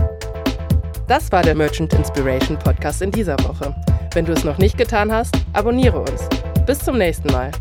Das 1.07 1.31
war 1.31 1.43
der 1.43 1.55
Merchant 1.55 1.93
Inspiration 1.95 2.59
Podcast 2.59 3.01
in 3.01 3.13
dieser 3.13 3.39
Woche. 3.45 3.73
Wenn 4.13 4.25
du 4.25 4.33
es 4.33 4.43
noch 4.43 4.59
nicht 4.59 4.77
getan 4.77 5.13
hast, 5.13 5.37
abonniere 5.53 6.01
uns. 6.01 6.29
Bis 6.67 6.81
zum 6.81 6.99
nächsten 6.99 7.31
Mal. 7.31 7.53